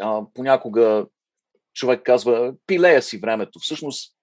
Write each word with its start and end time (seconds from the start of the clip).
а, 0.00 0.22
понякога 0.34 1.06
човек 1.74 2.00
казва, 2.04 2.52
пилея 2.66 3.02
си 3.02 3.18
времето. 3.18 3.58
Всъщност, 3.62 4.14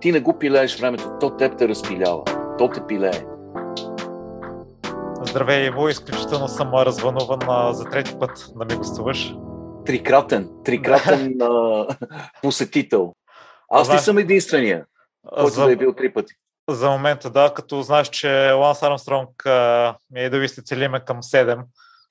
ти 0.00 0.12
не 0.12 0.20
го 0.20 0.38
пилееш 0.38 0.80
времето, 0.80 1.12
то 1.20 1.36
теб 1.36 1.58
те 1.58 1.68
разпилява. 1.68 2.24
То 2.58 2.68
те 2.68 2.86
пилее. 2.86 3.24
Здравей, 5.22 5.66
Иво, 5.66 5.88
изключително 5.88 6.48
съм 6.48 6.74
развълнуван 6.74 7.74
за 7.74 7.84
трети 7.84 8.18
път 8.18 8.46
да 8.56 8.64
ми 8.64 8.78
гостуваш. 8.78 9.34
Трикратен, 9.86 10.50
трикратен 10.64 11.36
а, 11.42 11.86
посетител. 12.42 13.14
Аз 13.70 13.88
не 13.88 13.98
съм 13.98 14.18
единствения, 14.18 14.84
който 15.34 15.54
за... 15.54 15.64
да 15.64 15.72
е 15.72 15.76
бил 15.76 15.94
три 15.94 16.12
пъти. 16.12 16.34
За 16.68 16.90
момента, 16.90 17.30
да, 17.30 17.54
като 17.54 17.82
знаеш, 17.82 18.08
че 18.08 18.50
Ланс 18.50 18.82
Армстронг 18.82 19.44
ми 20.10 20.20
е 20.20 20.30
да 20.30 20.38
ви 20.38 20.48
се 20.48 20.62
целиме 20.62 21.00
към 21.00 21.22
7. 21.22 21.62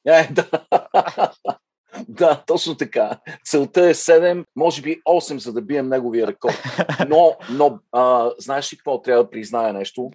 Е, 0.07 0.29
да. 0.31 0.45
Да, 2.07 2.43
точно 2.47 2.77
така. 2.77 3.19
Целта 3.43 3.89
е 3.89 3.93
7, 3.93 4.45
може 4.55 4.81
би 4.81 5.01
8, 5.07 5.37
за 5.37 5.53
да 5.53 5.61
бием 5.61 5.89
неговия 5.89 6.27
рекорд. 6.27 6.63
Но, 7.09 7.37
но 7.51 7.79
а, 7.91 8.31
знаеш 8.37 8.73
ли 8.73 8.77
какво 8.77 9.01
трябва 9.01 9.23
да 9.23 9.29
призная 9.29 9.73
нещо? 9.73 10.11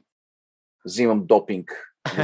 Взимам 0.84 1.26
допинг 1.26 1.94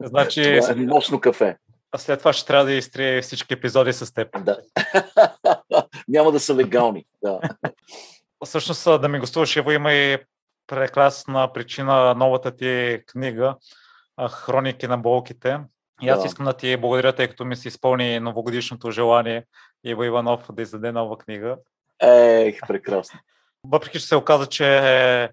значи, 0.00 0.58
това 0.60 0.72
е 0.72 0.76
мощно 0.76 1.20
кафе. 1.20 1.56
А 1.92 1.98
след 1.98 2.18
това 2.18 2.32
ще 2.32 2.46
трябва 2.46 2.64
да 2.64 2.72
изтрие 2.72 3.22
всички 3.22 3.54
епизоди 3.54 3.92
с 3.92 4.14
теб. 4.14 4.44
Да. 4.44 4.60
Няма 6.08 6.32
да 6.32 6.40
са 6.40 6.54
легални. 6.54 7.04
Да. 7.22 7.40
Всъщност 8.44 8.84
да 8.84 9.08
ми 9.08 9.18
гостуваш, 9.18 9.56
Ево, 9.56 9.70
има 9.70 9.92
и 9.92 10.18
прекрасна 10.66 11.52
причина 11.52 12.14
новата 12.14 12.56
ти 12.56 13.02
книга 13.06 13.56
Хроники 14.30 14.86
на 14.86 14.98
болките. 14.98 15.58
И 16.02 16.08
аз 16.08 16.20
да. 16.20 16.26
искам 16.26 16.46
да 16.46 16.52
ти 16.52 16.76
благодаря, 16.76 17.12
тъй 17.12 17.28
като 17.28 17.44
ми 17.44 17.56
се 17.56 17.68
изпълни 17.68 18.20
новогодишното 18.20 18.90
желание 18.90 19.44
Иво 19.84 20.04
Иванов 20.04 20.52
да 20.52 20.62
издаде 20.62 20.92
нова 20.92 21.18
книга. 21.18 21.56
Ех, 22.02 22.58
прекрасно. 22.68 23.20
Въпреки, 23.66 24.00
че 24.00 24.06
се 24.06 24.16
оказа, 24.16 24.46
че 24.46 25.30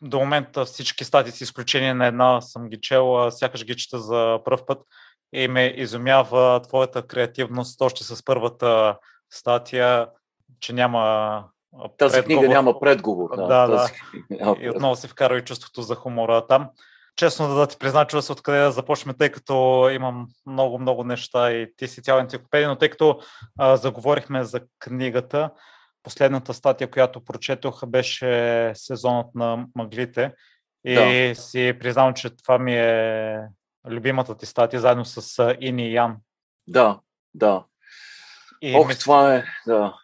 до 0.00 0.18
момента 0.18 0.64
всички 0.64 1.04
стати 1.04 1.30
с 1.30 1.40
изключение 1.40 1.94
на 1.94 2.06
една 2.06 2.40
съм 2.40 2.68
ги 2.68 2.80
чел, 2.80 3.30
сякаш 3.30 3.64
ги 3.64 3.76
чета 3.76 3.98
за 3.98 4.38
първ 4.44 4.66
път 4.66 4.82
и 5.32 5.48
ме 5.48 5.74
изумява 5.76 6.62
твоята 6.62 7.06
креативност 7.06 7.80
още 7.80 8.04
с 8.04 8.24
първата 8.24 8.98
статия, 9.30 10.08
че 10.60 10.72
няма 10.72 11.44
тази 11.98 12.12
предговор. 12.12 12.40
книга 12.40 12.54
няма 12.54 12.80
предговор. 12.80 13.36
Да, 13.36 13.46
да. 13.46 13.66
да. 13.66 13.88
И 14.60 14.70
отново 14.70 14.96
се 14.96 15.08
вкарва 15.08 15.38
и 15.38 15.44
чувството 15.44 15.82
за 15.82 15.94
хумора 15.94 16.46
там. 16.46 16.70
Честно 17.16 17.54
да, 17.54 17.66
ти 17.66 17.78
призна, 17.78 18.06
чува 18.06 18.22
се 18.22 18.32
откъде 18.32 18.58
да 18.58 18.72
започнем, 18.72 19.14
тъй 19.18 19.32
като 19.32 19.88
имам 19.92 20.28
много-много 20.46 21.04
неща 21.04 21.52
и 21.52 21.76
ти 21.76 21.88
си 21.88 22.02
цяла 22.02 22.20
енциклопедия, 22.20 22.68
но 22.68 22.78
тъй 22.78 22.90
като 22.90 23.20
а, 23.58 23.76
заговорихме 23.76 24.44
за 24.44 24.60
книгата, 24.78 25.50
последната 26.02 26.54
статия, 26.54 26.90
която 26.90 27.24
прочетох, 27.24 27.86
беше 27.86 28.72
сезонът 28.74 29.34
на 29.34 29.66
мъглите. 29.76 30.32
И 30.84 30.94
да. 30.94 31.34
си 31.34 31.76
признавам, 31.80 32.14
че 32.14 32.36
това 32.36 32.58
ми 32.58 32.76
е 32.76 33.38
любимата 33.88 34.36
ти 34.36 34.46
статия, 34.46 34.80
заедно 34.80 35.04
с 35.04 35.54
Ини 35.60 35.88
и 35.88 35.92
Ян. 35.92 36.16
Да, 36.66 37.00
да. 37.34 37.64
И 38.62 38.74
Ох, 38.76 38.88
мисля... 38.88 39.00
това 39.00 39.34
е, 39.34 39.44
да. 39.66 39.94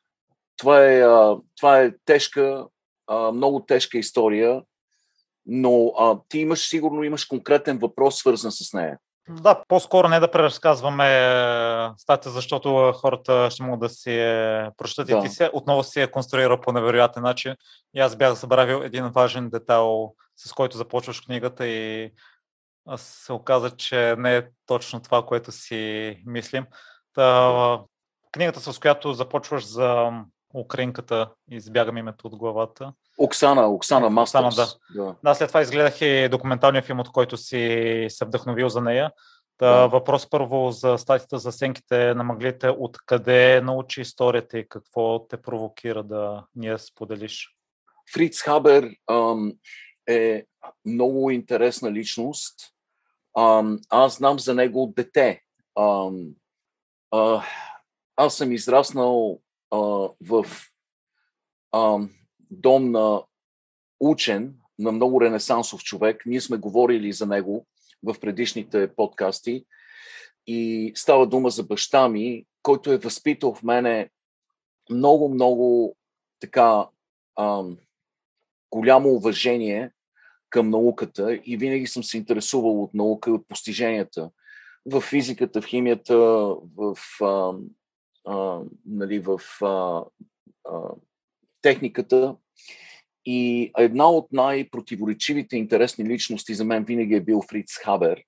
Това 0.56 0.84
е, 0.84 1.00
а, 1.00 1.36
това 1.56 1.80
е 1.80 1.92
тежка, 2.05 2.67
а, 3.06 3.33
много 3.33 3.64
тежка 3.67 3.98
история, 3.98 4.62
но 5.46 5.92
а, 5.98 6.19
ти 6.28 6.38
имаш, 6.38 6.69
сигурно 6.69 7.05
имаш 7.05 7.24
конкретен 7.24 7.78
въпрос, 7.78 8.16
свързан 8.16 8.52
с 8.52 8.72
нея. 8.72 8.98
Да, 9.28 9.62
по-скоро 9.69 10.08
не 10.08 10.20
да 10.20 10.30
преразказваме 10.30 11.06
е, 11.06 11.91
статия, 11.96 12.33
защото 12.33 12.92
хората 12.96 13.48
ще 13.50 13.62
могат 13.62 13.80
да 13.80 13.88
си 13.88 14.18
е 14.18 14.68
прочитат 14.77 15.06
да. 15.06 15.18
и 15.18 15.20
ти 15.20 15.28
се 15.28 15.50
отново 15.52 15.83
си 15.83 16.00
е 16.00 16.11
конструирал 16.11 16.61
по 16.61 16.72
невероятен 16.72 17.22
начин. 17.22 17.55
И 17.94 18.00
аз 18.00 18.16
бях 18.16 18.34
забравил 18.34 18.83
един 18.84 19.08
важен 19.08 19.50
детайл, 19.50 20.14
с 20.36 20.52
който 20.52 20.77
започваш 20.77 21.20
книгата 21.20 21.67
и 21.67 22.12
се 22.96 23.33
оказа, 23.33 23.70
че 23.70 24.14
не 24.18 24.36
е 24.36 24.42
точно 24.67 25.00
това, 25.00 25.27
което 25.27 25.52
си 25.52 26.17
мислим. 26.27 26.67
Та, 27.14 27.80
книгата, 28.33 28.61
с 28.61 28.79
която 28.79 29.12
започваш 29.12 29.67
за 29.67 30.11
украинката, 30.55 31.30
избягам 31.50 31.96
името 31.96 32.27
от 32.27 32.36
главата. 32.36 32.92
Оксана, 33.20 33.69
Оксана 33.69 34.11
Мастърс. 34.11 34.45
Оксана, 34.47 34.67
да. 34.95 35.05
да. 35.05 35.17
да. 35.25 35.35
след 35.35 35.48
това 35.48 35.61
изгледах 35.61 36.01
и 36.01 36.29
документалния 36.29 36.83
филм, 36.83 37.01
от 37.01 37.13
който 37.13 37.36
си 37.36 38.07
се 38.11 38.25
вдъхновил 38.25 38.69
за 38.69 38.81
нея. 38.81 39.13
Та, 39.58 39.81
да. 39.81 39.86
Въпрос 39.86 40.31
първо 40.31 40.70
за 40.70 40.98
статията 40.98 41.39
за 41.39 41.53
сенките 41.53 42.14
на 42.14 42.25
мъглите. 42.25 42.69
Откъде 42.79 43.61
научи 43.61 44.01
историята 44.01 44.59
и 44.59 44.69
какво 44.69 45.27
те 45.27 45.36
провокира 45.36 46.03
да 46.03 46.45
ни 46.55 46.67
я 46.67 46.79
споделиш? 46.79 47.57
Фриц 48.14 48.41
Хабер 48.42 48.91
ам, 49.11 49.53
е 50.09 50.45
много 50.86 51.30
интересна 51.30 51.92
личност. 51.92 52.61
Ам, 53.39 53.79
аз 53.89 54.17
знам 54.17 54.39
за 54.39 54.55
него 54.55 54.83
от 54.83 54.95
дете. 54.95 55.42
Ам, 55.79 56.27
а, 57.11 57.42
аз 58.17 58.35
съм 58.35 58.53
израснал 58.53 59.41
а, 59.70 59.79
в 60.20 60.47
ам, 61.73 62.11
дом 62.50 62.90
на 62.90 63.22
учен, 64.00 64.55
на 64.78 64.92
много 64.92 65.20
ренесансов 65.20 65.83
човек. 65.83 66.22
Ние 66.27 66.40
сме 66.40 66.56
говорили 66.56 67.12
за 67.12 67.27
него 67.27 67.66
в 68.02 68.20
предишните 68.20 68.94
подкасти. 68.94 69.64
И 70.46 70.92
става 70.94 71.27
дума 71.27 71.50
за 71.50 71.62
баща 71.62 72.08
ми, 72.08 72.46
който 72.62 72.92
е 72.92 72.98
възпитал 72.98 73.55
в 73.55 73.62
мене 73.62 74.11
много, 74.90 75.28
много 75.28 75.96
така 76.40 76.86
ам, 77.38 77.77
голямо 78.70 79.08
уважение 79.08 79.90
към 80.50 80.70
науката 80.70 81.34
и 81.44 81.56
винаги 81.56 81.86
съм 81.86 82.05
се 82.05 82.17
интересувал 82.17 82.82
от 82.82 82.94
наука 82.94 83.30
и 83.30 83.32
от 83.32 83.48
постиженията 83.48 84.30
в 84.86 85.00
физиката, 85.00 85.62
в 85.62 85.67
химията, 85.67 86.17
в, 86.77 86.96
а, 87.20 87.52
а, 88.27 88.61
нали, 88.86 89.18
в 89.18 89.40
а, 89.62 90.05
а, 90.68 90.78
техниката. 91.63 92.37
И 93.25 93.71
една 93.79 94.11
от 94.11 94.33
най-противоречивите 94.33 95.57
интересни 95.57 96.05
личности 96.05 96.55
за 96.55 96.65
мен 96.65 96.85
винаги 96.85 97.15
е 97.15 97.21
бил 97.21 97.43
Фриц 97.51 97.77
Хабер. 97.77 98.23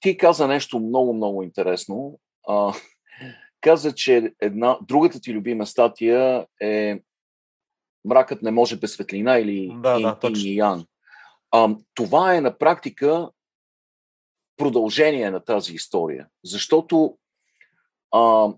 Ти 0.00 0.16
каза 0.16 0.48
нещо 0.48 0.78
много, 0.78 1.12
много 1.12 1.42
интересно. 1.42 2.18
А, 2.48 2.72
каза, 3.60 3.94
че 3.94 4.32
една, 4.40 4.78
другата 4.82 5.20
ти 5.20 5.32
любима 5.32 5.66
статия 5.66 6.46
е 6.60 7.00
Мракът 8.04 8.42
не 8.42 8.50
може 8.50 8.76
без 8.76 8.92
светлина 8.92 9.38
или 9.38 9.72
да, 9.74 10.00
да, 10.00 10.18
точно. 10.18 10.50
Ян. 10.50 10.86
А, 11.50 11.76
това 11.94 12.34
е 12.34 12.40
на 12.40 12.58
практика 12.58 13.30
продължение 14.56 15.30
на 15.30 15.44
тази 15.44 15.74
история, 15.74 16.28
защото 16.44 17.18
а, 18.10 18.48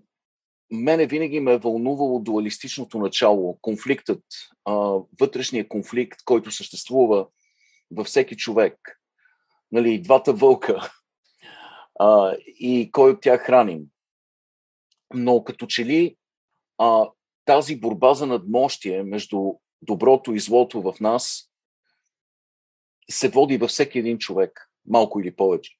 мене 0.75 1.07
винаги 1.07 1.39
ме 1.39 1.53
е 1.53 1.57
вълнувало 1.57 2.19
дуалистичното 2.19 2.99
начало, 2.99 3.57
конфликтът, 3.61 4.23
а, 4.65 4.73
вътрешния 5.19 5.67
конфликт, 5.67 6.19
който 6.25 6.51
съществува 6.51 7.27
във 7.91 8.07
всеки 8.07 8.37
човек. 8.37 9.01
Нали, 9.71 10.01
двата 10.01 10.33
вълка 10.33 10.91
а, 11.99 12.35
и 12.59 12.89
кой 12.91 13.11
от 13.11 13.21
тях 13.21 13.41
храним. 13.41 13.83
Но 15.13 15.43
като 15.43 15.67
че 15.67 15.85
ли 15.85 16.17
а, 16.77 17.09
тази 17.45 17.79
борба 17.79 18.13
за 18.13 18.25
надмощие 18.25 19.03
между 19.03 19.53
доброто 19.81 20.33
и 20.33 20.39
злото 20.39 20.81
в 20.81 20.95
нас 20.99 21.51
се 23.11 23.29
води 23.29 23.57
във 23.57 23.69
всеки 23.69 23.99
един 23.99 24.17
човек, 24.17 24.71
малко 24.85 25.19
или 25.19 25.35
повече. 25.35 25.77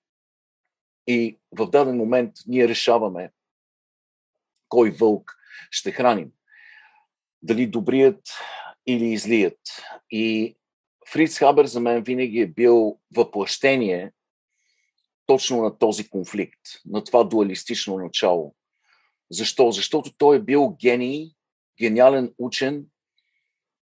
И 1.07 1.39
в 1.51 1.69
даден 1.69 1.97
момент 1.97 2.33
ние 2.47 2.67
решаваме 2.67 3.31
кой 4.69 4.91
вълк 4.91 5.37
ще 5.71 5.91
храним. 5.91 6.31
Дали 7.41 7.67
добрият 7.67 8.21
или 8.87 9.05
излият. 9.05 9.59
И 10.11 10.55
Фриц 11.11 11.37
Хабер 11.37 11.65
за 11.65 11.79
мен 11.79 12.03
винаги 12.03 12.39
е 12.39 12.47
бил 12.47 12.99
въплъщение 13.15 14.11
точно 15.25 15.61
на 15.61 15.77
този 15.77 16.09
конфликт, 16.09 16.61
на 16.85 17.03
това 17.03 17.23
дуалистично 17.23 17.97
начало. 17.97 18.55
Защо? 19.31 19.71
Защото 19.71 20.17
той 20.17 20.35
е 20.35 20.41
бил 20.41 20.77
гений, 20.81 21.31
гениален 21.81 22.33
учен, 22.37 22.85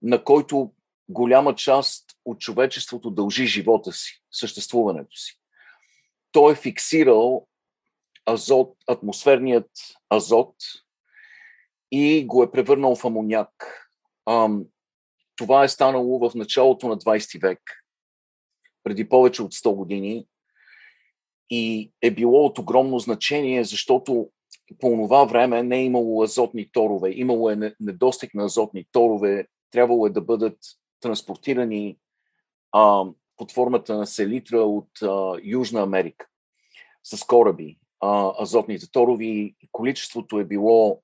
на 0.01 0.23
който 0.23 0.73
голяма 1.09 1.55
част 1.55 2.05
от 2.25 2.39
човечеството 2.39 3.11
дължи 3.11 3.45
живота 3.45 3.93
си, 3.93 4.21
съществуването 4.31 5.17
си. 5.17 5.39
Той 6.31 6.53
е 6.53 6.55
фиксирал 6.55 7.47
азот, 8.25 8.75
атмосферният 8.87 9.69
азот 10.09 10.55
и 11.91 12.25
го 12.25 12.43
е 12.43 12.51
превърнал 12.51 12.95
в 12.95 13.05
амоняк. 13.05 13.87
Ам, 14.29 14.65
това 15.35 15.63
е 15.63 15.69
станало 15.69 16.29
в 16.29 16.35
началото 16.35 16.87
на 16.87 16.97
20 16.97 17.41
век, 17.41 17.59
преди 18.83 19.09
повече 19.09 19.43
от 19.43 19.53
100 19.53 19.75
години 19.75 20.27
и 21.49 21.91
е 22.01 22.11
било 22.11 22.45
от 22.45 22.59
огромно 22.59 22.99
значение, 22.99 23.63
защото 23.63 24.29
по 24.79 24.89
това 24.89 25.25
време 25.25 25.63
не 25.63 25.77
е 25.77 25.83
имало 25.83 26.23
азотни 26.23 26.71
торове. 26.71 27.11
Имало 27.11 27.49
е 27.49 27.75
недостиг 27.79 28.33
на 28.33 28.45
азотни 28.45 28.85
торове. 28.91 29.47
Трябвало 29.71 30.07
е 30.07 30.09
да 30.09 30.21
бъдат 30.21 30.57
транспортирани 30.99 31.97
а, 32.71 33.03
под 33.37 33.51
формата 33.51 33.97
на 33.97 34.07
селитра 34.07 34.59
от 34.59 34.89
а, 35.01 35.39
Южна 35.43 35.81
Америка 35.81 36.27
с 37.03 37.23
кораби. 37.23 37.77
А, 38.05 38.33
азотните 38.43 38.91
торови 38.91 39.55
количеството 39.71 40.39
е 40.39 40.45
било 40.45 41.01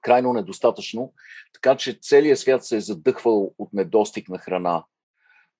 крайно 0.00 0.32
недостатъчно, 0.32 1.12
така 1.52 1.76
че 1.76 1.98
целият 2.02 2.38
свят 2.38 2.64
се 2.64 2.76
е 2.76 2.80
задъхвал 2.80 3.54
от 3.58 3.72
недостиг 3.72 4.28
на 4.28 4.38
храна. 4.38 4.84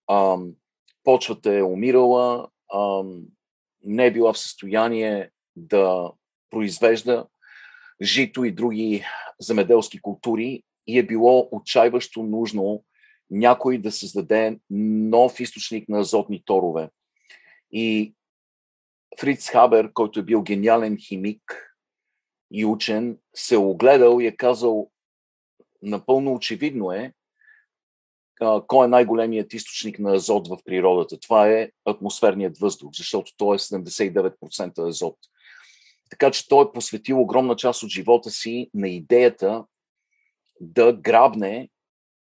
А, 0.07 0.39
почвата 1.05 1.55
е 1.55 1.63
умирала, 1.63 2.49
а, 2.73 3.03
не 3.85 4.07
е 4.07 4.13
била 4.13 4.33
в 4.33 4.39
състояние 4.39 5.31
да 5.57 6.13
произвежда 6.51 7.27
жито 8.03 8.45
и 8.45 8.53
други 8.53 9.05
земеделски 9.41 10.01
култури 10.01 10.63
и 10.87 10.99
е 10.99 11.07
било 11.07 11.49
отчаиващо 11.53 12.23
нужно 12.23 12.85
някой 13.31 13.79
да 13.79 13.93
създаде 13.93 14.59
нов 14.71 15.41
източник 15.41 15.89
на 15.89 16.01
азотни 16.01 16.43
торове. 16.45 16.91
И 17.73 18.15
Фриц 19.21 19.49
Хабер, 19.49 19.93
който 19.93 20.21
е 20.21 20.23
бил 20.23 20.43
гениален 20.43 20.97
химик 20.97 21.77
и 22.51 22.65
учен, 22.65 23.19
се 23.35 23.55
е 23.55 23.59
огледал 23.59 24.21
и 24.21 24.27
е 24.27 24.37
казал, 24.37 24.91
напълно 25.83 26.35
очевидно 26.35 26.93
е, 26.93 27.13
кой 28.67 28.85
е 28.85 28.89
най-големият 28.89 29.53
източник 29.53 29.99
на 29.99 30.15
азот 30.15 30.49
в 30.49 30.59
природата. 30.65 31.21
Това 31.21 31.49
е 31.49 31.71
атмосферният 31.85 32.59
въздух, 32.59 32.91
защото 32.95 33.33
той 33.37 33.57
е 33.57 33.59
79% 33.59 34.89
азот. 34.89 35.17
Така 36.11 36.31
че 36.31 36.49
той 36.49 36.65
е 36.65 36.73
посветил 36.75 37.21
огромна 37.21 37.57
част 37.57 37.83
от 37.83 37.91
живота 37.91 38.31
си 38.31 38.71
на 38.75 38.89
идеята 38.89 39.65
да 40.61 40.93
грабне 40.93 41.69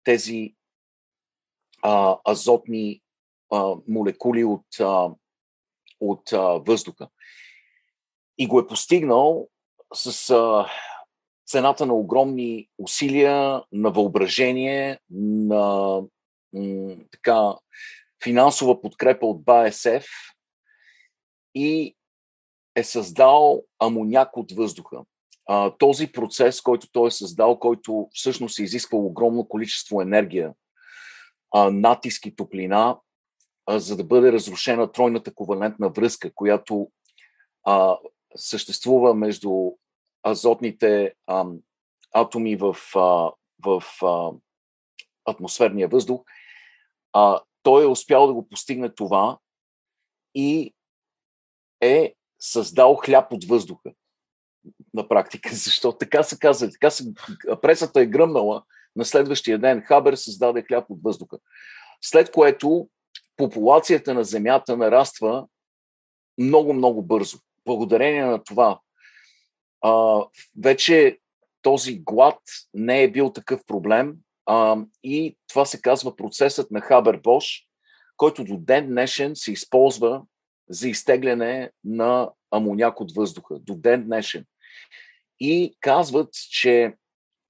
тези 0.04 0.54
а, 1.82 2.16
азотни 2.24 3.00
а, 3.52 3.74
молекули 3.88 4.44
от, 4.44 4.66
а, 4.80 5.10
от 6.00 6.32
а, 6.32 6.38
въздуха. 6.40 7.08
И 8.38 8.46
го 8.46 8.60
е 8.60 8.66
постигнал 8.66 9.48
с 9.94 10.30
а, 10.30 10.66
цената 11.46 11.86
на 11.86 11.94
огромни 11.94 12.68
усилия, 12.78 13.62
на 13.72 13.90
въображение, 13.90 14.98
на 15.10 16.00
м, 16.52 16.96
така, 17.10 17.54
финансова 18.24 18.80
подкрепа 18.80 19.26
от 19.26 19.44
БАСФ 19.44 20.04
и 21.54 21.96
е 22.76 22.84
създал 22.84 23.62
амоняк 23.78 24.36
от 24.36 24.52
въздуха. 24.52 25.04
А, 25.46 25.70
този 25.78 26.12
процес, 26.12 26.60
който 26.60 26.88
той 26.92 27.08
е 27.08 27.10
създал, 27.10 27.58
който 27.58 28.08
всъщност 28.12 28.58
е 28.58 28.62
изисквал 28.62 29.06
огромно 29.06 29.48
количество 29.48 30.02
енергия, 30.02 30.52
а, 31.54 31.70
натиск 31.70 32.26
и 32.26 32.36
топлина, 32.36 32.98
за 33.68 33.96
да 33.96 34.04
бъде 34.04 34.32
разрушена 34.32 34.92
тройната 34.92 35.34
ковалентна 35.34 35.88
връзка, 35.88 36.34
която 36.34 36.90
а, 37.64 37.98
съществува 38.36 39.14
между 39.14 39.70
азотните 40.26 41.14
а, 41.26 41.46
атоми 42.12 42.56
в, 42.56 42.76
а, 42.94 43.32
в 43.64 43.82
а, 44.02 44.30
атмосферния 45.24 45.88
въздух. 45.88 46.22
А, 47.12 47.40
той 47.62 47.84
е 47.84 47.88
успял 47.88 48.26
да 48.26 48.34
го 48.34 48.48
постигне 48.48 48.94
това 48.94 49.38
и 50.34 50.74
е 51.80 52.14
създал 52.40 52.94
хляб 52.94 53.32
от 53.32 53.44
въздуха 53.44 53.92
на 54.94 55.08
практика, 55.08 55.48
защото 55.52 55.98
така 55.98 56.22
се 56.22 56.38
казва, 56.38 56.70
така 56.70 56.90
се, 56.90 57.04
пресата 57.62 58.00
е 58.00 58.06
гръмнала 58.06 58.62
на 58.96 59.04
следващия 59.04 59.58
ден, 59.58 59.82
Хабер 59.82 60.14
създаде 60.14 60.62
хляб 60.62 60.90
от 60.90 61.02
въздуха. 61.02 61.38
След 62.02 62.32
което 62.32 62.88
популацията 63.36 64.14
на 64.14 64.24
Земята 64.24 64.76
нараства 64.76 65.46
много-много 66.38 67.02
бързо. 67.02 67.38
Благодарение 67.64 68.24
на 68.24 68.44
това, 68.44 68.80
а, 69.80 70.22
вече 70.62 71.18
този 71.62 71.98
глад 71.98 72.38
не 72.74 73.02
е 73.02 73.10
бил 73.10 73.32
такъв 73.32 73.60
проблем 73.66 74.14
а, 74.46 74.76
и 75.02 75.36
това 75.48 75.64
се 75.64 75.80
казва 75.80 76.16
процесът 76.16 76.70
на 76.70 76.80
Хабер 76.80 77.16
Бош, 77.16 77.66
който 78.16 78.44
до 78.44 78.56
ден 78.56 78.86
днешен 78.86 79.36
се 79.36 79.52
използва 79.52 80.22
за 80.68 80.88
изтегляне 80.88 81.70
на 81.84 82.30
амоняк 82.50 83.00
от 83.00 83.12
въздуха. 83.12 83.58
До 83.58 83.74
ден 83.74 84.04
днешен. 84.04 84.44
И 85.40 85.76
казват, 85.80 86.28
че 86.50 86.94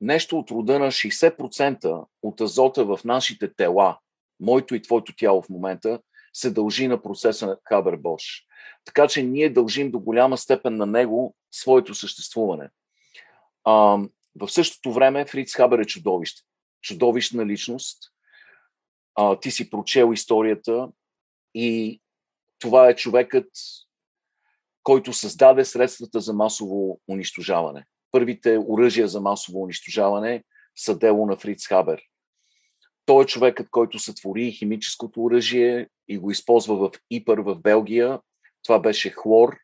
нещо 0.01 0.39
от 0.39 0.51
рода 0.51 0.79
на 0.79 0.87
60% 0.87 2.05
от 2.23 2.41
азота 2.41 2.85
в 2.85 3.01
нашите 3.05 3.55
тела, 3.55 3.99
моето 4.41 4.75
и 4.75 4.83
твоето 4.83 5.17
тяло 5.17 5.43
в 5.43 5.49
момента, 5.49 6.01
се 6.33 6.51
дължи 6.51 6.89
на 6.89 7.03
процеса 7.03 7.47
на 7.47 7.57
Хабер-Бош. 7.71 8.45
Така 8.85 9.09
че 9.09 9.23
ние 9.23 9.51
дължим 9.51 9.91
до 9.91 10.01
голяма 10.01 10.39
степен 10.39 10.77
на 10.77 10.87
него 10.87 11.37
своето 11.53 11.95
съществуване. 11.95 12.71
А, 13.65 13.73
в 14.41 14.49
същото 14.49 14.93
време 14.93 15.27
Фриц 15.27 15.55
Хабер 15.55 15.79
е 15.79 15.85
чудовище. 15.85 16.43
Чудовищна 16.83 17.47
личност. 17.47 17.99
А, 19.15 19.41
ти 19.41 19.51
си 19.51 19.71
прочел 19.71 20.13
историята 20.13 20.89
и 21.55 22.01
това 22.59 22.89
е 22.89 22.97
човекът, 22.97 23.51
който 24.83 25.13
създаде 25.13 25.65
средствата 25.65 26.21
за 26.21 26.33
масово 26.33 27.01
унищожаване. 27.11 27.85
Първите 28.13 28.59
оръжия 28.59 29.09
за 29.09 29.21
масово 29.21 29.63
унищожаване 29.63 30.45
са 30.77 30.99
дело 30.99 31.27
на 31.27 31.37
Фриц 31.37 31.67
Хабер. 31.67 32.03
Той 33.06 33.23
е 33.23 33.27
човекът, 33.27 33.71
който 33.71 33.99
сътвори 33.99 34.53
химическото 34.53 35.25
оръжие 35.25 35.89
и 36.09 36.19
го 36.19 36.31
използва 36.31 36.77
в 36.77 36.91
Ипър 37.11 37.39
в 37.39 37.61
Белгия. 37.61 38.21
Това 38.62 38.79
беше 38.79 39.11
хлор. 39.11 39.56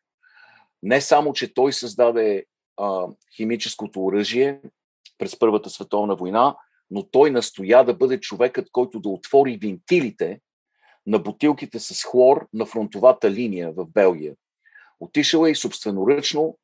Не 0.83 1.01
само, 1.01 1.33
че 1.33 1.53
той 1.53 1.73
създаде 1.73 2.45
а, 2.77 3.07
химическото 3.35 4.05
оръжие 4.05 4.61
през 5.17 5.39
Първата 5.39 5.69
световна 5.69 6.15
война, 6.15 6.55
но 6.91 7.03
той 7.03 7.31
настоя 7.31 7.83
да 7.83 7.93
бъде 7.93 8.19
човекът, 8.19 8.69
който 8.71 8.99
да 8.99 9.09
отвори 9.09 9.57
винтилите 9.57 10.39
на 11.07 11.19
бутилките 11.19 11.79
с 11.79 12.03
хлор 12.03 12.47
на 12.53 12.65
фронтовата 12.65 13.31
линия 13.31 13.71
в 13.71 13.85
Белгия. 13.85 14.35
Отишъл 14.99 15.45
е 15.45 15.49
и 15.49 15.55
собственоръчно 15.55 16.57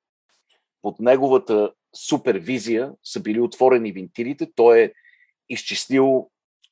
под 0.81 1.00
неговата 1.00 1.74
супервизия 1.95 2.94
са 3.03 3.19
били 3.19 3.39
отворени 3.39 3.91
винтилите. 3.91 4.51
Той 4.55 4.79
е 4.79 4.93
изчислил 5.50 6.29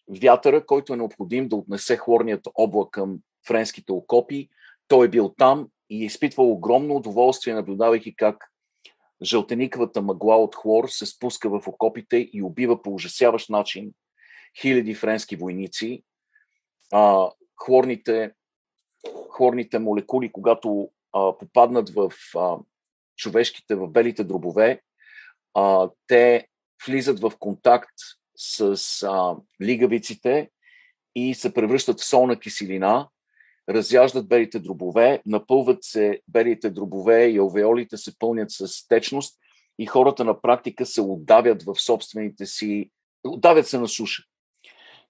вятъра, 0.08 0.66
който 0.66 0.94
е 0.94 0.98
необходим 0.98 1.48
да 1.48 1.56
отнесе 1.56 1.98
хлорният 1.98 2.48
облак 2.56 2.90
към 2.92 3.20
френските 3.48 3.92
окопи. 3.92 4.50
Той 4.88 5.06
е 5.06 5.10
бил 5.10 5.34
там 5.38 5.68
и 5.90 6.04
е 6.04 6.06
изпитвал 6.06 6.52
огромно 6.52 6.96
удоволствие, 6.96 7.54
наблюдавайки 7.54 8.16
как 8.16 8.52
жълтеникавата 9.24 10.02
мъгла 10.02 10.38
от 10.38 10.56
хлор 10.56 10.88
се 10.88 11.06
спуска 11.06 11.50
в 11.50 11.68
окопите 11.68 12.30
и 12.34 12.44
убива 12.44 12.82
по 12.82 12.94
ужасяващ 12.94 13.50
начин 13.50 13.92
хиляди 14.62 14.96
френски 14.96 15.36
войници. 15.36 16.04
А, 16.94 17.32
хлорните, 17.64 18.32
хлорните 19.32 19.80
молекули, 19.80 20.32
когато 20.32 20.90
а, 21.14 21.38
попаднат 21.38 21.90
в 21.90 22.12
а, 22.38 22.58
човешките, 23.16 23.76
в 23.76 23.88
белите 23.88 24.24
дробове, 24.24 24.82
а, 25.54 25.90
те 26.08 26.48
влизат 26.88 27.20
в 27.20 27.32
контакт 27.40 27.94
с 28.36 29.04
а, 29.04 29.36
лигавиците 29.62 30.50
и 31.16 31.34
се 31.34 31.54
превръщат 31.54 32.00
в 32.00 32.06
солна 32.06 32.40
киселина, 32.40 33.08
разяждат 33.70 34.28
белите 34.28 34.60
дробове, 34.60 35.22
напълват 35.26 35.84
се 35.84 36.20
белите 36.28 36.70
дробове 36.70 37.26
и 37.26 37.38
алвеолите 37.38 37.98
се 37.98 38.20
пълнят 38.20 38.52
с 38.52 38.88
течност 38.88 39.40
и 39.80 39.86
хората 39.86 40.24
на 40.24 40.42
практика 40.42 40.86
се 40.86 41.02
отдавят 41.02 41.64
в 41.64 41.76
собствените 41.76 42.46
си, 42.46 42.90
отдавят 43.24 43.68
се 43.68 43.80
на 43.80 43.88
суша. 43.88 44.24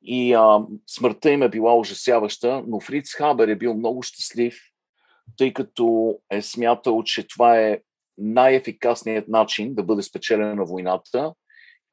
И 0.03 0.33
а, 0.33 0.59
смъртта 0.87 1.31
им 1.31 1.43
е 1.43 1.49
била 1.49 1.77
ужасяваща, 1.77 2.63
но 2.67 2.79
Фриц 2.79 3.13
Хабер 3.13 3.47
е 3.47 3.55
бил 3.55 3.73
много 3.73 4.03
щастлив, 4.03 4.59
тъй 5.37 5.53
като 5.53 6.17
е 6.31 6.41
смятал, 6.41 7.03
че 7.03 7.27
това 7.27 7.59
е 7.59 7.79
най-ефикасният 8.17 9.27
начин 9.27 9.75
да 9.75 9.83
бъде 9.83 10.01
спечелена 10.01 10.65
войната 10.65 11.33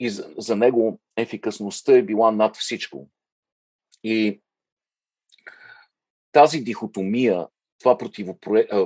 и 0.02 0.10
за, 0.10 0.34
за 0.38 0.56
него 0.56 1.00
ефикасността 1.16 1.96
е 1.96 2.02
била 2.02 2.30
над 2.30 2.56
всичко. 2.56 3.08
И 4.04 4.40
тази 6.32 6.60
дихотомия, 6.60 7.46
това 7.78 7.98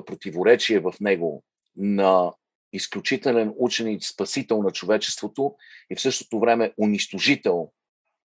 противоречие 0.06 0.80
в 0.80 0.94
него 1.00 1.44
на 1.76 2.32
изключителен 2.73 3.54
учен 3.56 3.88
и 3.88 4.00
спасител 4.00 4.62
на 4.62 4.70
човечеството 4.70 5.54
и 5.90 5.96
в 5.96 6.00
същото 6.00 6.40
време 6.40 6.75
унищожител 6.78 7.73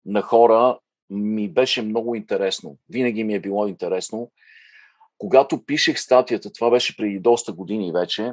на 0.07 0.23
хора 0.23 0.79
ми 1.11 1.49
беше 1.49 1.83
много 1.83 2.15
интересно. 2.15 2.79
Винаги 2.89 3.25
ми 3.25 3.35
е 3.35 3.41
било 3.41 3.67
интересно. 3.67 4.33
Когато 5.19 5.65
пишех 5.65 5.99
статията, 5.99 6.53
това 6.53 6.71
беше 6.71 6.97
преди 6.97 7.19
доста 7.19 7.53
години 7.53 7.93
вече, 7.93 8.33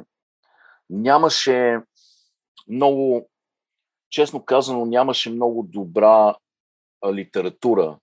нямаше 0.90 1.78
много, 2.68 3.30
честно 4.12 4.44
казано, 4.44 4.84
нямаше 4.84 5.30
много 5.30 5.62
добра 5.62 6.34
литература, 7.12 7.98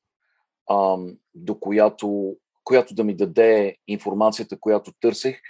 а, 0.70 0.98
до 1.36 1.60
която, 1.60 2.36
която 2.63 2.94
да 2.94 3.04
ми 3.04 3.16
даде 3.16 3.75
информацията, 3.88 4.60
която 4.60 4.92
търсех. 5.01 5.42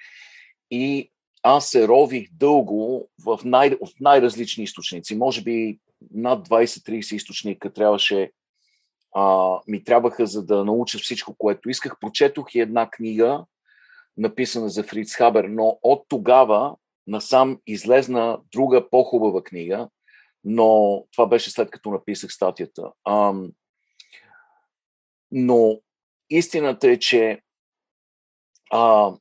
И 0.72 1.12
аз 1.44 1.68
се 1.68 1.88
рових 1.88 2.30
дълго 2.34 3.10
в, 3.26 3.40
най- 3.46 3.70
в 3.70 4.00
най-различни 4.00 4.64
източници. 4.64 5.16
Може 5.16 5.42
би 5.42 5.80
над 6.12 6.50
20-30 6.50 7.16
източника 7.16 7.74
трябваше, 7.74 8.32
а, 9.16 9.56
ми 9.68 9.84
трябваха, 9.84 10.26
за 10.26 10.46
да 10.46 10.66
науча 10.66 10.98
всичко, 10.98 11.36
което 11.38 11.70
исках. 11.70 12.00
Прочетох 12.00 12.56
и 12.56 12.60
една 12.60 12.90
книга, 12.90 13.46
написана 14.18 14.70
за 14.70 14.84
Фриц 14.84 15.16
Хабер, 15.16 15.44
но 15.44 15.80
от 15.84 16.06
тогава 16.08 16.76
насам 17.08 17.60
излезна 17.68 18.40
друга 18.52 18.90
по-хубава 18.90 19.44
книга, 19.44 19.90
но 20.44 21.04
това 21.12 21.26
беше 21.26 21.52
след 21.52 21.72
като 21.72 21.92
написах 21.92 22.32
статията. 22.32 22.92
Ам, 23.10 23.52
но 25.32 25.82
истината 26.30 26.92
е, 26.92 27.00
че 27.00 27.42
а, 28.72 29.14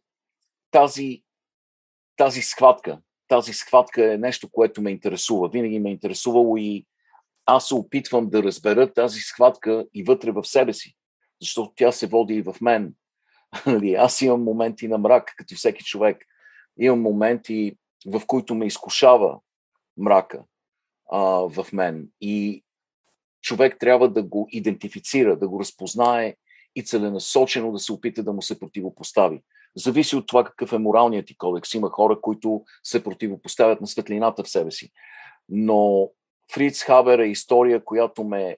тази, 0.71 1.23
тази 2.17 2.43
схватка, 2.43 3.01
тази 3.29 3.53
схватка 3.53 4.13
е 4.13 4.19
нещо, 4.19 4.49
което 4.51 4.83
ме 4.83 4.91
интересува. 4.91 5.49
Винаги 5.49 5.79
ме 5.79 5.89
е 5.89 5.93
интересувало 5.93 6.57
и 6.57 6.87
аз 7.47 7.69
се 7.69 7.75
опитвам 7.75 8.31
да 8.31 8.43
разбера 8.43 8.93
тази 8.93 9.21
схватка 9.21 9.87
и 9.95 10.03
вътре 10.03 10.31
в 10.31 10.45
себе 10.45 10.73
си, 10.73 10.95
защото 11.41 11.73
тя 11.77 11.93
се 11.93 12.07
води 12.07 12.35
и 12.35 12.43
в 12.43 12.57
мен. 12.61 12.95
Нали, 13.67 13.95
аз 13.95 14.23
имам 14.23 14.43
моменти 14.43 14.89
на 14.89 14.99
мрак, 14.99 15.35
като 15.37 15.55
всеки 15.55 15.85
човек. 15.85 16.25
Имам 16.81 17.01
моменти, 17.01 17.77
в 18.07 18.23
които 18.27 18.55
ме 18.55 18.67
изкушава 18.67 19.39
мрака 19.97 20.45
а, 21.13 21.21
в 21.49 21.67
мен. 21.73 22.09
И 22.21 22.65
човек 23.43 23.77
трябва 23.81 24.09
да 24.09 24.23
го 24.23 24.49
идентифицира, 24.51 25.39
да 25.39 25.49
го 25.49 25.61
разпознае 25.61 26.37
и 26.77 26.85
целенасочено 26.85 27.73
да 27.73 27.79
се 27.79 27.93
опита 27.93 28.23
да 28.23 28.33
му 28.33 28.43
се 28.43 28.59
противопостави. 28.59 29.43
Зависи 29.77 30.17
от 30.17 30.27
това 30.27 30.45
какъв 30.45 30.73
е 30.73 30.79
моралният 30.79 31.27
ти 31.27 31.37
кодекс. 31.37 31.75
Има 31.75 31.91
хора, 31.91 32.21
които 32.21 32.65
се 32.83 33.05
противопоставят 33.05 33.81
на 33.81 33.87
светлината 33.87 34.45
в 34.45 34.49
себе 34.49 34.71
си. 34.71 34.91
Но 35.49 36.11
Фриц 36.55 36.83
Хабер 36.83 37.19
е 37.19 37.27
история, 37.27 37.85
която 37.85 38.25
ме 38.25 38.57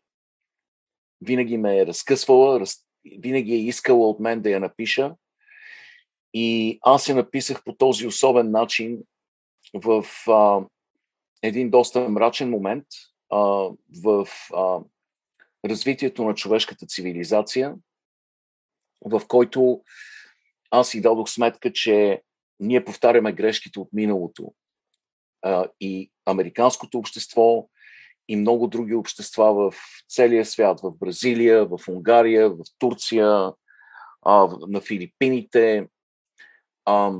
винаги 1.20 1.56
ме 1.56 1.78
е 1.78 1.86
разкъсвала, 1.86 2.60
раз, 2.60 2.76
винаги 3.18 3.52
е 3.52 3.58
искала 3.58 4.08
от 4.08 4.20
мен 4.20 4.40
да 4.40 4.50
я 4.50 4.60
напиша. 4.60 5.14
И 6.34 6.78
аз 6.82 7.08
я 7.08 7.14
написах 7.14 7.64
по 7.64 7.74
този 7.74 8.06
особен 8.06 8.50
начин 8.50 8.98
в 9.74 10.04
а, 10.28 10.60
един 11.42 11.70
доста 11.70 12.08
мрачен 12.08 12.50
момент 12.50 12.86
а, 13.30 13.38
в 14.02 14.28
а, 14.54 14.78
развитието 15.68 16.24
на 16.24 16.34
човешката 16.34 16.86
цивилизация, 16.86 17.74
в 19.04 19.22
който 19.28 19.82
аз 20.70 20.88
си 20.88 21.00
дадох 21.00 21.30
сметка, 21.30 21.72
че 21.72 22.22
ние 22.60 22.84
повтаряме 22.84 23.32
грешките 23.32 23.80
от 23.80 23.88
миналото. 23.92 24.54
А, 25.42 25.66
и 25.80 26.10
американското 26.26 26.98
общество, 26.98 27.68
и 28.28 28.36
много 28.36 28.66
други 28.66 28.94
общества 28.94 29.54
в 29.54 29.74
целия 30.08 30.44
свят, 30.44 30.80
в 30.80 30.92
Бразилия, 30.98 31.66
в 31.66 31.78
Унгария, 31.88 32.50
в 32.50 32.58
Турция, 32.78 33.52
а, 34.22 34.48
на 34.68 34.80
Филипините. 34.80 35.88
А, 36.84 37.12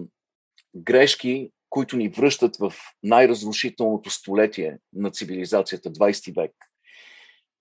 грешки, 0.77 1.53
които 1.71 1.97
ни 1.97 2.09
връщат 2.09 2.57
в 2.57 2.73
най-разрушителното 3.03 4.11
столетие 4.11 4.79
на 4.93 5.11
цивилизацията, 5.11 5.93
20 5.93 6.43
век. 6.43 6.53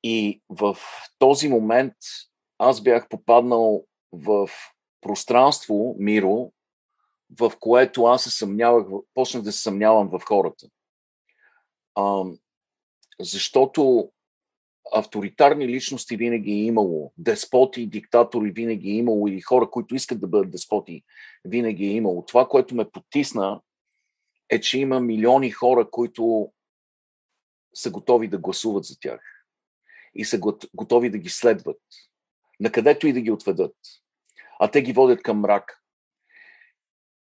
И 0.04 0.42
в 0.50 0.78
този 1.20 1.48
момент 1.48 1.94
аз 2.58 2.82
бях 2.82 3.10
попаднал 3.10 3.86
в 4.12 4.50
пространство, 5.02 5.96
миро, 6.00 6.52
в 7.40 7.52
което 7.60 8.04
аз 8.04 8.24
се 8.24 8.32
съмнявах, 8.32 8.86
почнах 9.14 9.44
да 9.44 9.52
се 9.52 9.62
съмнявам 9.62 10.10
в 10.10 10.22
хората. 10.28 10.68
А, 11.96 12.24
защото 13.20 14.12
авторитарни 14.94 15.68
личности 15.68 16.18
винаги 16.18 16.52
е 16.52 16.64
имало, 16.64 17.14
деспоти, 17.18 17.88
диктатори 17.88 18.52
винаги 18.52 18.90
е 18.90 18.96
имало 18.96 19.28
или 19.28 19.42
хора, 19.42 19.70
които 19.70 19.96
искат 19.96 20.20
да 20.22 20.28
бъдат 20.28 20.52
деспоти, 20.52 21.04
винаги 21.46 21.86
е 21.86 21.92
имало. 21.92 22.26
Това, 22.26 22.48
което 22.48 22.76
ме 22.76 22.90
потисна, 22.90 23.62
е, 24.50 24.62
че 24.62 24.80
има 24.80 25.00
милиони 25.00 25.52
хора, 25.52 25.90
които 25.92 26.54
са 27.74 27.92
готови 27.92 28.28
да 28.28 28.38
гласуват 28.38 28.84
за 28.84 29.00
тях 29.00 29.22
и 30.16 30.26
са 30.26 30.40
готови 30.74 31.10
да 31.10 31.18
ги 31.18 31.30
следват, 31.30 31.82
на 32.60 32.72
където 32.72 33.08
и 33.08 33.14
да 33.14 33.22
ги 33.22 33.32
отведат, 33.32 33.76
а 34.60 34.72
те 34.72 34.82
ги 34.82 34.94
водят 34.94 35.24
към 35.24 35.40
мрак. 35.40 35.84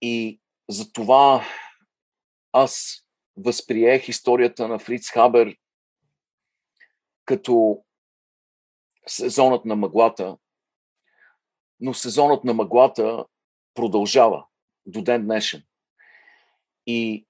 И 0.00 0.41
за 0.69 0.93
това 0.93 1.47
аз 2.52 3.05
възприех 3.37 4.09
историята 4.09 4.69
на 4.69 4.79
Фриц 4.79 5.11
Хабер 5.11 5.57
като 7.25 7.85
сезонът 9.07 9.64
на 9.64 9.76
мъглата, 9.76 10.38
но 11.81 11.95
сезонът 11.95 12.45
на 12.45 12.55
мъглата 12.55 13.26
продължава 13.75 14.47
до 14.87 15.02
ден 15.02 15.25
днешен. 15.25 15.62
И 16.87 17.27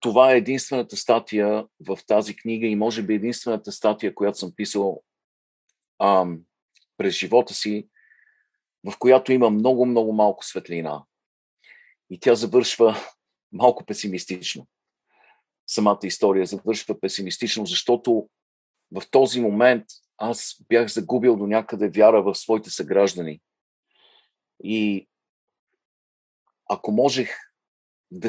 това 0.00 0.32
е 0.32 0.36
единствената 0.36 0.96
статия 0.96 1.66
в 1.80 1.98
тази 2.06 2.36
книга 2.36 2.66
и 2.66 2.76
може 2.76 3.02
би 3.02 3.14
единствената 3.14 3.72
статия, 3.72 4.14
която 4.14 4.38
съм 4.38 4.52
писал 4.56 5.02
ам, 6.02 6.40
през 6.96 7.14
живота 7.14 7.54
си, 7.54 7.88
в 8.84 8.98
която 8.98 9.32
има 9.32 9.50
много, 9.50 9.86
много 9.86 10.12
малко 10.12 10.44
светлина. 10.44 11.04
И 12.10 12.20
тя 12.20 12.34
завършва 12.34 12.96
малко 13.52 13.84
песимистично. 13.84 14.66
Самата 15.66 16.00
история 16.02 16.46
завършва 16.46 17.00
песимистично, 17.00 17.66
защото 17.66 18.28
в 18.92 19.02
този 19.10 19.40
момент 19.40 19.84
аз 20.18 20.56
бях 20.68 20.88
загубил 20.88 21.36
до 21.36 21.46
някъде 21.46 21.88
вяра 21.88 22.22
в 22.22 22.34
своите 22.34 22.70
съграждани. 22.70 23.40
И 24.64 25.08
ако 26.70 26.92
можех 26.92 27.36
да, 28.10 28.28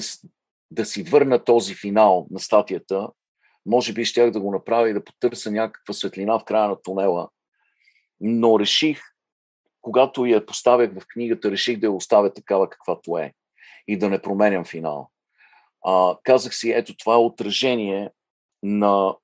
да 0.72 0.86
си 0.86 1.04
върна 1.04 1.44
този 1.44 1.76
финал 1.76 2.28
на 2.32 2.40
статията, 2.40 3.10
може 3.66 3.94
би 3.94 4.06
щях 4.06 4.32
да 4.32 4.40
го 4.40 4.52
направя 4.52 4.90
и 4.90 4.94
да 4.94 5.04
потърся 5.04 5.52
някаква 5.52 5.94
светлина 5.94 6.40
в 6.40 6.46
края 6.46 6.68
на 6.68 6.82
тунела. 6.82 7.30
Но 8.20 8.60
реших, 8.60 9.02
когато 9.82 10.26
я 10.26 10.46
поставях 10.46 10.94
в 10.94 11.06
книгата, 11.08 11.52
реших 11.52 11.80
да 11.80 11.88
я 11.88 11.92
оставя 11.92 12.34
такава 12.34 12.70
каквато 12.70 13.18
е 13.18 13.34
и 13.88 13.98
да 13.98 14.10
не 14.10 14.22
променям 14.22 14.66
финал. 14.66 15.10
А, 15.86 16.18
казах 16.24 16.56
си, 16.56 16.72
ето 16.72 16.98
това 16.98 17.14
е 17.14 17.18
отражение 17.18 18.12
на 18.64 19.16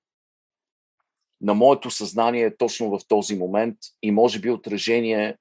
на 1.41 1.53
моето 1.53 1.91
съзнание 1.91 2.57
точно 2.57 2.89
в 2.89 3.07
този 3.07 3.35
момент 3.35 3.77
и 4.01 4.11
може 4.11 4.39
би 4.39 4.49
отражение 4.49 5.37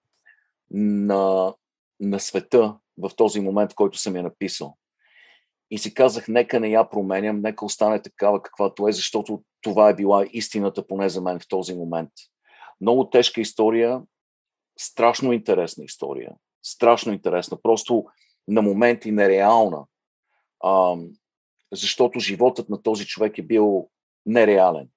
на, 0.71 1.55
на 2.01 2.21
света 2.21 2.77
в 2.99 3.11
този 3.17 3.41
момент, 3.41 3.73
в 3.73 3.75
който 3.75 3.99
съм 3.99 4.17
я 4.17 4.23
написал. 4.23 4.77
И 5.71 5.79
си 5.79 5.95
казах, 5.95 6.29
нека 6.29 6.61
не 6.61 6.69
я 6.69 6.91
променям, 6.91 7.41
нека 7.41 7.65
остане 7.65 8.03
такава 8.03 8.43
каквато 8.43 8.89
е, 8.89 8.93
защото 8.93 9.43
това 9.61 9.89
е 9.89 9.95
била 9.95 10.27
истината 10.33 10.87
поне 10.87 11.09
за 11.09 11.21
мен 11.21 11.41
в 11.41 11.49
този 11.49 11.75
момент. 11.75 12.11
Много 12.81 13.11
тежка 13.11 13.41
история, 13.41 14.03
страшно 14.79 15.33
интересна 15.33 15.85
история. 15.85 16.33
Страшно 16.63 17.13
интересна, 17.13 17.59
просто 17.63 18.05
на 18.49 18.63
моменти 18.63 19.13
нереална. 19.13 19.85
А, 20.61 20.97
защото 21.73 22.19
животът 22.21 22.69
на 22.69 22.83
този 22.83 23.07
човек 23.07 23.39
е 23.39 23.43
бил 23.43 23.89
нереален. 24.27 24.89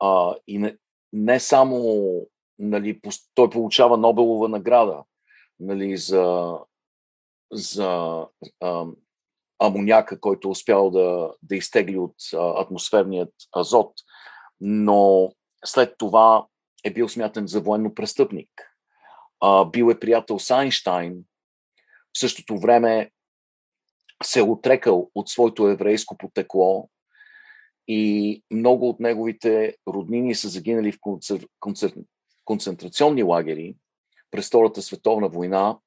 А, 0.00 0.34
и 0.46 0.58
не, 0.58 0.76
не 1.12 1.40
само 1.40 2.04
нали, 2.58 3.00
той 3.34 3.50
получава 3.50 3.96
Нобелова 3.96 4.48
награда 4.48 5.02
нали, 5.60 5.96
за, 5.96 6.58
за 7.52 8.26
амоняка, 9.66 10.20
който 10.20 10.48
е 10.48 10.50
успял 10.50 10.90
да, 10.90 11.30
да 11.42 11.56
изтегли 11.56 11.98
от 11.98 12.14
атмосферният 12.34 13.34
азот, 13.56 13.92
но 14.60 15.32
след 15.64 15.94
това 15.98 16.46
е 16.84 16.92
бил 16.92 17.08
смятан 17.08 17.46
за 17.46 17.60
военно 17.60 17.94
престъпник. 17.94 18.50
Бил 19.72 19.90
е 19.90 20.00
приятел 20.00 20.38
с 20.38 20.50
Айнштайн. 20.50 21.24
В 22.16 22.18
същото 22.18 22.58
време 22.58 23.10
се 24.24 24.38
е 24.38 24.42
отрекал 24.42 25.10
от 25.14 25.28
своето 25.28 25.68
еврейско 25.68 26.18
потекло 26.18 26.88
и 27.88 28.42
много 28.50 28.88
от 28.88 29.00
неговите 29.00 29.76
роднини 29.88 30.34
са 30.34 30.48
загинали 30.48 30.92
в 30.92 30.98
концер... 31.00 31.46
Концер... 31.60 31.94
концентрационни 32.44 33.22
лагери 33.22 33.76
през 34.30 34.48
Втората 34.48 34.82
световна 34.82 35.28
война, 35.28 35.78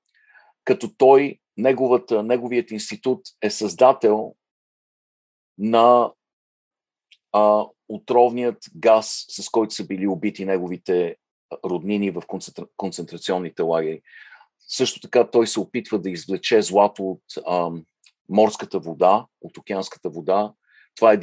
като 0.63 0.95
той, 0.97 1.39
неговата, 1.57 2.23
неговият 2.23 2.71
институт 2.71 3.21
е 3.41 3.49
създател 3.49 4.35
на 5.57 6.11
а, 7.31 7.65
отровният 7.89 8.57
газ, 8.75 9.25
с 9.29 9.49
който 9.49 9.73
са 9.73 9.87
били 9.87 10.07
убити 10.07 10.45
неговите 10.45 11.15
роднини 11.65 12.11
в 12.11 12.21
концентра... 12.27 12.65
концентрационните 12.77 13.61
лагери. 13.61 14.01
Също 14.67 14.99
така 14.99 15.27
той 15.31 15.47
се 15.47 15.59
опитва 15.59 15.99
да 15.99 16.09
извлече 16.09 16.61
злато 16.61 17.09
от 17.09 17.21
а, 17.47 17.71
морската 18.29 18.79
вода, 18.79 19.25
от 19.41 19.57
океанската 19.57 20.09
вода. 20.09 20.53
Това 20.95 21.13
е 21.13 21.19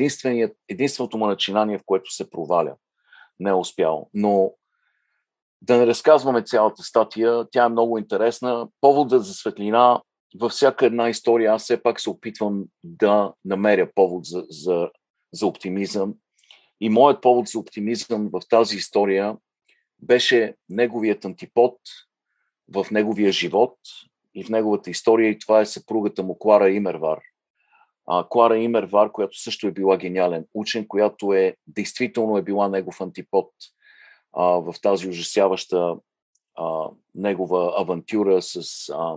единственото 0.68 1.18
му 1.18 1.26
начинание, 1.26 1.78
в 1.78 1.84
което 1.86 2.10
се 2.10 2.30
проваля. 2.30 2.76
Не 3.40 3.50
е 3.50 3.54
успял. 3.54 4.10
Но 4.14 4.52
да 5.62 5.76
не 5.76 5.86
разказваме 5.86 6.42
цялата 6.42 6.82
статия, 6.82 7.46
тя 7.50 7.64
е 7.64 7.68
много 7.68 7.98
интересна. 7.98 8.68
Поводът 8.80 9.24
за 9.24 9.34
светлина 9.34 10.02
във 10.34 10.52
всяка 10.52 10.86
една 10.86 11.08
история 11.08 11.52
аз 11.52 11.62
все 11.62 11.82
пак 11.82 12.00
се 12.00 12.10
опитвам 12.10 12.64
да 12.84 13.32
намеря 13.44 13.90
повод 13.94 14.24
за, 14.24 14.44
за, 14.48 14.90
за 15.32 15.46
оптимизъм. 15.46 16.14
И 16.80 16.88
моят 16.88 17.22
повод 17.22 17.46
за 17.48 17.58
оптимизъм 17.58 18.30
в 18.32 18.40
тази 18.50 18.76
история 18.76 19.36
беше 19.98 20.54
неговият 20.68 21.24
антипод 21.24 21.78
в 22.74 22.86
неговия 22.90 23.32
живот 23.32 23.78
и 24.34 24.44
в 24.44 24.48
неговата 24.48 24.90
история 24.90 25.30
и 25.30 25.38
това 25.38 25.60
е 25.60 25.66
съпругата 25.66 26.22
му 26.22 26.38
Клара 26.38 26.70
Имервар. 26.70 27.20
А, 28.06 28.28
Клара 28.28 28.58
Имервар, 28.58 29.12
която 29.12 29.38
също 29.38 29.66
е 29.66 29.72
била 29.72 29.96
гениален 29.96 30.46
учен, 30.54 30.88
която 30.88 31.32
е 31.32 31.56
действително 31.66 32.36
е 32.36 32.42
била 32.42 32.68
негов 32.68 33.00
антипод 33.00 33.50
а, 34.32 34.42
в 34.44 34.74
тази 34.82 35.08
ужасяваща 35.08 35.96
а, 36.54 36.88
негова 37.14 37.74
авантюра 37.76 38.42
с 38.42 38.88
а, 38.88 39.16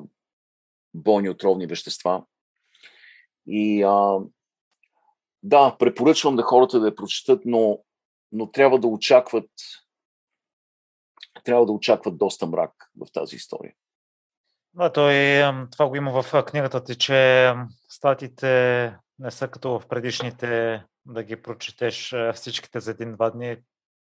бойни 0.96 1.30
отровни 1.30 1.68
вещества. 1.68 2.24
И 3.48 3.84
а, 3.84 4.20
да, 5.44 5.76
препоръчвам 5.80 6.36
да 6.36 6.44
хората 6.44 6.80
да 6.80 6.88
я 6.88 6.96
прочитат, 6.96 7.42
но, 7.46 7.80
но 8.32 8.52
трябва 8.52 8.80
да 8.80 8.88
очакват 8.88 9.50
трябва 11.44 11.66
да 11.66 11.72
очакват 11.72 12.18
доста 12.18 12.48
мрак 12.48 12.72
в 12.98 13.12
тази 13.14 13.36
история. 13.36 13.74
Да, 14.74 14.92
той, 14.92 15.44
това 15.72 15.90
го 15.90 15.96
има 15.96 16.24
в 16.24 16.44
книгата 16.44 16.84
ти, 16.84 16.96
че 16.96 17.54
статите 17.90 18.96
не 19.20 19.32
са 19.32 19.48
като 19.48 19.80
в 19.80 19.88
предишните 19.88 20.84
да 21.06 21.24
ги 21.24 21.42
прочетеш 21.42 22.16
всичките 22.34 22.80
за 22.80 22.92
един-два 22.92 23.30
дни. 23.30 23.58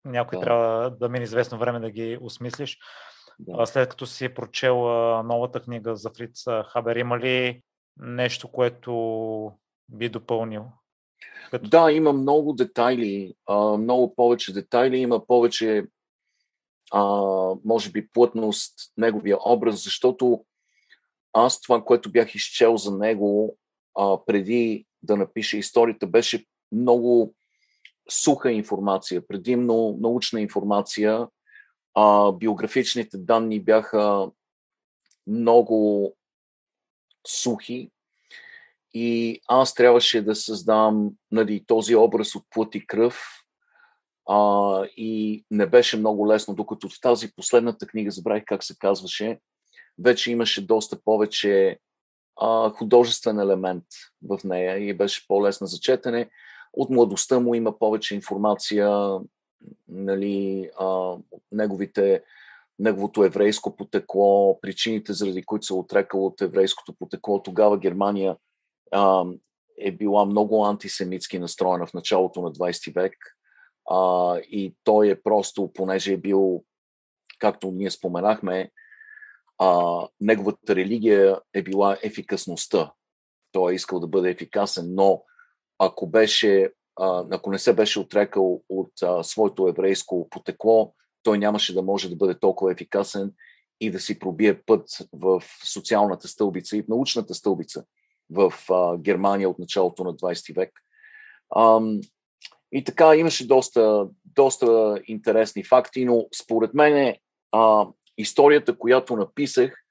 Някой 0.04 0.38
да. 0.38 0.44
трябва 0.44 0.90
да 0.90 1.08
мине 1.08 1.24
известно 1.24 1.58
време 1.58 1.80
да 1.80 1.90
ги 1.90 2.18
осмислиш. 2.20 2.78
Да. 3.38 3.66
След 3.66 3.88
като 3.88 4.06
си 4.06 4.34
прочел 4.34 4.76
новата 5.22 5.62
книга 5.62 5.96
за 5.96 6.10
Фриц 6.10 6.44
Хабер, 6.66 6.96
има 6.96 7.18
ли 7.18 7.62
нещо, 7.96 8.48
което 8.48 9.52
би 9.88 10.08
допълнил? 10.08 10.64
Като... 11.50 11.68
Да, 11.68 11.92
има 11.92 12.12
много 12.12 12.52
детайли, 12.52 13.34
много 13.78 14.14
повече 14.14 14.52
детайли, 14.52 14.98
има 14.98 15.26
повече, 15.26 15.84
може 17.64 17.90
би, 17.90 18.08
плътност, 18.08 18.74
неговия 18.96 19.38
образ, 19.46 19.84
защото 19.84 20.44
аз 21.32 21.60
това, 21.60 21.84
което 21.84 22.12
бях 22.12 22.34
изчел 22.34 22.76
за 22.76 22.98
него 22.98 23.58
преди 24.26 24.86
да 25.02 25.16
напиша 25.16 25.56
историята, 25.56 26.06
беше 26.06 26.44
много 26.72 27.34
суха 28.10 28.52
информация, 28.52 29.26
предимно 29.26 29.96
научна 30.00 30.40
информация, 30.40 31.28
а, 31.96 32.32
биографичните 32.32 33.18
данни 33.18 33.60
бяха 33.60 34.30
много 35.26 36.12
сухи 37.28 37.90
и 38.94 39.40
аз 39.48 39.74
трябваше 39.74 40.22
да 40.22 40.34
създам 40.34 41.10
нали, 41.30 41.64
този 41.66 41.96
образ 41.96 42.34
от 42.34 42.44
плът 42.50 42.74
и 42.74 42.86
кръв 42.86 43.22
а, 44.28 44.84
и 44.96 45.44
не 45.50 45.66
беше 45.66 45.96
много 45.96 46.28
лесно, 46.28 46.54
докато 46.54 46.88
в 46.88 47.00
тази 47.00 47.32
последната 47.32 47.86
книга, 47.86 48.10
забравих 48.10 48.44
как 48.46 48.64
се 48.64 48.78
казваше, 48.78 49.40
вече 49.98 50.32
имаше 50.32 50.66
доста 50.66 51.02
повече 51.02 51.78
а, 52.40 52.70
художествен 52.70 53.40
елемент 53.40 53.84
в 54.22 54.38
нея 54.44 54.78
и 54.78 54.94
беше 54.94 55.28
по-лесна 55.28 55.66
за 55.66 55.78
четене. 55.78 56.30
От 56.72 56.90
младостта 56.90 57.40
му 57.40 57.54
има 57.54 57.78
повече 57.78 58.14
информация, 58.14 59.18
нали, 59.88 60.70
а, 60.80 61.16
неговите, 61.52 62.22
неговото 62.78 63.24
еврейско 63.24 63.76
потекло, 63.76 64.60
причините, 64.60 65.12
заради 65.12 65.42
които 65.42 65.66
се 65.66 65.72
е 65.72 65.76
отрекал 65.76 66.26
от 66.26 66.40
еврейското 66.40 66.94
потекло. 66.98 67.42
Тогава 67.42 67.78
Германия 67.78 68.36
а, 68.92 69.24
е 69.78 69.92
била 69.92 70.24
много 70.24 70.64
антисемитски 70.64 71.38
настроена 71.38 71.86
в 71.86 71.94
началото 71.94 72.42
на 72.42 72.52
20 72.52 72.94
век. 72.94 73.16
А, 73.90 74.36
и 74.38 74.74
той 74.84 75.08
е 75.08 75.22
просто, 75.22 75.72
понеже 75.72 76.12
е 76.12 76.16
бил, 76.16 76.64
както 77.38 77.70
ние 77.70 77.90
споменахме, 77.90 78.70
а, 79.58 80.00
неговата 80.20 80.76
религия 80.76 81.40
е 81.54 81.62
била 81.62 81.98
ефикасността. 82.02 82.92
Той 83.52 83.72
е 83.72 83.74
искал 83.74 84.00
да 84.00 84.06
бъде 84.06 84.30
ефикасен, 84.30 84.94
но 84.94 85.22
ако 85.78 86.06
беше 86.06 86.72
ако 87.30 87.50
не 87.50 87.58
се 87.58 87.72
беше 87.72 88.00
отрекал 88.00 88.62
от 88.68 88.92
а, 89.02 89.22
своето 89.22 89.68
еврейско 89.68 90.28
потекло, 90.30 90.94
той 91.22 91.38
нямаше 91.38 91.74
да 91.74 91.82
може 91.82 92.08
да 92.08 92.16
бъде 92.16 92.38
толкова 92.38 92.72
ефикасен 92.72 93.32
и 93.80 93.90
да 93.90 94.00
си 94.00 94.18
пробие 94.18 94.62
път 94.62 94.88
в 95.12 95.42
социалната 95.64 96.28
стълбица 96.28 96.76
и 96.76 96.82
в 96.82 96.88
научната 96.88 97.34
стълбица 97.34 97.84
в 98.30 98.52
а, 98.70 98.96
Германия 98.98 99.50
от 99.50 99.58
началото 99.58 100.04
на 100.04 100.14
20 100.14 100.54
век. 100.54 100.72
А, 101.50 101.80
и 102.72 102.84
така 102.84 103.16
имаше 103.16 103.46
доста, 103.46 104.08
доста 104.24 105.00
интересни 105.06 105.64
факти, 105.64 106.04
но 106.04 106.26
според 106.42 106.74
мен 106.74 107.14
историята, 108.18 108.78
която 108.78 109.16
написах, 109.16 109.84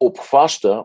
обхваща 0.00 0.84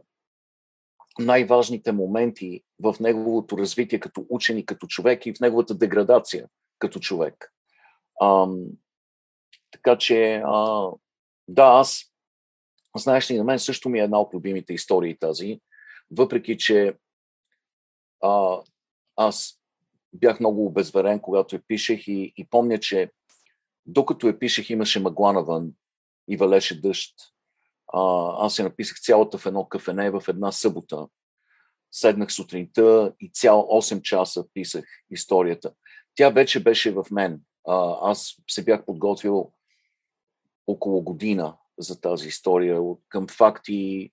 най-важните 1.20 1.92
моменти 1.92 2.64
в 2.84 2.96
неговото 3.00 3.58
развитие 3.58 4.00
като 4.00 4.26
учен 4.30 4.58
и 4.58 4.66
като 4.66 4.88
човек 4.88 5.26
и 5.26 5.34
в 5.34 5.40
неговата 5.40 5.76
деградация 5.76 6.48
като 6.80 7.00
човек. 7.00 7.54
Ам, 8.22 8.66
така 9.72 9.98
че, 9.98 10.42
а, 10.46 10.90
да, 11.48 11.64
аз, 11.64 12.04
знаеш 12.98 13.32
ли, 13.32 13.38
на 13.38 13.44
мен 13.44 13.60
също 13.60 13.90
ми 13.90 14.00
е 14.00 14.04
една 14.04 14.20
от 14.20 14.34
любимите 14.34 14.74
истории 14.74 15.18
тази, 15.18 15.60
въпреки 16.12 16.58
че 16.58 16.98
а, 18.24 18.62
аз 19.16 19.60
бях 20.14 20.40
много 20.40 20.66
обезверен, 20.66 21.20
когато 21.20 21.56
я 21.56 21.62
пишех 21.68 22.08
и, 22.08 22.34
и 22.38 22.48
помня, 22.50 22.80
че 22.80 23.12
докато 23.86 24.28
я 24.28 24.40
пишех 24.40 24.70
имаше 24.70 25.00
мъгла 25.00 25.34
навън 25.34 25.72
и 26.30 26.38
валеше 26.38 26.82
дъжд. 26.82 27.16
А, 27.94 28.34
аз 28.46 28.60
я 28.60 28.66
написах 28.66 29.02
цялата 29.02 29.38
в 29.38 29.46
едно 29.46 29.66
кафене 29.66 30.12
в 30.12 30.24
една 30.28 30.52
събота. 30.52 31.08
Седнах 31.92 32.32
сутринта 32.32 33.14
и 33.20 33.30
цял 33.34 33.60
8 33.60 34.02
часа 34.02 34.46
писах 34.54 34.86
историята. 35.10 35.74
Тя 36.16 36.30
вече 36.30 36.64
беше 36.64 36.92
в 36.92 37.06
мен. 37.12 37.42
Аз 38.02 38.36
се 38.50 38.64
бях 38.64 38.86
подготвил 38.86 39.52
около 40.68 41.02
година 41.02 41.58
за 41.78 42.02
тази 42.02 42.28
история, 42.28 42.82
към 43.10 43.28
факти, 43.28 44.12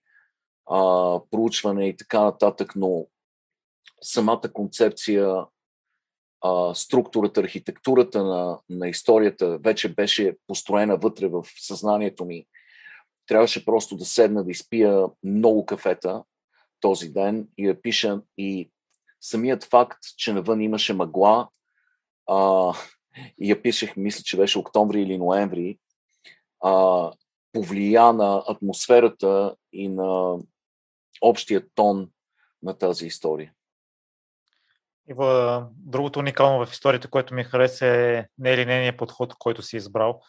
а, 0.71 0.81
проучване 1.31 1.89
и 1.89 1.97
така 1.97 2.21
нататък, 2.21 2.73
но 2.77 3.07
самата 4.03 4.53
концепция, 4.53 5.35
а, 6.41 6.75
структурата, 6.75 7.41
архитектурата 7.41 8.25
на, 8.25 8.59
на 8.69 8.89
историята 8.89 9.59
вече 9.59 9.95
беше 9.95 10.37
построена 10.47 10.97
вътре 10.97 11.29
в 11.29 11.45
съзнанието 11.59 12.25
ми 12.25 12.47
трябваше 13.29 13.65
просто 13.65 13.97
да 13.97 14.05
седна 14.05 14.45
да 14.45 14.51
изпия 14.51 15.05
много 15.25 15.67
кафета 15.67 16.23
този 16.81 17.09
ден 17.09 17.49
и 17.59 17.67
да 17.67 17.83
пиша 17.83 18.21
и 18.39 18.71
самият 19.21 19.65
факт, 19.65 19.99
че 20.17 20.33
навън 20.33 20.61
имаше 20.61 20.93
мъгла 20.93 21.49
а, 22.27 22.73
и 23.39 23.51
я 23.51 23.63
пишех, 23.63 23.97
мисля, 23.97 24.23
че 24.25 24.37
беше 24.37 24.59
октомври 24.59 25.03
или 25.03 25.19
ноември, 25.19 25.79
а, 26.65 27.13
повлия 27.53 28.13
на 28.13 28.45
атмосферата 28.49 29.57
и 29.73 29.89
на 29.89 30.39
общия 31.21 31.65
тон 31.75 32.11
на 32.63 32.79
тази 32.79 33.07
история. 33.07 33.53
И 35.11 35.15
в 35.15 35.67
другото 35.77 36.19
уникално 36.19 36.67
в 36.67 36.73
историята, 36.73 37.11
което 37.11 37.35
ми 37.35 37.45
хареса 37.45 37.87
е 37.87 38.25
нелинейният 38.39 38.97
подход, 38.97 39.35
който 39.39 39.63
си 39.63 39.77
избрал. 39.77 40.23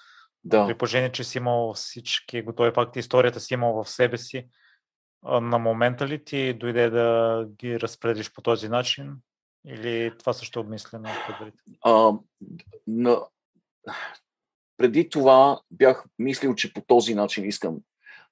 Да. 0.44 0.68
При 0.68 0.78
положение, 0.78 1.12
че 1.12 1.24
си 1.24 1.38
имал 1.38 1.74
всички 1.74 2.42
готови 2.42 2.72
факти, 2.72 3.00
историята 3.00 3.40
си 3.40 3.54
имал 3.54 3.84
в 3.84 3.90
себе 3.90 4.18
си, 4.18 4.48
на 5.24 5.58
момента 5.58 6.08
ли 6.08 6.24
ти 6.24 6.54
дойде 6.54 6.90
да 6.90 7.48
ги 7.60 7.80
разпределиш 7.80 8.34
по 8.34 8.42
този 8.42 8.70
начин? 8.70 9.16
Или 9.66 10.14
това 10.20 10.34
също 10.34 10.60
е 10.60 10.62
обмислено 10.62 11.10
предварително? 11.28 12.24
на... 12.88 13.22
Преди 14.78 15.10
това 15.10 15.62
бях 15.72 16.06
мислил, 16.20 16.56
че 16.56 16.74
по 16.74 16.82
този 16.82 17.16
начин 17.16 17.46
искам 17.46 17.78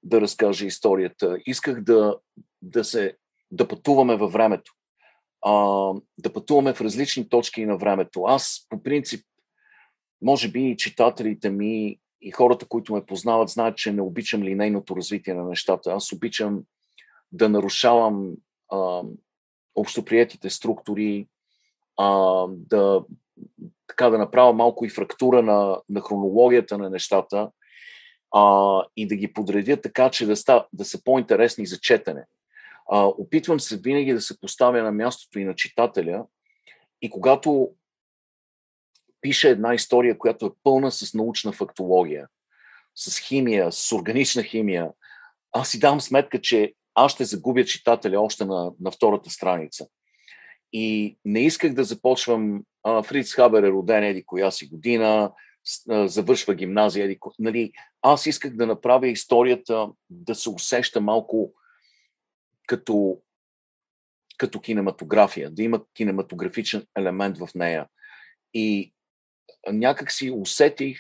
да 0.04 0.22
разкажа 0.22 0.66
историята. 0.66 1.38
Исках 1.46 1.82
да, 1.82 2.18
да 2.62 2.84
се 2.84 3.18
да 3.52 3.68
пътуваме 3.68 4.16
във 4.16 4.32
времето. 4.32 4.74
а, 5.46 5.52
да 6.18 6.34
пътуваме 6.34 6.74
в 6.74 6.82
различни 6.82 7.30
точки 7.30 7.66
на 7.66 7.78
времето. 7.78 8.24
Аз, 8.24 8.68
по 8.70 8.84
принцип, 8.84 9.26
може 10.22 10.52
би 10.52 10.70
и 10.70 10.78
читателите 10.78 11.50
ми 11.50 12.00
и 12.22 12.32
хората, 12.32 12.68
които 12.68 12.94
ме 12.94 13.06
познават, 13.06 13.50
знаят, 13.50 13.78
че 13.78 13.94
не 13.94 14.02
обичам 14.02 14.44
линейното 14.44 14.96
развитие 14.96 15.34
на 15.34 15.44
нещата. 15.44 15.92
Аз 15.92 16.12
обичам 16.12 16.64
да 17.32 17.50
нарушавам 17.50 18.34
а, 18.72 19.02
общоприетите 19.76 20.50
структури, 20.50 21.28
а, 21.98 22.46
да, 22.50 23.04
така, 23.88 24.10
да 24.10 24.18
направя 24.18 24.54
малко 24.54 24.86
и 24.86 24.90
фрактура 24.90 25.42
на, 25.42 25.82
на 25.90 26.02
хронологията 26.02 26.78
на 26.78 26.90
нещата 26.90 27.52
а, 28.36 28.84
и 28.98 29.08
да 29.08 29.16
ги 29.16 29.34
подредя 29.34 29.82
така, 29.82 30.10
че 30.10 30.26
да, 30.26 30.36
ста, 30.36 30.68
да 30.74 30.86
са 30.86 31.04
по-интересни 31.04 31.66
за 31.66 31.80
четене. 31.80 32.26
А, 32.92 33.06
опитвам 33.06 33.60
се 33.60 33.78
винаги 33.78 34.14
да 34.14 34.22
се 34.22 34.40
поставя 34.40 34.84
на 34.84 34.92
мястото 34.92 35.40
и 35.40 35.46
на 35.46 35.56
читателя 35.56 36.26
и 37.02 37.10
когато 37.10 37.72
пише 39.22 39.50
една 39.50 39.74
история, 39.74 40.18
която 40.18 40.46
е 40.46 40.52
пълна 40.64 40.92
с 40.92 41.14
научна 41.14 41.52
фактология, 41.52 42.28
с 42.96 43.20
химия, 43.20 43.72
с 43.72 43.92
органична 43.92 44.44
химия, 44.44 44.92
аз 45.52 45.70
си 45.70 45.80
дам 45.80 46.02
сметка, 46.02 46.42
че 46.42 46.74
аз 47.00 47.12
ще 47.12 47.26
загубя 47.26 47.66
читателя 47.66 48.22
още 48.22 48.46
на, 48.46 48.72
на 48.80 48.92
втората 48.92 49.30
страница. 49.30 49.88
И 50.74 51.18
не 51.26 51.40
исках 51.46 51.74
да 51.74 51.84
започвам. 51.84 52.64
А, 52.84 53.04
Фриц 53.04 53.34
Хабер 53.34 53.64
е 53.64 53.70
роден 53.70 54.04
еди 54.04 54.24
коя 54.26 54.52
си 54.52 54.68
година, 54.68 55.32
завършва 55.88 56.56
гимназия. 56.56 57.06
Еди, 57.06 57.20
нали, 57.40 57.72
аз 58.02 58.26
исках 58.26 58.56
да 58.56 58.68
направя 58.68 59.08
историята 59.08 59.88
да 60.10 60.36
се 60.36 60.50
усеща 60.50 61.02
малко 61.02 61.54
като, 62.68 63.18
като 64.38 64.62
кинематография, 64.62 65.52
да 65.52 65.64
има 65.64 65.82
кинематографичен 65.94 66.86
елемент 66.98 67.38
в 67.38 67.50
нея. 67.56 67.88
И 68.54 68.94
някак 69.72 70.12
си 70.12 70.32
усетих, 70.32 71.00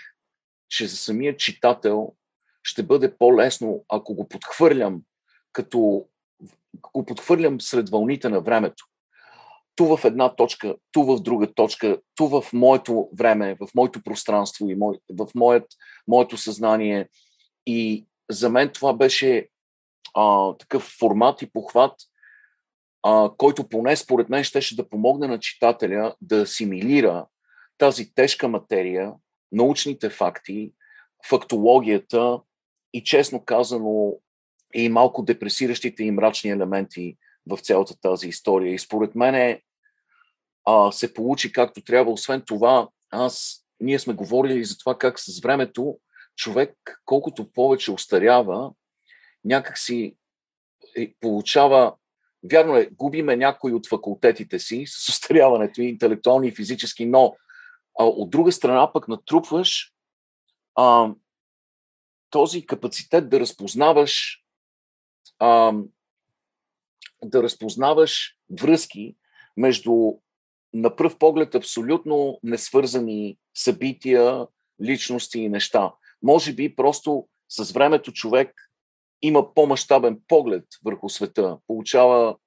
че 0.69 0.87
за 0.87 0.97
самия 0.97 1.37
читател 1.37 2.13
ще 2.63 2.83
бъде 2.83 3.17
по-лесно, 3.17 3.85
ако 3.89 4.15
го 4.15 4.27
подхвърлям 4.27 5.01
като 5.57 6.05
го 6.93 7.05
подхвърлям 7.05 7.61
сред 7.61 7.89
вълните 7.89 8.29
на 8.29 8.41
времето. 8.41 8.85
Ту 9.75 9.97
в 9.97 10.05
една 10.05 10.35
точка, 10.35 10.75
ту 10.91 11.03
в 11.03 11.21
друга 11.21 11.53
точка, 11.53 12.01
ту 12.15 12.27
в 12.27 12.53
моето 12.53 13.09
време, 13.13 13.55
в 13.59 13.67
моето 13.75 14.03
пространство 14.03 14.69
и 14.69 14.75
мой, 14.75 14.99
в 15.09 15.27
моят, 15.35 15.65
моето 16.07 16.37
съзнание. 16.37 17.09
И 17.65 18.05
за 18.31 18.49
мен 18.49 18.71
това 18.73 18.93
беше 18.93 19.47
а, 20.13 20.53
такъв 20.57 20.83
формат 20.99 21.41
и 21.41 21.51
похват, 21.51 21.93
а, 23.03 23.31
който 23.37 23.69
поне 23.69 23.95
според 23.95 24.29
мен 24.29 24.43
щеше 24.43 24.75
да 24.75 24.89
помогне 24.89 25.27
на 25.27 25.39
читателя 25.39 26.15
да 26.21 26.41
асимилира 26.41 27.25
тази 27.77 28.13
тежка 28.13 28.47
материя, 28.47 29.13
научните 29.51 30.09
факти, 30.09 30.71
фактологията 31.29 32.39
и 32.93 33.03
честно 33.03 33.45
казано 33.45 34.13
и 34.73 34.89
малко 34.89 35.23
депресиращите 35.23 36.03
и 36.03 36.11
мрачни 36.11 36.49
елементи 36.49 37.17
в 37.49 37.57
цялата 37.57 37.99
тази 38.01 38.27
история. 38.27 38.73
И 38.73 38.79
според 38.79 39.15
мен 39.15 39.59
се 40.91 41.13
получи 41.13 41.51
както 41.51 41.81
трябва. 41.81 42.11
Освен 42.11 42.43
това, 42.45 42.87
аз, 43.09 43.65
ние 43.79 43.99
сме 43.99 44.13
говорили 44.13 44.65
за 44.65 44.77
това 44.77 44.97
как 44.97 45.19
с 45.19 45.39
времето 45.39 45.99
човек, 46.35 47.01
колкото 47.05 47.51
повече 47.51 47.91
устарява, 47.91 48.71
някак 49.45 49.77
си 49.77 50.15
е, 50.97 51.13
получава 51.19 51.93
Вярно 52.43 52.75
е, 52.75 52.89
губиме 52.91 53.35
някои 53.35 53.73
от 53.73 53.87
факултетите 53.87 54.59
си 54.59 54.83
с 54.87 55.09
устаряването 55.09 55.81
и 55.81 55.85
интелектуални 55.85 56.47
и 56.47 56.55
физически, 56.55 57.05
но 57.05 57.35
а, 57.99 58.03
от 58.03 58.29
друга 58.29 58.51
страна 58.51 58.93
пък 58.93 59.07
натрупваш 59.07 59.93
а, 60.75 61.11
този 62.29 62.65
капацитет 62.65 63.29
да 63.29 63.39
разпознаваш 63.39 64.43
а, 65.39 65.73
да 67.23 67.43
разпознаваш 67.43 68.35
връзки 68.61 69.15
между 69.57 70.13
на 70.73 70.95
пръв 70.95 71.17
поглед 71.17 71.55
абсолютно 71.55 72.39
несвързани 72.43 73.37
събития, 73.55 74.47
личности 74.83 75.39
и 75.39 75.49
неща. 75.49 75.93
Може 76.23 76.53
би 76.53 76.75
просто 76.75 77.27
с 77.49 77.71
времето 77.71 78.11
човек 78.11 78.71
има 79.21 79.53
по-масштабен 79.53 80.21
поглед 80.27 80.65
върху 80.85 81.09
света, 81.09 81.57
получава 81.67 82.37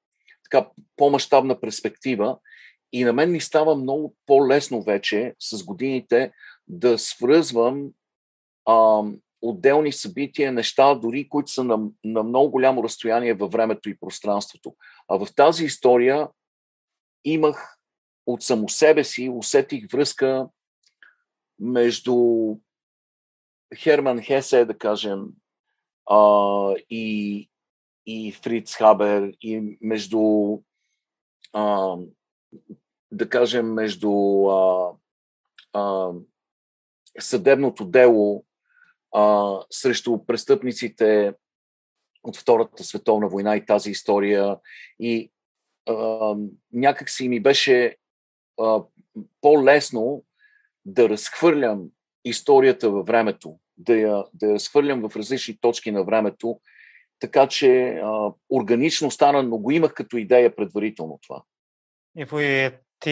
така 0.50 0.68
по-масштабна 0.96 1.60
перспектива 1.60 2.38
и 2.92 3.04
на 3.04 3.12
мен 3.12 3.30
ми 3.30 3.40
става 3.40 3.76
много 3.76 4.16
по-лесно 4.26 4.82
вече 4.82 5.34
с 5.38 5.64
годините 5.64 6.32
да 6.68 6.98
свръзвам 6.98 7.90
а, 8.66 9.02
отделни 9.42 9.92
събития, 9.92 10.52
неща, 10.52 10.94
дори 10.94 11.28
които 11.28 11.50
са 11.50 11.64
на, 11.64 11.78
на 12.04 12.22
много 12.22 12.50
голямо 12.50 12.84
разстояние 12.84 13.34
във 13.34 13.52
времето 13.52 13.88
и 13.88 13.98
пространството. 13.98 14.74
А 15.08 15.24
в 15.24 15.34
тази 15.34 15.64
история 15.64 16.28
имах 17.24 17.78
от 18.26 18.42
само 18.42 18.68
себе 18.68 19.04
си, 19.04 19.28
усетих 19.28 19.92
връзка 19.92 20.48
между 21.58 22.16
Херман 23.76 24.22
Хесе, 24.22 24.64
да 24.64 24.78
кажем, 24.78 25.26
а, 26.10 26.74
и, 26.90 27.48
и 28.06 28.32
Фриц 28.32 28.74
Хабер, 28.74 29.32
и 29.40 29.78
между, 29.80 30.58
а, 31.52 31.96
да 33.12 33.28
кажем, 33.28 33.72
между 33.72 34.12
а, 34.46 34.92
а, 35.72 36.10
съдебното 37.18 37.84
дело 37.84 38.44
а, 39.12 39.56
срещу 39.70 40.24
престъпниците 40.26 41.34
от 42.22 42.36
Втората 42.36 42.84
световна 42.84 43.28
война 43.28 43.56
и 43.56 43.66
тази 43.66 43.90
история. 43.90 44.56
И 45.00 45.30
а, 45.88 46.36
някак 46.72 47.10
си 47.10 47.28
ми 47.28 47.40
беше 47.40 47.96
а, 48.60 48.82
по-лесно 49.40 50.24
да 50.84 51.08
разхвърлям 51.08 51.88
историята 52.24 52.90
във 52.90 53.06
времето, 53.06 53.58
да 53.76 53.96
я, 53.96 54.24
да 54.34 54.46
я 54.46 54.54
разхвърлям 54.54 55.08
в 55.08 55.16
различни 55.16 55.58
точки 55.60 55.90
на 55.90 56.04
времето, 56.04 56.60
така 57.18 57.46
че 57.46 57.88
а, 57.88 58.32
органично 58.50 59.10
стана, 59.10 59.42
но 59.42 59.58
го 59.58 59.70
имах 59.70 59.94
като 59.94 60.16
идея 60.16 60.56
предварително 60.56 61.18
това. 61.22 61.42
И 62.18 62.26
ти 63.00 63.10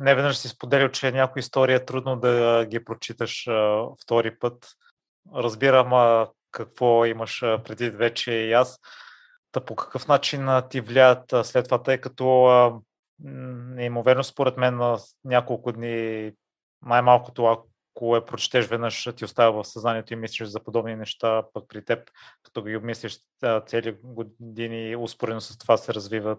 не 0.00 0.14
веднъж 0.14 0.38
си 0.38 0.48
споделил, 0.48 0.88
че 0.88 1.12
някоя 1.12 1.40
история 1.40 1.76
е 1.76 1.84
трудно 1.84 2.16
да 2.16 2.66
ги 2.70 2.84
прочиташ 2.84 3.46
а, 3.48 3.86
втори 4.02 4.38
път 4.38 4.68
разбирам 5.34 5.92
а, 5.92 6.28
какво 6.50 7.04
имаш 7.04 7.40
преди 7.40 7.90
вече 7.90 8.32
и 8.32 8.52
аз. 8.52 8.80
Та 9.52 9.60
по 9.60 9.76
какъв 9.76 10.08
начин 10.08 10.48
ти 10.70 10.80
влияят 10.80 11.34
след 11.42 11.64
това, 11.64 11.82
тъй 11.82 11.98
като 11.98 12.44
а, 12.44 12.80
неимоверно 13.74 14.24
според 14.24 14.56
мен 14.56 14.76
на 14.76 14.98
няколко 15.24 15.72
дни, 15.72 16.32
най-малкото 16.82 17.46
ако 17.46 18.16
е 18.16 18.24
прочетеш 18.24 18.66
веднъж, 18.66 19.08
ти 19.16 19.24
остава 19.24 19.62
в 19.62 19.68
съзнанието 19.68 20.12
и 20.12 20.16
мислиш 20.16 20.48
за 20.48 20.64
подобни 20.64 20.96
неща, 20.96 21.42
пък 21.54 21.64
при 21.68 21.84
теб, 21.84 22.10
като 22.42 22.62
ги 22.62 22.76
обмислиш 22.76 23.18
цели 23.66 23.96
години, 24.02 24.96
успоредно 24.96 25.40
с 25.40 25.58
това 25.58 25.76
се 25.76 25.94
развиват 25.94 26.38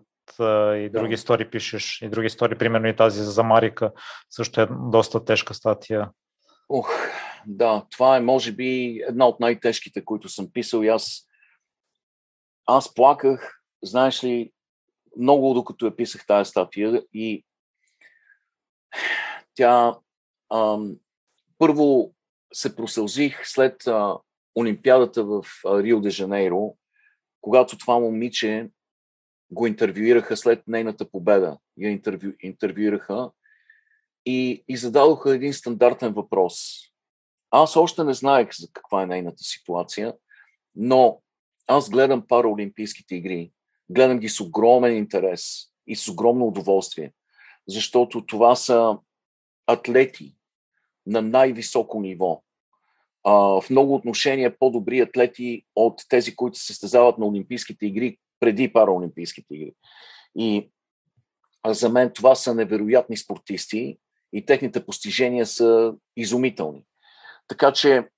и 0.76 0.90
други 0.94 1.08
да. 1.08 1.14
истории 1.14 1.50
пишеш, 1.50 2.02
и 2.02 2.10
други 2.10 2.28
истории, 2.28 2.58
примерно 2.58 2.88
и 2.88 2.96
тази 2.96 3.24
за 3.24 3.44
Марика, 3.44 3.92
също 4.30 4.62
е 4.62 4.68
доста 4.72 5.26
тежка 5.26 5.54
статия. 5.54 6.10
Ох, 6.70 6.90
да, 7.48 7.86
това 7.92 8.18
е 8.18 8.22
може 8.22 8.52
би 8.52 9.02
една 9.08 9.28
от 9.28 9.40
най-тежките, 9.40 10.06
които 10.06 10.30
съм 10.30 10.52
писал 10.54 10.84
и 10.84 10.88
аз 10.88 11.30
аз 12.72 12.94
плаках, 12.94 13.62
знаеш 13.84 14.24
ли, 14.24 14.52
много 15.18 15.54
докато 15.54 15.86
я 15.86 15.96
писах 15.96 16.26
тази 16.26 16.50
статия 16.50 17.04
и 17.14 17.46
тя 19.54 19.98
ам, 20.54 20.96
първо 21.58 22.14
се 22.54 22.76
просълзих 22.76 23.48
след 23.48 23.88
а, 23.88 24.18
Олимпиадата 24.56 25.24
в 25.24 25.46
Рио 25.66 26.02
де 26.02 26.10
Жанейро, 26.10 26.78
когато 27.42 27.78
това 27.78 28.00
момиче 28.00 28.70
го 29.52 29.68
интервюираха 29.68 30.38
след 30.38 30.68
нейната 30.68 31.12
победа. 31.12 31.58
Я 31.78 31.90
интервю, 31.90 32.32
интервюираха 32.40 33.32
и, 34.26 34.64
и 34.68 34.78
зададоха 34.78 35.36
един 35.36 35.54
стандартен 35.54 36.14
въпрос. 36.14 36.80
Аз 37.52 37.76
още 37.76 38.04
не 38.04 38.14
знаех 38.14 38.50
за 38.60 38.68
каква 38.74 39.04
е 39.04 39.06
нейната 39.06 39.44
ситуация, 39.44 40.14
но 40.76 41.22
аз 41.68 41.90
гледам 41.90 42.28
параолимпийските 42.28 43.16
игри. 43.16 43.52
Гледам 43.90 44.20
ги 44.20 44.30
с 44.30 44.40
огромен 44.40 44.98
интерес 44.98 45.66
и 45.88 45.96
с 45.96 46.08
огромно 46.08 46.48
удоволствие, 46.48 47.14
защото 47.68 48.26
това 48.26 48.56
са 48.56 48.98
атлети 49.68 50.36
на 51.06 51.22
най-високо 51.22 52.02
ниво. 52.02 52.44
А, 53.24 53.32
в 53.32 53.70
много 53.70 53.96
отношения 53.96 54.58
по-добри 54.60 55.00
атлети 55.00 55.66
от 55.76 56.02
тези, 56.10 56.36
които 56.36 56.58
се 56.58 56.66
състезават 56.66 57.18
на 57.18 57.26
Олимпийските 57.26 57.86
игри 57.86 58.18
преди 58.40 58.74
параолимпийските 58.74 59.56
игри. 59.56 59.74
И 60.36 60.72
за 61.68 61.90
мен 61.90 62.12
това 62.14 62.36
са 62.36 62.56
невероятни 62.56 63.18
спортисти 63.18 63.98
и 64.34 64.46
техните 64.46 64.86
постижения 64.86 65.46
са 65.46 65.94
изумителни. 66.18 66.86
Така 67.50 67.74
че 67.74 68.10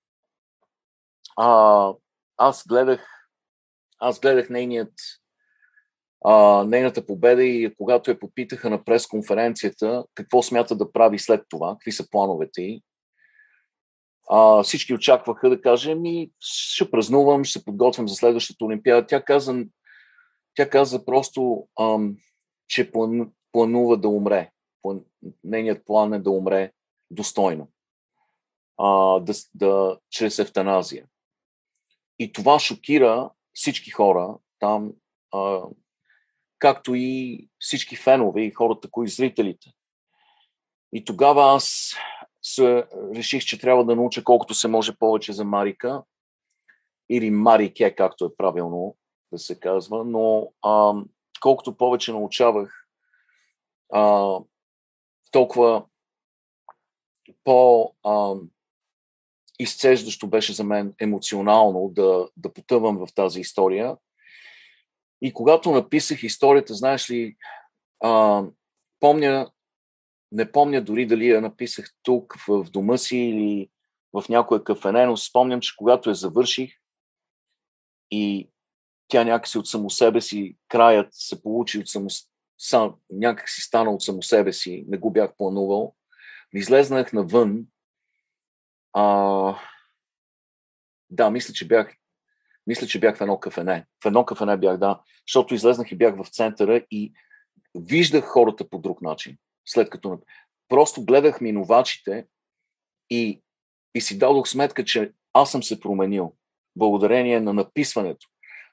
а, 1.38 1.94
аз 2.38 2.67
гледах 2.67 3.08
аз 4.04 4.20
гледах 4.20 4.50
нейният, 4.50 4.94
а, 6.26 6.63
нейната 6.63 7.06
победа 7.06 7.44
и 7.44 7.76
когато 7.78 8.12
я 8.12 8.20
попитаха 8.20 8.70
на 8.70 8.84
пресконференцията 8.84 10.06
какво 10.15 10.44
смята 10.44 10.76
да 10.76 10.91
прави 10.91 11.20
след 11.20 11.46
това, 11.50 11.74
какви 11.74 11.91
са 11.91 12.10
плановете 12.10 12.62
й, 12.62 12.84
а, 14.30 14.63
всички 14.63 14.94
очакваха 14.94 15.50
да 15.50 15.62
каже, 15.62 15.96
ми 15.96 16.32
ще 16.39 16.91
празнувам, 16.91 17.44
ще 17.44 17.60
се 17.60 17.65
подготвям 17.65 18.08
за 18.08 18.15
следващата 18.15 18.65
Олимпиада. 18.65 19.08
Тя 19.08 19.24
каза, 19.24 19.65
тя 20.56 20.70
каза 20.70 21.06
просто, 21.06 21.67
ам, 21.80 22.17
че 22.67 22.91
план, 22.91 23.32
планува 23.52 23.98
да 23.98 24.08
умре. 24.08 24.52
План, 24.82 25.02
нейният 25.44 25.86
план 25.86 26.13
е 26.13 26.20
да 26.20 26.32
умре 26.32 26.72
достойно. 27.12 27.67
А, 28.84 29.20
да, 29.20 29.34
да, 29.56 30.00
чрез 30.10 30.39
ефтаназия. 30.39 31.06
И 32.20 32.34
това 32.34 32.60
шокира 32.60 33.30
всички 33.54 33.91
хора 33.91 34.38
там, 34.60 34.94
а, 35.32 35.62
както 36.60 36.96
и 36.96 37.48
всички 37.60 37.96
фенове 37.96 38.41
и 38.41 38.52
хората, 38.52 38.91
кои 38.91 39.08
зрителите. 39.08 39.70
И 40.94 41.06
тогава 41.06 41.56
аз 41.56 41.96
се 42.41 42.88
реших, 43.15 43.44
че 43.46 43.60
трябва 43.60 43.86
да 43.86 43.96
науча 43.96 44.24
колкото 44.24 44.54
се 44.54 44.67
може 44.67 44.96
повече 44.96 45.34
за 45.34 45.46
Марика 45.46 46.04
или 47.10 47.32
Марике, 47.32 47.96
както 47.96 48.26
е 48.26 48.36
правилно 48.36 48.96
да 49.32 49.39
се 49.39 49.60
казва, 49.60 50.06
но 50.06 50.52
а, 50.62 50.94
колкото 51.39 51.78
повече 51.78 52.12
научавах, 52.12 52.88
а, 53.94 54.36
толкова 55.32 55.86
по 57.44 57.94
а, 58.04 58.36
изцеждащо 59.62 60.28
беше 60.28 60.54
за 60.54 60.63
мен 60.63 60.93
емоционално 61.00 61.89
да, 61.89 62.28
да 62.38 62.54
потъвам 62.54 62.97
в 62.97 63.13
тази 63.15 63.39
история. 63.39 63.95
И 65.21 65.34
когато 65.34 65.71
написах 65.71 66.24
историята, 66.24 66.74
знаеш 66.74 67.10
ли, 67.10 67.36
а, 68.04 68.43
помня, 69.00 69.52
не 70.32 70.52
помня 70.52 70.82
дори 70.82 71.06
дали 71.06 71.28
я 71.28 71.41
написах 71.41 71.93
тук 72.04 72.36
в, 72.47 72.63
дома 72.63 72.97
си 72.97 73.17
или 73.17 73.69
в 74.13 74.30
някое 74.30 74.63
кафене, 74.63 75.06
но 75.06 75.17
спомням, 75.17 75.62
че 75.62 75.76
когато 75.78 76.10
я 76.10 76.15
завърших 76.15 76.71
и 78.12 78.50
тя 79.08 79.24
някакси 79.24 79.58
от 79.58 79.67
само 79.67 79.89
себе 79.89 80.21
си, 80.21 80.56
краят 80.67 81.08
се 81.12 81.43
получи 81.43 81.80
от 81.80 81.88
само, 81.88 82.08
сам, 82.58 82.95
някак 83.10 83.50
си 83.50 83.62
стана 83.62 83.91
от 83.91 84.02
само 84.02 84.24
себе 84.24 84.54
си, 84.54 84.86
не 84.88 84.97
го 84.97 85.12
бях 85.12 85.36
планувал, 85.38 85.95
излезнах 86.54 87.13
навън 87.13 87.65
а, 88.94 89.60
да, 91.10 91.30
мисля, 91.30 91.54
че 91.54 91.68
бях 91.68 91.96
мисля, 92.68 92.88
че 92.88 93.00
бях 93.00 93.18
в 93.18 93.22
едно 93.22 93.40
кафене. 93.40 93.86
В 94.04 94.06
едно 94.06 94.26
кафене 94.26 94.58
бях, 94.58 94.78
да, 94.78 95.02
защото 95.28 95.54
излезнах 95.54 95.92
и 95.92 95.98
бях 95.98 96.16
в 96.16 96.30
центъра 96.30 96.86
и 96.92 97.14
виждах 97.76 98.26
хората 98.26 98.70
по 98.70 98.80
друг 98.80 99.02
начин. 99.02 99.38
След 99.66 99.90
като 99.90 100.20
просто 100.70 101.06
гледах 101.06 101.42
минувачите 101.42 102.26
и, 103.10 103.42
и 103.96 104.02
си 104.02 104.18
дадох 104.18 104.48
сметка, 104.48 104.86
че 104.86 105.12
аз 105.34 105.52
съм 105.52 105.64
се 105.64 105.80
променил 105.80 106.36
благодарение 106.76 107.40
на 107.40 107.54
написването 107.54 108.28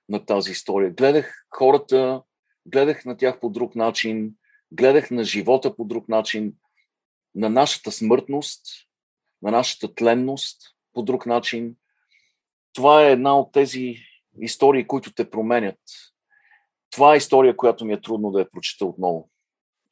на 0.09 0.27
тази 0.27 0.51
история. 0.51 0.91
Гледах 0.91 1.47
хората, 1.51 2.23
гледах 2.67 3.05
на 3.05 3.17
тях 3.17 3.41
по 3.41 3.51
друг 3.51 3.75
начин, 3.75 4.35
гледах 4.73 5.11
на 5.11 5.25
живота 5.25 5.77
по 5.77 5.85
друг 5.85 6.09
начин, 6.09 6.55
на 7.35 7.51
нашата 7.51 7.93
смъртност, 7.93 8.88
на 9.42 9.51
нашата 9.51 9.94
тленност 9.94 10.61
по 10.92 11.03
друг 11.03 11.27
начин. 11.27 11.77
Това 12.72 13.05
е 13.05 13.12
една 13.12 13.38
от 13.38 13.53
тези 13.53 13.96
истории, 14.40 14.87
които 14.87 15.12
те 15.12 15.31
променят. 15.31 15.81
Това 16.90 17.14
е 17.14 17.16
история, 17.16 17.57
която 17.57 17.85
ми 17.85 17.92
е 17.92 18.01
трудно 18.01 18.31
да 18.31 18.40
я 18.40 18.51
прочета 18.51 18.85
отново. 18.85 19.31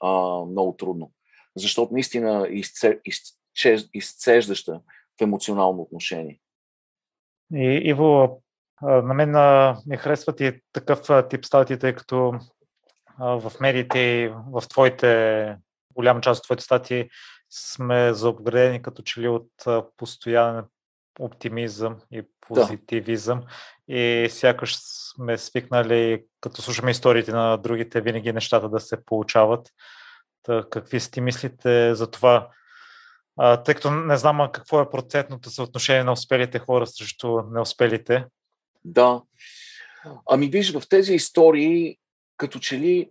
А, 0.01 0.11
много 0.45 0.77
трудно. 0.77 1.13
Защото 1.57 1.93
наистина 1.93 2.49
изце, 2.51 3.01
изце, 3.05 3.77
изцеждаща 3.95 4.81
в 5.19 5.23
емоционално 5.23 5.83
отношение. 5.83 6.41
И, 7.55 7.81
Иво, 7.85 8.43
на 8.83 9.15
мен 9.15 9.31
ми 9.87 9.97
харесват 9.97 10.41
и 10.41 10.61
такъв 10.73 11.29
тип 11.31 11.45
статии, 11.45 11.79
тъй 11.79 11.95
като 11.95 12.33
в 13.19 13.53
медиите, 13.61 14.29
в 14.53 14.63
твоите, 14.69 15.57
голяма 15.95 16.21
част 16.21 16.39
от 16.39 16.45
твоите 16.45 16.65
статии 16.65 17.09
сме 17.51 18.15
заобградени 18.15 18.83
като 18.83 19.03
че 19.03 19.21
ли 19.21 19.29
от 19.29 19.51
постоянен 19.97 20.65
оптимизъм 21.21 21.97
и 22.13 22.23
позитивизъм 22.41 23.41
да. 23.41 23.95
и 23.95 24.29
сякаш 24.31 24.77
сме 24.79 25.39
свикнали, 25.39 26.25
като 26.41 26.63
слушаме 26.63 26.91
историите 26.91 27.33
на 27.33 27.57
другите, 27.57 28.01
винаги 28.01 28.33
нещата 28.33 28.69
да 28.69 28.81
се 28.81 29.05
получават. 29.05 29.69
Та, 30.43 30.65
какви 30.71 31.01
сте 31.01 31.21
мислите 31.21 31.95
за 31.95 32.11
това? 32.11 32.51
А, 33.37 33.63
тъй 33.63 33.75
като 33.75 33.91
не 33.91 34.17
знам 34.17 34.49
какво 34.53 34.81
е 34.81 34.91
процентното 34.91 35.51
съотношение 35.51 36.05
на 36.05 36.13
успелите 36.13 36.59
хора 36.59 36.87
срещу 36.87 37.43
неуспелите. 37.43 38.25
Да. 38.85 39.23
Ами 40.31 40.49
виж, 40.49 40.73
в 40.73 40.83
тези 40.89 41.15
истории, 41.15 41.99
като 42.37 42.59
че 42.59 42.79
ли 42.79 43.11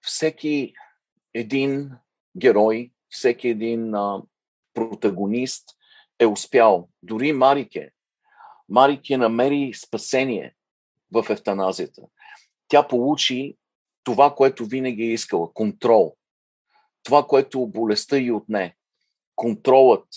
всеки 0.00 0.72
един 1.34 1.90
герой 2.36 2.90
всеки 3.08 3.48
един 3.48 3.94
а, 3.94 4.22
протагонист 4.74 5.64
е 6.18 6.26
успял. 6.26 6.88
Дори 7.02 7.32
Марике. 7.32 7.90
Марике 8.68 9.16
намери 9.16 9.72
спасение 9.74 10.54
в 11.12 11.26
ефтаназията. 11.30 12.02
Тя 12.68 12.88
получи 12.88 13.56
това, 14.04 14.34
което 14.34 14.66
винаги 14.66 15.02
е 15.02 15.12
искала 15.12 15.52
контрол. 15.52 16.16
Това, 17.02 17.26
което 17.26 17.66
болестта 17.66 18.18
и 18.18 18.32
отне. 18.32 18.76
Контролът. 19.36 20.08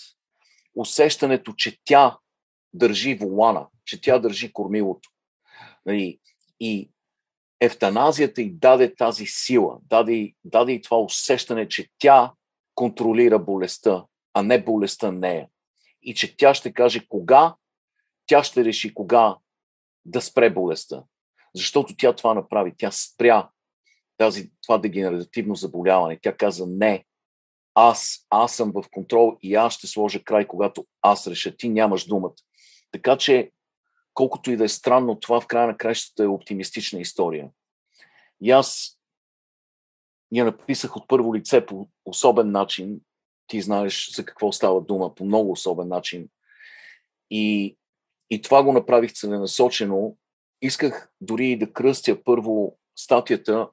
Усещането, 0.74 1.52
че 1.52 1.78
тя 1.84 2.18
държи 2.74 3.14
волана, 3.14 3.66
че 3.84 4.00
тя 4.00 4.18
държи 4.18 4.52
кормилото. 4.52 5.10
Нали, 5.86 6.18
и 6.60 6.90
ефтаназията 7.60 8.42
й 8.42 8.50
даде 8.50 8.94
тази 8.94 9.26
сила, 9.26 9.78
даде, 9.82 10.34
даде 10.44 10.72
и 10.72 10.82
това 10.82 10.98
усещане, 10.98 11.68
че 11.68 11.88
тя 11.98 12.32
контролира 12.80 13.38
болестта, 13.38 14.04
а 14.34 14.42
не 14.42 14.64
болестта 14.64 15.12
нея. 15.12 15.48
И 16.02 16.14
че 16.14 16.36
тя 16.36 16.54
ще 16.54 16.72
каже 16.72 17.06
кога, 17.08 17.54
тя 18.26 18.44
ще 18.44 18.64
реши 18.64 18.94
кога 18.94 19.36
да 20.04 20.20
спре 20.20 20.50
болестта. 20.50 21.04
Защото 21.54 21.96
тя 21.96 22.12
това 22.12 22.34
направи. 22.34 22.74
Тя 22.78 22.90
спря 22.90 23.50
тази, 24.16 24.50
това 24.62 24.78
дегенеративно 24.78 25.54
заболяване. 25.54 26.18
Тя 26.22 26.36
каза 26.36 26.66
не, 26.66 27.04
аз, 27.74 28.26
аз 28.30 28.54
съм 28.54 28.72
в 28.72 28.84
контрол 28.90 29.38
и 29.42 29.54
аз 29.54 29.74
ще 29.74 29.86
сложа 29.86 30.24
край, 30.24 30.46
когато 30.46 30.86
аз 31.02 31.26
реша. 31.26 31.56
Ти 31.56 31.68
нямаш 31.68 32.04
думата. 32.04 32.34
Така 32.92 33.16
че, 33.16 33.50
колкото 34.14 34.50
и 34.50 34.56
да 34.56 34.64
е 34.64 34.68
странно, 34.68 35.20
това 35.20 35.40
в 35.40 35.46
края 35.46 35.66
на 35.66 35.76
кращата 35.76 36.24
е 36.24 36.26
оптимистична 36.26 37.00
история. 37.00 37.50
И 38.40 38.50
аз 38.50 38.99
я 40.32 40.44
написах 40.44 40.96
от 40.96 41.08
първо 41.08 41.34
лице 41.34 41.66
по 41.66 41.88
особен 42.04 42.50
начин. 42.50 43.00
Ти 43.46 43.60
знаеш 43.60 44.14
за 44.14 44.24
какво 44.24 44.52
става 44.52 44.80
дума, 44.80 45.14
по 45.14 45.24
много 45.24 45.52
особен 45.52 45.88
начин. 45.88 46.28
И, 47.30 47.76
и 48.30 48.42
това 48.42 48.62
го 48.62 48.72
направих 48.72 49.12
целенасочено. 49.12 50.16
Исках 50.62 51.12
дори 51.20 51.58
да 51.58 51.72
кръстя 51.72 52.22
първо 52.24 52.78
статията 52.96 53.68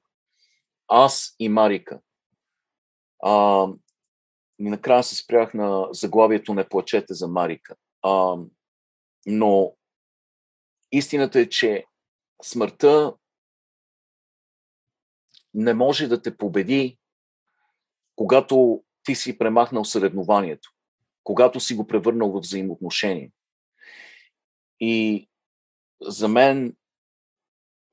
Аз 0.88 1.36
и 1.40 1.50
Марика. 1.50 2.00
А, 3.24 3.68
и 4.60 4.70
накрая 4.70 5.04
се 5.04 5.16
спрях 5.16 5.54
на 5.54 5.88
заглавието 5.92 6.54
Не 6.54 6.70
плачете 6.70 7.14
за 7.14 7.28
Марика. 7.28 7.76
А, 8.02 8.38
но 9.26 9.74
истината 10.92 11.40
е, 11.40 11.50
че 11.50 11.86
смъртта 12.44 13.14
не 15.54 15.74
може 15.74 16.08
да 16.08 16.22
те 16.22 16.38
победи, 16.38 16.98
когато 18.16 18.84
ти 19.04 19.16
си 19.16 19.38
премахнал 19.38 19.86
съревнованието, 19.86 20.70
когато 21.24 21.60
си 21.60 21.76
го 21.76 21.88
превърнал 21.88 22.32
в 22.32 22.40
взаимоотношение. 22.40 23.32
И 24.80 25.28
за 26.02 26.28
мен 26.28 26.76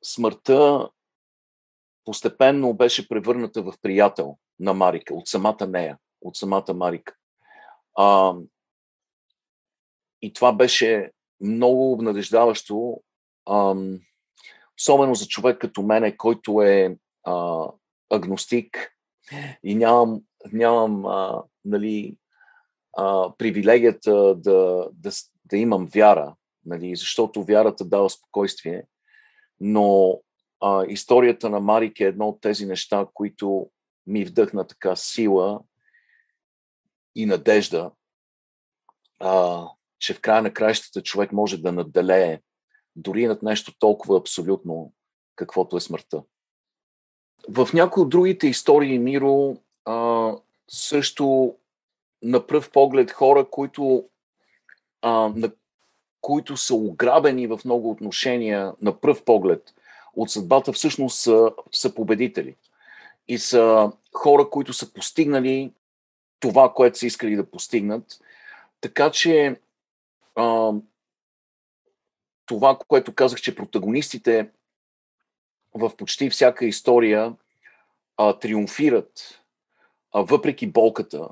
смъртта 0.04 0.90
постепенно 2.04 2.74
беше 2.74 3.08
превърната 3.08 3.62
в 3.62 3.74
приятел 3.82 4.38
на 4.60 4.74
Марика, 4.74 5.14
от 5.14 5.28
самата 5.28 5.66
нея, 5.68 5.98
от 6.20 6.36
самата 6.36 6.74
Марика. 6.74 7.14
А, 7.94 8.34
и 10.22 10.32
това 10.32 10.52
беше 10.52 11.10
много 11.40 11.92
обнадеждаващо, 11.92 13.02
а, 13.46 13.74
особено 14.80 15.14
за 15.14 15.26
човек 15.26 15.60
като 15.60 15.82
мене, 15.82 16.16
който 16.16 16.62
е 16.62 16.96
а, 17.24 17.68
агностик, 18.10 18.94
и 19.62 19.74
нямам, 19.74 20.22
нямам 20.52 21.06
а, 21.06 21.42
нали, 21.64 22.16
а, 22.96 23.32
привилегията 23.38 24.34
да, 24.34 24.88
да, 24.92 25.10
да 25.44 25.56
имам 25.56 25.86
вяра, 25.94 26.34
нали, 26.64 26.96
защото 26.96 27.44
вярата 27.44 27.84
дава 27.84 28.10
спокойствие, 28.10 28.84
но 29.60 30.20
а, 30.60 30.84
историята 30.88 31.50
на 31.50 31.60
Марик 31.60 32.00
е 32.00 32.04
едно 32.04 32.28
от 32.28 32.40
тези 32.40 32.66
неща, 32.66 33.06
които 33.14 33.70
ми 34.06 34.24
вдъхна 34.24 34.66
така 34.66 34.96
сила 34.96 35.60
и 37.14 37.26
надежда, 37.26 37.90
а, 39.20 39.64
че 39.98 40.14
в 40.14 40.20
края 40.20 40.42
на 40.42 40.54
краищата 40.54 41.02
човек 41.02 41.32
може 41.32 41.58
да 41.58 41.72
наделее 41.72 42.40
дори 42.96 43.26
над 43.26 43.42
нещо 43.42 43.78
толкова 43.78 44.18
абсолютно, 44.18 44.92
каквото 45.36 45.76
е 45.76 45.80
смъртта. 45.80 46.22
В 47.48 47.68
някои 47.74 48.02
от 48.02 48.08
другите 48.08 48.46
истории, 48.46 48.98
Миро, 48.98 49.56
а, 49.84 50.32
също 50.68 51.54
на 52.22 52.46
пръв 52.46 52.70
поглед 52.70 53.10
хора, 53.10 53.44
които, 53.50 54.04
а, 55.02 55.10
на, 55.36 55.50
които 56.20 56.56
са 56.56 56.74
ограбени 56.74 57.46
в 57.46 57.60
много 57.64 57.90
отношения 57.90 58.72
на 58.82 59.00
пръв 59.00 59.24
поглед 59.24 59.74
от 60.16 60.30
съдбата, 60.30 60.72
всъщност 60.72 61.18
са, 61.18 61.52
са 61.72 61.94
победители. 61.94 62.56
И 63.28 63.38
са 63.38 63.92
хора, 64.12 64.50
които 64.50 64.72
са 64.72 64.92
постигнали 64.92 65.72
това, 66.40 66.72
което 66.72 66.98
са 66.98 67.06
искали 67.06 67.36
да 67.36 67.50
постигнат. 67.50 68.20
Така 68.80 69.10
че 69.10 69.60
а, 70.34 70.72
това, 72.46 72.78
което 72.88 73.14
казах, 73.14 73.40
че 73.40 73.54
протагонистите 73.54 74.50
в 75.74 75.96
почти 75.96 76.30
всяка 76.30 76.66
история 76.66 77.34
а, 78.16 78.38
триумфират, 78.38 79.42
а, 80.12 80.22
въпреки 80.22 80.66
болката 80.66 81.28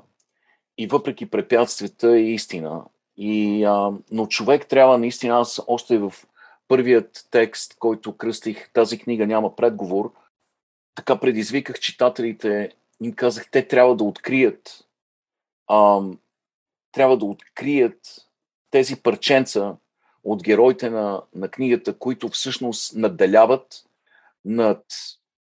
и 0.77 0.87
въпреки 0.87 1.29
препятствията, 1.29 2.15
е 2.17 2.21
истина. 2.21 2.85
И, 3.17 3.63
а, 3.63 3.91
но 4.11 4.27
човек 4.27 4.67
трябва 4.67 4.97
наистина, 4.97 5.39
аз 5.39 5.61
още 5.67 5.97
в 5.97 6.13
първият 6.67 7.27
текст, 7.31 7.75
който 7.79 8.17
кръстих, 8.17 8.73
тази 8.73 8.99
книга 8.99 9.27
няма 9.27 9.55
предговор, 9.55 10.13
така 10.95 11.19
предизвиках 11.19 11.79
читателите, 11.79 12.71
им 13.01 13.13
казах, 13.13 13.49
те 13.51 13.67
трябва 13.67 13.95
да 13.95 14.03
открият, 14.03 14.87
а, 15.67 16.01
трябва 16.91 17.17
да 17.17 17.25
открият 17.25 18.29
тези 18.71 18.95
парченца 18.95 19.75
от 20.23 20.43
героите 20.43 20.89
на, 20.89 21.21
на 21.35 21.49
книгата, 21.49 21.97
които 21.97 22.29
всъщност 22.29 22.95
надделяват 22.95 23.85
над 24.45 24.83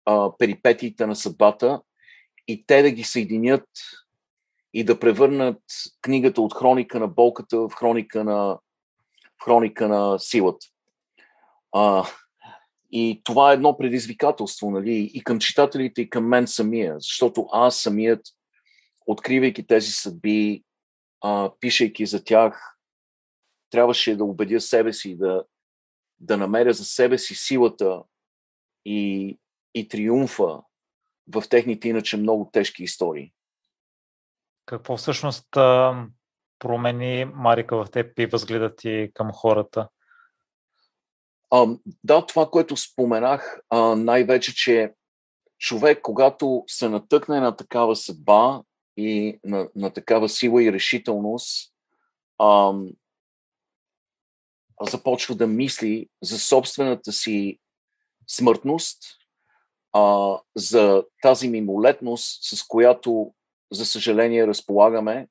а, 0.05 0.37
перипетиите 0.39 1.07
на 1.07 1.17
съдбата 1.17 1.83
и 2.49 2.67
те 2.67 2.83
да 2.83 2.91
ги 2.91 3.05
съединят 3.05 3.69
и 4.75 4.85
да 4.85 5.01
превърнат 5.01 5.63
книгата 6.03 6.41
от 6.41 6.55
хроника 6.55 7.01
на 7.01 7.09
болката 7.09 7.59
в 7.59 7.71
хроника 7.79 8.25
на, 8.25 8.59
в 9.41 9.45
хроника 9.45 9.89
на 9.89 10.19
силата. 10.19 10.67
А, 11.73 12.07
и 12.93 13.21
това 13.25 13.51
е 13.51 13.55
едно 13.55 13.79
предизвикателство, 13.79 14.71
нали, 14.71 15.11
и 15.15 15.25
към 15.25 15.39
читателите, 15.39 16.03
и 16.03 16.11
към 16.11 16.29
мен 16.29 16.47
самия, 16.47 16.95
защото 16.99 17.49
аз 17.53 17.77
самият, 17.77 18.21
откривайки 19.07 19.67
тези 19.67 19.91
съдби, 19.91 20.65
а, 21.21 21.53
пишейки 21.61 22.07
за 22.07 22.25
тях, 22.25 22.77
трябваше 23.71 24.17
да 24.17 24.25
убедя 24.25 24.61
себе 24.61 24.93
си, 24.93 25.17
да, 25.17 25.45
да 26.21 26.37
намеря 26.37 26.73
за 26.73 26.85
себе 26.85 27.19
си 27.19 27.35
силата 27.35 28.03
и, 28.85 29.39
и 29.75 29.89
триумфа 29.89 30.61
в 31.35 31.43
техните 31.49 31.89
иначе 31.89 32.17
много 32.17 32.51
тежки 32.53 32.83
истории. 32.83 33.33
Какво 34.67 34.97
всъщност 34.97 35.47
промени 36.59 37.25
Марика 37.25 37.77
в 37.77 37.91
теб 37.91 38.19
и 38.19 38.27
възгледа 38.27 38.77
ти 38.77 39.11
към 39.15 39.33
хората? 39.33 39.89
А, 41.51 41.67
да, 42.05 42.27
това, 42.27 42.51
което 42.51 42.77
споменах, 42.77 43.61
а, 43.71 43.79
най-вече, 43.97 44.55
че 44.55 44.95
човек, 45.59 46.01
когато 46.03 46.65
се 46.67 46.89
натъкне 46.89 47.41
на 47.41 47.57
такава 47.57 47.97
съдба 47.97 48.63
и 48.97 49.41
на, 49.45 49.69
на 49.75 49.91
такава 49.91 50.29
сила 50.29 50.63
и 50.63 50.73
решителност, 50.73 51.73
а, 52.39 52.75
започва 54.83 55.35
да 55.35 55.47
мисли 55.47 56.09
за 56.23 56.39
собствената 56.39 57.13
си 57.13 57.59
смъртност, 58.31 58.99
а, 59.93 60.37
за 60.57 61.05
тази 61.23 61.49
мимолетност, 61.49 62.45
с 62.45 62.67
която, 62.67 63.35
за 63.73 63.87
съжаление, 63.87 64.47
разполагаме 64.47 65.29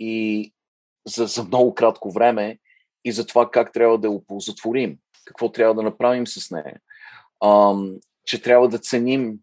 и 0.00 0.52
за, 1.06 1.26
за 1.26 1.44
много 1.44 1.74
кратко 1.74 2.10
време 2.10 2.58
и 3.04 3.12
за 3.12 3.26
това 3.26 3.50
как 3.50 3.72
трябва 3.72 3.98
да 3.98 4.06
я 4.06 4.12
оползотворим, 4.12 4.98
какво 5.24 5.52
трябва 5.52 5.74
да 5.74 5.82
направим 5.82 6.26
с 6.26 6.50
нея. 6.50 6.80
А, 7.40 7.74
че 8.24 8.42
трябва 8.42 8.68
да 8.68 8.78
ценим 8.78 9.38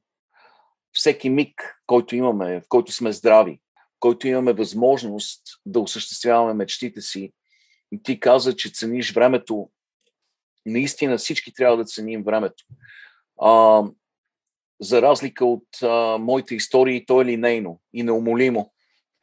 всеки 0.93 1.29
миг, 1.29 1.81
който 1.87 2.15
имаме, 2.15 2.61
в 2.61 2.63
който 2.69 2.91
сме 2.91 3.11
здрави, 3.11 3.59
в 3.75 3.99
който 3.99 4.27
имаме 4.27 4.53
възможност 4.53 5.41
да 5.65 5.79
осъществяваме 5.79 6.53
мечтите 6.53 7.01
си. 7.01 7.33
И 7.91 8.03
ти 8.03 8.19
каза, 8.19 8.55
че 8.55 8.73
цениш 8.73 9.13
времето. 9.13 9.69
Наистина 10.65 11.17
всички 11.17 11.53
трябва 11.53 11.77
да 11.77 11.85
ценим 11.85 12.23
времето. 12.23 12.63
А, 13.41 13.83
за 14.81 15.01
разлика 15.01 15.45
от 15.45 15.67
а, 15.83 16.17
моите 16.17 16.55
истории, 16.55 17.05
то 17.05 17.21
е 17.21 17.25
линейно 17.25 17.81
и 17.93 18.03
неумолимо. 18.03 18.73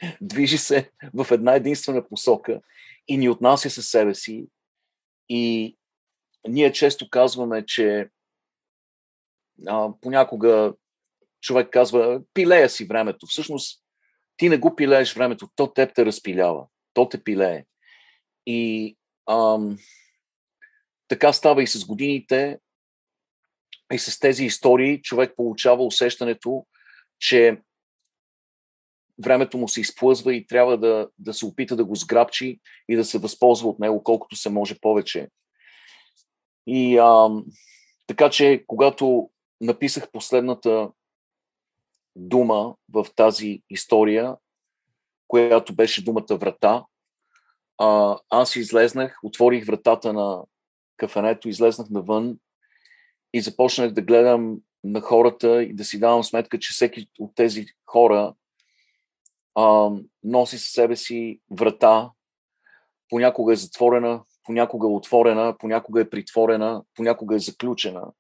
Движи 0.21 0.59
се 0.59 0.91
в 1.15 1.27
една 1.31 1.55
единствена 1.55 2.09
посока 2.09 2.61
и 3.09 3.17
ни 3.17 3.29
отнася 3.29 3.71
със 3.71 3.89
себе 3.89 4.15
си. 4.15 4.47
И 5.29 5.77
ние 6.49 6.73
често 6.73 7.11
казваме, 7.11 7.67
че 7.67 8.09
а, 9.67 9.93
понякога 10.01 10.75
човек 11.41 11.71
казва, 11.71 12.23
пилея 12.35 12.71
си 12.71 12.85
времето. 12.85 13.27
Всъщност, 13.27 13.83
ти 14.37 14.49
не 14.49 14.59
го 14.59 14.77
пилееш 14.77 15.15
времето, 15.15 15.49
то 15.57 15.73
теб 15.73 15.95
те 15.95 16.07
разпилява, 16.07 16.67
то 16.95 17.09
те 17.09 17.25
пилее. 17.25 17.65
И 18.47 18.97
ам, 19.31 19.79
така 21.09 21.33
става 21.33 21.63
и 21.63 21.67
с 21.67 21.85
годините, 21.85 22.59
и 23.93 23.99
с 23.99 24.19
тези 24.19 24.45
истории 24.45 25.03
човек 25.03 25.33
получава 25.37 25.85
усещането, 25.85 26.67
че 27.19 27.63
времето 29.19 29.59
му 29.59 29.69
се 29.69 29.81
изплъзва 29.81 30.35
и 30.35 30.47
трябва 30.47 30.79
да, 30.79 31.09
да 31.19 31.35
се 31.35 31.47
опита 31.47 31.77
да 31.77 31.85
го 31.85 31.95
сграбчи 31.95 32.61
и 32.89 32.97
да 32.97 33.05
се 33.05 33.19
възползва 33.19 33.69
от 33.69 33.79
него 33.79 34.03
колкото 34.03 34.37
се 34.37 34.51
може 34.51 34.81
повече. 34.81 35.29
И 36.67 36.99
а, 36.99 37.29
така 38.07 38.31
че, 38.31 38.65
когато 38.67 39.31
написах 39.61 40.11
последната 40.13 40.91
дума 42.17 42.75
в 42.93 43.07
тази 43.17 43.63
история, 43.71 44.37
която 45.29 45.75
беше 45.75 46.05
думата 46.05 46.27
врата, 46.31 46.85
а, 47.79 48.19
аз 48.31 48.57
излезнах, 48.57 49.19
отворих 49.23 49.67
вратата 49.67 50.13
на 50.13 50.43
кафенето, 50.99 51.49
излезнах 51.49 51.91
навън 51.91 52.39
и 53.33 53.41
започнах 53.41 53.91
да 53.91 54.03
гледам 54.03 54.59
на 54.85 55.01
хората 55.01 55.63
и 55.63 55.75
да 55.75 55.85
си 55.85 56.01
давам 56.01 56.25
сметка, 56.25 56.59
че 56.59 56.73
всеки 56.73 57.09
от 57.19 57.35
тези 57.35 57.67
хора 57.87 58.35
а, 59.55 59.91
носи 60.25 60.59
със 60.59 60.73
себе 60.73 60.97
си 60.97 61.41
врата, 61.51 62.11
понякога 63.09 63.53
е 63.53 63.57
затворена, 63.57 64.23
понякога 64.45 64.87
е 64.87 64.91
отворена, 64.91 65.57
понякога 65.59 66.01
е 66.01 66.11
притворена, 66.11 66.83
понякога 66.95 67.37
е 67.37 67.39
заключена. 67.39 68.13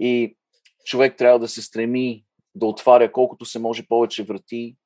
И 0.00 0.36
човек 0.84 1.16
трябва 1.16 1.38
да 1.38 1.48
се 1.48 1.62
стреми 1.62 2.24
да 2.54 2.66
отваря 2.66 3.12
колкото 3.12 3.44
се 3.44 3.58
може 3.58 3.86
повече 3.86 4.24
врати, 4.24 4.76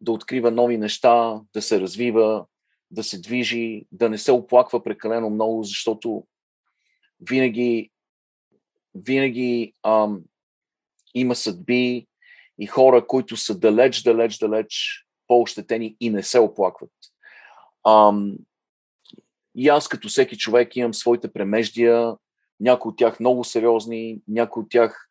да 0.00 0.12
открива 0.12 0.50
нови 0.50 0.78
неща, 0.78 1.40
да 1.54 1.62
се 1.62 1.80
развива, 1.80 2.46
да 2.90 3.04
се 3.04 3.20
движи, 3.20 3.86
да 3.92 4.08
не 4.08 4.18
се 4.18 4.32
оплаква 4.32 4.82
прекалено 4.82 5.30
много, 5.30 5.62
защото 5.62 6.26
винаги, 7.28 7.90
винаги 8.94 9.74
ам, 9.82 10.20
има 11.14 11.34
съдби 11.34 12.06
и 12.58 12.66
хора, 12.66 13.06
които 13.06 13.36
са 13.36 13.58
далеч, 13.58 14.02
далеч, 14.02 14.38
далеч 14.38 15.04
по-ощетени 15.26 15.96
и 16.00 16.10
не 16.10 16.22
се 16.22 16.38
оплакват. 16.38 16.92
Ам, 17.86 18.36
и 19.54 19.68
аз 19.68 19.88
като 19.88 20.08
всеки 20.08 20.38
човек 20.38 20.76
имам 20.76 20.94
своите 20.94 21.32
премеждия, 21.32 22.16
някои 22.60 22.90
от 22.90 22.98
тях 22.98 23.20
много 23.20 23.44
сериозни, 23.44 24.20
някои 24.28 24.62
от 24.62 24.70
тях 24.70 25.08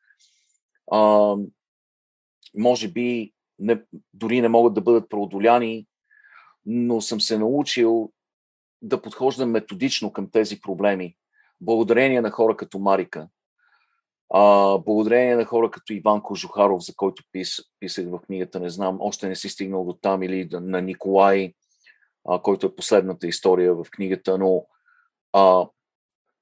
а, 0.91 1.35
може 2.57 2.87
би 2.87 3.33
не, 3.59 3.81
дори 4.13 4.41
не 4.41 4.47
могат 4.49 4.73
да 4.73 4.81
бъдат 4.81 5.09
преодоляни, 5.09 5.87
но 6.65 7.01
съм 7.01 7.21
се 7.21 7.37
научил 7.37 8.11
да 8.81 9.01
подхождам 9.01 9.51
методично 9.51 10.13
към 10.13 10.31
тези 10.31 10.61
проблеми, 10.61 11.15
благодарение 11.61 12.21
на 12.21 12.31
хора 12.31 12.57
като 12.57 12.79
Марика. 12.79 13.27
А, 14.33 14.77
благодарение 14.77 15.35
на 15.35 15.45
хора 15.45 15.71
като 15.71 15.93
Иван 15.93 16.21
Кожухаров, 16.21 16.83
за 16.83 16.93
който 16.95 17.23
пис, 17.31 17.59
писах 17.79 18.05
в 18.09 18.19
книгата, 18.19 18.59
не 18.59 18.69
знам, 18.69 18.97
още 18.99 19.27
не 19.27 19.35
си 19.35 19.49
стигнал 19.49 19.85
до 19.85 19.93
там, 19.93 20.23
или 20.23 20.49
на 20.51 20.81
Николай, 20.81 21.53
а, 22.29 22.41
който 22.41 22.65
е 22.67 22.75
последната 22.75 23.27
история 23.27 23.75
в 23.75 23.85
книгата, 23.91 24.37
но 24.37 24.65
а, 25.33 25.67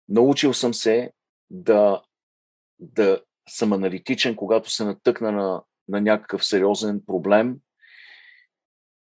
научил 0.09 0.53
съм 0.53 0.74
се 0.74 1.11
да, 1.49 2.01
да 2.80 3.22
съм 3.49 3.74
аналитичен, 3.74 4.36
когато 4.36 4.70
се 4.70 4.86
натъкна 4.86 5.32
на, 5.32 5.63
на 5.88 6.01
някакъв 6.01 6.45
сериозен 6.45 7.01
проблем 7.07 7.57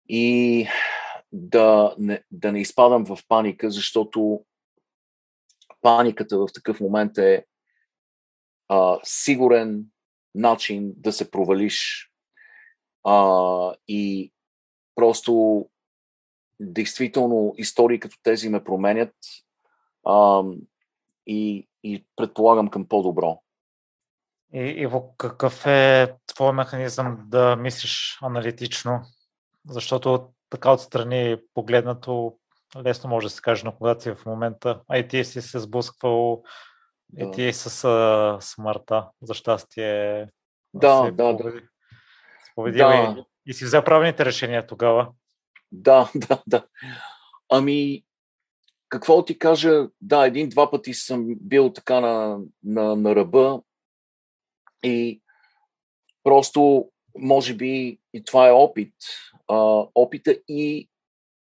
и 0.08 0.66
да 1.32 1.94
не, 1.98 2.22
да 2.30 2.52
не 2.52 2.60
изпадам 2.60 3.04
в 3.04 3.18
паника, 3.28 3.70
защото 3.70 4.44
паниката 5.82 6.38
в 6.38 6.48
такъв 6.54 6.80
момент 6.80 7.18
е 7.18 7.44
а, 8.68 8.98
сигурен 9.04 9.84
начин 10.34 10.92
да 10.96 11.12
се 11.12 11.30
провалиш 11.30 12.08
а, 13.04 13.74
и 13.88 14.32
просто 14.94 15.64
действително 16.60 17.54
истории 17.56 18.00
като 18.00 18.16
тези 18.22 18.48
ме 18.48 18.64
променят 18.64 19.14
а, 20.06 20.42
и, 21.26 21.68
и 21.82 22.06
предполагам 22.16 22.68
към 22.68 22.88
по-добро. 22.88 23.42
И, 24.54 24.60
Иво, 24.60 25.14
какъв 25.16 25.66
е 25.66 26.14
твой 26.26 26.52
механизъм 26.52 27.18
да 27.26 27.56
мислиш 27.56 28.18
аналитично? 28.22 29.00
Защото 29.68 30.28
така 30.50 30.72
отстрани 30.72 31.36
погледнато 31.54 32.38
лесно 32.76 33.10
може 33.10 33.26
да 33.26 33.30
се 33.30 33.42
каже 33.42 33.64
на 33.64 33.76
кога 33.76 34.00
си 34.00 34.10
в 34.10 34.26
момента. 34.26 34.80
Ти 35.08 35.24
си 35.24 35.42
се 35.42 35.58
сблъсквал 35.58 36.42
да. 37.08 37.24
и 37.24 37.30
ти 37.30 37.52
с 37.52 37.84
а, 37.84 38.38
смъртта, 38.40 39.08
за 39.22 39.34
щастие. 39.34 40.28
Да, 40.74 41.10
да, 41.10 41.32
да. 41.32 41.52
Победил 42.54 42.88
да. 42.88 43.24
И, 43.46 43.50
и 43.50 43.54
си 43.54 43.64
взел 43.64 43.84
правилните 43.84 44.24
решения 44.24 44.66
тогава. 44.66 45.12
Да, 45.72 46.10
да, 46.14 46.42
да. 46.46 46.66
Ами, 47.48 48.04
какво 48.88 49.24
ти 49.24 49.38
кажа, 49.38 49.88
да, 50.00 50.26
един-два 50.26 50.70
пъти 50.70 50.94
съм 50.94 51.26
бил 51.40 51.72
така 51.72 52.00
на, 52.00 52.38
на, 52.64 52.96
на 52.96 53.14
ръба 53.14 53.62
и 54.84 55.22
просто, 56.24 56.90
може 57.18 57.54
би, 57.54 57.98
и 58.14 58.24
това 58.24 58.48
е 58.48 58.52
опит. 58.52 58.94
А, 59.48 59.84
опита 59.94 60.38
и 60.48 60.88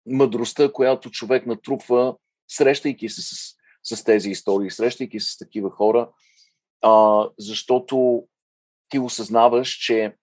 мъдростта, 0.05 0.73
която 0.73 1.11
човек 1.11 1.45
натрупва, 1.45 2.15
срещайки 2.47 3.09
се 3.09 3.21
с, 3.21 3.55
с 3.83 4.03
тези 4.03 4.29
истории, 4.29 4.71
срещайки 4.71 5.19
се 5.19 5.31
с 5.31 5.37
такива 5.37 5.69
хора, 5.69 6.09
а, 6.81 7.25
защото 7.37 8.23
ти 8.89 8.99
осъзнаваш, 8.99 9.69
че 9.69 10.15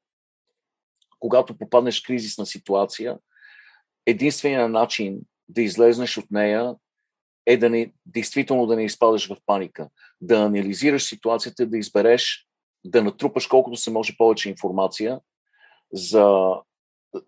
когато 1.18 1.58
попаднеш 1.58 2.02
в 2.02 2.06
кризисна 2.06 2.46
ситуация, 2.46 3.18
единственият 4.06 4.70
начин 4.70 5.20
да 5.48 5.62
излезнеш 5.62 6.18
от 6.18 6.30
нея 6.30 6.74
е 7.46 7.56
да 7.56 7.70
не, 7.70 7.92
действително 8.06 8.66
да 8.66 8.76
не 8.76 8.84
изпадаш 8.84 9.28
в 9.28 9.36
паника, 9.46 9.88
да 10.20 10.36
анализираш 10.36 11.04
ситуацията, 11.04 11.66
да 11.66 11.78
избереш, 11.78 12.46
да 12.84 13.02
натрупаш 13.02 13.46
колкото 13.46 13.76
се 13.76 13.90
може 13.90 14.16
повече 14.16 14.50
информация 14.50 15.20
за, 15.92 16.54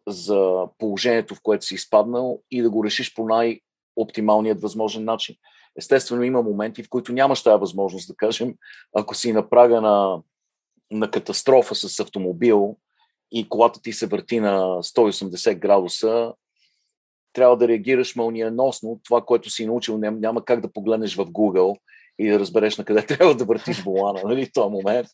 за 0.08 0.66
положението, 0.78 1.34
в 1.34 1.42
което 1.42 1.66
си 1.66 1.74
изпаднал 1.74 2.42
и 2.50 2.62
да 2.62 2.70
го 2.70 2.84
решиш 2.84 3.14
по 3.14 3.26
най-оптималният 3.26 4.62
възможен 4.62 5.04
начин. 5.04 5.36
Естествено, 5.76 6.22
има 6.22 6.42
моменти, 6.42 6.82
в 6.82 6.88
които 6.88 7.12
нямаш 7.12 7.42
тази 7.42 7.60
възможност, 7.60 8.08
да 8.08 8.16
кажем, 8.16 8.54
ако 8.96 9.14
си 9.14 9.32
на 9.32 9.50
прага 9.50 9.80
на, 9.80 10.22
на 10.90 11.10
катастрофа 11.10 11.74
с 11.74 12.00
автомобил 12.00 12.76
и 13.32 13.48
колата 13.48 13.82
ти 13.82 13.92
се 13.92 14.06
върти 14.06 14.40
на 14.40 14.60
180 14.60 15.58
градуса, 15.58 16.32
трябва 17.32 17.56
да 17.56 17.68
реагираш 17.68 18.16
мълниеносно. 18.16 19.00
Това, 19.04 19.24
което 19.24 19.50
си 19.50 19.66
научил, 19.66 19.98
няма 19.98 20.44
как 20.44 20.60
да 20.60 20.72
погледнеш 20.72 21.16
в 21.16 21.24
Google 21.26 21.78
и 22.18 22.28
да 22.28 22.38
разбереш 22.38 22.78
на 22.78 22.84
къде 22.84 23.06
трябва 23.06 23.34
да 23.34 23.44
въртиш 23.44 23.82
волана 23.82 24.20
нали, 24.24 24.46
в 24.46 24.52
този 24.52 24.70
момент. 24.70 25.08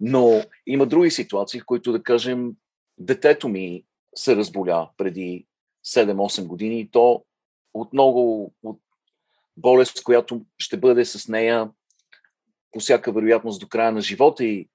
Но 0.00 0.42
има 0.66 0.86
други 0.86 1.10
ситуации, 1.10 1.60
в 1.60 1.66
които, 1.66 1.92
да 1.92 2.02
кажем, 2.02 2.50
детето 2.98 3.48
ми 3.48 3.84
се 4.14 4.36
разболя 4.36 4.90
преди 4.96 5.46
7-8 5.86 6.46
години 6.46 6.80
и 6.80 6.90
то 6.90 7.24
от 7.74 7.92
много 7.92 8.52
от 8.62 8.80
болест, 9.56 10.02
която 10.04 10.44
ще 10.58 10.76
бъде 10.76 11.04
с 11.04 11.28
нея 11.28 11.70
по 12.72 12.80
всяка 12.80 13.12
вероятност 13.12 13.60
до 13.60 13.68
края 13.68 13.92
на 13.92 14.00
живота 14.00 14.44
и 14.44 14.68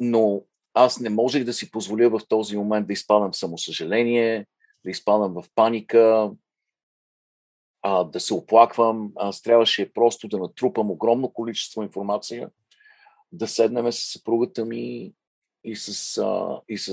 но 0.00 0.42
аз 0.74 1.00
не 1.00 1.10
можех 1.10 1.44
да 1.44 1.52
си 1.52 1.70
позволя 1.70 2.08
в 2.08 2.20
този 2.28 2.56
момент 2.56 2.86
да 2.86 2.92
изпадам 2.92 3.34
самосъжаление, 3.34 4.46
да 4.84 4.90
изпадам 4.90 5.32
в 5.32 5.44
паника, 5.54 6.30
а, 7.82 8.04
да 8.04 8.20
се 8.20 8.34
оплаквам. 8.34 9.12
Аз 9.16 9.42
трябваше 9.42 9.92
просто 9.92 10.28
да 10.28 10.38
натрупам 10.38 10.90
огромно 10.90 11.32
количество 11.32 11.82
информация, 11.82 12.50
да 13.32 13.48
седнем 13.48 13.92
с 13.92 13.98
съпругата 13.98 14.64
ми 14.64 15.12
и 15.64 15.76
с, 15.76 16.18
а, 16.18 16.60
и 16.68 16.78
с 16.78 16.90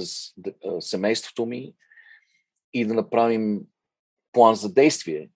а, 0.66 0.82
семейството 0.82 1.46
ми 1.46 1.74
и 2.74 2.86
да 2.86 2.94
направим 2.94 3.62
план 4.32 4.56
за 4.56 4.74
действие. 4.74 5.30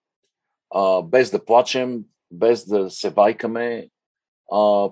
А, 0.69 1.01
без 1.01 1.31
да 1.31 1.45
плачем, 1.45 2.05
без 2.31 2.65
да 2.65 2.89
се 2.89 3.09
вайкаме. 3.09 3.89
А, 4.51 4.89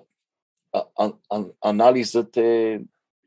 а, 0.73 1.13
а, 1.29 1.45
анализът 1.61 2.37
е 2.37 2.81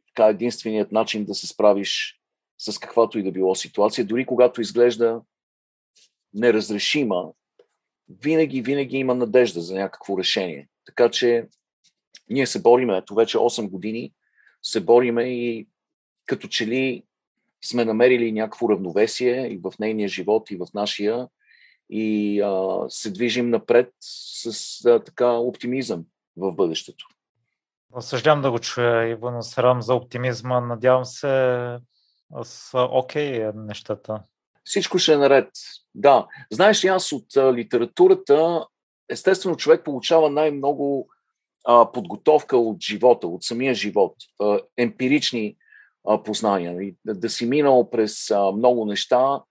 така 0.06 0.28
единственият 0.28 0.92
начин 0.92 1.24
да 1.24 1.34
се 1.34 1.46
справиш 1.46 2.20
с 2.58 2.78
каквато 2.78 3.18
и 3.18 3.22
да 3.22 3.32
било 3.32 3.54
ситуация, 3.54 4.04
дори 4.04 4.26
когато 4.26 4.60
изглежда 4.60 5.20
неразрешима, 6.34 7.32
винаги, 8.08 8.62
винаги 8.62 8.96
има 8.96 9.14
надежда 9.14 9.60
за 9.60 9.74
някакво 9.74 10.18
решение. 10.18 10.68
Така 10.84 11.10
че 11.10 11.48
ние 12.30 12.46
се 12.46 12.62
бориме, 12.62 12.96
ето 12.96 13.14
вече 13.14 13.38
8 13.38 13.68
години, 13.70 14.12
се 14.62 14.80
бориме 14.80 15.22
и 15.22 15.68
като 16.26 16.48
че 16.48 16.66
ли 16.66 17.04
сме 17.64 17.84
намерили 17.84 18.32
някакво 18.32 18.68
равновесие 18.68 19.46
и 19.46 19.58
в 19.58 19.72
нейния 19.80 20.08
живот, 20.08 20.50
и 20.50 20.56
в 20.56 20.66
нашия, 20.74 21.28
и 21.90 22.40
а, 22.40 22.84
се 22.88 23.10
движим 23.10 23.50
напред 23.50 23.90
с 24.00 24.84
а, 24.84 25.04
така 25.04 25.30
оптимизъм 25.32 26.04
в 26.36 26.54
бъдещето. 26.54 27.06
Съжалявам 28.00 28.42
да 28.42 28.50
го 28.50 28.58
чуя, 28.58 29.08
Иван, 29.08 29.42
срам 29.42 29.82
за 29.82 29.94
оптимизма. 29.94 30.60
Надявам 30.60 31.04
се 31.04 31.78
са 32.42 32.78
окей 32.78 33.32
okay, 33.32 33.52
нещата. 33.54 34.22
Всичко 34.64 34.98
ще 34.98 35.12
е 35.12 35.16
наред. 35.16 35.48
Да. 35.94 36.26
Знаеш 36.52 36.84
ли, 36.84 36.88
аз 36.88 37.12
от 37.12 37.36
а, 37.36 37.54
литературата, 37.54 38.66
естествено, 39.08 39.56
човек 39.56 39.84
получава 39.84 40.30
най-много 40.30 41.08
а, 41.64 41.92
подготовка 41.92 42.56
от 42.56 42.82
живота, 42.82 43.26
от 43.26 43.44
самия 43.44 43.74
живот, 43.74 44.14
а, 44.40 44.60
емпирични 44.76 45.56
а, 46.08 46.22
познания. 46.22 46.82
И, 46.82 46.96
да, 47.04 47.14
да 47.14 47.28
си 47.28 47.46
минал 47.46 47.90
през 47.90 48.30
а, 48.30 48.52
много 48.52 48.84
неща 48.84 49.42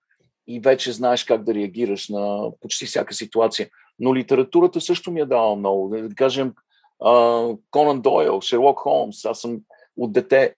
и 0.47 0.59
вече 0.59 0.91
знаеш 0.91 1.23
как 1.23 1.43
да 1.43 1.53
реагираш 1.53 2.09
на 2.09 2.51
почти 2.59 2.85
всяка 2.85 3.13
ситуация. 3.13 3.69
Но 3.99 4.15
литературата 4.15 4.81
също 4.81 5.11
ми 5.11 5.21
е 5.21 5.25
дала 5.25 5.55
много. 5.55 5.89
Да 5.89 6.15
кажем, 6.15 6.53
Конан 7.71 8.01
Дойл, 8.01 8.41
Шерлок 8.41 8.79
Холмс, 8.79 9.25
аз 9.25 9.41
съм 9.41 9.61
от 9.97 10.13
дете 10.13 10.55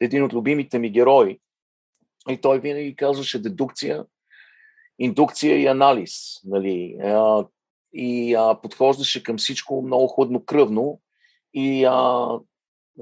един 0.00 0.22
от 0.24 0.32
любимите 0.32 0.78
ми 0.78 0.90
герои. 0.90 1.40
И 2.28 2.36
той 2.40 2.60
винаги 2.60 2.96
казваше 2.96 3.42
дедукция, 3.42 4.04
индукция 4.98 5.60
и 5.60 5.66
анализ. 5.66 6.40
Нали? 6.44 6.96
А, 7.02 7.46
и 7.94 8.34
а, 8.34 8.60
подхождаше 8.62 9.22
към 9.22 9.38
всичко 9.38 9.82
много 9.82 10.08
хладнокръвно 10.08 11.00
и 11.54 11.84
а, 11.84 12.28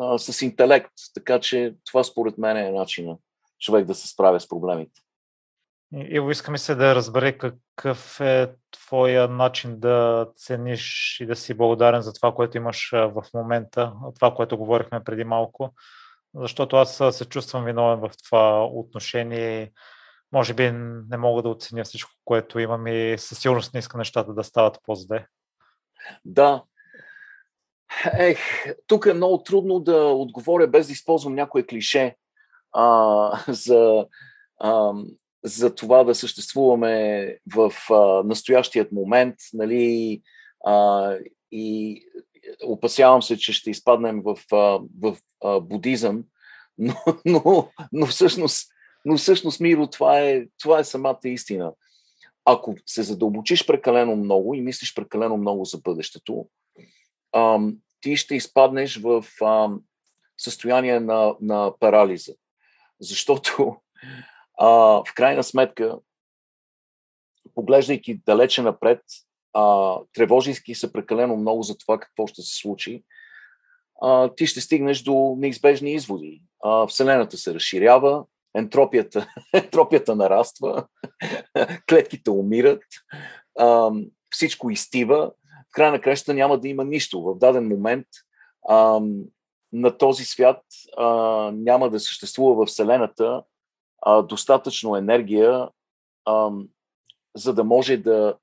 а, 0.01 0.19
с 0.19 0.43
интелект. 0.43 0.93
Така 1.15 1.41
че 1.41 1.75
това 1.85 2.05
според 2.05 2.39
мен 2.39 2.57
е 2.57 2.71
начина 2.71 3.17
човек 3.61 3.85
да 3.85 3.95
се 3.95 4.09
справя 4.09 4.41
с 4.41 4.49
проблемите. 4.49 5.01
Иво, 5.95 6.31
искаме 6.31 6.59
се 6.59 6.75
да 6.75 6.95
разбере 6.95 7.39
какъв 7.39 8.21
е 8.21 8.53
твоя 8.71 9.29
начин 9.29 9.81
да 9.81 10.29
цениш 10.37 11.17
и 11.21 11.27
да 11.27 11.37
си 11.37 11.55
благодарен 11.55 12.03
за 12.03 12.13
това, 12.13 12.35
което 12.35 12.57
имаш 12.57 12.91
в 12.93 13.25
момента, 13.35 13.93
това, 14.15 14.35
което 14.35 14.59
говорихме 14.59 15.05
преди 15.05 15.25
малко 15.25 15.75
защото 16.35 16.77
аз 16.77 17.03
се 17.11 17.25
чувствам 17.25 17.65
виновен 17.65 18.01
в 18.01 18.11
това 18.25 18.65
отношение. 18.65 19.73
Може 20.33 20.55
би 20.55 20.71
не 21.11 21.17
мога 21.17 21.43
да 21.43 21.49
оценя 21.49 21.85
всичко, 21.85 22.11
което 22.25 22.59
имам 22.59 22.87
и 22.87 23.19
със 23.19 23.39
сигурност 23.39 23.75
не 23.75 23.81
иска 23.81 23.99
нещата 23.99 24.35
да 24.35 24.45
стават 24.45 24.79
по-зле. 24.83 25.27
Да. 26.25 26.65
Ех, 28.19 28.39
тук 28.87 29.07
е 29.07 29.13
много 29.13 29.43
трудно 29.43 29.81
да 29.81 30.07
отговоря 30.07 30.67
без 30.67 30.87
да 30.87 30.93
използвам 30.93 31.35
някое 31.35 31.67
клише 31.67 32.17
а, 32.73 33.45
за, 33.49 34.07
а, 34.61 34.93
за 35.45 35.75
това 35.75 36.05
да 36.05 36.15
съществуваме 36.15 37.37
в 37.55 37.73
а, 37.91 38.23
настоящият 38.23 38.93
момент, 38.93 39.35
нали, 39.53 40.23
а, 40.65 41.17
и, 41.53 42.03
опасявам 42.65 43.23
се, 43.23 43.37
че 43.37 43.53
ще 43.53 43.71
изпаднем 43.71 44.23
в, 44.23 44.39
в, 44.51 44.87
в 45.01 45.17
будизъм, 45.61 46.25
но, 46.79 46.95
но, 47.25 47.69
но, 47.93 48.07
всъщност, 48.07 48.72
но 49.05 49.17
всъщност, 49.17 49.61
Миро, 49.61 49.87
това 49.87 50.21
е, 50.21 50.47
това 50.63 50.79
е 50.79 50.85
самата 50.85 51.21
истина. 51.25 51.73
Ако 52.45 52.75
се 52.87 53.03
задълбочиш 53.03 53.67
прекалено 53.67 54.17
много 54.17 54.55
и 54.55 54.61
мислиш 54.61 54.95
прекалено 54.95 55.37
много 55.37 55.65
за 55.65 55.79
бъдещето, 55.79 56.49
ам, 57.33 57.77
ти 58.01 58.17
ще 58.17 58.35
изпаднеш 58.35 59.01
в 59.01 59.25
ам, 59.43 59.83
състояние 60.39 61.01
на, 61.01 61.35
на 61.41 61.73
парализа. 61.81 62.35
Защото 63.01 63.77
а, 64.59 64.69
в 65.07 65.15
крайна 65.15 65.43
сметка, 65.43 65.99
поглеждайки 67.55 68.21
далече 68.27 68.63
напред, 68.63 69.01
а, 69.53 69.97
се 70.75 70.93
прекалено 70.93 71.37
много 71.37 71.63
за 71.63 71.79
това 71.79 72.01
какво 72.01 72.27
ще 72.27 72.43
се 72.43 72.57
случи, 72.57 73.05
а, 74.03 74.35
ти 74.35 74.47
ще 74.47 74.61
стигнеш 74.61 75.03
до 75.03 75.35
неизбежни 75.39 75.93
изводи. 75.93 76.43
А, 76.65 76.87
Вселената 76.87 77.37
се 77.37 77.55
разширява, 77.55 78.25
ентропията, 78.55 79.27
ентропията 79.55 80.17
нараства, 80.17 80.87
клетките 81.89 82.31
умират, 82.31 82.85
всичко 84.31 84.71
изтива. 84.71 85.33
В 85.69 85.73
края 85.73 85.93
на 85.93 86.01
краща 86.01 86.35
няма 86.35 86.59
да 86.59 86.69
има 86.69 86.85
нищо. 86.85 87.23
В 87.23 87.39
даден 87.39 87.69
момент 87.69 88.07
на 89.73 89.99
този 89.99 90.25
свят 90.25 90.63
няма 91.53 91.91
да 91.91 92.01
съществува 92.01 92.65
в 92.65 92.69
Вселената 92.69 93.43
достатъчно 94.25 94.97
енергия, 94.97 95.69
за 97.37 97.55
да 97.55 97.65
може 97.65 97.97
да, 97.97 98.37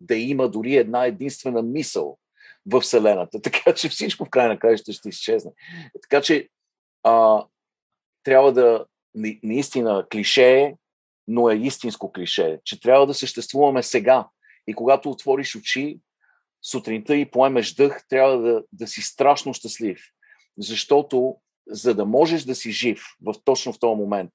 да 0.00 0.16
има 0.16 0.48
дори 0.48 0.76
една 0.76 1.04
единствена 1.04 1.62
мисъл 1.62 2.18
в 2.66 2.80
Вселената. 2.80 3.40
Така 3.42 3.74
че 3.74 3.88
всичко 3.88 4.24
в 4.24 4.30
край 4.30 4.48
на 4.48 4.58
краища 4.58 4.92
ще 4.92 5.08
изчезне. 5.08 5.52
Така 6.02 6.22
че 6.22 6.48
а, 7.02 7.44
трябва 8.22 8.52
да 8.52 8.84
наистина 9.42 10.06
клише 10.12 10.52
е, 10.52 10.76
но 11.28 11.50
е 11.50 11.54
истинско 11.54 12.12
клише, 12.12 12.60
че 12.64 12.80
трябва 12.80 13.06
да 13.06 13.14
съществуваме 13.14 13.82
сега. 13.82 14.28
И 14.66 14.74
когато 14.74 15.10
отвориш 15.10 15.56
очи, 15.56 16.00
сутринта 16.62 17.16
и 17.16 17.30
поемеш 17.30 17.74
дъх, 17.74 18.08
трябва 18.08 18.38
да, 18.38 18.62
да 18.72 18.86
си 18.86 19.02
страшно 19.02 19.54
щастлив. 19.54 20.00
Защото 20.58 21.36
за 21.68 21.94
да 21.94 22.04
можеш 22.04 22.44
да 22.44 22.54
си 22.54 22.72
жив 22.72 23.02
в 23.22 23.34
точно 23.44 23.72
в 23.72 23.78
този 23.78 23.96
момент, 23.96 24.30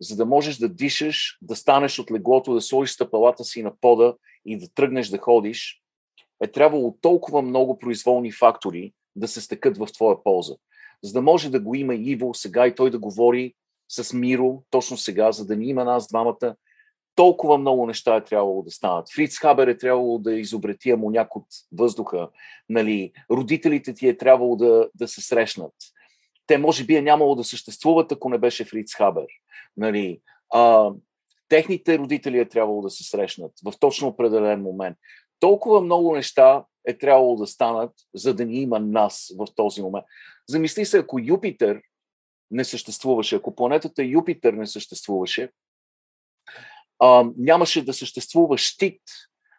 за 0.00 0.16
да 0.16 0.26
можеш 0.26 0.56
да 0.56 0.68
дишаш, 0.68 1.38
да 1.42 1.56
станеш 1.56 1.98
от 1.98 2.10
леглото, 2.10 2.54
да 2.54 2.60
сложиш 2.60 2.94
стъпалата 2.94 3.44
си 3.44 3.62
на 3.62 3.72
пода 3.80 4.14
и 4.44 4.58
да 4.58 4.68
тръгнеш 4.74 5.08
да 5.08 5.18
ходиш, 5.18 5.82
е 6.42 6.46
трябвало 6.46 6.96
толкова 7.00 7.42
много 7.42 7.78
произволни 7.78 8.32
фактори 8.32 8.92
да 9.16 9.28
се 9.28 9.40
стекат 9.40 9.78
в 9.78 9.86
твоя 9.86 10.22
полза. 10.22 10.54
За 11.02 11.12
да 11.12 11.22
може 11.22 11.50
да 11.50 11.60
го 11.60 11.74
има 11.74 11.94
Иво 11.94 12.34
сега 12.34 12.66
и 12.66 12.74
той 12.74 12.90
да 12.90 12.98
говори 12.98 13.54
с 13.90 14.12
Миро 14.12 14.62
точно 14.70 14.96
сега, 14.96 15.32
за 15.32 15.46
да 15.46 15.56
ни 15.56 15.68
има 15.68 15.84
нас 15.84 16.08
двамата, 16.08 16.56
толкова 17.14 17.58
много 17.58 17.86
неща 17.86 18.16
е 18.16 18.24
трябвало 18.24 18.62
да 18.62 18.70
станат. 18.70 19.12
Фриц 19.14 19.38
Хабер 19.38 19.66
е 19.66 19.76
трябвало 19.76 20.18
да 20.18 20.34
изобрети 20.34 20.90
амоняк 20.90 21.36
от 21.36 21.46
въздуха. 21.72 22.28
Нали? 22.68 23.12
Родителите 23.30 23.94
ти 23.94 24.08
е 24.08 24.16
трябвало 24.16 24.56
да, 24.56 24.88
да 24.94 25.08
се 25.08 25.20
срещнат. 25.20 25.74
Те 26.46 26.58
може 26.58 26.84
би 26.84 26.96
е 26.96 27.02
нямало 27.02 27.34
да 27.34 27.44
съществуват, 27.44 28.12
ако 28.12 28.28
не 28.28 28.38
беше 28.38 28.64
Фриц 28.64 28.94
Хабер. 28.94 29.26
Нали? 29.76 30.20
А, 30.54 30.90
техните 31.48 31.98
родители 31.98 32.38
е 32.38 32.48
трябвало 32.48 32.82
да 32.82 32.90
се 32.90 33.04
срещнат 33.04 33.52
в 33.64 33.72
точно 33.80 34.08
определен 34.08 34.62
момент. 34.62 34.96
Толкова 35.40 35.80
много 35.80 36.14
неща 36.14 36.64
е 36.86 36.98
трябвало 36.98 37.36
да 37.36 37.46
станат, 37.46 37.92
за 38.14 38.34
да 38.34 38.44
ни 38.44 38.60
има 38.60 38.80
нас 38.80 39.34
в 39.38 39.46
този 39.56 39.82
момент. 39.82 40.04
Замисли 40.48 40.84
се, 40.84 40.98
ако 40.98 41.18
Юпитер 41.22 41.80
не 42.50 42.64
съществуваше, 42.64 43.36
ако 43.36 43.54
планетата 43.54 44.04
Юпитер 44.04 44.52
не 44.52 44.66
съществуваше, 44.66 45.50
а, 46.98 47.24
нямаше 47.38 47.84
да 47.84 47.92
съществува 47.92 48.58
щит 48.58 49.02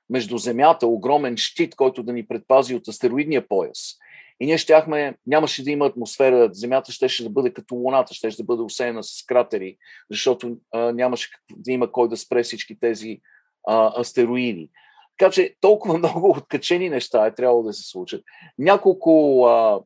между 0.10 0.38
Земята, 0.38 0.88
огромен 0.88 1.38
щит, 1.38 1.76
който 1.76 2.04
да 2.04 2.14
ни 2.14 2.28
предпази 2.28 2.76
от 2.76 2.88
астероидния 2.88 3.48
пояс. 3.48 3.96
И 4.39 4.46
ние 4.46 4.58
щяхме, 4.58 5.18
нямаше 5.28 5.64
да 5.64 5.72
има 5.72 5.86
атмосфера, 5.86 6.50
Земята 6.54 6.92
щеше 6.92 7.24
да 7.24 7.30
бъде 7.30 7.54
като 7.54 7.76
Луната, 7.76 8.14
щеше 8.14 8.38
да 8.38 8.44
бъде 8.44 8.62
усеяна 8.62 9.04
с 9.04 9.24
кратери, 9.26 9.78
защото 10.12 10.58
а, 10.72 10.92
нямаше 10.92 11.30
да 11.56 11.72
има 11.72 11.92
кой 11.92 12.10
да 12.10 12.18
спре 12.18 12.44
всички 12.44 12.80
тези 12.80 13.22
а, 13.68 14.02
астероиди. 14.02 14.70
Така 15.18 15.32
че 15.32 15.56
толкова 15.62 15.98
много 15.98 16.30
откачени 16.30 16.89
неща 16.89 17.26
е 17.26 17.36
трябвало 17.36 17.64
да 17.64 17.74
се 17.74 17.89
случат. 17.89 18.24
Няколко 18.60 19.44
а, 19.46 19.82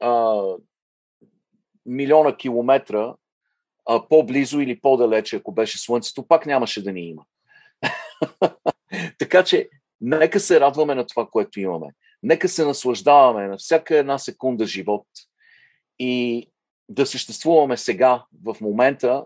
а, 0.00 0.42
милиона 1.86 2.36
километра 2.36 3.14
а, 3.86 4.08
по-близо 4.08 4.60
или 4.60 4.80
по-далече, 4.80 5.36
ако 5.36 5.52
беше 5.52 5.78
Слънцето, 5.78 6.28
пак 6.28 6.46
нямаше 6.46 6.82
да 6.82 6.92
ни 6.92 7.08
има. 7.08 7.24
така 9.18 9.44
че, 9.44 9.68
нека 10.00 10.40
се 10.40 10.60
радваме 10.60 10.94
на 10.94 11.06
това, 11.06 11.26
което 11.26 11.60
имаме. 11.60 11.86
Нека 12.22 12.48
се 12.48 12.64
наслаждаваме 12.64 13.48
на 13.48 13.56
всяка 13.56 13.96
една 13.96 14.18
секунда 14.18 14.66
живот 14.66 15.06
и 15.98 16.46
да 16.88 17.06
съществуваме 17.06 17.76
сега, 17.76 18.24
в 18.44 18.56
момента, 18.60 19.24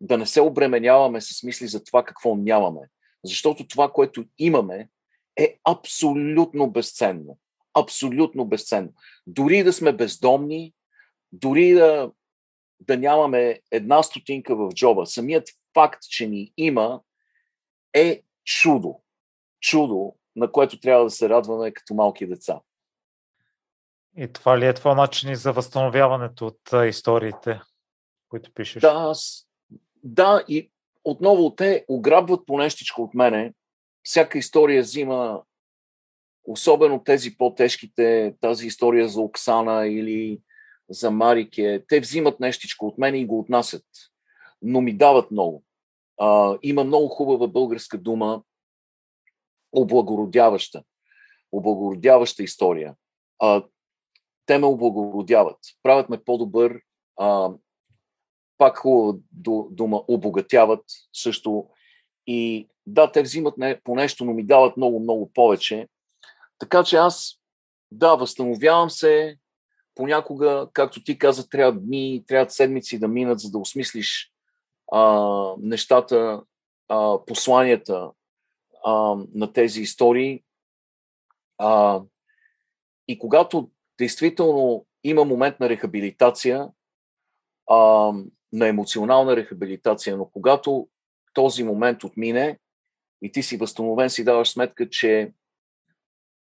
да 0.00 0.18
не 0.18 0.26
се 0.26 0.40
обременяваме 0.40 1.20
с 1.20 1.42
мисли 1.42 1.66
за 1.66 1.84
това 1.84 2.04
какво 2.04 2.36
нямаме. 2.36 2.80
Защото 3.24 3.66
това, 3.66 3.92
което 3.92 4.24
имаме, 4.38 4.88
е 5.36 5.58
абсолютно 5.64 6.70
безценно. 6.70 7.38
Абсолютно 7.74 8.44
безценно. 8.44 8.88
Дори 9.26 9.62
да 9.62 9.72
сме 9.72 9.92
бездомни, 9.92 10.72
дори 11.32 11.72
да, 11.72 12.10
да 12.80 12.96
нямаме 12.96 13.60
една 13.70 14.02
стотинка 14.02 14.56
в 14.56 14.70
джоба, 14.74 15.06
самият 15.06 15.48
факт, 15.74 16.02
че 16.10 16.26
ни 16.26 16.52
има, 16.56 17.00
е 17.94 18.22
чудо. 18.44 19.00
Чудо, 19.60 20.14
на 20.36 20.52
което 20.52 20.80
трябва 20.80 21.04
да 21.04 21.10
се 21.10 21.28
радваме 21.28 21.72
като 21.72 21.94
малки 21.94 22.26
деца. 22.26 22.60
И 24.16 24.32
това 24.32 24.58
ли 24.58 24.66
е 24.66 24.74
това 24.74 24.94
начин 24.94 25.34
за 25.34 25.52
възстановяването 25.52 26.46
от 26.46 26.88
историите, 26.88 27.60
които 28.28 28.52
пишеш? 28.54 28.80
Да, 28.80 29.12
да, 30.04 30.44
и 30.48 30.70
отново 31.04 31.54
те 31.54 31.84
ограбват 31.88 32.46
по 32.46 32.58
нещичко 32.58 33.02
от 33.02 33.14
мене. 33.14 33.54
Всяка 34.02 34.38
история 34.38 34.82
взима, 34.82 35.42
особено 36.44 37.04
тези 37.04 37.36
по-тежките, 37.36 38.34
тази 38.40 38.66
история 38.66 39.08
за 39.08 39.20
Оксана 39.20 39.86
или 39.86 40.40
за 40.90 41.10
Марике, 41.10 41.84
те 41.88 42.00
взимат 42.00 42.40
нещичко 42.40 42.86
от 42.86 42.98
мен 42.98 43.14
и 43.14 43.26
го 43.26 43.38
отнасят, 43.38 43.84
но 44.62 44.80
ми 44.80 44.96
дават 44.96 45.30
много. 45.30 45.64
А, 46.20 46.58
има 46.62 46.84
много 46.84 47.08
хубава 47.08 47.46
българска 47.46 47.98
дума, 47.98 48.42
облагородяваща. 49.72 50.82
Облагородяваща 51.52 52.42
история. 52.42 52.94
А, 53.38 53.64
те 54.46 54.58
ме 54.58 54.66
облагородяват. 54.66 55.58
Правят 55.82 56.08
ме 56.08 56.24
по-добър. 56.24 56.80
А, 57.16 57.50
пак 58.58 58.76
хубава 58.78 59.18
дума, 59.70 60.04
обогатяват 60.08 60.84
също. 61.12 61.68
И 62.26 62.68
да, 62.86 63.12
те 63.12 63.22
взимат 63.22 63.58
не, 63.58 63.80
по 63.80 63.94
нещо, 63.94 64.24
но 64.24 64.32
ми 64.32 64.46
дават 64.46 64.76
много, 64.76 65.00
много 65.00 65.30
повече. 65.34 65.88
Така 66.58 66.84
че 66.84 66.96
аз, 66.96 67.34
да, 67.92 68.14
възстановявам 68.14 68.90
се, 68.90 69.38
понякога, 69.98 70.68
както 70.72 71.04
ти 71.04 71.18
каза, 71.18 71.48
трябва 71.48 71.80
дни, 71.80 72.24
трябва 72.26 72.50
седмици 72.50 72.98
да 72.98 73.08
минат, 73.08 73.40
за 73.40 73.50
да 73.50 73.58
осмислиш 73.58 74.32
а, 74.92 75.54
нещата, 75.58 76.42
а, 76.88 77.18
посланията 77.26 78.10
а, 78.84 79.16
на 79.34 79.52
тези 79.52 79.80
истории. 79.80 80.44
А, 81.58 82.02
и 83.08 83.18
когато 83.18 83.70
действително 83.98 84.86
има 85.04 85.24
момент 85.24 85.60
на 85.60 85.68
рехабилитация, 85.68 86.68
а, 87.70 87.76
на 88.52 88.68
емоционална 88.68 89.36
рехабилитация, 89.36 90.16
но 90.16 90.30
когато 90.30 90.88
този 91.34 91.64
момент 91.64 92.04
отмине 92.04 92.58
и 93.22 93.32
ти 93.32 93.42
си 93.42 93.56
възстановен, 93.56 94.10
си 94.10 94.24
даваш 94.24 94.48
сметка, 94.48 94.88
че 94.88 95.32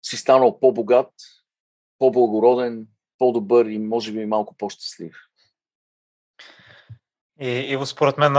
си 0.02 0.16
станал 0.16 0.60
по-богат, 0.60 1.12
по-благороден, 1.98 2.86
по-добър 3.18 3.66
и 3.66 3.78
може 3.78 4.12
би 4.12 4.26
малко 4.26 4.56
по-щастлив. 4.56 5.16
И, 7.40 7.48
и 7.48 7.86
според 7.86 8.18
мен, 8.18 8.32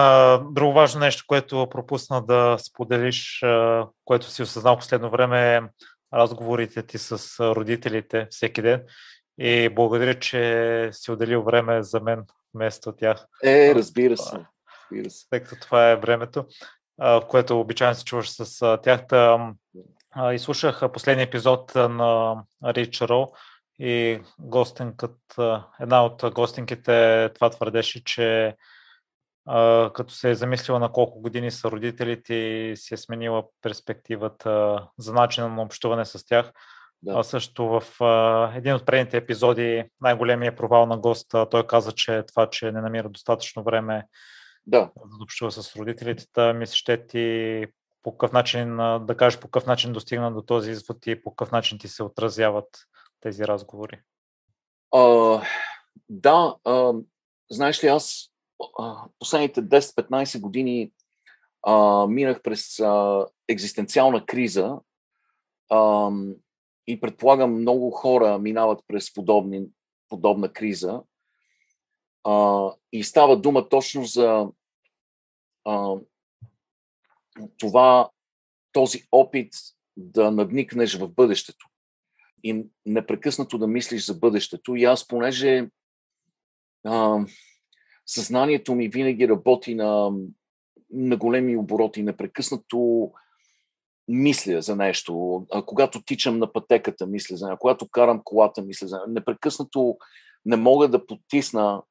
друго 0.54 0.74
важно 0.74 1.00
нещо, 1.00 1.24
което 1.28 1.68
пропусна 1.70 2.26
да 2.26 2.58
споделиш, 2.60 3.44
което 4.06 4.26
си 4.30 4.44
осъзнал 4.44 4.78
последно 4.78 5.10
време 5.10 5.56
е 5.56 5.62
разговорите 6.14 6.84
ти 6.84 6.98
с 6.98 7.40
родителите 7.56 8.28
всеки 8.30 8.62
ден. 8.62 8.84
И 9.40 9.70
благодаря, 9.70 10.20
че 10.20 10.90
си 10.92 11.12
отделил 11.12 11.44
време 11.44 11.84
за 11.84 12.00
мен 12.00 12.24
вместо 12.54 12.92
тях. 12.92 13.26
Е, 13.44 13.76
разбира 13.76 14.18
се. 14.18 14.46
Разбира 14.92 15.10
се. 15.10 15.30
Тъй 15.30 15.44
като 15.44 15.62
това 15.62 15.90
е 15.90 15.96
времето, 15.96 16.46
в 16.98 17.24
което 17.30 17.60
обичайно 17.60 17.96
се 17.96 18.06
чуваш 18.06 18.30
с 18.30 18.78
тях. 18.84 19.02
И 20.34 20.40
слушах 20.40 20.82
последния 20.94 21.24
епизод 21.24 21.76
на 21.76 22.36
Рич 22.66 23.02
Роу 23.02 23.28
И 23.80 24.22
гостинкът, 24.40 25.18
една 25.80 26.06
от 26.06 26.24
гостинките 26.34 27.30
това 27.36 27.50
твърдеше, 27.50 28.04
че 28.04 28.56
като 29.94 30.10
се 30.10 30.30
е 30.30 30.36
замислила 30.36 30.80
на 30.80 30.92
колко 30.92 31.22
години 31.22 31.52
са 31.52 31.72
родителите 31.72 32.34
и 32.34 32.78
си 32.78 32.94
е 32.94 32.98
сменила 32.98 33.44
перспективата 33.62 34.84
за 34.98 35.14
начина 35.14 35.50
на 35.50 35.62
общуване 35.62 36.06
с 36.06 36.26
тях. 36.26 36.52
Да. 37.02 37.20
А 37.20 37.24
също 37.24 37.68
в 37.68 38.04
а, 38.04 38.52
един 38.56 38.74
от 38.74 38.86
предните 38.86 39.18
епизоди, 39.18 39.84
най-големия 40.02 40.56
провал 40.56 40.86
на 40.86 40.98
госта, 40.98 41.50
той 41.50 41.68
каза, 41.68 41.92
че 41.92 42.24
това, 42.28 42.50
че 42.50 42.72
не 42.72 42.82
намира 42.82 43.10
достатъчно 43.10 43.64
време 43.64 44.04
да, 44.66 44.80
да 44.80 45.24
общува 45.24 45.52
с 45.52 45.76
родителите, 45.76 46.26
да 46.36 46.54
ми 46.54 46.66
ще 46.66 47.08
ти 47.08 47.66
по 48.04 48.18
какъв 48.18 48.32
начин, 48.32 48.78
да 48.78 49.16
кажеш 49.18 49.40
по 49.40 49.48
какъв 49.48 49.66
начин 49.66 49.94
достигна 49.94 50.34
до 50.34 50.42
този 50.42 50.72
извод 50.72 51.08
и 51.08 51.22
по 51.22 51.36
какъв 51.36 51.52
начин 51.52 51.78
ти 51.78 51.88
се 51.88 52.04
отразяват 52.04 52.68
тези 53.22 53.44
разговори. 53.44 54.00
А, 54.96 55.42
да, 56.10 56.56
а, 56.64 56.94
знаеш 57.52 57.84
ли, 57.84 57.88
аз 57.88 58.34
последните 59.20 59.62
10-15 59.62 60.42
години 60.42 60.92
а, 61.64 62.08
минах 62.08 62.42
през 62.42 62.80
а, 62.80 63.26
екзистенциална 63.48 64.26
криза 64.26 64.80
а, 65.70 66.12
и 66.88 67.00
предполагам 67.00 67.62
много 67.62 67.92
хора 67.92 68.40
минават 68.40 68.84
през 68.88 69.14
подобни, 69.14 69.66
подобна 70.10 70.54
криза. 70.54 71.04
А, 72.24 72.72
и 72.92 73.04
става 73.04 73.42
дума 73.42 73.70
точно 73.70 74.06
за 74.06 74.48
а, 75.66 75.96
това, 77.58 78.10
този 78.72 79.04
опит 79.12 79.54
да 79.98 80.32
надникнеш 80.32 80.98
в 80.98 81.08
бъдещето 81.08 81.68
и 82.44 82.66
непрекъснато 82.86 83.58
да 83.58 83.68
мислиш 83.68 84.06
за 84.06 84.14
бъдещето. 84.14 84.76
И 84.76 84.84
аз, 84.84 85.08
понеже 85.08 85.70
а, 86.84 87.26
съзнанието 88.06 88.76
ми 88.76 88.88
винаги 88.88 89.28
работи 89.28 89.76
на, 89.76 90.12
на 90.92 91.18
големи 91.18 91.58
обороти, 91.58 92.04
непрекъснато 92.04 93.12
мисля 94.08 94.62
за 94.62 94.76
нещо. 94.76 95.46
А 95.52 95.62
когато 95.62 96.04
тичам 96.04 96.38
на 96.38 96.54
пътеката, 96.54 97.08
мисля 97.08 97.38
за 97.38 97.48
нещо. 97.48 97.60
Когато 97.60 97.88
карам 97.88 98.22
колата, 98.24 98.62
мисля 98.62 98.88
за 98.88 98.96
нещо. 98.96 99.10
Непрекъснато 99.10 99.98
не 100.46 100.56
мога 100.56 100.88
да 100.88 101.06
потисна 101.06 101.84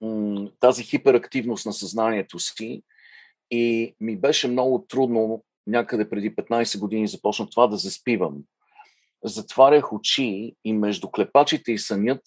м- 0.00 0.50
тази 0.60 0.82
хиперактивност 0.82 1.66
на 1.66 1.72
съзнанието 1.72 2.38
си 2.38 2.82
и 3.50 3.94
ми 4.00 4.16
беше 4.16 4.48
много 4.48 4.86
трудно 4.88 5.44
някъде 5.66 6.10
преди 6.10 6.36
15 6.36 6.78
години 6.78 7.08
започна 7.08 7.50
това 7.50 7.66
да 7.66 7.76
заспивам. 7.76 8.36
Затварях 9.24 9.92
очи 9.92 10.54
и 10.64 10.72
между 10.72 11.08
клепачите 11.08 11.72
и 11.72 11.78
сънят 11.78 12.22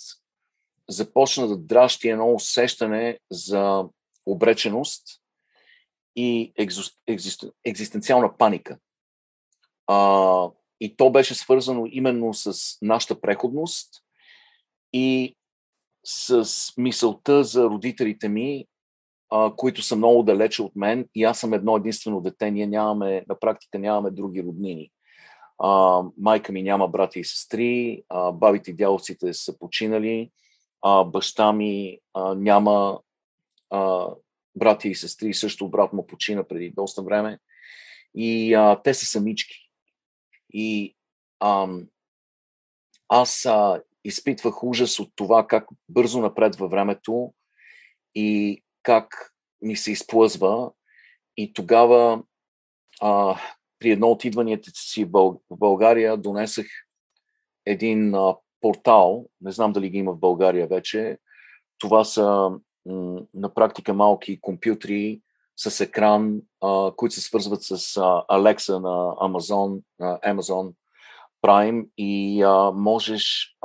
започна 0.90 1.48
да 1.48 1.58
дращи 1.58 2.10
едно 2.10 2.34
усещане 2.34 3.20
за 3.32 3.86
обреченост 4.26 5.04
и 6.16 6.54
екзистенциална 7.66 8.38
паника. 8.38 8.78
А, 9.88 10.50
и 10.80 10.96
то 10.96 11.12
беше 11.12 11.36
свързано 11.36 11.86
именно 11.92 12.34
с 12.34 12.78
нашата 12.82 13.22
преходност 13.22 13.90
и 14.94 15.36
с 16.06 16.48
мисълта 16.78 17.44
за 17.44 17.64
родителите 17.64 18.30
ми, 18.30 18.66
а, 19.30 19.56
които 19.56 19.82
са 19.82 19.96
много 19.96 20.24
далече 20.24 20.62
от 20.62 20.76
мен 20.76 21.10
и 21.16 21.24
аз 21.24 21.40
съм 21.40 21.54
едно 21.54 21.78
единствено 21.78 22.22
дете. 22.22 22.52
Ние 22.52 22.68
нямаме, 22.68 23.26
на 23.30 23.40
практика 23.40 23.80
нямаме 23.80 24.12
други 24.12 24.44
роднини. 24.44 24.92
А, 25.64 26.04
майка 26.18 26.52
ми 26.52 26.64
няма 26.64 26.88
брати 26.88 27.20
и 27.20 27.26
сестри, 27.26 28.04
а, 28.10 28.32
бабите 28.32 28.72
и 28.72 28.74
дядовците 28.74 29.34
са 29.34 29.60
починали 29.60 30.32
а, 30.82 31.04
баща 31.04 31.54
ми 31.54 32.00
а, 32.14 32.36
няма 32.36 33.00
а, 33.70 34.08
брати 34.56 34.90
и 34.90 34.96
сестри, 34.96 35.34
също 35.34 35.70
брат 35.70 35.94
му 35.94 36.08
почина 36.08 36.44
преди 36.44 36.70
доста 36.70 37.02
време. 37.02 37.40
И 38.16 38.54
а, 38.54 38.82
те 38.84 38.94
са 38.94 39.06
самички. 39.06 39.70
И 40.54 40.96
а, 41.40 41.68
аз 43.10 43.46
а, 43.46 43.82
изпитвах 44.04 44.64
ужас 44.64 45.00
от 45.00 45.12
това 45.16 45.48
как 45.48 45.68
бързо 45.90 46.22
напред 46.22 46.56
във 46.56 46.72
времето 46.72 47.34
и 48.16 48.62
как 48.84 49.34
ми 49.62 49.76
се 49.76 49.92
изплъзва. 49.92 50.72
И 51.38 51.54
тогава 51.54 52.24
а, 53.02 53.40
при 53.82 53.92
едно 53.92 54.08
от 54.08 54.26
идванията 54.26 54.72
си 54.74 55.06
в 55.06 55.36
България 55.52 56.18
донесах 56.18 56.66
един 57.66 58.16
портал, 58.62 59.26
не 59.42 59.52
знам 59.52 59.74
дали 59.74 59.90
ги 59.90 59.98
има 59.98 60.14
в 60.14 60.20
България 60.20 60.68
вече. 60.68 61.18
Това 61.78 62.04
са 62.04 62.52
на 63.34 63.54
практика 63.54 63.94
малки 63.94 64.42
компютри 64.42 65.22
с 65.58 65.82
екран, 65.82 66.42
които 66.96 67.16
се 67.16 67.22
свързват 67.22 67.64
с 67.64 67.78
Alexa 68.30 68.80
на 68.80 69.16
Amazon, 69.16 69.82
Amazon 70.02 70.74
Prime 71.42 71.90
и 71.98 72.44
можеш 72.74 73.56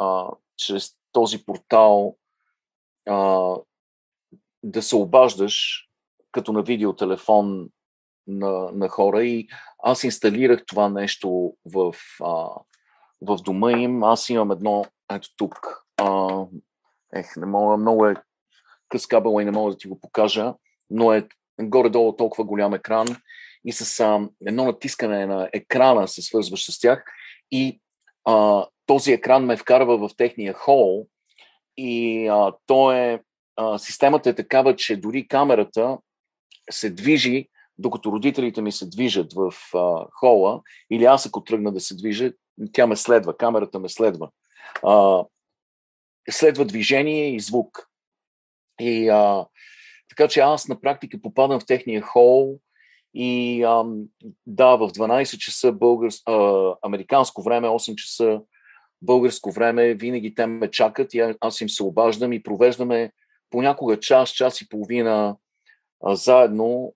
чрез 0.56 0.96
този 1.12 1.44
портал 1.44 2.16
да 4.62 4.82
се 4.82 4.96
обаждаш 4.96 5.86
като 6.32 6.52
на 6.52 6.62
видеотелефон 6.62 7.68
на, 8.26 8.70
на 8.72 8.88
хора 8.88 9.24
и 9.24 9.48
аз 9.78 10.04
инсталирах 10.04 10.66
това 10.66 10.88
нещо 10.88 11.54
в, 11.64 11.94
а, 12.24 12.48
в 13.22 13.36
дома 13.36 13.72
им. 13.72 14.02
Аз 14.02 14.28
имам 14.28 14.50
едно, 14.50 14.84
ето 15.12 15.28
тук. 15.36 15.84
А, 15.96 16.44
ех, 17.14 17.36
не 17.36 17.46
мога, 17.46 17.76
много 17.76 18.06
е 18.06 18.14
къс 18.88 19.06
кабел 19.06 19.40
и 19.40 19.44
не 19.44 19.50
мога 19.50 19.70
да 19.70 19.78
ти 19.78 19.88
го 19.88 20.00
покажа, 20.00 20.54
но 20.90 21.12
е 21.12 21.28
горе-долу 21.60 22.16
толкова 22.16 22.44
голям 22.44 22.74
екран 22.74 23.06
и 23.64 23.72
с 23.72 24.00
а, 24.00 24.28
едно 24.46 24.64
натискане 24.64 25.26
на 25.26 25.48
екрана 25.52 26.08
се 26.08 26.22
свързваш 26.22 26.72
с 26.72 26.80
тях 26.80 27.04
и 27.50 27.80
а, 28.24 28.66
този 28.86 29.12
екран 29.12 29.44
ме 29.44 29.56
вкарва 29.56 30.08
в 30.08 30.16
техния 30.16 30.54
хол 30.54 31.06
и 31.76 32.26
а, 32.28 32.52
то 32.66 32.92
е, 32.92 33.22
а, 33.56 33.78
системата 33.78 34.30
е 34.30 34.34
такава, 34.34 34.76
че 34.76 34.96
дори 34.96 35.28
камерата 35.28 35.98
се 36.70 36.90
движи, 36.90 37.48
докато 37.78 38.12
родителите 38.12 38.62
ми 38.62 38.72
се 38.72 38.86
движат 38.88 39.32
в 39.32 39.54
а, 39.74 40.06
хола, 40.12 40.60
или 40.90 41.04
аз 41.04 41.26
ако 41.26 41.44
тръгна 41.44 41.72
да 41.72 41.80
се 41.80 41.96
движа, 41.96 42.32
тя 42.72 42.86
ме 42.86 42.96
следва, 42.96 43.36
камерата 43.36 43.78
ме 43.78 43.88
следва. 43.88 44.30
А, 44.82 45.24
следва 46.30 46.64
движение 46.64 47.34
и 47.34 47.40
звук. 47.40 47.88
И 48.80 49.08
а, 49.08 49.46
така 50.08 50.28
че 50.28 50.40
аз 50.40 50.68
на 50.68 50.80
практика 50.80 51.18
попадам 51.22 51.60
в 51.60 51.66
техния 51.66 52.02
хол 52.02 52.58
и 53.14 53.62
а, 53.62 53.84
да, 54.46 54.76
в 54.76 54.88
12 54.88 55.38
часа 55.38 55.72
българс, 55.72 56.22
а, 56.26 56.74
американско 56.82 57.42
време, 57.42 57.68
8 57.68 57.94
часа 57.94 58.40
българско 59.02 59.50
време, 59.50 59.94
винаги 59.94 60.34
те 60.34 60.46
ме 60.46 60.70
чакат 60.70 61.14
и 61.14 61.34
аз 61.40 61.60
им 61.60 61.68
се 61.68 61.82
обаждам 61.82 62.32
и 62.32 62.42
провеждаме 62.42 63.12
понякога 63.50 64.00
час, 64.00 64.30
час 64.30 64.60
и 64.60 64.68
половина 64.68 65.36
а, 66.04 66.16
заедно, 66.16 66.94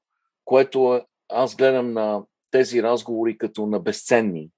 което 0.51 1.01
аз 1.28 1.57
гледам 1.57 1.92
на 1.92 2.22
тези 2.51 2.82
разговори 2.82 3.38
като 3.38 3.66
на 3.66 3.80
безценни 3.80 4.51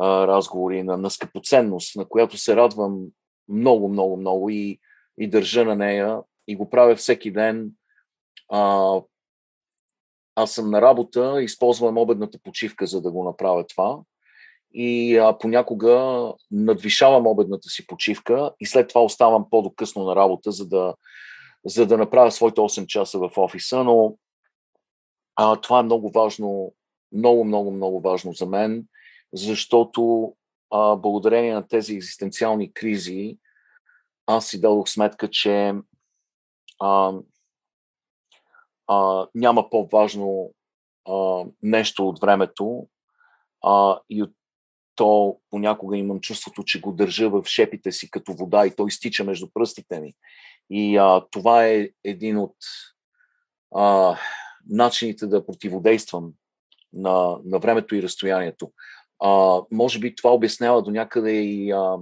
а, 0.00 0.26
разговори, 0.26 0.82
на, 0.82 0.96
на 0.96 1.10
скъпоценност, 1.10 1.96
на 1.96 2.04
която 2.08 2.38
се 2.38 2.56
радвам 2.56 3.00
много, 3.48 3.88
много, 3.88 4.16
много 4.16 4.50
и, 4.50 4.78
и 5.18 5.30
държа 5.30 5.64
на 5.64 5.76
нея 5.76 6.20
и 6.48 6.56
го 6.56 6.70
правя 6.70 6.96
всеки 6.96 7.32
ден. 7.32 7.70
А, 8.50 9.00
аз 10.34 10.52
съм 10.52 10.70
на 10.70 10.82
работа, 10.82 11.42
използвам 11.42 11.98
обедната 11.98 12.38
почивка, 12.42 12.86
за 12.86 13.02
да 13.02 13.10
го 13.12 13.24
направя 13.24 13.66
това. 13.66 14.00
И 14.74 15.16
а, 15.16 15.38
понякога 15.38 16.26
надвишавам 16.50 17.26
обедната 17.26 17.68
си 17.68 17.86
почивка 17.86 18.52
и 18.60 18.66
след 18.66 18.88
това 18.88 19.04
оставам 19.04 19.46
по-докъсно 19.50 20.04
на 20.04 20.16
работа, 20.16 20.50
за 20.50 20.68
да, 20.68 20.94
за 21.66 21.86
да 21.86 21.98
направя 21.98 22.30
своите 22.30 22.60
8 22.60 22.86
часа 22.86 23.18
в 23.18 23.30
офиса. 23.36 23.84
Но 23.84 24.16
а, 25.36 25.56
това 25.56 25.78
е 25.78 25.82
много 25.82 26.10
важно, 26.10 26.74
много, 27.12 27.44
много, 27.44 27.70
много 27.70 28.00
важно 28.00 28.32
за 28.32 28.46
мен 28.46 28.86
защото 29.32 30.32
а, 30.70 30.96
благодарение 30.96 31.54
на 31.54 31.68
тези 31.68 31.94
екзистенциални 31.94 32.72
кризи 32.72 33.38
аз 34.26 34.46
си 34.46 34.60
дадох 34.60 34.88
сметка, 34.88 35.30
че 35.30 35.74
а, 36.80 37.12
а, 38.86 39.26
няма 39.34 39.70
по-важно 39.70 40.54
а, 41.08 41.44
нещо 41.62 42.08
от 42.08 42.20
времето 42.20 42.88
а, 43.64 44.00
и 44.10 44.22
от 44.22 44.30
то 44.94 45.40
понякога 45.50 45.96
имам 45.96 46.20
чувството, 46.20 46.64
че 46.64 46.80
го 46.80 46.92
държа 46.92 47.30
в 47.30 47.44
шепите 47.46 47.92
си 47.92 48.10
като 48.10 48.32
вода 48.32 48.66
и 48.66 48.76
той 48.76 48.88
изтича 48.88 49.24
между 49.24 49.50
пръстите 49.54 50.00
ми. 50.00 50.14
И 50.70 50.96
а, 50.96 51.26
това 51.30 51.66
е 51.66 51.88
един 52.04 52.38
от 52.38 52.56
а, 53.74 54.16
начините 54.68 55.26
да 55.26 55.46
противодействам 55.46 56.32
на, 56.92 57.36
на 57.44 57.58
времето 57.58 57.94
и 57.94 58.02
разстоянието. 58.02 58.72
А, 59.24 59.60
може 59.70 59.98
би 59.98 60.14
това 60.14 60.34
обяснява 60.34 60.82
до 60.82 60.90
някъде 60.90 61.30
и 61.30 61.70
а, 61.70 61.96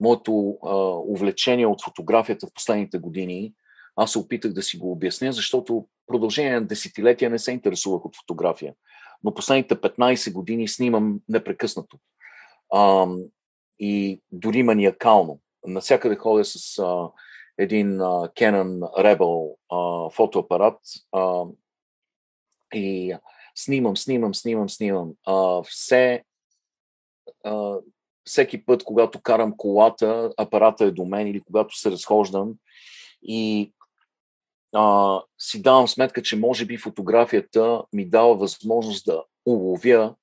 моето 0.00 0.58
а, 0.64 0.76
увлечение 1.12 1.66
от 1.66 1.84
фотографията 1.84 2.46
в 2.46 2.54
последните 2.54 2.98
години, 2.98 3.52
аз 3.96 4.12
се 4.12 4.18
опитах 4.18 4.52
да 4.52 4.62
си 4.62 4.78
го 4.78 4.92
обясня, 4.92 5.32
защото 5.32 5.86
продължение 6.06 6.60
на 6.60 6.66
десетилетия 6.66 7.30
не 7.30 7.38
се 7.38 7.52
интересувах 7.52 8.04
от 8.04 8.16
фотография. 8.16 8.74
Но 9.24 9.34
последните 9.34 9.74
15 9.74 10.32
години 10.32 10.68
снимам 10.68 11.20
непрекъснато. 11.28 11.98
А, 12.72 13.06
и 13.78 14.22
дори 14.32 14.62
маниакално. 14.62 15.40
Насякъде 15.66 16.16
ходя 16.16 16.44
с 16.44 16.78
а, 16.78 17.10
един 17.58 18.00
а, 18.00 18.04
Canon 18.28 18.78
Rebel 18.98 19.54
а, 19.72 20.10
фотоапарат 20.10 20.78
а, 21.12 21.44
и 22.76 23.16
снимам, 23.54 23.96
снимам, 23.96 24.34
снимам, 24.34 24.68
снимам. 24.68 25.12
А, 25.26 25.62
все, 25.62 26.22
а, 27.44 27.76
всеки 28.24 28.64
път, 28.64 28.84
когато 28.84 29.20
карам 29.20 29.56
колата, 29.56 30.32
апарата 30.36 30.84
е 30.84 30.90
до 30.90 31.04
мен 31.04 31.26
или 31.26 31.40
когато 31.40 31.78
се 31.78 31.90
разхождам 31.90 32.54
и 33.22 33.72
а, 34.74 35.20
си 35.38 35.62
давам 35.62 35.88
сметка, 35.88 36.22
че 36.22 36.36
може 36.36 36.66
би 36.66 36.78
фотографията 36.78 37.82
ми 37.92 38.08
дава 38.08 38.36
възможност 38.36 39.04
да 39.06 39.22
уловя 39.46 40.14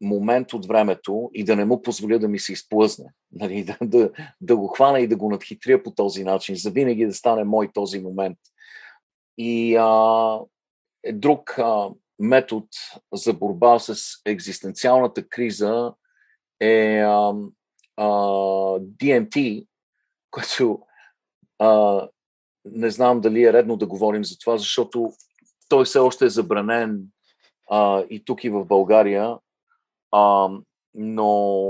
момент 0.00 0.52
от 0.52 0.66
времето 0.66 1.30
и 1.34 1.44
да 1.44 1.56
не 1.56 1.64
му 1.64 1.82
позволя 1.82 2.18
да 2.18 2.28
ми 2.28 2.38
се 2.38 2.52
изплъзне. 2.52 3.04
Нали, 3.32 3.64
да, 3.64 3.78
да, 3.82 4.10
да 4.40 4.56
го 4.56 4.68
хвана 4.68 5.00
и 5.00 5.08
да 5.08 5.16
го 5.16 5.30
надхитря 5.30 5.82
по 5.82 5.90
този 5.90 6.24
начин, 6.24 6.56
за 6.56 6.70
винаги 6.70 7.06
да 7.06 7.14
стане 7.14 7.44
мой 7.44 7.70
този 7.74 8.00
момент. 8.00 8.38
И 9.38 9.76
а, 9.76 10.38
е 11.06 11.12
друг 11.12 11.58
а, 11.58 11.90
метод 12.18 12.66
за 13.12 13.32
борба 13.32 13.78
с 13.78 13.96
екзистенциалната 14.24 15.28
криза 15.28 15.94
е 16.60 17.00
а, 17.00 17.34
а, 17.96 18.06
DMT, 18.78 19.66
което 20.30 20.82
а, 21.58 22.02
не 22.64 22.90
знам 22.90 23.20
дали 23.20 23.44
е 23.44 23.52
редно 23.52 23.76
да 23.76 23.86
говорим 23.86 24.24
за 24.24 24.38
това, 24.38 24.58
защото 24.58 25.12
той 25.68 25.84
все 25.84 25.98
още 25.98 26.24
е 26.24 26.28
забранен 26.28 27.02
а, 27.70 28.04
и 28.10 28.24
тук 28.24 28.44
и 28.44 28.50
в 28.50 28.64
България, 28.64 29.38
а, 30.12 30.50
но 30.94 31.68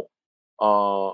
а, 0.62 1.11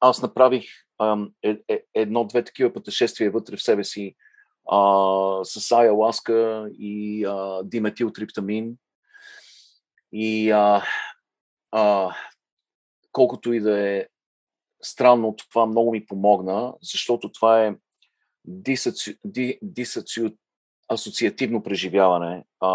аз 0.00 0.22
направих 0.22 0.64
а, 0.98 1.26
е, 1.42 1.58
е, 1.68 1.82
едно-две 1.94 2.44
такива 2.44 2.72
пътешествия 2.72 3.30
вътре 3.30 3.56
в 3.56 3.62
себе 3.62 3.84
си 3.84 4.16
а, 4.68 5.44
с 5.44 5.72
айаласка 5.72 6.68
и 6.78 7.24
а, 7.24 7.62
диметилтриптамин. 7.64 8.76
И 10.12 10.50
а, 10.50 10.84
а, 11.70 12.14
колкото 13.12 13.52
и 13.52 13.60
да 13.60 13.88
е 13.88 14.06
странно, 14.82 15.36
това 15.36 15.66
много 15.66 15.92
ми 15.92 16.06
помогна, 16.06 16.74
защото 16.82 17.32
това 17.32 17.64
е 17.64 17.74
дисоци... 18.44 19.18
асоциативно 20.88 21.62
преживяване, 21.62 22.44
а, 22.60 22.68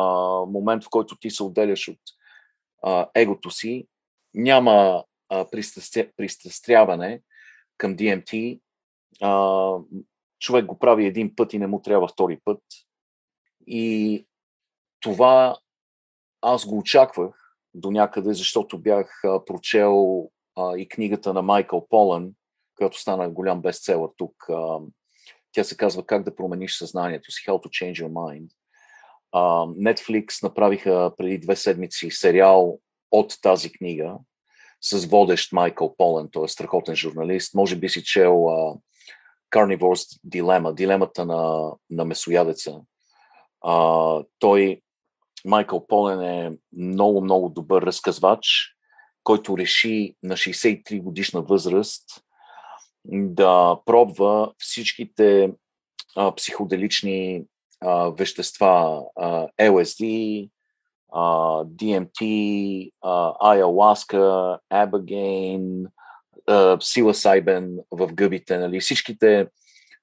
момент 0.45 0.83
в 0.83 0.89
който 0.89 1.15
ти 1.15 1.29
се 1.29 1.43
отделяш 1.43 1.87
от 1.87 1.99
а, 2.83 3.09
егото 3.15 3.51
си, 3.51 3.87
няма 4.33 5.03
а, 5.29 5.45
пристрастяване 6.17 7.21
към 7.77 7.95
DMT. 7.95 8.59
А, 9.21 9.29
човек 10.43 10.65
го 10.65 10.79
прави 10.79 11.05
един 11.05 11.35
път 11.35 11.53
и 11.53 11.59
не 11.59 11.67
му 11.67 11.81
трябва 11.81 12.07
втори 12.07 12.39
път. 12.45 12.59
И 13.67 14.25
това 14.99 15.57
аз 16.41 16.65
го 16.65 16.77
очаквах 16.77 17.55
до 17.73 17.91
някъде, 17.91 18.33
защото 18.33 18.77
бях 18.77 19.23
а, 19.23 19.45
прочел 19.45 20.29
а, 20.55 20.77
и 20.77 20.87
книгата 20.89 21.33
на 21.33 21.41
Майкъл 21.41 21.87
Полън, 21.89 22.31
която 22.77 22.99
стана 22.99 23.29
голям 23.29 23.61
бестселър 23.61 24.09
тук. 24.17 24.35
А, 24.49 24.79
тя 25.51 25.63
се 25.63 25.77
казва 25.77 26.05
Как 26.05 26.23
да 26.23 26.35
промениш 26.35 26.77
съзнанието 26.77 27.31
си, 27.31 27.43
How 27.47 27.51
to 27.51 27.67
Change 27.67 28.05
Your 28.05 28.11
Mind. 28.11 28.47
Uh, 29.35 29.93
Netflix 29.93 30.43
направиха 30.43 31.11
преди 31.17 31.37
две 31.37 31.55
седмици 31.55 32.11
сериал 32.11 32.79
от 33.11 33.41
тази 33.41 33.71
книга 33.71 34.17
с 34.81 35.05
водещ 35.05 35.51
Майкъл 35.51 35.95
Полен, 35.97 36.29
той 36.31 36.45
е 36.45 36.47
страхотен 36.47 36.95
журналист. 36.95 37.53
Може 37.53 37.75
би 37.75 37.89
си 37.89 38.03
чел 38.03 38.33
uh, 38.33 38.79
Carnivore's 39.53 40.19
Dilemma, 40.27 40.73
дилемата 40.73 41.25
на, 41.25 41.71
на 41.89 42.05
месоядеца. 42.05 42.81
Uh, 43.65 44.27
той, 44.39 44.81
Майкъл 45.45 45.87
Полен 45.87 46.21
е 46.21 46.57
много, 46.77 47.21
много 47.21 47.49
добър 47.49 47.81
разказвач, 47.81 48.75
който 49.23 49.57
реши 49.57 50.15
на 50.23 50.33
63 50.33 51.01
годишна 51.01 51.41
възраст 51.41 52.03
да 53.05 53.77
пробва 53.85 54.53
всичките 54.57 55.53
а, 56.15 56.35
психоделични 56.35 57.43
а, 57.81 58.09
вещества, 58.09 59.03
а, 59.15 59.47
LSD, 59.61 60.49
а, 61.13 61.21
DMT, 61.63 62.91
а, 63.01 63.33
ayahuasca, 63.53 64.59
Abagain, 66.47 66.77
псиласайбен 66.79 67.79
в 67.91 68.13
гъбите, 68.13 68.57
нали, 68.57 68.79
всичките 68.79 69.47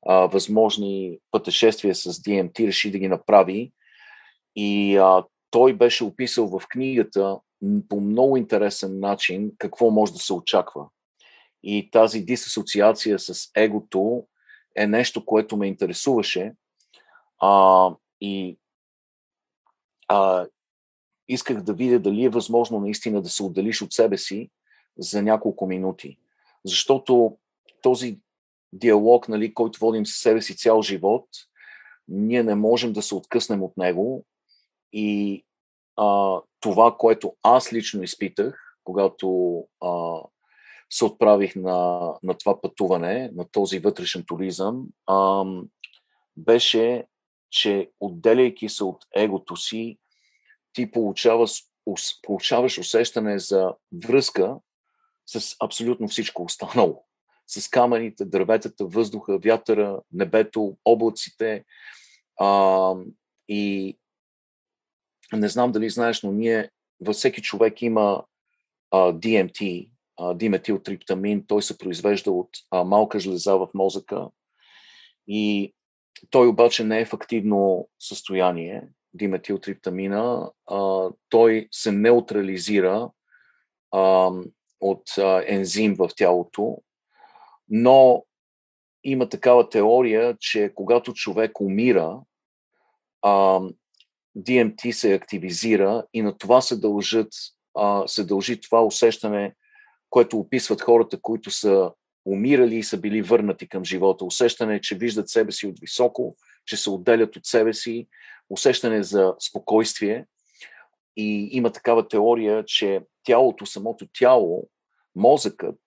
а, 0.07 0.14
възможни 0.14 1.18
пътешествия 1.30 1.95
с 1.95 2.12
DMT 2.12 2.66
реши 2.66 2.91
да 2.91 2.99
ги 2.99 3.09
направи 3.09 3.72
и 4.57 4.97
а, 4.97 5.24
той 5.51 5.72
беше 5.72 6.05
описал 6.05 6.47
в 6.47 6.62
книгата 6.68 7.38
по 7.88 8.01
много 8.01 8.36
интересен 8.36 9.01
начин 9.01 9.53
какво 9.59 9.91
може 9.91 10.12
да 10.12 10.18
се 10.18 10.32
очаква. 10.32 10.86
И 11.62 11.91
тази 11.91 12.20
дисасоциация 12.20 13.18
с 13.18 13.51
егото 13.57 14.26
е 14.76 14.86
нещо, 14.86 15.24
което 15.24 15.57
ме 15.57 15.66
интересуваше. 15.66 16.53
А, 17.41 17.91
и 18.20 18.59
а, 20.09 20.47
исках 21.28 21.62
да 21.62 21.74
видя 21.74 21.99
дали 21.99 22.24
е 22.24 22.28
възможно 22.28 22.80
наистина 22.80 23.22
да 23.22 23.28
се 23.28 23.43
отделиш 23.43 23.82
от 23.82 23.93
себе 23.93 24.18
си 24.18 24.51
за 24.99 25.22
няколко 25.22 25.66
минути. 25.66 26.18
Защото 26.65 27.37
този 27.83 28.19
диалог, 28.73 29.29
нали, 29.29 29.55
който 29.55 29.79
водим 29.81 30.07
със 30.07 30.17
себе 30.17 30.43
си 30.43 30.57
цял 30.57 30.83
живот, 30.83 31.29
ние 32.09 32.43
не 32.43 32.55
можем 32.55 32.93
да 32.93 33.03
се 33.03 33.15
откъснем 33.15 33.63
от 33.63 33.77
него. 33.77 34.27
И 34.93 35.45
а, 35.97 36.41
това, 36.61 36.97
което 36.99 37.37
аз 37.43 37.73
лично 37.73 38.03
изпитах, 38.03 38.77
когато 38.85 39.59
а, 39.81 40.21
се 40.91 41.05
отправих 41.05 41.57
на, 41.57 42.01
на 42.23 42.35
това 42.39 42.61
пътуване, 42.61 43.31
на 43.35 43.49
този 43.53 43.79
вътрешен 43.79 44.25
туризъм, 44.27 44.87
ам, 45.07 45.69
беше, 46.37 47.07
че 47.51 47.91
отделяйки 48.01 48.69
се 48.69 48.85
от 48.85 49.05
егото 49.15 49.57
си, 49.57 49.99
ти 50.73 50.91
получаваш, 50.91 51.65
получаваш 52.23 52.79
усещане 52.79 53.39
за 53.39 53.75
връзка 54.05 54.57
с 55.39 55.57
абсолютно 55.61 56.09
всичко 56.09 56.43
останало. 56.43 57.05
С 57.47 57.68
камъните, 57.68 58.24
дърветата, 58.24 58.85
въздуха, 58.87 59.39
вятъра, 59.39 60.01
небето, 60.12 60.76
облаците. 60.85 61.64
А, 62.41 62.95
и 63.49 63.97
не 65.33 65.49
знам 65.49 65.72
дали 65.72 65.91
знаеш, 65.91 66.22
но 66.22 66.33
ние, 66.33 66.70
във 67.01 67.16
всеки 67.16 67.43
човек 67.43 67.83
има 67.83 68.24
а, 68.91 68.99
DMT, 69.12 69.91
диметилтриптамин, 70.35 71.45
той 71.47 71.62
се 71.62 71.78
произвежда 71.78 72.31
от 72.31 72.49
а, 72.70 72.85
малка 72.85 73.20
жлеза 73.20 73.57
в 73.57 73.68
мозъка 73.74 74.28
и 75.28 75.74
той 76.31 76.47
обаче 76.47 76.85
не 76.85 77.01
е 77.01 77.05
в 77.05 77.14
активно 77.14 77.89
състояние, 77.99 78.89
диметилтриптамина, 79.14 80.51
а, 80.66 81.09
той 81.28 81.68
се 81.70 81.93
неутрализира 81.93 83.11
а, 83.91 84.31
от 84.81 85.03
ензим 85.47 85.95
в 85.95 86.11
тялото, 86.16 86.78
но 87.68 88.24
има 89.05 89.28
такава 89.28 89.68
теория, 89.68 90.37
че 90.41 90.72
когато 90.74 91.12
човек 91.12 91.61
умира, 91.61 92.20
DMT 94.37 94.91
се 94.91 95.14
активизира 95.14 96.05
и 96.14 96.22
на 96.22 96.39
това 96.39 96.61
се, 96.61 96.76
дължат, 96.76 97.28
се 98.07 98.24
дължи 98.24 98.61
това 98.61 98.85
усещане 98.85 99.55
което 100.11 100.39
описват 100.39 100.81
хората, 100.81 101.20
които 101.20 101.51
са 101.51 101.93
умирали 102.26 102.76
и 102.76 102.83
са 102.83 103.01
били 103.01 103.22
върнати 103.22 103.68
към 103.68 103.85
живота. 103.85 104.24
Усещане, 104.24 104.81
че 104.81 104.97
виждат 104.97 105.28
себе 105.28 105.53
си 105.53 105.66
от 105.66 105.81
високо, 105.81 106.37
че 106.66 106.76
се 106.76 106.91
отделят 106.91 107.37
от 107.37 107.47
себе 107.47 107.74
си, 107.74 108.09
усещане 108.51 109.03
за 109.03 109.35
спокойствие. 109.41 110.26
И 111.16 111.49
има 111.53 111.72
такава 111.72 112.09
теория, 112.09 112.64
че 112.64 113.01
тялото, 113.25 113.66
самото 113.66 114.09
тяло, 114.18 114.68
мозъкът, 115.16 115.79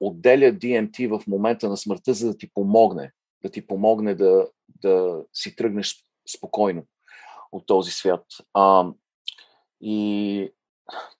отделя 0.00 0.52
DMT 0.52 1.18
в 1.18 1.26
момента 1.26 1.68
на 1.68 1.76
смъртта, 1.76 2.14
за 2.14 2.26
да 2.26 2.38
ти 2.38 2.50
помогне, 2.54 3.12
да 3.42 3.50
ти 3.50 3.66
помогне 3.66 4.14
да, 4.14 4.48
да 4.82 5.24
си 5.32 5.56
тръгнеш 5.56 6.04
спокойно 6.36 6.82
от 7.52 7.66
този 7.66 7.90
свят. 7.90 8.24
А, 8.54 8.86
и 9.80 10.52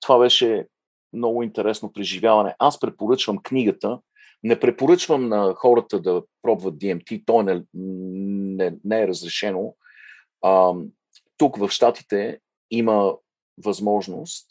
това 0.00 0.18
беше 0.18 0.66
много 1.12 1.42
интересно 1.42 1.92
преживяване. 1.92 2.54
Аз 2.58 2.80
препоръчвам 2.80 3.42
книгата, 3.42 4.00
Не 4.42 4.60
препоръчвам 4.60 5.28
на 5.28 5.54
хората 5.54 6.00
да 6.00 6.22
пробват 6.42 6.74
DMT, 6.74 7.22
то 7.26 7.42
не, 7.42 7.62
не, 7.74 8.74
не 8.84 9.02
е 9.02 9.08
разрешено. 9.08 9.74
А, 10.42 10.74
тук 11.36 11.56
в 11.56 11.70
Штатите 11.70 12.40
има 12.70 13.14
възможност 13.64 14.46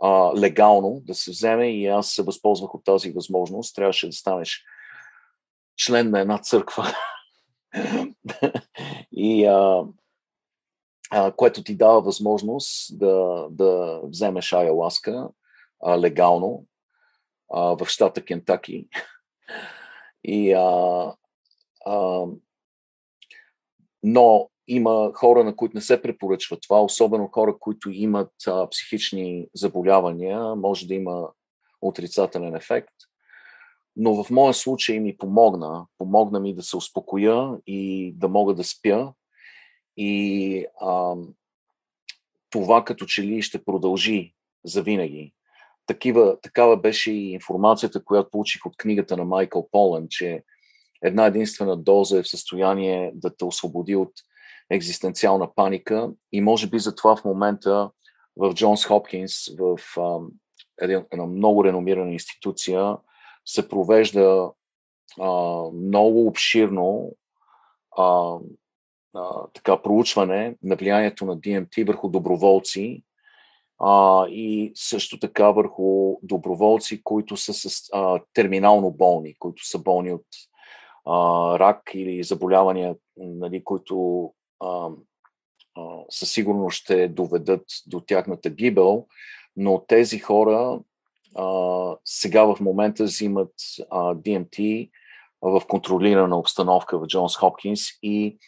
а, 0.00 0.32
легално 0.36 1.00
да 1.04 1.14
се 1.14 1.30
вземе 1.30 1.70
и 1.70 1.86
аз 1.86 2.10
се 2.10 2.22
възползвах 2.22 2.74
от 2.74 2.84
тази 2.84 3.12
възможност. 3.12 3.74
Трябваше 3.74 4.06
да 4.06 4.12
станеш 4.12 4.64
член 5.76 6.10
на 6.10 6.20
една 6.20 6.38
църква. 6.38 6.94
и 9.12 9.44
а, 9.44 9.84
а, 11.10 11.32
което 11.32 11.62
ти 11.62 11.76
дава 11.76 12.00
възможност 12.00 12.98
да, 12.98 13.46
да 13.50 14.00
вземеш 14.04 14.52
айаласка 14.52 15.28
а, 15.82 15.98
легално 15.98 16.64
а, 17.52 17.60
в 17.60 17.86
щата 17.86 18.24
Кентаки. 18.24 18.88
И, 20.24 20.52
а, 20.52 21.14
а, 21.86 22.26
но 24.02 24.50
има 24.68 25.10
хора, 25.14 25.44
на 25.44 25.56
които 25.56 25.76
не 25.76 25.80
се 25.80 26.02
препоръчва 26.02 26.56
това, 26.60 26.82
особено 26.82 27.28
хора, 27.28 27.56
които 27.60 27.90
имат 27.90 28.32
а, 28.46 28.68
психични 28.68 29.46
заболявания, 29.54 30.54
може 30.54 30.86
да 30.86 30.94
има 30.94 31.28
отрицателен 31.80 32.54
ефект. 32.54 32.94
Но 33.96 34.24
в 34.24 34.30
моя 34.30 34.54
случай 34.54 35.00
ми 35.00 35.16
помогна. 35.16 35.86
Помогна 35.98 36.40
ми 36.40 36.54
да 36.54 36.62
се 36.62 36.76
успокоя 36.76 37.58
и 37.66 38.12
да 38.16 38.28
мога 38.28 38.54
да 38.54 38.64
спя. 38.64 39.12
И 39.96 40.66
а, 40.80 41.14
това 42.50 42.84
като 42.84 43.06
че 43.06 43.22
ли 43.22 43.42
ще 43.42 43.64
продължи 43.64 44.34
за 44.64 44.82
винаги. 44.82 45.34
Такива, 45.86 46.40
такава 46.40 46.76
беше 46.76 47.12
и 47.12 47.32
информацията, 47.32 48.04
която 48.04 48.30
получих 48.30 48.66
от 48.66 48.76
книгата 48.76 49.16
на 49.16 49.24
Майкъл 49.24 49.68
Полен, 49.70 50.06
че 50.10 50.42
една 51.02 51.26
единствена 51.26 51.76
доза 51.76 52.18
е 52.18 52.22
в 52.22 52.28
състояние 52.28 53.12
да 53.14 53.36
те 53.36 53.44
освободи 53.44 53.96
от 53.96 54.12
екзистенциална 54.70 55.54
паника 55.54 56.10
и 56.32 56.40
може 56.40 56.66
би 56.66 56.78
затова 56.78 57.16
в 57.16 57.24
момента 57.24 57.90
в 58.36 58.54
Джонс 58.54 58.86
Хопкинс, 58.86 59.32
в 59.58 59.78
една 60.80 61.26
много 61.26 61.64
реномирана 61.64 62.12
институция, 62.12 62.96
се 63.44 63.68
провежда 63.68 64.50
а, 65.20 65.62
много 65.72 66.26
обширно 66.26 67.12
а, 67.96 68.36
а, 69.14 69.46
така, 69.54 69.82
проучване 69.82 70.56
на 70.62 70.76
влиянието 70.76 71.24
на 71.24 71.36
DMT 71.36 71.86
върху 71.86 72.08
доброволци 72.08 73.02
а, 73.78 74.26
и 74.28 74.72
също 74.74 75.18
така 75.18 75.50
върху 75.50 76.16
доброволци, 76.22 77.02
които 77.02 77.36
са 77.36 77.54
с 77.54 77.90
а, 77.92 78.20
терминално 78.34 78.90
болни, 78.90 79.34
които 79.38 79.68
са 79.68 79.78
болни 79.78 80.12
от 80.12 80.26
а, 81.06 81.58
рак 81.58 81.90
или 81.94 82.22
заболявания, 82.24 82.96
нали, 83.16 83.64
които 83.64 84.30
а, 84.60 84.88
а, 85.74 85.82
със 86.10 86.32
сигурност 86.32 86.76
ще 86.76 87.08
доведат 87.08 87.64
до 87.86 88.00
тяхната 88.00 88.50
гибел, 88.50 89.06
но 89.56 89.84
тези 89.88 90.18
хора 90.18 90.80
а, 91.34 91.96
сега 92.04 92.44
в 92.44 92.60
момента 92.60 93.04
взимат 93.04 93.52
а, 93.90 94.14
DMT 94.14 94.90
в 95.42 95.62
контролирана 95.68 96.38
обстановка 96.38 96.98
в 96.98 97.06
Джонс 97.06 97.36
Хопкинс 97.36 97.80
и 98.02 98.38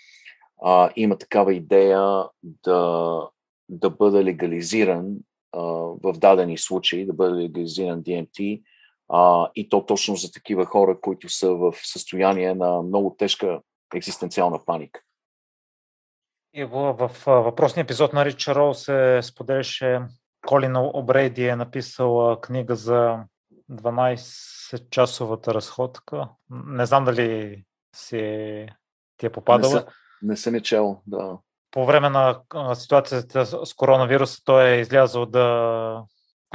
а, 0.63 0.91
има 0.97 1.19
такава 1.19 1.55
идея 1.55 2.25
да, 2.43 3.21
да 3.69 3.91
бъде 3.91 4.25
легализиран 4.25 5.17
а, 5.53 5.61
в 6.03 6.13
дадени 6.13 6.59
случаи, 6.59 7.07
да 7.07 7.13
бъде 7.13 7.43
легализиран 7.43 8.03
DMT 8.03 8.63
а, 9.09 9.51
и 9.55 9.69
то 9.69 9.87
точно 9.87 10.17
за 10.17 10.33
такива 10.33 10.65
хора, 10.65 11.01
които 11.01 11.29
са 11.29 11.55
в 11.55 11.75
състояние 11.83 12.55
на 12.55 12.83
много 12.83 13.15
тежка 13.19 13.61
екзистенциална 13.95 14.65
паника. 14.67 15.01
И 16.55 16.65
в, 16.65 17.11
въпросния 17.27 17.83
епизод 17.83 18.13
на 18.13 18.25
Рич 18.25 18.49
Роу 18.49 18.75
се 18.75 19.21
споделяше 19.23 20.01
Колин 20.47 20.77
Обрейди 20.77 21.47
е 21.47 21.57
написал 21.57 22.41
книга 22.41 22.77
за 22.77 23.19
12-часовата 23.71 25.55
разходка. 25.55 26.29
Не 26.51 26.87
знам 26.87 27.05
дали 27.05 27.65
си 27.97 28.67
ти 29.17 29.27
е 29.27 29.31
попадала. 29.31 29.75
Не, 29.75 29.81
са, 29.81 29.87
не 30.23 30.37
съм 30.37 30.55
е 30.55 30.61
чел, 30.61 31.03
да. 31.07 31.39
По 31.71 31.87
време 31.87 32.11
на 32.11 32.41
ситуацията 32.75 33.47
с 33.47 33.75
коронавируса 33.75 34.41
той 34.45 34.69
е 34.69 34.81
излязъл 34.81 35.27
да, 35.27 36.03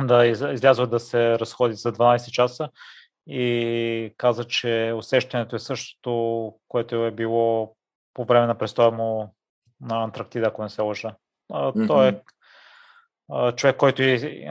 да, 0.01 0.25
излязъл 0.25 0.87
да 0.87 0.99
се 0.99 1.39
разходи 1.39 1.73
за 1.73 1.93
12 1.93 2.31
часа 2.31 2.69
и 3.27 4.13
каза, 4.17 4.43
че 4.43 4.93
усещането 4.97 5.55
е 5.55 5.59
същото, 5.59 6.53
което 6.67 7.05
е 7.05 7.11
било 7.11 7.75
по 8.13 8.25
време 8.25 8.47
на 8.47 8.57
престоя 8.57 8.91
му 8.91 9.35
на 9.81 10.03
Антарктида, 10.03 10.47
ако 10.47 10.63
не 10.63 10.69
се 10.69 10.81
лъжа. 10.81 11.15
Mm-hmm. 11.51 11.87
Той 11.87 12.07
е 12.07 12.21
човек, 13.55 13.77
който 13.77 14.01
е 14.01 14.45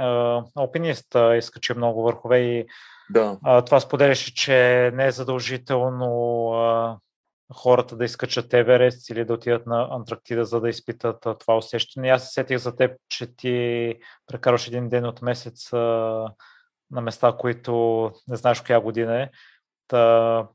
алпинист, 0.57 1.17
изкачи 1.37 1.75
много 1.75 2.03
върхове 2.03 2.39
и 2.39 2.67
да. 3.11 3.39
това 3.67 3.81
споделяше, 3.81 4.35
че 4.35 4.91
не 4.95 5.07
е 5.07 5.13
задължително 5.13 5.99
хората 7.55 7.97
да 7.97 8.05
изкачат 8.05 8.55
Еверест 8.55 9.11
или 9.11 9.25
да 9.25 9.35
отидат 9.35 9.67
на 9.67 9.89
Антарктида, 9.91 10.45
за 10.45 10.61
да 10.61 10.69
изпитат 10.69 11.27
това 11.41 11.57
усещане. 11.57 12.09
аз 12.09 12.25
се 12.25 12.33
сетих 12.33 12.59
за 12.59 12.77
теб, 12.77 13.01
че 13.09 13.37
ти 13.37 13.95
прекарваш 14.27 14.69
един 14.69 14.89
ден 14.89 15.05
от 15.07 15.23
месец 15.23 15.73
на 15.73 17.01
места, 17.01 17.37
които 17.39 18.13
не 18.29 18.37
знаеш 18.37 18.61
коя 18.61 18.81
година 18.81 19.23
е. 19.23 19.31
Та, 19.89 20.47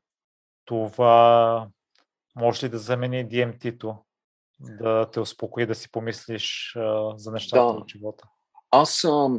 това 0.65 1.67
може 2.35 2.65
ли 2.65 2.69
да 2.69 2.77
замени 2.77 3.29
DMT-то? 3.29 3.97
Да 4.59 5.11
те 5.11 5.19
успокои 5.19 5.65
да 5.65 5.75
си 5.75 5.91
помислиш 5.91 6.75
а, 6.75 7.17
за 7.17 7.31
нещата 7.31 7.73
да. 7.73 7.79
от 7.79 7.91
живота? 7.91 8.23
Аз 8.71 9.03
а, 9.03 9.29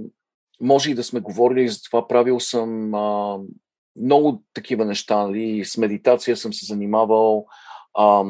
може 0.60 0.90
и 0.90 0.94
да 0.94 1.04
сме 1.04 1.20
говорили 1.20 1.68
за 1.68 1.82
това. 1.82 2.08
Правил 2.08 2.40
съм 2.40 2.94
а, 2.94 3.38
много 3.96 4.42
такива 4.54 4.84
неща. 4.84 5.16
Нали? 5.16 5.64
С 5.64 5.76
медитация 5.76 6.36
съм 6.36 6.52
се 6.52 6.66
занимавал. 6.66 7.46
А, 7.94 8.24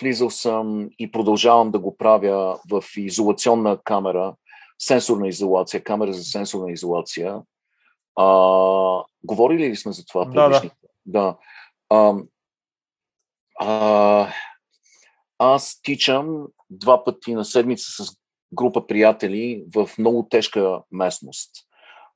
влизал 0.00 0.30
съм 0.30 0.88
и 0.98 1.10
продължавам 1.10 1.70
да 1.70 1.78
го 1.78 1.96
правя 1.96 2.60
в 2.70 2.84
изолационна 2.96 3.78
камера, 3.84 4.34
сенсорна 4.78 5.28
изолация, 5.28 5.84
камера 5.84 6.12
за 6.12 6.22
сенсорна 6.22 6.72
изолация. 6.72 7.42
А, 8.16 8.26
говорили 9.24 9.68
ли 9.68 9.76
сме 9.76 9.92
за 9.92 10.04
това? 10.04 10.24
Да, 10.24 10.48
да. 10.48 10.70
да. 11.06 11.36
А, 11.90 12.14
а, 13.60 14.28
аз 15.38 15.80
тичам 15.82 16.46
два 16.70 17.04
пъти 17.04 17.34
на 17.34 17.44
седмица 17.44 18.04
с 18.04 18.16
група 18.52 18.86
приятели 18.86 19.64
в 19.74 19.90
много 19.98 20.28
тежка 20.28 20.82
местност, 20.92 21.50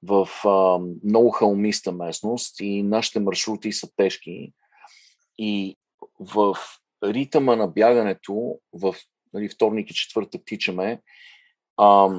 в 0.02 0.28
а, 0.44 0.78
много 1.04 1.30
халмиста 1.30 1.92
местност 1.92 2.60
и 2.60 2.82
нашите 2.82 3.20
маршрути 3.20 3.72
са 3.72 3.88
тежки. 3.96 4.52
И 5.38 5.76
в 6.20 6.56
ритъма 7.04 7.56
на 7.56 7.68
бягането, 7.68 8.58
в 8.72 8.94
нали, 9.32 9.48
вторник 9.48 9.90
и 9.90 9.94
четвъртък 9.94 10.42
тичаме, 10.46 11.02
а, 11.76 12.10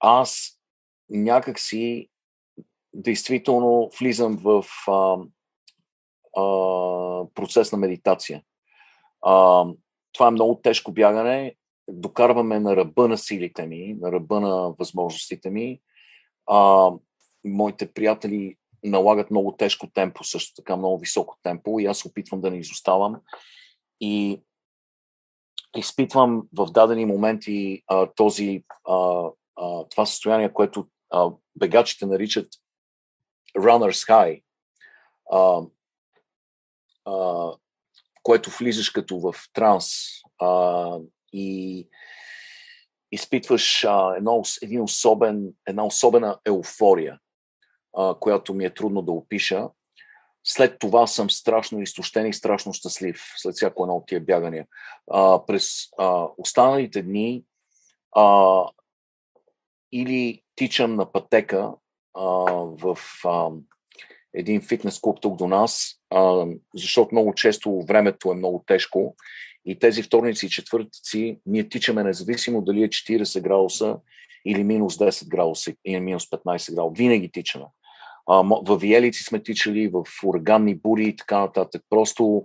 аз 0.00 0.60
някакси 1.10 2.08
действително 2.94 3.90
влизам 4.00 4.36
в 4.36 4.64
а, 4.88 5.16
а, 6.40 6.44
процес 7.34 7.72
на 7.72 7.78
медитация. 7.78 8.42
А, 9.24 9.66
това 10.12 10.28
е 10.28 10.30
много 10.30 10.60
тежко 10.62 10.92
бягане. 10.92 11.54
Докарваме 11.88 12.60
на 12.60 12.76
ръба 12.76 13.08
на 13.08 13.18
силите 13.18 13.66
ми, 13.66 13.96
на 14.00 14.12
ръба 14.12 14.40
на 14.40 14.74
възможностите 14.78 15.50
ми. 15.50 15.80
А, 16.46 16.90
моите 17.44 17.92
приятели 17.92 18.56
налагат 18.84 19.30
много 19.30 19.52
тежко 19.56 19.90
темпо, 19.94 20.24
също 20.24 20.54
така 20.54 20.76
много 20.76 20.98
високо 20.98 21.38
темпо 21.42 21.80
и 21.80 21.86
аз 21.86 22.04
опитвам 22.04 22.40
да 22.40 22.50
не 22.50 22.58
изоставам. 22.58 23.16
И 24.00 24.42
изпитвам 25.76 26.48
в 26.56 26.66
дадени 26.66 27.06
моменти 27.06 27.82
а, 27.86 28.06
този, 28.06 28.64
а, 28.88 29.28
а, 29.56 29.84
това 29.84 30.06
състояние, 30.06 30.52
което 30.52 30.86
а, 31.10 31.30
бегачите 31.56 32.06
наричат 32.06 32.48
runner's 33.58 34.08
high. 34.08 34.42
А, 35.32 35.62
а, 37.04 37.52
което 38.24 38.50
влизаш 38.50 38.90
като 38.90 39.20
в 39.20 39.34
транс 39.52 39.86
а, 40.38 40.98
и 41.32 41.88
изпитваш 43.12 43.84
а, 43.84 44.14
едно, 44.16 44.42
един 44.62 44.80
особен, 44.80 45.52
една 45.66 45.84
особена 45.84 46.38
еуфория, 46.46 47.18
а, 47.96 48.14
която 48.20 48.54
ми 48.54 48.64
е 48.64 48.74
трудно 48.74 49.02
да 49.02 49.12
опиша. 49.12 49.68
След 50.46 50.78
това 50.78 51.06
съм 51.06 51.30
страшно 51.30 51.82
изтощен 51.82 52.26
и 52.26 52.34
страшно 52.34 52.72
щастлив 52.72 53.32
след 53.36 53.54
всяко 53.54 53.82
едно 53.84 53.96
от 53.96 54.06
тия 54.06 54.20
бягания. 54.20 54.66
А, 55.10 55.46
през 55.46 55.88
а, 55.98 56.26
останалите 56.38 57.02
дни 57.02 57.44
а, 58.16 58.60
или 59.92 60.42
тичам 60.56 60.94
на 60.94 61.12
пътека 61.12 61.72
а, 62.14 62.24
в, 62.54 62.98
а, 63.24 63.50
един 64.34 64.60
фитнес 64.60 65.00
клуб 65.00 65.18
тук 65.20 65.36
до 65.36 65.48
нас, 65.48 65.94
а, 66.10 66.46
защото 66.74 67.14
много 67.14 67.34
често 67.34 67.82
времето 67.88 68.32
е 68.32 68.34
много 68.34 68.64
тежко 68.66 69.16
и 69.66 69.78
тези 69.78 70.02
вторници 70.02 70.46
и 70.46 70.50
четвъртъци 70.50 71.38
ние 71.46 71.68
тичаме 71.68 72.04
независимо 72.04 72.62
дали 72.62 72.82
е 72.82 72.88
40 72.88 73.42
градуса 73.42 73.96
или 74.46 74.64
минус 74.64 74.96
10 74.96 75.28
градуса 75.28 75.74
или 75.84 76.00
минус 76.00 76.30
15 76.30 76.74
градуса. 76.74 76.94
Винаги 76.96 77.30
тичаме. 77.32 77.64
А, 78.26 78.42
в 78.42 78.76
Виелици 78.76 79.24
сме 79.24 79.42
тичали, 79.42 79.88
в 79.88 80.04
ураганни 80.24 80.74
бури 80.74 81.04
и 81.04 81.16
така 81.16 81.40
нататък. 81.40 81.82
Просто 81.90 82.44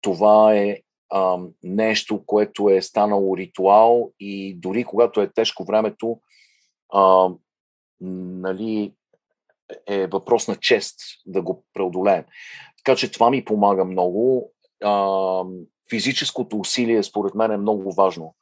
това 0.00 0.54
е 0.54 0.78
а, 1.10 1.38
нещо, 1.62 2.22
което 2.26 2.70
е 2.70 2.82
станало 2.82 3.36
ритуал 3.36 4.12
и 4.20 4.54
дори 4.54 4.84
когато 4.84 5.20
е 5.20 5.32
тежко 5.32 5.64
времето, 5.64 6.20
а, 6.92 7.30
нали, 8.00 8.92
е 9.86 10.06
въпрос 10.06 10.48
на 10.48 10.56
чест 10.56 10.96
да 11.26 11.42
го 11.42 11.64
преодолеем. 11.74 12.24
Така 12.84 12.96
че 12.96 13.12
това 13.12 13.30
ми 13.30 13.44
помага 13.44 13.84
много. 13.84 14.52
А, 14.84 15.42
физическото 15.90 16.58
усилие, 16.58 17.02
според 17.02 17.34
мен, 17.34 17.50
е 17.50 17.56
много 17.56 17.92
важно. 17.92 18.34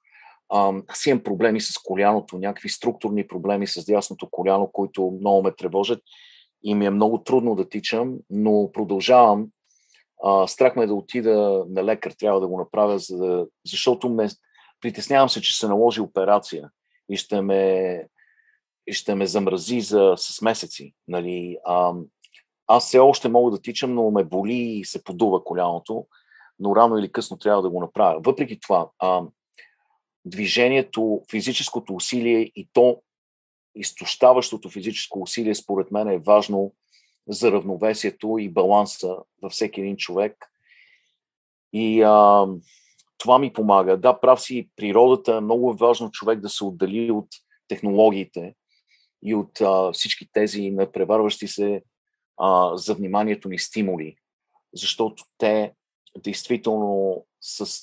А, 0.49 0.72
аз 0.89 1.07
имам 1.07 1.22
проблеми 1.22 1.61
с 1.61 1.79
коляното, 1.85 2.39
някакви 2.39 2.68
структурни 2.68 3.27
проблеми 3.27 3.66
с 3.66 3.85
дясното 3.85 4.29
коляно, 4.31 4.70
които 4.72 5.18
много 5.20 5.43
ме 5.43 5.53
тревожат 5.53 6.03
и 6.62 6.74
ми 6.74 6.87
е 6.87 6.91
много 6.91 7.22
трудно 7.22 7.55
да 7.55 7.68
тичам, 7.68 8.14
но 8.31 8.70
продължавам. 8.72 9.47
А, 10.24 10.47
страх 10.47 10.77
ме 10.77 10.83
е 10.83 10.87
да 10.87 10.95
отида 10.95 11.64
на 11.68 11.85
лекар, 11.85 12.11
трябва 12.11 12.41
да 12.41 12.49
го 12.49 12.59
направя, 12.59 12.99
за 12.99 13.16
да, 13.16 13.47
защото 13.66 14.09
ме, 14.09 14.29
притеснявам 14.81 15.29
се, 15.29 15.41
че 15.41 15.59
се 15.59 15.68
наложи 15.68 16.01
операция 16.01 16.70
и 17.09 17.16
ще 17.16 17.41
ме, 17.41 18.03
ще 18.93 19.14
ме 19.14 19.26
замрази 19.26 19.80
за, 19.80 20.14
с 20.16 20.43
месеци. 20.43 20.95
Нали. 21.09 21.59
А, 21.64 21.93
аз 22.66 22.87
все 22.87 22.99
още 22.99 23.28
мога 23.28 23.51
да 23.51 23.62
тичам, 23.62 23.95
но 23.95 24.11
ме 24.11 24.24
боли 24.24 24.55
и 24.55 24.84
се 24.84 25.05
подува 25.05 25.45
коляното, 25.45 26.07
но 26.59 26.76
рано 26.76 26.99
или 26.99 27.12
късно 27.12 27.37
трябва 27.37 27.62
да 27.62 27.70
го 27.70 27.80
направя. 27.80 28.20
Въпреки 28.24 28.61
това, 28.61 28.89
а, 28.99 29.22
движението, 30.24 31.22
физическото 31.30 31.95
усилие 31.95 32.41
и 32.41 32.68
то 32.72 33.03
изтощаващото 33.74 34.70
физическо 34.70 35.22
усилие, 35.22 35.55
според 35.55 35.91
мен, 35.91 36.09
е 36.09 36.18
важно 36.18 36.72
за 37.28 37.53
равновесието 37.53 38.39
и 38.39 38.49
баланса 38.49 39.16
във 39.43 39.53
всеки 39.53 39.80
един 39.80 39.97
човек. 39.97 40.53
И 41.72 42.03
а, 42.03 42.47
това 43.18 43.39
ми 43.39 43.53
помага. 43.53 43.97
Да, 43.97 44.20
прав 44.20 44.41
си, 44.41 44.68
природата, 44.76 45.41
много 45.41 45.70
е 45.70 45.76
важно 45.76 46.11
човек 46.11 46.41
да 46.41 46.49
се 46.49 46.64
отдали 46.64 47.11
от 47.11 47.28
технологиите 47.68 48.55
и 49.27 49.35
от 49.35 49.61
а, 49.61 49.93
всички 49.93 50.29
тези 50.33 50.70
напреварващи 50.70 51.49
се 51.49 51.83
а, 52.39 52.77
за 52.77 52.95
вниманието 52.95 53.49
ни 53.49 53.59
стимули, 53.59 54.16
защото 54.74 55.24
те 55.39 55.72
действително 56.18 57.24
с, 57.41 57.81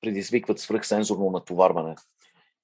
предизвикват 0.00 0.58
свръхсензорно 0.58 1.30
натоварване. 1.30 1.96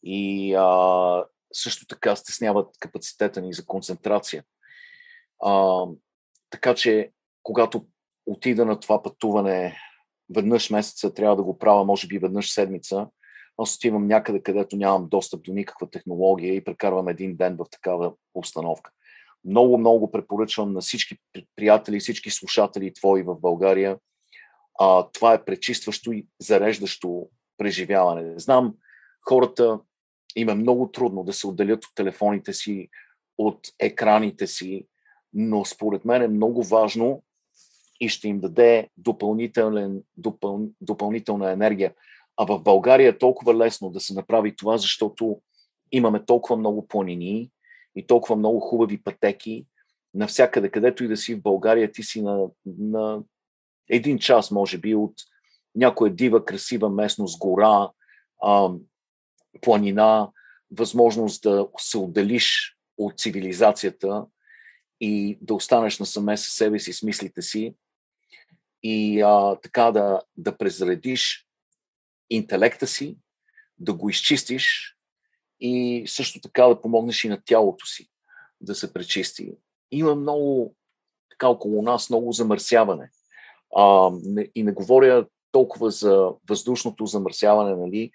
И 0.02 0.54
а, 0.54 1.24
също 1.52 1.86
така 1.86 2.16
стесняват 2.16 2.78
капацитета 2.80 3.40
ни 3.40 3.52
за 3.52 3.66
концентрация. 3.66 4.44
А, 5.42 5.84
така 6.50 6.74
че, 6.74 7.10
когато 7.42 7.86
отида 8.26 8.64
на 8.64 8.80
това 8.80 9.02
пътуване 9.02 9.78
веднъж 10.34 10.70
месеца, 10.70 11.14
трябва 11.14 11.36
да 11.36 11.42
го 11.42 11.58
правя, 11.58 11.84
може 11.84 12.06
би 12.06 12.18
веднъж 12.18 12.50
седмица, 12.50 13.06
аз 13.58 13.76
отивам 13.76 14.06
някъде, 14.06 14.42
където 14.42 14.76
нямам 14.76 15.08
достъп 15.08 15.42
до 15.42 15.52
никаква 15.52 15.90
технология 15.90 16.54
и 16.54 16.64
прекарвам 16.64 17.08
един 17.08 17.36
ден 17.36 17.56
в 17.56 17.66
такава 17.70 18.12
обстановка. 18.34 18.90
Много, 19.44 19.78
много 19.78 20.10
препоръчвам 20.10 20.72
на 20.72 20.80
всички 20.80 21.18
приятели, 21.56 22.00
всички 22.00 22.30
слушатели 22.30 22.94
твои 22.94 23.22
в 23.22 23.40
България. 23.40 23.98
А, 24.78 25.06
това 25.12 25.34
е 25.34 25.44
пречистващо 25.44 26.12
и 26.12 26.26
зареждащо 26.40 27.28
преживяване. 27.58 28.38
Знам, 28.38 28.74
хората 29.28 29.80
им 30.36 30.48
е 30.48 30.54
много 30.54 30.90
трудно 30.90 31.24
да 31.24 31.32
се 31.32 31.46
отделят 31.46 31.84
от 31.84 31.94
телефоните 31.94 32.52
си, 32.52 32.88
от 33.38 33.68
екраните 33.78 34.46
си, 34.46 34.86
но 35.32 35.64
според 35.64 36.04
мен 36.04 36.22
е 36.22 36.28
много 36.28 36.62
важно 36.62 37.22
и 38.00 38.08
ще 38.08 38.28
им 38.28 38.40
даде 38.40 38.88
допълнителен, 38.96 40.02
допъл, 40.16 40.60
допълнителна 40.80 41.50
енергия. 41.50 41.94
А 42.36 42.44
в 42.44 42.58
България 42.58 43.08
е 43.08 43.18
толкова 43.18 43.54
лесно 43.54 43.90
да 43.90 44.00
се 44.00 44.14
направи 44.14 44.56
това, 44.56 44.78
защото 44.78 45.40
имаме 45.92 46.24
толкова 46.24 46.56
много 46.56 46.88
планини 46.88 47.50
и 47.96 48.06
толкова 48.06 48.36
много 48.36 48.60
хубави 48.60 49.02
пътеки. 49.02 49.66
Навсякъде, 50.14 50.70
където 50.70 51.04
и 51.04 51.08
да 51.08 51.16
си 51.16 51.34
в 51.34 51.42
България, 51.42 51.92
ти 51.92 52.02
си 52.02 52.22
на, 52.22 52.46
на 52.66 53.22
един 53.90 54.18
час, 54.18 54.50
може 54.50 54.78
би, 54.78 54.94
от 54.94 55.14
някоя 55.74 56.12
дива, 56.14 56.44
красива 56.44 56.90
местност, 56.90 57.38
гора, 57.38 57.90
планина, 59.60 60.30
възможност 60.70 61.42
да 61.42 61.68
се 61.78 61.98
отделиш 61.98 62.76
от 62.98 63.18
цивилизацията 63.18 64.26
и 65.00 65.38
да 65.40 65.54
останеш 65.54 65.98
насаме 65.98 66.36
със 66.36 66.52
себе 66.52 66.78
си, 66.78 66.92
с 66.92 67.02
мислите 67.02 67.42
си 67.42 67.74
и 68.82 69.20
а, 69.20 69.56
така 69.62 69.90
да, 69.90 70.20
да 70.36 70.56
презредиш 70.56 71.45
интелекта 72.30 72.86
си, 72.86 73.18
да 73.78 73.94
го 73.94 74.10
изчистиш 74.10 74.96
и 75.60 76.04
също 76.06 76.40
така 76.40 76.66
да 76.66 76.80
помогнеш 76.80 77.24
и 77.24 77.28
на 77.28 77.42
тялото 77.44 77.86
си 77.86 78.08
да 78.60 78.74
се 78.74 78.92
пречисти. 78.92 79.52
Има 79.90 80.14
много, 80.14 80.74
така 81.30 81.48
около 81.48 81.82
нас, 81.82 82.10
много 82.10 82.32
замърсяване. 82.32 83.10
А, 83.76 84.10
и 84.54 84.62
не 84.62 84.72
говоря 84.72 85.26
толкова 85.52 85.90
за 85.90 86.30
въздушното 86.48 87.06
замърсяване, 87.06 87.76
нали, 87.76 88.10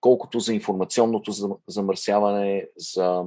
колкото 0.00 0.40
за 0.40 0.54
информационното 0.54 1.58
замърсяване, 1.68 2.68
за 2.76 3.24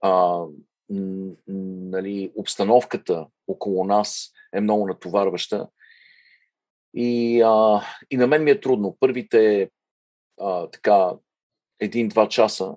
а, 0.00 0.42
нали, 0.88 2.32
обстановката 2.36 3.26
около 3.48 3.84
нас 3.84 4.30
е 4.54 4.60
много 4.60 4.86
натоварваща. 4.86 5.68
И, 6.94 7.42
а, 7.42 7.82
и 8.10 8.16
на 8.16 8.26
мен 8.26 8.44
ми 8.44 8.50
е 8.50 8.60
трудно. 8.60 8.96
Първите 9.00 9.70
а, 10.40 10.70
така 10.70 11.12
един-два 11.80 12.28
часа 12.28 12.74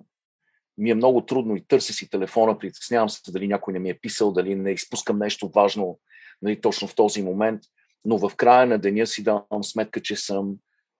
ми 0.78 0.90
е 0.90 0.94
много 0.94 1.20
трудно 1.20 1.56
и 1.56 1.64
търся 1.64 1.92
си 1.92 2.10
телефона, 2.10 2.58
притеснявам 2.58 3.08
се 3.08 3.32
дали 3.32 3.48
някой 3.48 3.72
не 3.72 3.78
ми 3.78 3.90
е 3.90 3.98
писал, 3.98 4.32
дали 4.32 4.54
не 4.54 4.70
изпускам 4.70 5.18
нещо 5.18 5.48
важно 5.48 5.98
нали, 6.42 6.60
точно 6.60 6.88
в 6.88 6.94
този 6.94 7.22
момент, 7.22 7.62
но 8.04 8.18
в 8.18 8.36
края 8.36 8.66
на 8.66 8.78
деня 8.78 9.06
си 9.06 9.22
давам 9.22 9.64
сметка, 9.64 10.02
че 10.02 10.16
съм 10.16 10.56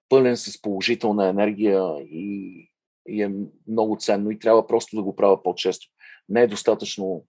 пълен 0.09 0.37
с 0.37 0.63
положителна 0.63 1.29
енергия 1.29 1.83
и, 2.01 2.71
и 3.09 3.23
е 3.23 3.33
много 3.69 3.97
ценно 4.01 4.31
и 4.31 4.39
трябва 4.39 4.67
просто 4.67 4.97
да 4.97 5.03
го 5.03 5.17
правя 5.17 5.43
по-често. 5.43 5.87
Не 6.29 6.43
е 6.43 6.47
достатъчно 6.47 7.25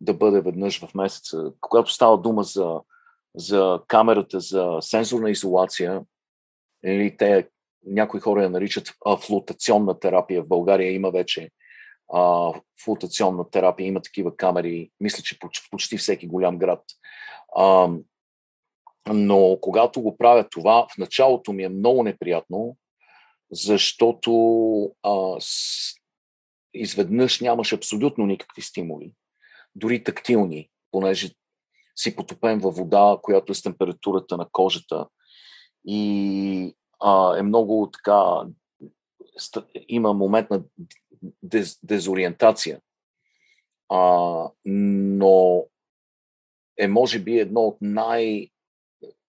да 0.00 0.14
бъде 0.14 0.40
веднъж 0.40 0.80
в 0.80 0.94
месеца. 0.94 1.52
Когато 1.60 1.92
става 1.92 2.20
дума 2.20 2.42
за, 2.42 2.80
за 3.36 3.80
камерата 3.86 4.40
за 4.40 4.78
сензорна 4.80 5.30
изолация, 5.30 6.02
или 6.84 7.16
те, 7.16 7.48
някои 7.86 8.20
хора 8.20 8.42
я 8.42 8.50
наричат 8.50 8.92
а, 9.06 9.16
флотационна 9.16 9.98
терапия. 9.98 10.42
В 10.42 10.48
България 10.48 10.92
има 10.92 11.10
вече 11.10 11.50
а, 12.12 12.52
флотационна 12.84 13.50
терапия, 13.50 13.86
има 13.86 14.02
такива 14.02 14.36
камери, 14.36 14.90
мисля, 15.00 15.22
че 15.22 15.38
почти 15.70 15.96
всеки 15.96 16.26
голям 16.26 16.58
град. 16.58 16.82
А, 17.56 17.90
но 19.08 19.58
когато 19.60 20.02
го 20.02 20.16
правя 20.16 20.48
това, 20.50 20.86
в 20.94 20.98
началото 20.98 21.52
ми 21.52 21.62
е 21.62 21.68
много 21.68 22.02
неприятно, 22.02 22.76
защото 23.50 24.32
а, 25.02 25.36
с, 25.40 25.94
изведнъж 26.74 27.40
нямаш 27.40 27.72
абсолютно 27.72 28.26
никакви 28.26 28.62
стимули, 28.62 29.12
дори 29.74 30.04
тактилни, 30.04 30.70
понеже 30.90 31.30
си 32.00 32.16
потопен 32.16 32.58
във 32.58 32.76
вода, 32.76 33.18
която 33.22 33.52
е 33.52 33.54
с 33.54 33.62
температурата 33.62 34.36
на 34.36 34.48
кожата 34.52 35.06
и 35.84 36.74
а, 37.00 37.38
е 37.38 37.42
много 37.42 37.90
така, 37.92 38.42
има 39.88 40.12
момент 40.12 40.50
на 40.50 40.62
дез, 41.42 41.78
дезориентация. 41.82 42.80
А, 43.88 44.50
но 44.64 45.64
е 46.78 46.88
може 46.88 47.18
би 47.18 47.38
едно 47.38 47.60
от 47.60 47.76
най- 47.80 48.48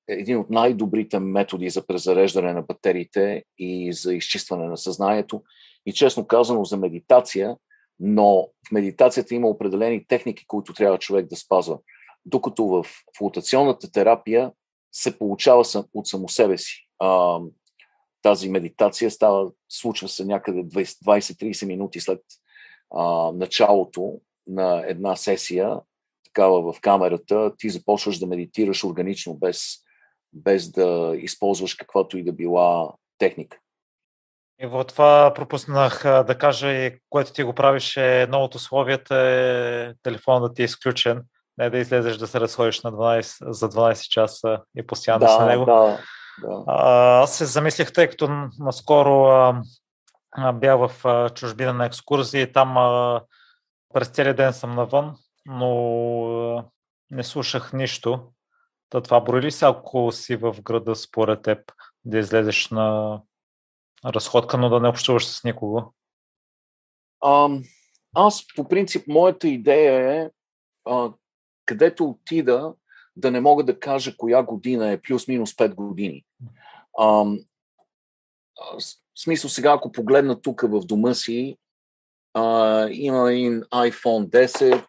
един 0.07 0.37
от 0.37 0.49
най-добрите 0.49 1.19
методи 1.19 1.69
за 1.69 1.85
презареждане 1.87 2.53
на 2.53 2.61
батериите 2.61 3.43
и 3.57 3.93
за 3.93 4.13
изчистване 4.13 4.67
на 4.67 4.77
съзнанието. 4.77 5.43
И 5.85 5.93
честно 5.93 6.27
казано 6.27 6.63
за 6.63 6.77
медитация, 6.77 7.57
но 7.99 8.49
в 8.67 8.71
медитацията 8.71 9.35
има 9.35 9.47
определени 9.47 10.07
техники, 10.07 10.47
които 10.47 10.73
трябва 10.73 10.97
човек 10.97 11.25
да 11.25 11.35
спазва. 11.35 11.79
Докато 12.29 12.65
в 12.65 12.85
флотационната 13.17 13.91
терапия 13.91 14.51
се 14.91 15.19
получава 15.19 15.63
от 15.93 16.07
само 16.07 16.29
себе 16.29 16.57
си. 16.57 16.87
А, 16.99 17.39
тази 18.21 18.49
медитация 18.49 19.11
става, 19.11 19.51
случва 19.69 20.09
се 20.09 20.25
някъде 20.25 20.63
20-30 20.63 21.65
минути 21.65 21.99
след 21.99 22.21
а, 22.95 23.31
началото 23.31 24.21
на 24.47 24.83
една 24.87 25.15
сесия, 25.15 25.79
такава 26.25 26.73
в 26.73 26.81
камерата, 26.81 27.51
ти 27.57 27.69
започваш 27.69 28.19
да 28.19 28.27
медитираш 28.27 28.83
органично, 28.83 29.33
без, 29.33 29.75
без 30.33 30.71
да 30.71 31.15
използваш 31.17 31.73
каквато 31.73 32.17
и 32.17 32.23
да 32.23 32.33
била 32.33 32.93
техника. 33.17 33.57
И 34.61 34.65
в 34.65 34.85
това 34.87 35.31
пропуснах 35.35 36.03
да 36.03 36.37
кажа 36.39 36.71
и 36.71 36.99
което 37.09 37.33
ти 37.33 37.43
го 37.43 37.53
правиш 37.53 37.97
е 37.97 38.21
едно 38.21 38.39
от 38.39 38.55
условията 38.55 39.15
е 39.15 39.93
телефон 40.03 40.41
да 40.41 40.53
ти 40.53 40.61
е 40.61 40.65
изключен, 40.65 41.23
не 41.59 41.69
да 41.69 41.77
излезеш 41.77 42.17
да 42.17 42.27
се 42.27 42.39
разходиш 42.39 42.81
на 42.81 42.91
12, 42.91 43.51
за 43.51 43.69
12 43.69 44.09
часа 44.09 44.61
и 44.77 44.87
постоянно 44.87 45.19
да, 45.19 45.27
с 45.27 45.45
него. 45.45 45.65
Да, 45.65 45.99
да. 46.41 46.63
А, 46.67 47.21
аз 47.21 47.37
се 47.37 47.45
замислих, 47.45 47.93
тъй 47.93 48.07
като 48.09 48.49
наскоро 48.59 49.25
а, 49.25 49.61
а, 50.31 50.53
бях 50.53 50.77
в 50.77 51.05
а, 51.05 51.29
чужбина 51.29 51.73
на 51.73 51.85
екскурзия 51.85 52.41
и 52.41 52.51
там 52.51 52.77
а, 52.77 53.21
през 53.93 54.07
целия 54.07 54.33
ден 54.33 54.53
съм 54.53 54.75
навън, 54.75 55.15
но 55.45 55.71
а, 56.57 56.65
не 57.11 57.23
слушах 57.23 57.73
нищо. 57.73 58.31
Та 58.89 59.01
това 59.01 59.19
брои 59.19 59.41
ли 59.41 59.51
се, 59.51 59.65
ако 59.65 60.11
си 60.11 60.35
в 60.35 60.55
града 60.61 60.95
според 60.95 61.41
теб, 61.41 61.71
да 62.05 62.17
излезеш 62.17 62.69
на 62.69 63.19
разходка, 64.05 64.57
но 64.57 64.69
да 64.69 64.79
не 64.79 64.87
общуваш 64.87 65.27
с 65.27 65.43
никого? 65.43 65.93
А, 67.21 67.49
аз 68.15 68.45
по 68.55 68.67
принцип, 68.67 69.07
моята 69.07 69.47
идея 69.47 70.23
е 70.23 70.29
а, 70.85 71.09
където 71.69 72.05
отида 72.05 72.73
да 73.15 73.31
не 73.31 73.41
мога 73.41 73.63
да 73.63 73.79
кажа 73.79 74.17
коя 74.17 74.43
година 74.43 74.89
е 74.91 75.01
плюс-минус 75.01 75.53
5 75.53 75.75
години. 75.75 76.25
А, 76.97 77.05
в 77.05 77.33
смисъл 79.23 79.49
сега, 79.49 79.73
ако 79.73 79.91
погледна 79.91 80.41
тук 80.41 80.61
в 80.61 80.79
дома 80.79 81.13
си, 81.13 81.57
а, 82.33 82.87
имам 82.91 83.27
един 83.27 83.61
iPhone 83.61 84.29
10, 84.29 84.85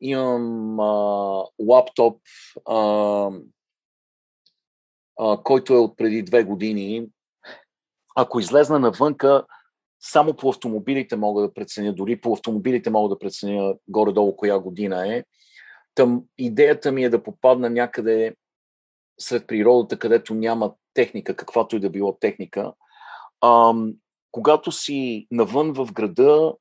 имам 0.00 0.80
а, 0.80 1.44
лаптоп, 1.58 2.20
а, 2.68 3.30
а, 5.20 5.42
който 5.42 5.74
е 5.74 5.78
от 5.78 5.96
преди 5.96 6.22
две 6.22 6.44
години, 6.44 7.08
ако 8.16 8.40
излезна 8.40 8.78
навънка, 8.78 9.46
само 10.00 10.34
по 10.34 10.48
автомобилите 10.48 11.16
мога 11.16 11.42
да 11.42 11.54
преценя, 11.54 11.94
дори 11.94 12.20
по 12.20 12.32
автомобилите 12.32 12.90
мога 12.90 13.08
да 13.08 13.18
преценя 13.18 13.74
горе-долу 13.88 14.36
коя 14.36 14.58
година 14.58 15.16
е. 15.16 15.24
Там 15.96 16.24
идеята 16.38 16.92
ми 16.92 17.04
е 17.04 17.10
да 17.10 17.22
попадна 17.22 17.70
някъде 17.70 18.34
сред 19.20 19.46
природата, 19.46 19.98
където 19.98 20.34
няма 20.34 20.74
техника, 20.94 21.36
каквато 21.36 21.76
и 21.76 21.80
да 21.80 21.90
било 21.90 22.18
техника. 22.20 22.72
Ам, 23.44 23.92
когато 24.32 24.72
си 24.72 25.26
навън 25.30 25.72
в 25.72 25.92
града, 25.92 26.54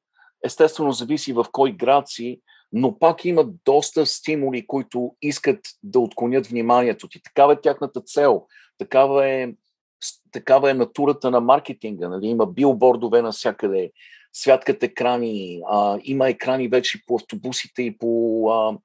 естествено 0.44 0.92
зависи 0.92 1.34
в 1.34 1.46
кой 1.52 1.72
град 1.72 2.10
си, 2.10 2.42
но 2.74 3.00
пак 3.00 3.26
има 3.26 3.46
доста 3.66 4.06
стимули, 4.06 4.68
които 4.68 5.16
искат 5.22 5.60
да 5.84 6.00
отклонят 6.00 6.48
вниманието 6.48 7.08
ти. 7.08 7.22
Такава 7.24 7.54
е 7.54 7.62
тяхната 7.62 8.02
цел, 8.02 8.46
такава 8.78 9.28
е 9.28 9.54
такава 10.32 10.72
е 10.72 10.74
натурата 10.74 11.32
на 11.32 11.42
маркетинга. 11.42 12.10
Нали? 12.10 12.28
Има 12.28 12.46
билбордове 12.46 13.22
навсякъде, 13.22 13.92
святкат 14.34 14.84
екрани, 14.84 15.62
а, 15.70 16.00
има 16.04 16.30
екрани 16.30 16.68
вече 16.68 17.02
по 17.08 17.16
автобусите 17.16 17.84
и 17.84 17.98
по 17.98 18.50
а, 18.50 18.78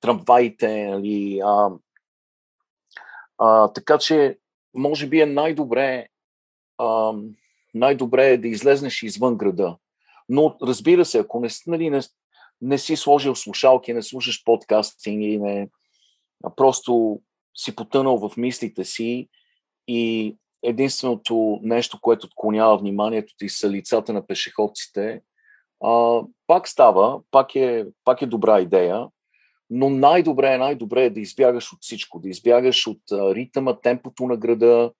трамваите. 0.00 0.86
Нали? 0.86 1.40
А, 1.44 1.70
а, 3.38 3.68
така 3.68 3.98
че, 3.98 4.38
може 4.74 5.06
би 5.06 5.20
е 5.20 5.26
най-добре, 5.26 6.08
а, 6.78 7.12
най-добре 7.74 8.30
е 8.30 8.38
да 8.38 8.48
излезнеш 8.48 9.02
извън 9.02 9.36
града. 9.36 9.76
Но 10.28 10.56
разбира 10.62 11.04
се, 11.04 11.18
ако 11.18 11.40
не, 11.40 11.48
нали, 11.66 11.90
не, 11.90 12.00
не 12.60 12.78
си 12.78 12.96
сложил 12.96 13.34
слушалки, 13.34 13.92
не 13.92 14.02
слушаш 14.02 14.44
подкастинг 14.44 15.22
и 15.22 15.38
не, 15.38 15.68
а 16.44 16.50
просто 16.50 17.20
си 17.56 17.76
потънал 17.76 18.28
в 18.28 18.36
мислите 18.36 18.84
си 18.84 19.28
и 19.88 20.36
единственото 20.62 21.58
нещо, 21.62 22.00
което 22.00 22.26
отклонява 22.26 22.78
вниманието 22.78 23.34
ти 23.38 23.48
са 23.48 23.70
лицата 23.70 24.12
на 24.12 24.26
пешеходците, 24.26 25.20
а, 25.84 26.20
пак 26.46 26.68
става, 26.68 27.20
пак 27.30 27.54
е, 27.54 27.86
пак 28.04 28.22
е 28.22 28.26
добра 28.26 28.60
идея, 28.60 29.06
но 29.70 29.90
най-добре 29.90 30.54
е, 30.54 30.58
най-добре 30.58 31.04
е 31.04 31.10
да 31.10 31.20
избягаш 31.20 31.72
от 31.72 31.78
всичко, 31.80 32.20
да 32.20 32.28
избягаш 32.28 32.86
от 32.86 33.02
ритъма, 33.12 33.80
темпото 33.80 34.26
на 34.26 34.36
града, 34.36 34.92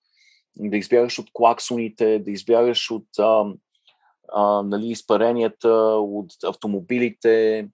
да 0.56 0.76
избягаш 0.76 1.18
от 1.18 1.30
клаксоните, 1.32 2.18
да 2.18 2.30
избягаш 2.30 2.90
от 2.90 3.06
а, 3.18 3.44
а, 4.32 4.62
нали, 4.62 4.86
изпаренията, 4.86 5.70
от 5.98 6.32
автомобилите, 6.44 7.68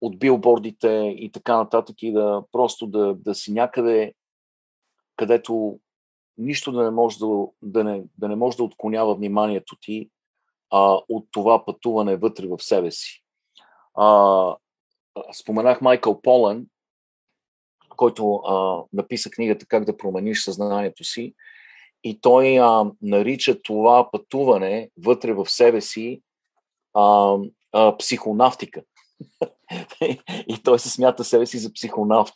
от 0.00 0.18
билбордите 0.18 1.14
и 1.18 1.32
така 1.32 1.56
нататък 1.56 2.02
и 2.02 2.12
да 2.12 2.42
просто 2.52 2.86
да, 2.86 3.14
да 3.14 3.34
си 3.34 3.52
някъде, 3.52 4.14
където 5.16 5.78
нищо 6.38 6.72
да 6.72 6.82
не 6.84 6.90
може 6.90 7.18
да, 7.18 7.46
да, 7.62 7.84
не, 7.84 8.04
да, 8.18 8.28
не 8.28 8.36
може 8.36 8.56
да 8.56 8.64
отклонява 8.64 9.14
вниманието 9.14 9.76
ти 9.80 10.10
а, 10.70 10.98
от 11.08 11.26
това 11.30 11.64
пътуване 11.64 12.16
вътре 12.16 12.46
в 12.46 12.58
себе 12.58 12.90
си. 12.90 13.22
А, 13.94 14.56
споменах 15.32 15.80
Майкъл 15.80 16.22
Полен, 16.22 16.66
който 17.96 18.34
а, 18.34 18.82
написа 18.92 19.30
книгата 19.30 19.66
Как 19.66 19.84
да 19.84 19.96
промениш 19.96 20.44
съзнанието 20.44 21.04
си. 21.04 21.34
И 22.04 22.20
той 22.20 22.60
а, 22.60 22.84
нарича 23.02 23.62
това 23.62 24.10
пътуване 24.10 24.90
вътре 25.04 25.32
в 25.32 25.46
себе 25.46 25.80
си 25.80 26.22
а, 26.94 27.36
а, 27.72 27.96
психонавтика. 27.96 28.82
и 30.48 30.60
той 30.64 30.78
се 30.78 30.90
смята 30.90 31.24
себе 31.24 31.46
си 31.46 31.58
за 31.58 31.72
психонавт. 31.72 32.34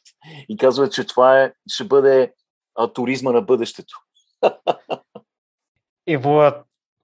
И 0.49 0.57
казва, 0.57 0.91
че 0.91 1.07
това 1.07 1.43
е, 1.43 1.53
ще 1.69 1.85
бъде 1.85 2.33
а, 2.75 2.89
туризма 2.93 3.33
на 3.33 3.43
бъдещето. 3.43 3.99
Иво, 6.07 6.53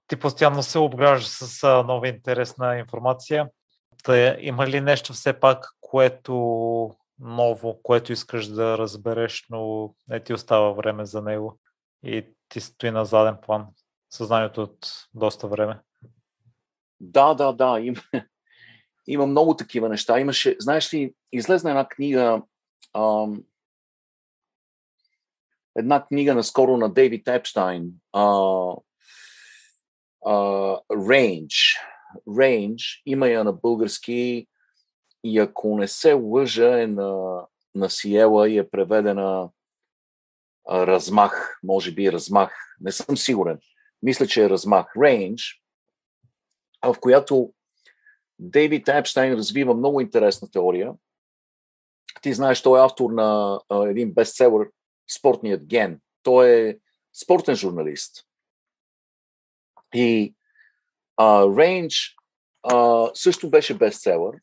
ти 0.07 0.15
постоянно 0.15 0.63
се 0.63 0.79
обграждаш 0.79 1.27
с 1.27 1.63
а, 1.63 1.83
нова 1.83 2.07
интересна 2.07 2.77
информация. 2.77 3.49
Та, 4.03 4.37
има 4.39 4.67
ли 4.67 4.81
нещо 4.81 5.13
все 5.13 5.39
пак, 5.39 5.65
което 5.81 6.35
ново, 7.19 7.79
което 7.83 8.13
искаш 8.13 8.47
да 8.47 8.77
разбереш, 8.77 9.45
но 9.49 9.93
не 10.07 10.23
ти 10.23 10.33
остава 10.33 10.71
време 10.71 11.05
за 11.05 11.21
него 11.21 11.59
и 12.05 12.25
ти 12.49 12.61
стои 12.61 12.91
на 12.91 13.05
заден 13.05 13.37
план 13.41 13.67
съзнанието 14.09 14.61
от 14.61 15.07
доста 15.13 15.47
време? 15.47 15.79
Да, 16.99 17.33
да, 17.33 17.53
да. 17.53 17.79
Има, 17.79 18.01
има 19.07 19.25
много 19.25 19.55
такива 19.55 19.89
неща. 19.89 20.19
Имаше, 20.19 20.55
знаеш 20.59 20.93
ли, 20.93 21.13
излезна 21.31 21.69
една 21.69 21.87
книга, 21.87 22.41
ам, 22.93 23.43
една 25.75 26.05
книга 26.05 26.35
наскоро 26.35 26.77
на 26.77 26.93
Дейвид 26.93 27.27
Епштайн, 27.27 27.91
uh, 28.15 28.81
uh, 30.25 30.81
Range. 30.89 31.79
Range, 32.27 33.01
има 33.05 33.27
я 33.27 33.43
на 33.43 33.53
български 33.53 34.47
и 35.23 35.39
ако 35.39 35.77
не 35.77 35.87
се 35.87 36.13
лъжа 36.13 36.81
е 36.81 36.87
на, 36.87 37.41
на 37.75 37.89
Сиела 37.89 38.49
и 38.49 38.57
е 38.57 38.69
преведена 38.69 39.49
uh, 40.69 40.87
Размах, 40.87 41.59
може 41.63 41.91
би 41.91 42.11
Размах, 42.11 42.75
не 42.81 42.91
съм 42.91 43.17
сигурен. 43.17 43.59
Мисля, 44.01 44.27
че 44.27 44.43
е 44.43 44.49
Размах. 44.49 44.85
Range, 44.97 45.59
в 46.85 46.95
която 46.99 47.53
Дейвид 48.39 48.87
Епштайн 48.87 49.33
развива 49.33 49.73
много 49.73 50.01
интересна 50.01 50.51
теория. 50.51 50.93
Ти 52.21 52.33
знаеш, 52.33 52.61
той 52.61 52.79
е 52.79 52.83
автор 52.83 53.11
на 53.11 53.59
uh, 53.69 53.89
един 53.89 54.13
бестселър 54.13 54.69
спортният 55.17 55.65
ген. 55.65 56.01
Той 56.23 56.49
е 56.49 56.77
спортен 57.23 57.55
журналист. 57.55 58.25
И 59.93 60.35
Рейндж 61.19 62.15
също 63.13 63.49
беше 63.49 63.77
бестселър. 63.77 64.35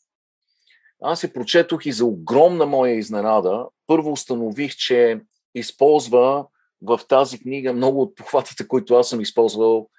Аз 1.02 1.20
се 1.20 1.32
прочетох 1.32 1.86
и 1.86 1.92
за 1.92 2.05
огромна 2.05 2.66
моя 2.66 2.94
изненада. 2.94 3.66
Първо 3.86 4.12
установих, 4.12 4.76
че 4.76 5.20
използва 5.55 6.47
в 6.82 7.01
тази 7.09 7.38
книга 7.38 7.72
много 7.72 8.02
от 8.02 8.16
похватите, 8.16 8.68
които 8.68 8.94
аз 8.94 9.09
съм 9.09 9.20
използвал 9.20 9.90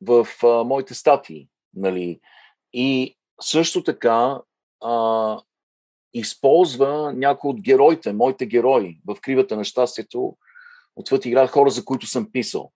в 0.00 0.26
а, 0.42 0.64
моите 0.64 0.94
статии. 0.94 1.48
Нали? 1.74 2.20
И 2.72 3.16
също 3.40 3.84
така 3.84 4.40
а, 4.84 5.40
използва 6.14 7.12
някои 7.12 7.50
от 7.50 7.60
героите, 7.60 8.12
моите 8.12 8.46
герои 8.46 9.00
в 9.06 9.16
Кривата 9.20 9.56
на 9.56 9.64
щастието, 9.64 10.36
отвъд 10.96 11.24
играят 11.24 11.50
хора, 11.50 11.70
за 11.70 11.84
които 11.84 12.06
съм 12.06 12.32
писал 12.32 12.72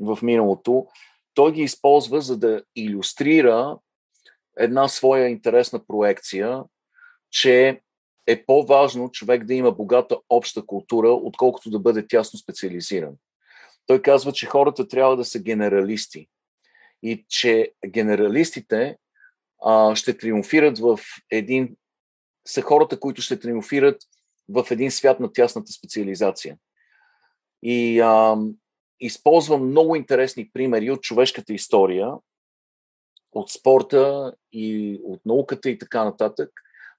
в 0.00 0.18
миналото. 0.22 0.86
Той 1.34 1.52
ги 1.52 1.62
използва, 1.62 2.20
за 2.20 2.38
да 2.38 2.62
иллюстрира 2.76 3.78
една 4.56 4.88
своя 4.88 5.28
интересна 5.28 5.86
проекция, 5.86 6.62
че 7.30 7.80
е 8.26 8.44
по-важно 8.44 9.10
човек 9.10 9.44
да 9.44 9.54
има 9.54 9.72
богата 9.72 10.18
обща 10.28 10.66
култура, 10.66 11.08
отколкото 11.08 11.70
да 11.70 11.78
бъде 11.78 12.06
тясно 12.06 12.38
специализиран. 12.38 13.14
Той 13.86 14.02
казва, 14.02 14.32
че 14.32 14.46
хората 14.46 14.88
трябва 14.88 15.16
да 15.16 15.24
са 15.24 15.38
генералисти 15.38 16.28
и 17.02 17.24
че 17.28 17.72
генералистите 17.86 18.96
а, 19.64 19.96
ще 19.96 20.18
триумфират 20.18 20.78
в 20.78 20.98
един 21.30 21.76
са 22.46 22.62
хората, 22.62 23.00
които 23.00 23.22
ще 23.22 23.40
триумфират 23.40 24.02
в 24.48 24.66
един 24.70 24.90
свят 24.90 25.20
на 25.20 25.32
тясната 25.32 25.72
специализация. 25.72 26.56
И 27.62 28.00
а, 28.00 28.36
използвам 29.00 29.66
много 29.66 29.96
интересни 29.96 30.50
примери 30.52 30.90
от 30.90 31.02
човешката 31.02 31.52
история, 31.52 32.12
от 33.32 33.50
спорта 33.50 34.34
и 34.52 35.00
от 35.04 35.26
науката 35.26 35.70
и 35.70 35.78
така 35.78 36.04
нататък. 36.04 36.50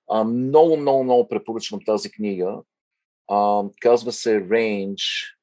А, 0.10 0.23
много, 0.23 0.78
много, 0.78 1.03
много 1.03 1.28
препоръчвам 1.28 1.80
тази 1.86 2.11
книга. 2.11 2.61
А, 3.28 3.64
казва 3.82 4.11
се 4.11 4.48
Range. 4.48 5.36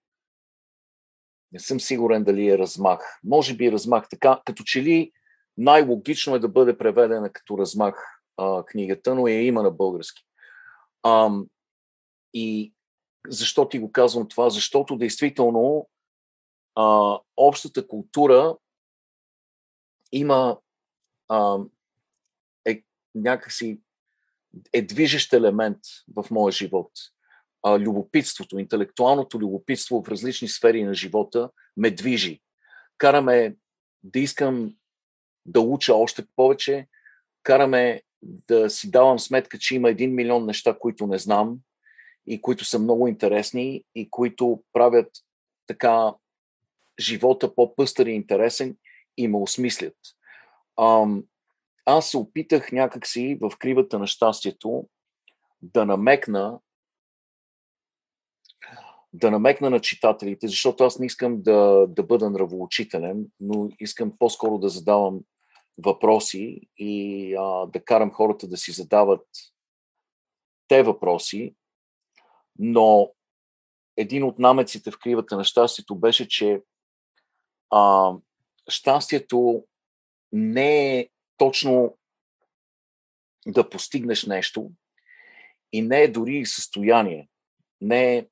Не 1.52 1.58
съм 1.58 1.80
сигурен 1.80 2.24
дали 2.24 2.48
е 2.48 2.58
размах. 2.58 3.20
Може 3.24 3.56
би 3.56 3.66
е 3.66 3.72
размах. 3.72 4.08
Така, 4.08 4.40
като 4.44 4.62
че 4.62 4.82
ли 4.82 5.12
най-логично 5.56 6.34
е 6.34 6.38
да 6.38 6.48
бъде 6.48 6.78
преведена 6.78 7.32
като 7.32 7.58
размах 7.58 8.20
а, 8.36 8.64
книгата, 8.64 9.14
но 9.14 9.28
я 9.28 9.46
има 9.46 9.62
на 9.62 9.70
български. 9.70 10.22
А, 11.02 11.30
и 12.34 12.72
защо 13.28 13.68
ти 13.68 13.78
го 13.78 13.92
казвам 13.92 14.28
това? 14.28 14.50
Защото 14.50 14.96
действително 14.96 15.88
а, 16.78 17.18
общата 17.36 17.88
култура 17.88 18.56
има 20.12 20.58
а, 21.28 21.58
е 22.64 22.82
някакси 23.14 23.80
е 24.72 24.82
движещ 24.82 25.32
елемент 25.32 25.78
в 26.16 26.26
моя 26.30 26.52
живот. 26.52 26.90
А, 27.62 27.78
любопитството, 27.78 28.58
интелектуалното 28.58 29.38
любопитство 29.38 30.02
в 30.02 30.08
различни 30.08 30.48
сфери 30.48 30.84
на 30.84 30.94
живота 30.94 31.50
ме 31.76 31.90
движи. 31.90 32.40
Караме 32.98 33.56
да 34.02 34.18
искам 34.18 34.76
да 35.46 35.60
уча 35.60 35.94
още 35.94 36.26
повече, 36.36 36.86
караме 37.42 38.02
да 38.22 38.70
си 38.70 38.90
давам 38.90 39.18
сметка, 39.18 39.58
че 39.58 39.76
има 39.76 39.90
един 39.90 40.14
милион 40.14 40.46
неща, 40.46 40.78
които 40.78 41.06
не 41.06 41.18
знам 41.18 41.58
и 42.26 42.42
които 42.42 42.64
са 42.64 42.78
много 42.78 43.08
интересни 43.08 43.84
и 43.94 44.10
които 44.10 44.62
правят 44.72 45.10
така 45.66 46.14
живота 47.00 47.54
по-пъстър 47.54 48.06
и 48.06 48.10
интересен 48.10 48.76
и 49.16 49.28
ме 49.28 49.38
осмислят. 49.38 49.96
Аз 51.86 52.10
се 52.10 52.16
опитах 52.16 52.72
някакси 52.72 53.38
в 53.40 53.52
кривата 53.58 53.98
на 53.98 54.06
щастието 54.06 54.88
да 55.62 55.86
намекна 55.86 56.60
да 59.12 59.30
намекна 59.30 59.70
на 59.70 59.80
читателите, 59.80 60.48
защото 60.48 60.84
аз 60.84 60.98
не 60.98 61.06
искам 61.06 61.42
да, 61.42 61.86
да 61.88 62.02
бъда 62.02 62.30
нравоучителен, 62.30 63.26
но 63.40 63.68
искам 63.80 64.12
по-скоро 64.18 64.58
да 64.58 64.68
задавам 64.68 65.20
въпроси 65.78 66.60
и 66.76 67.34
а, 67.34 67.66
да 67.66 67.84
карам 67.84 68.12
хората 68.12 68.48
да 68.48 68.56
си 68.56 68.72
задават 68.72 69.26
те 70.68 70.82
въпроси, 70.82 71.54
но 72.58 73.12
един 73.96 74.24
от 74.24 74.38
намеците 74.38 74.90
в 74.90 74.98
кривата 74.98 75.36
на 75.36 75.44
щастието 75.44 75.96
беше, 75.96 76.28
че 76.28 76.62
а, 77.70 78.12
щастието 78.68 79.64
не 80.32 80.98
е 80.98 81.08
точно 81.36 81.98
да 83.46 83.70
постигнеш 83.70 84.26
нещо 84.26 84.70
и 85.72 85.82
не 85.82 86.02
е 86.02 86.08
дори 86.08 86.46
състояние, 86.46 87.28
не 87.80 88.16
е, 88.16 88.28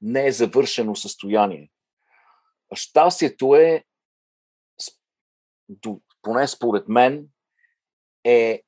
не 0.00 0.26
е 0.26 0.32
завършено 0.32 0.96
състояние. 0.96 1.70
Щастието 2.74 3.54
е, 3.54 3.84
поне 6.22 6.48
според 6.48 6.88
мен, 6.88 7.28
е 8.24 8.62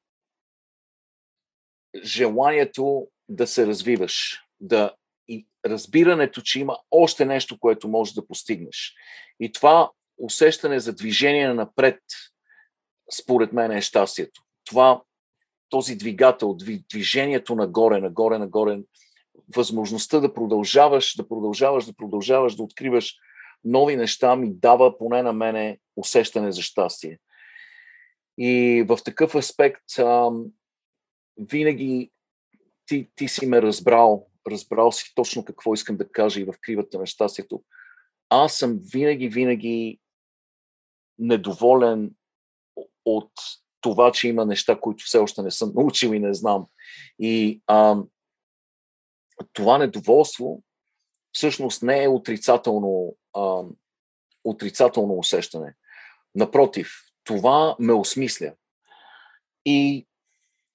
желанието 2.04 3.08
да 3.28 3.46
се 3.46 3.66
развиваш, 3.66 4.44
да 4.60 4.94
и 5.28 5.46
разбирането, 5.66 6.40
че 6.40 6.60
има 6.60 6.78
още 6.90 7.24
нещо, 7.24 7.58
което 7.58 7.88
можеш 7.88 8.14
да 8.14 8.26
постигнеш. 8.26 8.94
И 9.40 9.52
това 9.52 9.90
усещане 10.18 10.80
за 10.80 10.92
движение 10.92 11.54
напред, 11.54 12.00
според 13.12 13.52
мен 13.52 13.70
е 13.70 13.80
щастието. 13.80 14.42
Това, 14.64 15.02
този 15.68 15.96
двигател, 15.96 16.56
движението 16.90 17.54
нагоре, 17.54 18.00
нагоре, 18.00 18.38
нагоре, 18.38 18.80
възможността 19.56 20.20
да 20.20 20.34
продължаваш, 20.34 21.16
да 21.16 21.28
продължаваш, 21.28 21.84
да 21.86 21.92
продължаваш, 21.92 22.56
да 22.56 22.62
откриваш 22.62 23.14
нови 23.64 23.96
неща 23.96 24.36
ми 24.36 24.54
дава 24.54 24.98
поне 24.98 25.22
на 25.22 25.32
мене 25.32 25.78
усещане 25.96 26.52
за 26.52 26.62
щастие. 26.62 27.18
И 28.38 28.84
в 28.88 28.98
такъв 29.04 29.34
аспект 29.34 29.98
ам, 29.98 30.44
винаги 31.36 32.10
ти, 32.86 33.10
ти 33.14 33.28
си 33.28 33.46
ме 33.46 33.62
разбрал, 33.62 34.26
разбрал 34.50 34.92
си 34.92 35.12
точно 35.14 35.44
какво 35.44 35.74
искам 35.74 35.96
да 35.96 36.12
кажа 36.12 36.40
и 36.40 36.44
в 36.44 36.54
кривата 36.60 36.98
на 36.98 37.06
щастието. 37.06 37.62
Аз 38.28 38.54
съм 38.54 38.78
винаги, 38.92 39.28
винаги 39.28 39.98
недоволен 41.18 42.10
от 43.04 43.32
това, 43.80 44.12
че 44.12 44.28
има 44.28 44.46
неща, 44.46 44.80
които 44.80 45.04
все 45.04 45.18
още 45.18 45.42
не 45.42 45.50
съм 45.50 45.72
научил 45.74 46.08
и 46.08 46.20
не 46.20 46.34
знам. 46.34 46.66
И 47.18 47.62
а, 47.66 47.96
това 49.52 49.78
недоволство 49.78 50.62
всъщност 51.32 51.82
не 51.82 52.04
е 52.04 52.08
отрицателно, 52.08 53.16
а, 53.34 53.62
отрицателно 54.44 55.18
усещане. 55.18 55.74
Напротив, 56.34 56.92
това 57.24 57.76
ме 57.78 57.92
осмисля. 57.92 58.54
И 59.64 60.06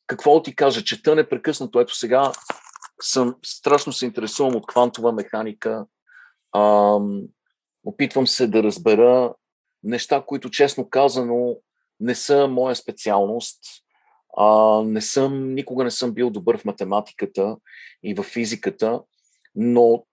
какво 0.08 0.42
ти 0.42 0.56
кажа, 0.56 0.84
чета 0.84 1.16
непрекъснато. 1.16 1.80
Ето 1.80 1.96
сега 1.96 2.32
съм 3.02 3.36
страшно 3.46 3.94
се 3.94 4.06
интересувам 4.06 4.56
от 4.56 4.68
квантова 4.68 5.12
механика. 5.12 5.86
Ам, 6.56 7.22
опитвам 7.84 8.28
се 8.28 8.48
да 8.48 8.64
разбера 8.64 9.34
неща, 9.84 10.24
които 10.28 10.50
честно 10.50 10.90
казано 10.90 11.56
не 12.00 12.16
са 12.16 12.48
моя 12.48 12.76
специалност. 12.76 13.60
А, 14.38 14.82
не 14.84 15.02
съм, 15.02 15.54
никога 15.54 15.84
не 15.84 15.92
съм 15.92 16.14
бил 16.14 16.30
добър 16.30 16.58
в 16.58 16.66
математиката 16.66 17.58
и 18.04 18.14
в 18.14 18.24
физиката, 18.24 19.02
но 19.56 20.06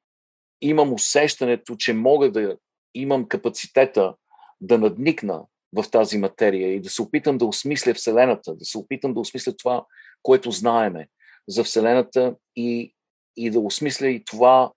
имам 0.60 0.92
усещането, 0.92 1.76
че 1.76 1.92
мога 1.92 2.32
да 2.32 2.56
имам 2.94 3.28
капацитета 3.28 4.14
да 4.60 4.78
надникна 4.78 5.42
в 5.76 5.90
тази 5.90 6.18
материя 6.18 6.74
и 6.74 6.80
да 6.80 6.90
се 6.90 7.02
опитам 7.02 7.38
да 7.38 7.46
осмисля 7.46 7.94
Вселената, 7.94 8.54
да 8.54 8.64
се 8.64 8.78
опитам 8.78 9.14
да 9.14 9.20
осмисля 9.20 9.56
това, 9.56 9.84
което 10.22 10.50
знаеме 10.50 11.08
за 11.48 11.64
Вселената 11.64 12.36
и, 12.56 12.94
и 13.36 13.50
да 13.50 13.60
осмисля 13.60 14.08
и 14.08 14.24
това, 14.24 14.72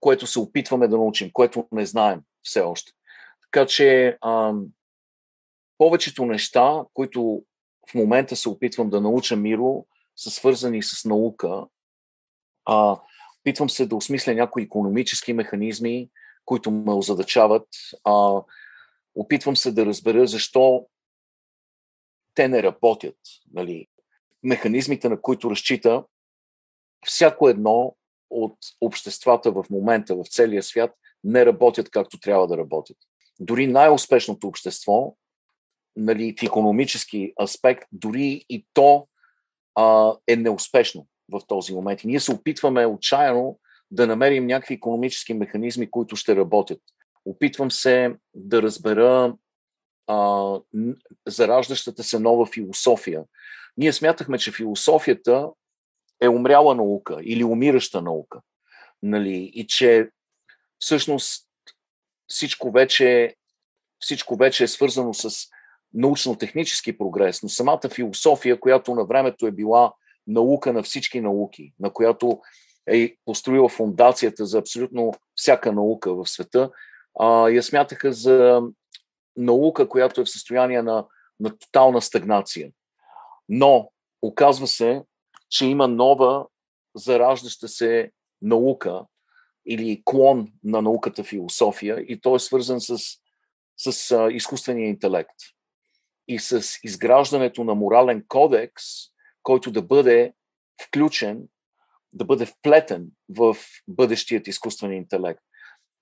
което 0.00 0.26
се 0.26 0.38
опитваме 0.38 0.88
да 0.88 0.96
научим, 0.96 1.30
което 1.32 1.68
не 1.72 1.86
знаем 1.86 2.20
все 2.42 2.60
още. 2.60 2.92
Така 3.42 3.66
че 3.66 4.18
ам, 4.24 4.66
повечето 5.78 6.24
неща, 6.24 6.84
които 6.94 7.42
в 7.90 7.94
момента 7.94 8.36
се 8.36 8.48
опитвам 8.48 8.90
да 8.90 9.00
науча 9.00 9.36
Миро, 9.36 9.86
са 10.16 10.30
свързани 10.30 10.82
с 10.82 11.04
наука. 11.04 11.66
А, 12.64 13.00
опитвам 13.40 13.70
се 13.70 13.86
да 13.86 13.96
осмисля 13.96 14.34
някои 14.34 14.62
економически 14.62 15.32
механизми, 15.32 16.10
които 16.44 16.70
ме 16.70 16.92
озадачават. 16.92 17.68
А, 18.04 18.42
опитвам 19.14 19.56
се 19.56 19.72
да 19.72 19.86
разбера 19.86 20.26
защо 20.26 20.86
те 22.34 22.48
не 22.48 22.62
работят. 22.62 23.18
Нали. 23.52 23.86
Механизмите, 24.46 25.08
на 25.08 25.20
които 25.20 25.50
разчита 25.50 26.04
всяко 27.06 27.48
едно 27.48 27.96
от 28.30 28.58
обществата 28.80 29.52
в 29.52 29.64
момента 29.70 30.16
в 30.16 30.24
целия 30.30 30.62
свят 30.62 30.90
не 31.24 31.46
работят 31.46 31.90
както 31.90 32.20
трябва 32.20 32.46
да 32.46 32.56
работят. 32.56 32.96
Дори 33.40 33.66
най-успешното 33.66 34.48
общество, 34.48 35.16
нали, 35.96 36.34
в 36.40 36.42
економически 36.42 37.32
аспект, 37.42 37.84
дори 37.92 38.44
и 38.48 38.66
то 38.72 39.08
а, 39.74 40.14
е 40.26 40.36
неуспешно 40.36 41.06
в 41.32 41.40
този 41.46 41.74
момент. 41.74 42.04
И 42.04 42.06
ние 42.06 42.20
се 42.20 42.32
опитваме 42.32 42.86
отчаяно 42.86 43.58
да 43.90 44.06
намерим 44.06 44.46
някакви 44.46 44.74
економически 44.74 45.34
механизми, 45.34 45.90
които 45.90 46.16
ще 46.16 46.36
работят. 46.36 46.80
Опитвам 47.24 47.70
се 47.70 48.14
да 48.34 48.62
разбера 48.62 49.34
а, 50.06 50.50
зараждащата 51.26 52.04
се 52.04 52.18
нова 52.18 52.46
философия. 52.46 53.24
Ние 53.76 53.92
смятахме, 53.92 54.38
че 54.38 54.52
философията 54.52 55.48
е 56.20 56.28
умряла 56.28 56.74
наука 56.74 57.18
или 57.22 57.44
умираща 57.44 58.02
наука. 58.02 58.40
Нали? 59.02 59.50
И 59.54 59.66
че 59.66 60.10
всъщност 60.78 61.46
всичко 62.28 62.70
вече, 62.70 63.34
всичко 63.98 64.36
вече 64.36 64.64
е 64.64 64.68
свързано 64.68 65.14
с 65.14 65.30
научно-технически 65.94 66.98
прогрес, 66.98 67.42
но 67.42 67.48
самата 67.48 67.88
философия, 67.94 68.60
която 68.60 68.94
на 68.94 69.04
времето 69.04 69.46
е 69.46 69.50
била 69.50 69.92
наука 70.26 70.72
на 70.72 70.82
всички 70.82 71.20
науки, 71.20 71.72
на 71.80 71.90
която 71.90 72.40
е 72.86 73.16
построила 73.24 73.68
фундацията 73.68 74.46
за 74.46 74.58
абсолютно 74.58 75.14
всяка 75.34 75.72
наука 75.72 76.14
в 76.14 76.26
света, 76.26 76.70
а, 77.20 77.48
я 77.48 77.62
смятаха 77.62 78.12
за 78.12 78.62
наука, 79.36 79.88
която 79.88 80.20
е 80.20 80.24
в 80.24 80.30
състояние 80.30 80.82
на, 80.82 81.06
на 81.40 81.58
тотална 81.58 82.02
стагнация. 82.02 82.70
Но 83.48 83.90
оказва 84.22 84.66
се, 84.66 85.02
че 85.50 85.66
има 85.66 85.88
нова 85.88 86.46
зараждаща 86.94 87.68
се 87.68 88.10
наука 88.42 89.06
или 89.66 90.02
клон 90.04 90.52
на 90.64 90.82
науката 90.82 91.24
философия 91.24 92.00
и 92.00 92.20
той 92.20 92.36
е 92.36 92.38
свързан 92.38 92.80
с, 92.80 92.98
с 93.76 94.28
изкуствения 94.32 94.88
интелект 94.88 95.34
и 96.28 96.38
с 96.38 96.62
изграждането 96.84 97.64
на 97.64 97.74
морален 97.74 98.24
кодекс, 98.28 98.84
който 99.42 99.70
да 99.70 99.82
бъде 99.82 100.32
включен, 100.82 101.48
да 102.12 102.24
бъде 102.24 102.46
вплетен 102.46 103.06
в 103.28 103.56
бъдещият 103.88 104.46
изкуствен 104.46 104.92
интелект. 104.92 105.45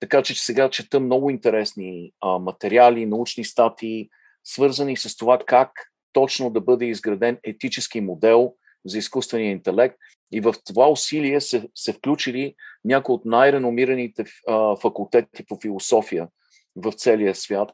Така 0.04 0.22
че 0.22 0.34
сега 0.44 0.70
чета 0.70 1.00
много 1.00 1.30
интересни 1.30 2.12
а, 2.20 2.38
материали, 2.38 3.06
научни 3.06 3.44
статии, 3.44 4.08
свързани 4.44 4.96
с 4.96 5.16
това 5.16 5.38
как 5.46 5.70
точно 6.12 6.50
да 6.50 6.60
бъде 6.60 6.86
изграден 6.86 7.38
етически 7.44 8.00
модел 8.00 8.54
за 8.84 8.98
изкуствения 8.98 9.50
интелект. 9.50 9.96
И 10.32 10.40
в 10.40 10.54
това 10.66 10.90
усилие 10.90 11.40
се, 11.40 11.68
се 11.74 11.92
включили 11.92 12.54
някои 12.84 13.14
от 13.14 13.24
най-реномираните 13.24 14.24
а, 14.48 14.76
факултети 14.76 15.46
по 15.48 15.58
философия 15.60 16.28
в 16.76 16.92
целия 16.92 17.34
свят. 17.34 17.72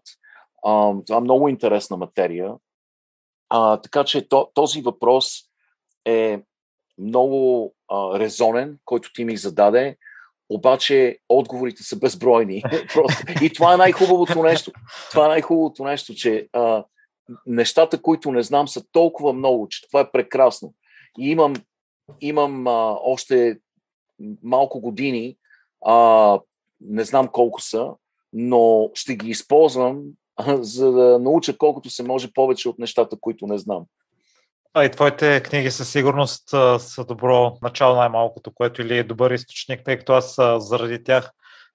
А, 0.65 0.94
това 1.07 1.19
е 1.19 1.20
много 1.20 1.48
интересна 1.48 1.97
материя. 1.97 2.55
А, 3.48 3.77
така 3.77 4.05
че 4.05 4.28
то, 4.28 4.51
този 4.55 4.82
въпрос 4.82 5.43
е 6.05 6.40
много 6.98 7.74
а, 7.89 8.19
резонен, 8.19 8.78
който 8.85 9.12
ти 9.12 9.24
ми 9.24 9.36
зададе, 9.36 9.97
обаче 10.51 11.18
отговорите 11.28 11.82
са 11.82 11.97
безбройни. 11.97 12.62
Просто. 12.94 13.44
И 13.44 13.52
това 13.52 13.74
е 13.74 13.77
най-хубавото 13.77 14.43
нещо. 14.43 14.72
Това 15.10 15.24
е 15.24 15.28
най-хубавото 15.28 15.85
нещо, 15.85 16.14
че 16.14 16.48
а, 16.52 16.85
нещата, 17.47 18.02
които 18.02 18.32
не 18.32 18.43
знам, 18.43 18.68
са 18.68 18.85
толкова 18.93 19.32
много, 19.32 19.68
че 19.68 19.89
това 19.89 20.01
е 20.01 20.10
прекрасно. 20.10 20.74
И 21.18 21.31
имам, 21.31 21.55
имам 22.20 22.66
а, 22.66 22.97
още 23.02 23.59
малко 24.43 24.81
години, 24.81 25.36
а, 25.86 26.39
не 26.81 27.05
знам 27.05 27.28
колко 27.28 27.62
са, 27.62 27.90
но 28.32 28.90
ще 28.94 29.16
ги 29.16 29.31
използвам, 29.31 30.02
а, 30.36 30.56
за 30.62 30.93
да 30.93 31.18
науча 31.18 31.59
колкото 31.59 31.90
се 31.90 32.02
може 32.02 32.32
повече 32.32 32.68
от 32.68 32.78
нещата, 32.78 33.16
които 33.20 33.47
не 33.47 33.59
знам. 33.59 33.85
А 34.74 34.84
и 34.84 34.90
твоите 34.90 35.42
книги 35.42 35.70
със 35.70 35.92
сигурност 35.92 36.48
са 36.78 37.05
добро 37.09 37.59
начало 37.62 37.97
най-малкото, 37.97 38.55
което 38.55 38.82
или 38.82 38.98
е 38.98 39.05
добър 39.05 39.30
източник, 39.30 39.84
тъй 39.84 39.98
като 39.98 40.12
аз 40.12 40.34
заради 40.59 41.05
тях 41.05 41.30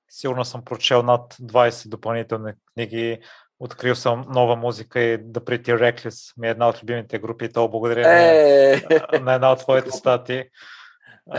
сигурно 0.10 0.46
съм 0.46 0.66
прочел 0.66 1.04
над 1.04 1.34
20 1.34 1.88
допълнителни 1.88 2.52
книги, 2.74 3.20
открил 3.60 3.96
съм 3.96 4.26
нова 4.30 4.56
музика 4.56 5.00
и 5.00 5.20
The 5.20 5.40
Pretty 5.40 5.80
Reckless 5.80 6.34
ми 6.38 6.48
е 6.48 6.52
една 6.52 6.70
от 6.70 6.84
любимите 6.84 7.20
групи 7.20 7.50
то 7.50 7.70
благодаря 7.70 8.02
е... 8.08 8.82
на, 9.12 9.20
на 9.20 9.34
една 9.34 9.52
от 9.52 9.60
твоите 9.60 9.92
статии. 9.92 10.44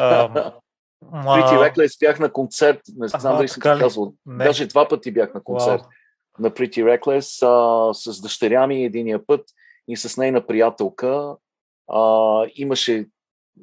Pretty 1.04 1.74
Reckless 1.74 2.00
бях 2.00 2.18
на 2.18 2.32
концерт, 2.32 2.80
не 2.96 3.08
знам 3.08 3.36
дали 3.36 3.48
си 3.48 3.60
казвал, 3.60 4.12
даже 4.26 4.66
два 4.66 4.88
пъти 4.88 5.12
бях 5.12 5.34
на 5.34 5.42
концерт. 5.42 5.82
Wow. 5.82 5.88
на 6.38 6.50
Pretty 6.50 6.98
Reckless 6.98 7.46
а, 7.46 7.94
с 7.94 8.20
дъщеря 8.20 8.66
ми 8.66 8.84
единия 8.84 9.26
път 9.26 9.44
и 9.88 9.96
с 9.96 10.16
нейна 10.16 10.46
приятелка 10.46 11.36
а, 11.88 12.46
имаше, 12.54 13.06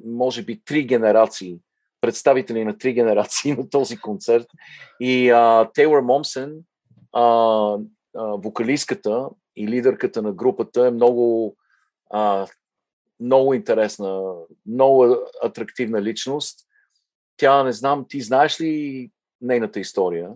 може 0.04 0.42
би, 0.42 0.64
три 0.64 0.84
генерации, 0.84 1.58
представители 2.00 2.64
на 2.64 2.78
три 2.78 2.92
генерации 2.92 3.52
на 3.52 3.70
този 3.70 3.96
концерт. 3.96 4.46
И 5.00 5.30
Тейлор 5.74 6.00
Момсен, 6.00 6.58
а, 7.12 7.22
а, 7.22 8.22
вокалистката 8.22 9.28
и 9.56 9.68
лидерката 9.68 10.22
на 10.22 10.32
групата 10.32 10.86
е 10.86 10.90
много, 10.90 11.56
а, 12.10 12.46
много 13.20 13.54
интересна, 13.54 14.32
много 14.66 15.16
атрактивна 15.42 16.02
личност. 16.02 16.60
Тя, 17.36 17.64
не 17.64 17.72
знам, 17.72 18.04
ти 18.08 18.20
знаеш 18.20 18.60
ли 18.60 19.10
нейната 19.40 19.80
история? 19.80 20.30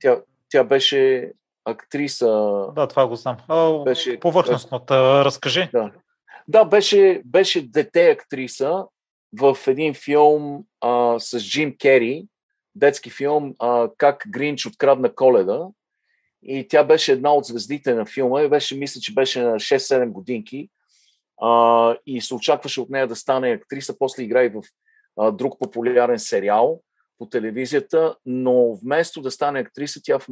Тя, 0.00 0.22
тя 0.48 0.64
беше 0.64 1.32
актриса. 1.64 2.26
Да, 2.74 2.88
това 2.88 3.06
го 3.06 3.16
знам. 3.16 3.36
Беше, 3.84 4.20
Повърхностно, 4.20 4.80
разкажи. 4.90 5.68
Да. 5.72 5.92
Да, 6.48 6.64
беше, 6.64 7.22
беше 7.24 7.68
дете 7.68 8.10
актриса 8.10 8.84
в 9.40 9.58
един 9.66 9.94
филм 9.94 10.64
а, 10.80 11.18
с 11.18 11.40
Джим 11.40 11.76
Кери, 11.76 12.26
детски 12.74 13.10
филм 13.10 13.54
а, 13.58 13.90
Как 13.98 14.24
Гринч 14.28 14.66
открадна 14.66 15.14
коледа. 15.14 15.66
И 16.42 16.68
тя 16.68 16.84
беше 16.84 17.12
една 17.12 17.34
от 17.34 17.44
звездите 17.44 17.94
на 17.94 18.06
филма 18.06 18.42
и 18.42 18.48
беше, 18.48 18.76
мисля, 18.76 19.00
че 19.00 19.14
беше 19.14 19.42
на 19.42 19.54
6-7 19.54 20.08
годинки. 20.08 20.68
А, 21.40 21.96
и 22.06 22.20
се 22.20 22.34
очакваше 22.34 22.80
от 22.80 22.90
нея 22.90 23.06
да 23.06 23.16
стане 23.16 23.50
актриса, 23.50 23.98
после 23.98 24.22
играе 24.22 24.48
в 24.48 24.62
а, 25.18 25.30
друг 25.30 25.58
популярен 25.58 26.18
сериал 26.18 26.80
по 27.18 27.28
телевизията, 27.28 28.16
но 28.26 28.74
вместо 28.74 29.20
да 29.20 29.30
стане 29.30 29.60
актриса, 29.60 30.00
тя 30.04 30.18
в, 30.18 30.26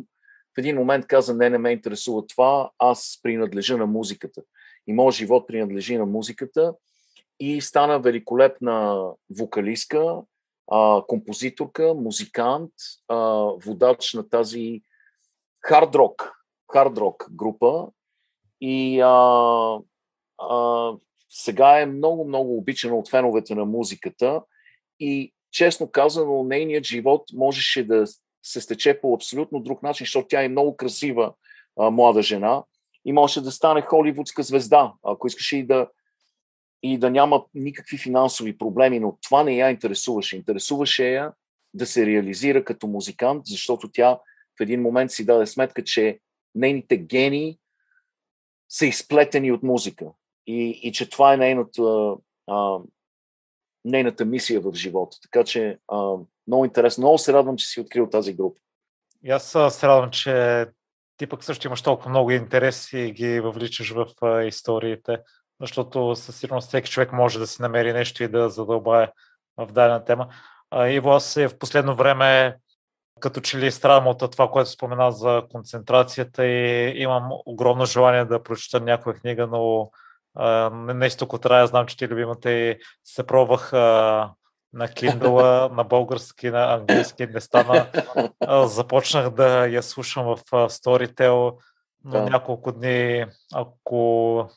в 0.55 0.59
един 0.59 0.77
момент 0.77 1.07
каза, 1.07 1.35
не, 1.35 1.51
не 1.51 1.59
ме 1.59 1.71
интересува 1.71 2.27
това, 2.27 2.71
аз 2.79 3.21
принадлежа 3.23 3.77
на 3.77 3.87
музиката 3.87 4.43
и 4.87 4.93
моят 4.93 5.15
живот 5.15 5.47
принадлежи 5.47 5.99
на 5.99 6.07
музиката. 6.07 6.75
И 7.41 7.61
стана 7.61 7.99
великолепна 7.99 9.07
вокалистка, 9.39 10.23
композиторка, 11.07 11.95
музикант, 11.95 12.71
водач 13.67 14.15
на 14.15 14.29
тази 14.29 14.83
хард-рок, 15.61 16.33
хард-рок 16.73 17.27
група. 17.31 17.89
И 18.61 19.01
а, 19.01 19.79
а, 20.39 20.93
сега 21.29 21.81
е 21.81 21.87
много, 21.87 22.25
много 22.25 22.57
обичана 22.57 22.97
от 22.97 23.11
феновете 23.11 23.55
на 23.55 23.65
музиката. 23.65 24.43
И 25.01 25.35
честно 25.51 25.91
казано, 25.91 26.45
нейният 26.45 26.85
живот 26.85 27.23
можеше 27.33 27.87
да 27.87 28.05
се 28.43 28.61
стече 28.61 29.01
по 29.01 29.15
абсолютно 29.15 29.61
друг 29.61 29.83
начин, 29.83 30.05
защото 30.05 30.29
тя 30.29 30.43
е 30.43 30.49
много 30.49 30.77
красива 30.77 31.35
а, 31.79 31.91
млада 31.91 32.23
жена 32.23 32.63
и 33.05 33.13
може 33.13 33.41
да 33.41 33.53
стане 33.53 33.83
холивудска 33.83 34.43
звезда, 34.43 34.93
ако 35.03 35.27
искаше 35.27 35.57
и 35.57 35.67
да, 35.67 35.89
и 36.83 36.99
да 36.99 37.11
няма 37.11 37.45
никакви 37.55 37.99
финансови 37.99 38.59
проблеми, 38.59 39.01
но 39.01 39.19
това 39.23 39.45
не 39.45 39.57
я 39.57 39.71
интересуваше. 39.71 40.37
Интересуваше 40.37 41.09
я 41.09 41.33
да 41.75 41.87
се 41.87 42.07
реализира 42.07 42.65
като 42.65 42.87
музикант, 42.87 43.43
защото 43.47 43.91
тя 43.93 44.19
в 44.59 44.61
един 44.61 44.83
момент 44.83 45.11
си 45.11 45.27
даде 45.27 45.47
сметка, 45.47 45.85
че 45.85 46.19
нейните 46.55 46.97
гени 46.97 47.59
са 48.69 48.87
изплетени 48.87 49.53
от 49.53 49.63
музика 49.63 50.07
и, 50.47 50.81
и 50.83 50.93
че 50.93 51.11
това 51.11 51.35
е 51.35 51.37
нейната, 51.37 52.15
а, 52.47 52.79
нейната 53.85 54.25
мисия 54.25 54.61
в 54.61 54.73
живота. 54.75 55.17
Така 55.23 55.45
че 55.45 55.79
а, 55.89 56.17
много 56.47 56.65
интересно. 56.65 57.03
Много 57.03 57.19
се 57.19 57.33
радвам, 57.33 57.57
че 57.57 57.67
си 57.67 57.81
открил 57.81 58.11
тази 58.11 58.35
група. 58.35 58.61
И 59.25 59.31
аз 59.31 59.51
се 59.51 59.87
радвам, 59.89 60.11
че 60.11 60.67
ти 61.17 61.27
пък 61.27 61.45
също 61.45 61.67
имаш 61.67 61.83
толкова 61.83 62.11
много 62.11 62.31
интерес 62.31 62.93
и 62.93 63.13
ги 63.13 63.41
въвличаш 63.41 63.91
в 63.91 64.07
а, 64.23 64.43
историите, 64.43 65.19
защото 65.61 66.17
със 66.17 66.37
сигурност 66.37 66.69
всеки 66.69 66.91
човек 66.91 67.13
може 67.13 67.39
да 67.39 67.47
си 67.47 67.63
намери 67.63 67.93
нещо 67.93 68.23
и 68.23 68.29
да 68.29 68.49
задълбае 68.49 69.09
в 69.57 69.67
дадена 69.67 70.05
тема. 70.05 70.29
А, 70.71 70.89
Иво, 70.89 71.11
аз 71.11 71.37
е 71.37 71.49
в 71.49 71.59
последно 71.59 71.97
време 71.97 72.57
като 73.21 73.41
че 73.41 73.59
ли 73.59 73.71
страдам 73.71 74.07
от 74.07 74.33
това, 74.33 74.49
което 74.49 74.71
спомена 74.71 75.13
за 75.13 75.43
концентрацията 75.53 76.47
и 76.47 76.93
имам 77.03 77.29
огромно 77.47 77.85
желание 77.85 78.25
да 78.25 78.43
прочета 78.43 78.81
някоя 78.81 79.17
книга, 79.17 79.47
но 79.47 79.91
а, 80.35 80.71
нещо 80.71 81.27
от 81.33 81.47
рая, 81.47 81.67
знам, 81.67 81.87
че 81.87 81.97
ти 81.97 82.09
любимата 82.09 82.53
и 82.53 82.79
се 83.05 83.27
пробвах 83.27 83.73
а, 83.73 84.31
на 84.73 84.89
Kindle, 84.89 85.73
на 85.77 85.85
български, 85.85 86.51
на 86.51 86.75
английски 86.75 87.27
не 87.27 87.41
стана. 87.41 87.89
Започнах 88.67 89.31
да 89.31 89.67
я 89.67 89.83
слушам 89.83 90.25
в 90.25 90.39
Storytel, 90.53 91.55
но 92.05 92.11
да. 92.11 92.23
няколко 92.23 92.73
дни, 92.73 93.27
ако 93.55 94.49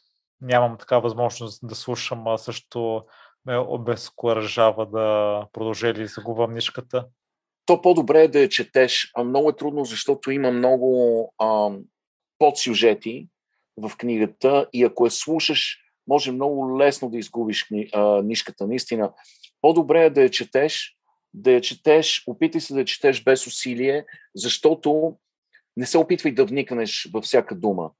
нямам 0.41 0.77
така 0.77 0.99
възможност 0.99 1.67
да 1.67 1.75
слушам, 1.75 2.27
а 2.27 2.37
също 2.37 3.03
ме 3.45 3.57
обезкуражава 3.57 4.85
да 4.85 5.47
продължа 5.53 5.87
или 5.87 6.07
загубвам 6.07 6.53
нишката. 6.53 7.05
То 7.65 7.81
по-добре 7.81 8.23
е 8.23 8.27
да 8.27 8.39
я 8.39 8.49
четеш. 8.49 9.11
Много 9.25 9.49
е 9.49 9.55
трудно, 9.55 9.85
защото 9.85 10.31
има 10.31 10.51
много 10.51 11.33
а, 11.37 11.69
подсюжети 12.37 13.27
в 13.77 13.91
книгата 13.97 14.67
и 14.73 14.83
ако 14.83 15.05
я 15.05 15.11
слушаш, 15.11 15.84
може 16.07 16.31
много 16.31 16.79
лесно 16.79 17.09
да 17.09 17.17
изгубиш 17.17 17.67
нишката. 18.23 18.67
Наистина, 18.67 19.13
по-добре 19.61 20.05
е 20.05 20.09
да 20.09 20.21
я 20.21 20.29
четеш, 20.29 20.97
да 21.33 21.51
я 21.51 21.61
четеш, 21.61 22.23
опитай 22.27 22.61
се 22.61 22.73
да 22.73 22.79
я 22.79 22.85
четеш 22.85 23.23
без 23.23 23.47
усилие, 23.47 24.05
защото 24.35 25.17
не 25.77 25.85
се 25.85 25.97
опитвай 25.97 26.31
да 26.31 26.45
вникнеш 26.45 27.09
във 27.13 27.23
всяка 27.23 27.55
дума. 27.55 27.91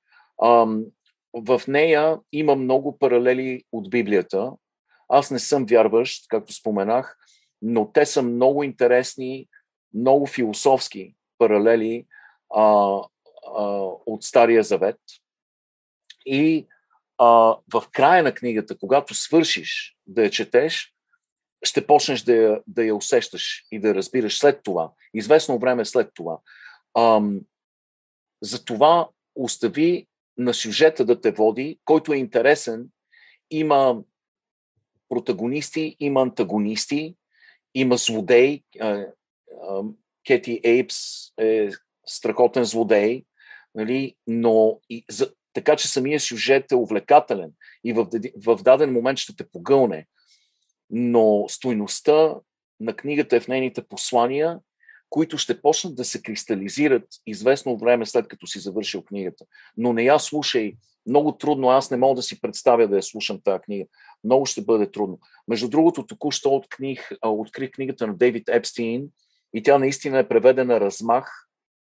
Ам, 0.43 0.85
в 1.33 1.61
нея 1.67 2.19
има 2.31 2.55
много 2.55 2.99
паралели 2.99 3.63
от 3.71 3.89
Библията. 3.89 4.51
Аз 5.09 5.31
не 5.31 5.39
съм 5.39 5.65
вярващ, 5.65 6.25
както 6.29 6.53
споменах, 6.53 7.17
но 7.61 7.91
те 7.91 8.05
са 8.05 8.21
много 8.21 8.63
интересни, 8.63 9.47
много 9.93 10.25
философски 10.25 11.15
паралели 11.37 12.05
а, 12.55 12.63
а, 13.57 13.63
от 14.05 14.23
Стария 14.23 14.63
Завет. 14.63 14.99
И 16.25 16.67
а, 17.17 17.25
в 17.73 17.83
края 17.91 18.23
на 18.23 18.33
книгата, 18.33 18.77
когато 18.77 19.13
свършиш 19.13 19.97
да 20.07 20.23
я 20.23 20.29
четеш, 20.29 20.93
ще 21.63 21.87
почнеш 21.87 22.21
да 22.21 22.33
я, 22.35 22.61
да 22.67 22.83
я 22.83 22.95
усещаш 22.95 23.65
и 23.71 23.79
да 23.79 23.95
разбираш 23.95 24.37
след 24.37 24.63
това, 24.63 24.91
известно 25.13 25.59
време 25.59 25.85
след 25.85 26.11
това. 26.13 26.39
Ам, 26.97 27.41
затова 28.41 29.09
остави 29.35 30.07
на 30.37 30.53
сюжета 30.53 31.05
да 31.05 31.21
те 31.21 31.31
води, 31.31 31.79
който 31.85 32.13
е 32.13 32.17
интересен. 32.17 32.89
Има 33.51 34.03
протагонисти, 35.09 35.95
има 35.99 36.21
антагонисти, 36.21 37.15
има 37.73 37.97
злодей. 37.97 38.63
Кети 40.27 40.61
Ейпс 40.63 40.95
е 41.39 41.69
страхотен 42.05 42.63
злодей, 42.63 43.23
нали? 43.75 44.15
но 44.27 44.79
и 44.89 45.05
за, 45.09 45.33
така 45.55 45.75
че 45.75 45.87
самия 45.87 46.19
сюжет 46.19 46.71
е 46.71 46.75
увлекателен 46.75 47.51
и 47.83 47.93
в, 47.93 48.07
в 48.45 48.63
даден 48.63 48.91
момент 48.91 49.17
ще 49.17 49.35
те 49.35 49.49
погълне. 49.49 50.07
Но 50.89 51.45
стойността 51.49 52.35
на 52.79 52.93
книгата 52.93 53.35
е 53.35 53.39
в 53.39 53.47
нейните 53.47 53.87
послания, 53.87 54.59
които 55.09 55.37
ще 55.37 55.61
почнат 55.61 55.95
да 55.95 56.05
се 56.05 56.21
кристализират 56.21 57.07
известно 57.27 57.77
време 57.77 58.05
след 58.05 58.27
като 58.27 58.47
си 58.47 58.59
завършил 58.59 59.01
книгата. 59.01 59.45
Но 59.77 59.93
не 59.93 60.03
я 60.03 60.19
слушай. 60.19 60.73
Много 61.07 61.31
трудно. 61.31 61.69
Аз 61.69 61.91
не 61.91 61.97
мога 61.97 62.15
да 62.15 62.21
си 62.21 62.41
представя 62.41 62.87
да 62.87 62.95
я 62.95 63.03
слушам 63.03 63.41
тази 63.43 63.61
книга. 63.61 63.85
Много 64.23 64.45
ще 64.45 64.61
бъде 64.61 64.91
трудно. 64.91 65.19
Между 65.47 65.69
другото, 65.69 66.05
току-що 66.05 66.49
открих, 66.49 67.09
открих 67.23 67.71
книгата 67.71 68.07
на 68.07 68.13
Дейвид 68.13 68.49
Епстин 68.49 69.07
и 69.53 69.63
тя 69.63 69.77
наистина 69.77 70.19
е 70.19 70.27
преведена 70.27 70.79
размах 70.79 71.47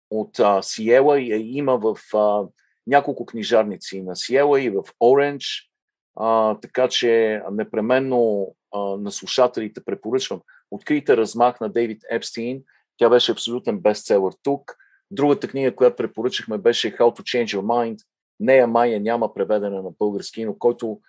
от 0.10 0.40
а, 0.40 0.62
Сиела 0.62 1.20
и 1.20 1.32
я 1.32 1.38
има 1.38 1.78
в 1.78 1.98
а, 2.14 2.48
няколко 2.88 3.26
книжарници 3.26 4.02
на 4.02 4.16
Сиела 4.16 4.62
и 4.62 4.70
в 4.70 4.84
Оранж. 5.00 5.70
А, 6.16 6.56
така 6.60 6.88
че 6.88 7.42
непременно 7.52 8.48
а, 8.76 8.80
на 8.80 9.12
слушателите 9.12 9.84
препоръчвам. 9.86 10.42
Открийте 10.72 11.18
размах 11.18 11.60
на 11.60 11.70
Дейвид 11.70 12.02
Епстин. 12.12 12.64
Тя 12.98 13.10
беше 13.10 13.32
абсолютен 13.32 13.80
бестселър 13.80 14.34
тук. 14.44 14.76
Другата 15.12 15.48
книга, 15.48 15.76
която 15.76 15.96
препоръчахме, 15.96 16.58
беше 16.58 16.98
How 16.98 17.20
to 17.20 17.22
Change 17.22 17.46
Your 17.46 17.62
Mind. 17.62 18.00
Нея 18.40 18.68
Майя 18.68 19.00
няма 19.00 19.34
преведена 19.34 19.82
на 19.84 19.92
български, 20.00 20.46
но 20.46 20.58
който 20.58 21.00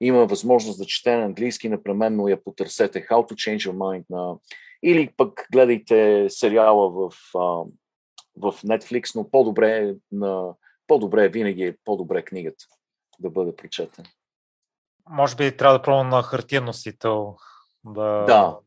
има 0.00 0.26
възможност 0.26 0.78
да 0.78 0.84
чете 0.84 1.16
на 1.16 1.24
английски, 1.24 1.68
непременно 1.68 2.28
я 2.28 2.44
потърсете. 2.44 3.06
How 3.06 3.30
to 3.30 3.32
Change 3.32 3.70
Your 3.70 3.76
Mind 3.76 4.04
на... 4.10 4.36
Или 4.82 5.12
пък 5.16 5.46
гледайте 5.52 6.26
сериала 6.30 6.90
в, 6.90 7.10
в 8.36 8.52
Netflix, 8.52 9.14
но 9.16 9.30
по-добре, 9.30 9.94
на... 10.12 10.54
по-добре 10.90 11.28
винаги 11.28 11.62
е 11.62 11.76
по-добре 11.84 12.22
книгата 12.22 12.64
да 13.18 13.30
бъде 13.30 13.56
прочетен. 13.56 14.04
Може 15.08 15.36
би 15.36 15.56
трябва 15.56 15.78
да 15.78 15.82
пробвам 15.82 16.08
на 16.08 16.22
хартиен 16.22 16.64
носител. 16.64 17.36
Да, 17.84 18.24
да, 18.24 18.58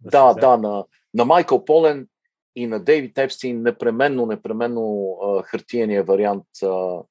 да, 0.00 0.34
да, 0.34 0.40
да 0.40 0.56
на, 0.56 0.84
на 1.14 1.24
Майкъл 1.24 1.64
Полен 1.64 2.08
и 2.56 2.66
на 2.66 2.80
Дейвид 2.80 3.18
Епстин 3.18 3.62
непременно, 3.62 4.26
непременно 4.26 5.16
а, 5.22 5.42
хартияния 5.42 6.04
вариант 6.04 6.46
а, 6.62 7.02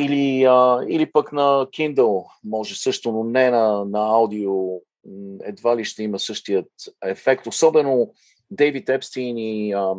или, 0.00 0.44
а, 0.44 0.84
или 0.88 1.12
пък 1.12 1.32
на 1.32 1.66
Kindle 1.66 2.26
може 2.44 2.74
също, 2.74 3.12
но 3.12 3.24
не 3.24 3.50
на, 3.50 3.84
на 3.84 3.98
аудио. 3.98 4.52
Едва 5.42 5.76
ли 5.76 5.84
ще 5.84 6.02
има 6.02 6.18
същият 6.18 6.70
ефект. 7.04 7.46
Особено 7.46 8.12
Дейвид 8.50 8.88
Епстин 8.88 9.38
и 9.38 9.72
а, 9.72 9.94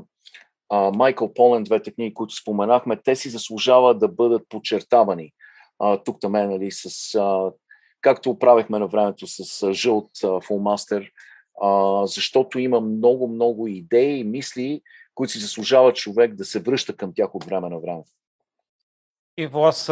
Майкъл 0.95 1.33
Полен, 1.33 1.63
двете 1.63 1.91
книги, 1.91 2.13
които 2.13 2.35
споменахме, 2.35 3.01
те 3.03 3.15
си 3.15 3.29
заслужават 3.29 3.99
да 3.99 4.07
бъдат 4.07 4.49
подчертавани. 4.49 5.31
Тук 6.05 6.21
там, 6.21 6.31
нали, 6.31 6.71
с, 6.71 7.15
а, 7.15 7.51
както 8.01 8.39
правихме 8.39 8.79
на 8.79 8.87
времето 8.87 9.27
с 9.27 9.63
а, 9.63 9.73
жълт 9.73 10.09
а, 10.23 10.41
фулмастер, 10.41 11.11
а, 11.61 12.05
защото 12.05 12.59
има 12.59 12.79
много, 12.79 13.27
много 13.27 13.67
идеи 13.67 14.19
и 14.19 14.23
мисли, 14.23 14.81
които 15.15 15.33
си 15.33 15.39
заслужава 15.39 15.93
човек 15.93 16.35
да 16.35 16.45
се 16.45 16.59
връща 16.59 16.95
към 16.95 17.13
тях 17.15 17.35
от 17.35 17.43
време 17.43 17.69
на 17.69 17.79
време. 17.79 18.03
Иво, 19.37 19.65
аз 19.65 19.89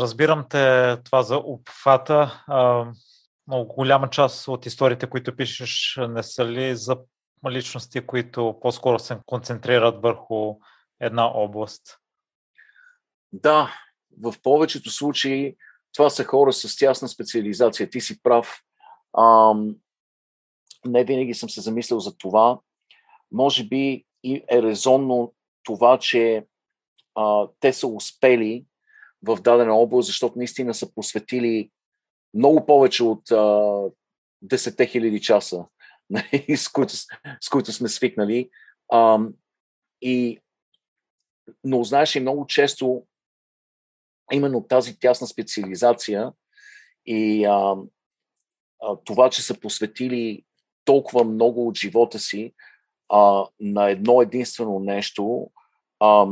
разбирам 0.00 0.44
те 0.50 0.96
това 1.04 1.22
за 1.22 1.36
обхвата. 1.36 2.44
Много 3.46 3.74
голяма 3.74 4.10
част 4.10 4.48
от 4.48 4.66
историите, 4.66 5.06
които 5.06 5.36
пишеш, 5.36 5.98
не 6.08 6.22
са 6.22 6.46
ли 6.46 6.76
за 6.76 6.96
личности, 7.50 8.06
които 8.06 8.58
по-скоро 8.60 8.98
се 8.98 9.18
концентрират 9.26 10.02
върху 10.02 10.54
една 11.00 11.26
област? 11.26 11.98
Да, 13.32 13.74
в 14.22 14.34
повечето 14.42 14.90
случаи 14.90 15.56
това 15.92 16.10
са 16.10 16.24
хора 16.24 16.52
с 16.52 16.76
тясна 16.76 17.08
специализация. 17.08 17.90
Ти 17.90 18.00
си 18.00 18.22
прав. 18.22 18.62
Ам, 19.18 19.76
не 20.86 21.04
винаги 21.04 21.34
съм 21.34 21.50
се 21.50 21.60
замислял 21.60 22.00
за 22.00 22.16
това. 22.16 22.60
Може 23.32 23.64
би 23.64 24.04
и 24.22 24.44
е 24.50 24.62
резонно 24.62 25.34
това, 25.62 25.98
че 25.98 26.46
а, 27.14 27.48
те 27.60 27.72
са 27.72 27.86
успели 27.86 28.64
в 29.22 29.40
дадена 29.40 29.74
област, 29.74 30.06
защото 30.06 30.38
наистина 30.38 30.74
са 30.74 30.94
посветили 30.94 31.70
много 32.34 32.66
повече 32.66 33.04
от 33.04 33.30
а, 33.30 33.34
10 34.44 34.88
хиляди 34.90 35.20
часа, 35.20 35.64
с, 36.56 36.68
които, 36.68 36.94
с 37.40 37.48
които 37.50 37.72
сме 37.72 37.88
свикнали. 37.88 38.50
А, 38.92 39.18
и, 40.02 40.38
но 41.64 41.84
знаеш 41.84 42.14
и 42.14 42.20
много 42.20 42.46
често 42.46 43.06
именно 44.32 44.66
тази 44.66 44.98
тясна 44.98 45.26
специализация 45.26 46.32
и 47.06 47.44
а, 47.44 47.76
а, 48.82 48.96
това, 49.04 49.30
че 49.30 49.42
са 49.42 49.60
посветили 49.60 50.44
толкова 50.84 51.24
много 51.24 51.68
от 51.68 51.78
живота 51.78 52.18
си 52.18 52.54
а, 53.08 53.44
на 53.60 53.90
едно 53.90 54.22
единствено 54.22 54.78
нещо, 54.78 55.50
а, 56.00 56.26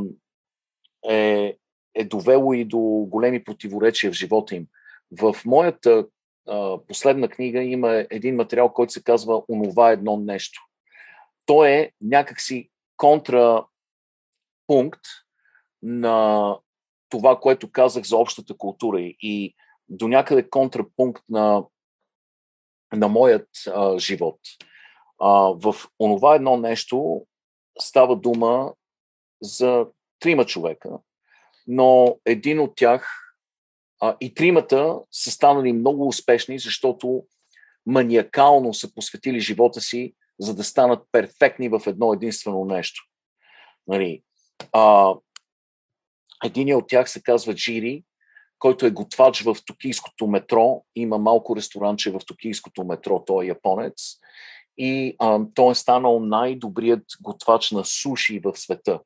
е, 1.08 1.56
е 1.94 2.04
довело 2.04 2.54
и 2.54 2.64
до 2.64 2.78
големи 3.08 3.44
противоречия 3.44 4.12
в 4.12 4.14
живота 4.14 4.54
им. 4.54 4.66
В 5.20 5.36
моята 5.44 6.06
последна 6.88 7.28
книга 7.28 7.62
има 7.62 8.06
един 8.10 8.36
материал, 8.36 8.72
който 8.72 8.92
се 8.92 9.02
казва 9.02 9.42
Онова 9.48 9.90
едно 9.90 10.16
нещо. 10.16 10.62
То 11.46 11.64
е 11.64 11.92
някакси 12.00 12.70
контрапункт 12.96 13.66
на 15.82 16.58
това, 17.08 17.40
което 17.40 17.72
казах 17.72 18.04
за 18.04 18.16
общата 18.16 18.56
култура 18.56 19.00
и 19.00 19.54
до 19.88 20.08
някъде 20.08 20.50
контрапункт 20.50 21.22
на, 21.28 21.64
на 22.92 23.08
моят 23.08 23.48
а, 23.66 23.98
живот. 23.98 24.40
А, 25.20 25.30
в 25.54 25.74
онова 26.00 26.34
едно 26.34 26.56
нещо 26.56 27.26
става 27.78 28.16
дума 28.16 28.74
за 29.42 29.86
трима 30.20 30.46
човека, 30.46 30.90
но 31.66 32.18
един 32.24 32.60
от 32.60 32.76
тях 32.76 33.25
а, 34.00 34.16
и 34.20 34.34
тримата 34.34 34.98
са 35.12 35.30
станали 35.30 35.72
много 35.72 36.08
успешни, 36.08 36.58
защото 36.58 37.24
маниакално 37.86 38.74
са 38.74 38.94
посветили 38.94 39.40
живота 39.40 39.80
си, 39.80 40.14
за 40.40 40.54
да 40.54 40.64
станат 40.64 41.04
перфектни 41.12 41.68
в 41.68 41.82
едно 41.86 42.12
единствено 42.12 42.64
нещо. 42.64 43.02
Нали, 43.86 44.22
а, 44.72 45.14
един 46.44 46.74
от 46.74 46.88
тях 46.88 47.10
се 47.10 47.22
казва 47.22 47.54
Джири, 47.54 48.04
който 48.58 48.86
е 48.86 48.90
готвач 48.90 49.42
в 49.42 49.56
токийското 49.66 50.26
метро. 50.26 50.84
Има 50.96 51.18
малко 51.18 51.56
ресторанче 51.56 52.10
в 52.10 52.20
токийското 52.26 52.84
метро, 52.84 53.24
той 53.24 53.44
е 53.44 53.48
японец. 53.48 53.92
И 54.78 55.16
а, 55.18 55.40
той 55.54 55.72
е 55.72 55.74
станал 55.74 56.20
най-добрият 56.20 57.04
готвач 57.22 57.70
на 57.70 57.84
суши 57.84 58.40
в 58.44 58.56
света 58.56 59.00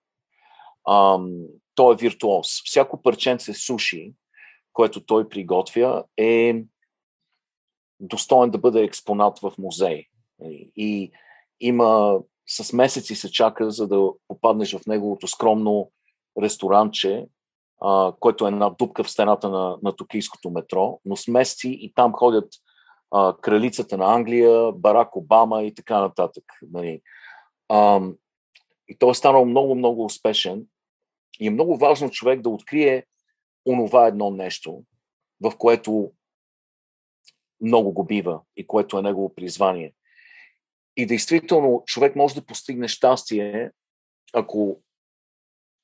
ам, 0.88 1.30
той 1.74 1.94
е 1.94 1.96
виртуоз. 1.96 2.62
Всяко 2.64 3.02
парченце 3.02 3.54
суши, 3.54 4.12
което 4.72 5.04
той 5.04 5.28
приготвя, 5.28 6.04
е 6.16 6.64
достоен 8.00 8.50
да 8.50 8.58
бъде 8.58 8.82
експонат 8.82 9.38
в 9.38 9.52
музей. 9.58 10.06
И 10.76 11.12
има 11.60 12.20
с 12.46 12.72
месеци 12.72 13.14
се 13.14 13.32
чака, 13.32 13.70
за 13.70 13.88
да 13.88 14.08
попаднеш 14.28 14.76
в 14.76 14.86
неговото 14.86 15.26
скромно 15.26 15.90
ресторанче, 16.42 17.26
а, 17.80 18.12
което 18.20 18.44
е 18.46 18.48
една 18.48 18.70
дупка 18.70 19.04
в 19.04 19.10
стената 19.10 19.48
на, 19.48 19.78
на 19.82 19.96
токийското 19.96 20.50
метро, 20.50 21.00
но 21.04 21.16
с 21.16 21.28
месеци 21.28 21.68
и 21.80 21.92
там 21.94 22.12
ходят 22.12 22.48
а, 23.10 23.36
кралицата 23.40 23.96
на 23.96 24.14
Англия, 24.14 24.72
Барак 24.72 25.16
Обама 25.16 25.62
и 25.62 25.74
така 25.74 26.00
нататък. 26.00 26.44
Нали. 26.72 27.00
А, 27.68 28.00
и 28.88 28.98
той 28.98 29.10
е 29.10 29.14
станал 29.14 29.44
много, 29.44 29.74
много 29.74 30.04
успешен. 30.04 30.66
И 31.40 31.46
е 31.46 31.50
много 31.50 31.76
важно 31.76 32.10
човек 32.10 32.40
да 32.40 32.48
открие 32.48 33.06
онова 33.70 34.06
едно 34.06 34.30
нещо, 34.30 34.82
в 35.40 35.52
което 35.58 36.12
много 37.60 37.92
го 37.92 38.04
бива 38.04 38.40
и 38.56 38.66
което 38.66 38.98
е 38.98 39.02
негово 39.02 39.34
призвание. 39.34 39.92
И 40.96 41.06
действително 41.06 41.82
човек 41.86 42.16
може 42.16 42.34
да 42.34 42.46
постигне 42.46 42.88
щастие, 42.88 43.70
ако, 44.32 44.80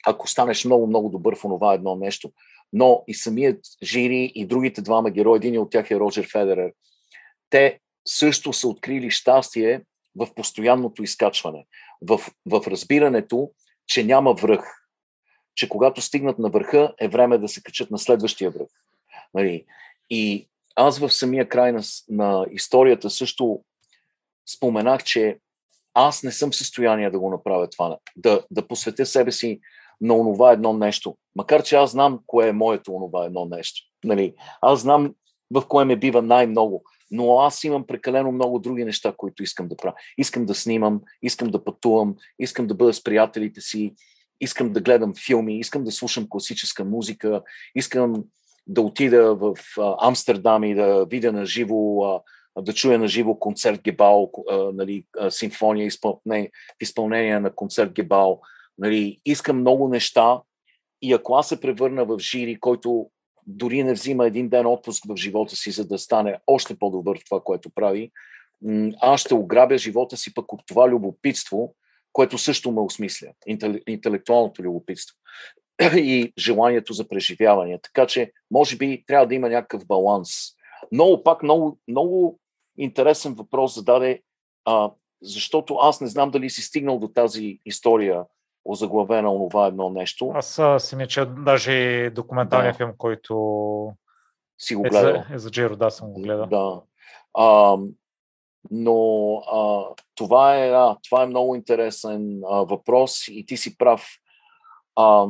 ако 0.07 0.29
станеш 0.29 0.65
много, 0.65 0.87
много 0.87 1.09
добър 1.09 1.37
в 1.37 1.45
онова 1.45 1.75
едно 1.75 1.97
нещо. 1.97 2.33
но 2.73 3.05
и 3.07 3.15
самият 3.15 3.61
Жири 3.83 4.33
и 4.35 4.47
другите 4.47 4.83
двама 4.83 5.11
герои, 5.11 5.37
един 5.37 5.59
от 5.59 5.71
тях 5.71 5.91
е 5.91 6.01
Роджер 6.01 6.29
Федерер, 6.33 6.73
те 7.51 7.81
също 8.07 8.53
са 8.53 8.69
открили 8.69 9.11
щастие 9.11 9.85
в 10.17 10.35
постоянното 10.35 11.03
изкачване, 11.03 11.67
в, 12.03 12.19
в 12.47 12.63
разбирането, 12.67 13.51
че 13.87 14.05
няма 14.05 14.35
връх, 14.35 14.86
че 15.57 15.69
когато 15.69 16.01
стигнат 16.01 16.39
на 16.39 16.49
върха 16.51 16.95
е 16.99 17.09
време 17.09 17.39
да 17.39 17.49
се 17.49 17.62
качат 17.62 17.91
на 17.91 17.99
следващия 17.99 18.51
връх. 18.51 18.69
Нали? 19.35 19.65
И 20.11 20.49
аз 20.77 20.99
в 20.99 21.11
самия 21.11 21.49
край 21.49 21.73
на, 21.73 21.83
на 22.09 22.47
историята 22.51 23.11
също 23.11 23.61
споменах, 24.57 25.05
че 25.05 25.39
аз 25.95 26.23
не 26.23 26.33
съм 26.33 26.51
в 26.51 26.57
състояние 26.57 27.11
да 27.11 27.19
го 27.19 27.31
направя 27.31 27.70
това, 27.70 27.99
да, 28.16 28.45
да 28.51 28.69
посветя 28.69 29.07
себе 29.07 29.33
си 29.33 29.61
на 30.01 30.15
онова 30.15 30.53
едно 30.53 30.73
нещо. 30.73 31.16
Макар, 31.37 31.62
че 31.62 31.77
аз 31.77 31.91
знам 31.91 32.20
кое 32.27 32.49
е 32.49 32.53
моето 32.53 32.95
онова 32.95 33.24
едно 33.24 33.45
нещо. 33.45 33.81
Нали? 34.05 34.35
Аз 34.61 34.81
знам 34.81 35.15
в 35.51 35.66
кое 35.69 35.85
ме 35.85 35.97
бива 35.97 36.23
най-много, 36.23 36.85
но 37.11 37.39
аз 37.39 37.65
имам 37.65 37.87
прекалено 37.87 38.33
много 38.33 38.59
други 38.59 38.85
неща, 38.85 39.15
които 39.16 39.43
искам 39.43 39.69
да 39.69 39.77
правя. 39.77 39.95
Искам 40.19 40.47
да 40.47 40.55
снимам, 40.55 41.01
искам 41.23 41.49
да 41.49 41.65
пътувам, 41.65 42.16
искам 42.39 42.66
да 42.66 42.74
бъда 42.74 42.95
с 42.95 43.05
приятелите 43.05 43.61
си, 43.61 43.95
искам 44.41 44.73
да 44.73 44.81
гледам 44.81 45.13
филми, 45.27 45.59
искам 45.59 45.85
да 45.85 45.93
слушам 45.93 46.27
класическа 46.29 46.85
музика, 46.85 47.43
искам 47.75 48.25
да 48.67 48.83
отида 48.83 49.35
в 49.35 49.55
Амстердам 50.01 50.65
и 50.65 50.75
да 50.75 51.07
видя 51.11 51.33
на 51.33 51.47
живо, 51.47 52.03
да 52.59 52.73
чуя 52.73 52.99
на 52.99 53.09
живо 53.09 53.39
концерт 53.39 53.83
Гебал, 53.83 54.31
нали, 54.75 55.05
симфония 55.31 55.91
в 56.05 56.49
изпълнение 56.81 57.41
на 57.41 57.55
концерт 57.55 57.93
Гебал. 57.93 58.41
Нали, 58.79 59.21
искам 59.25 59.61
много 59.61 59.89
неща 59.89 60.41
и 61.03 61.13
ако 61.13 61.35
аз 61.35 61.49
се 61.49 61.61
превърна 61.61 62.05
в 62.05 62.19
жири, 62.19 62.61
който 62.61 63.11
дори 63.47 63.83
не 63.83 63.93
взима 63.93 64.27
един 64.27 64.49
ден 64.49 64.67
отпуск 64.67 65.05
в 65.09 65.17
живота 65.17 65.57
си, 65.57 65.71
за 65.71 65.87
да 65.87 65.99
стане 65.99 66.39
още 66.47 66.79
по-добър 66.79 67.19
в 67.19 67.25
това, 67.25 67.41
което 67.41 67.71
прави, 67.71 68.11
аз 69.01 69.21
ще 69.21 69.35
ограбя 69.35 69.79
живота 69.79 70.17
си 70.17 70.35
пък 70.35 70.53
от 70.53 70.61
това 70.67 70.89
любопитство, 70.89 71.75
което 72.16 72.38
също 72.38 72.72
ме 72.72 72.80
осмисля. 72.80 73.28
Интелектуалното 73.86 74.62
любопитство 74.62 75.16
и 75.97 76.32
желанието 76.38 76.93
за 76.93 77.09
преживяване. 77.09 77.78
Така 77.82 78.06
че, 78.06 78.32
може 78.51 78.76
би, 78.76 79.05
трябва 79.06 79.26
да 79.26 79.34
има 79.34 79.48
някакъв 79.48 79.86
баланс. 79.86 80.28
Много 80.93 81.22
пак, 81.22 81.43
много, 81.43 81.78
много 81.88 82.38
интересен 82.78 83.34
въпрос 83.34 83.74
зададе, 83.74 84.22
а, 84.64 84.90
защото 85.22 85.74
аз 85.74 86.01
не 86.01 86.06
знам 86.06 86.30
дали 86.30 86.51
си 86.51 86.62
стигнал 86.62 86.98
до 86.98 87.09
тази 87.09 87.59
история 87.66 88.24
озаглавена 88.64 89.34
онова 89.34 89.66
едно 89.66 89.90
нещо. 89.90 90.32
Аз 90.34 90.60
си 90.78 90.97
не 90.97 91.06
че 91.06 91.24
даже 91.24 92.10
документалния 92.14 92.72
да. 92.72 92.76
филм, 92.76 92.93
който 92.98 93.34
си 94.59 94.74
го 94.74 94.82
гледал. 94.82 95.10
Е 95.10 95.24
за, 95.28 95.34
е 95.34 95.38
за 95.38 95.51
Джиро, 95.51 95.76
да, 95.76 95.90
съм 95.90 96.12
го 96.12 96.20
гледал. 96.22 96.47
Да. 96.47 96.80
А, 97.34 97.76
но 98.70 99.34
а, 99.36 99.84
това, 100.14 100.64
е, 100.64 100.70
а, 100.70 100.97
това 101.09 101.22
е 101.22 101.26
много 101.26 101.55
интересен 101.55 102.40
а, 102.51 102.56
въпрос 102.56 103.28
и 103.28 103.47
ти 103.47 103.56
си 103.56 103.78
прав. 103.78 104.09
А, 104.97 105.26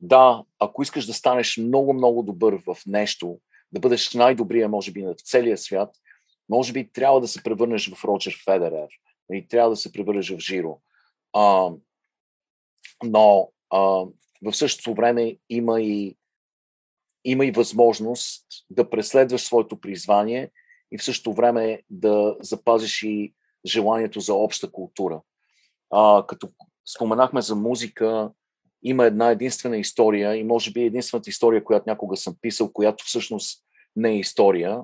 да, 0.00 0.42
ако 0.58 0.82
искаш 0.82 1.06
да 1.06 1.14
станеш 1.14 1.56
много-много 1.56 2.22
добър 2.22 2.58
в 2.66 2.76
нещо, 2.86 3.38
да 3.72 3.80
бъдеш 3.80 4.14
най-добрия, 4.14 4.68
може 4.68 4.92
би, 4.92 5.02
на 5.02 5.14
целия 5.14 5.58
свят, 5.58 5.90
може 6.48 6.72
би 6.72 6.92
трябва 6.92 7.20
да 7.20 7.28
се 7.28 7.42
превърнеш 7.42 7.94
в 7.94 8.04
Роджер 8.04 8.42
Федерер 8.44 8.88
и 9.32 9.48
трябва 9.48 9.70
да 9.70 9.76
се 9.76 9.92
превърнеш 9.92 10.30
в 10.30 10.38
Жиро. 10.38 10.80
А, 11.32 11.70
но 13.04 13.50
а, 13.70 13.78
в 14.42 14.52
същото 14.52 14.94
време 14.94 15.36
има 15.48 15.80
и, 15.80 16.16
има 17.24 17.46
и 17.46 17.50
възможност 17.50 18.46
да 18.70 18.90
преследваш 18.90 19.40
своето 19.40 19.80
призвание 19.80 20.50
и 20.92 20.98
в 20.98 21.04
същото 21.04 21.32
време 21.32 21.82
да 21.90 22.36
запазиш 22.40 23.02
и 23.02 23.34
желанието 23.66 24.20
за 24.20 24.34
обща 24.34 24.72
култура. 24.72 25.20
А, 25.90 26.26
като 26.26 26.48
споменахме 26.94 27.40
за 27.40 27.56
музика, 27.56 28.30
има 28.82 29.06
една 29.06 29.30
единствена 29.30 29.76
история 29.76 30.36
и 30.36 30.44
може 30.44 30.72
би 30.72 30.82
единствената 30.82 31.30
история, 31.30 31.64
която 31.64 31.84
някога 31.88 32.16
съм 32.16 32.36
писал, 32.40 32.72
която 32.72 33.04
всъщност 33.04 33.64
не 33.96 34.10
е 34.10 34.18
история. 34.18 34.80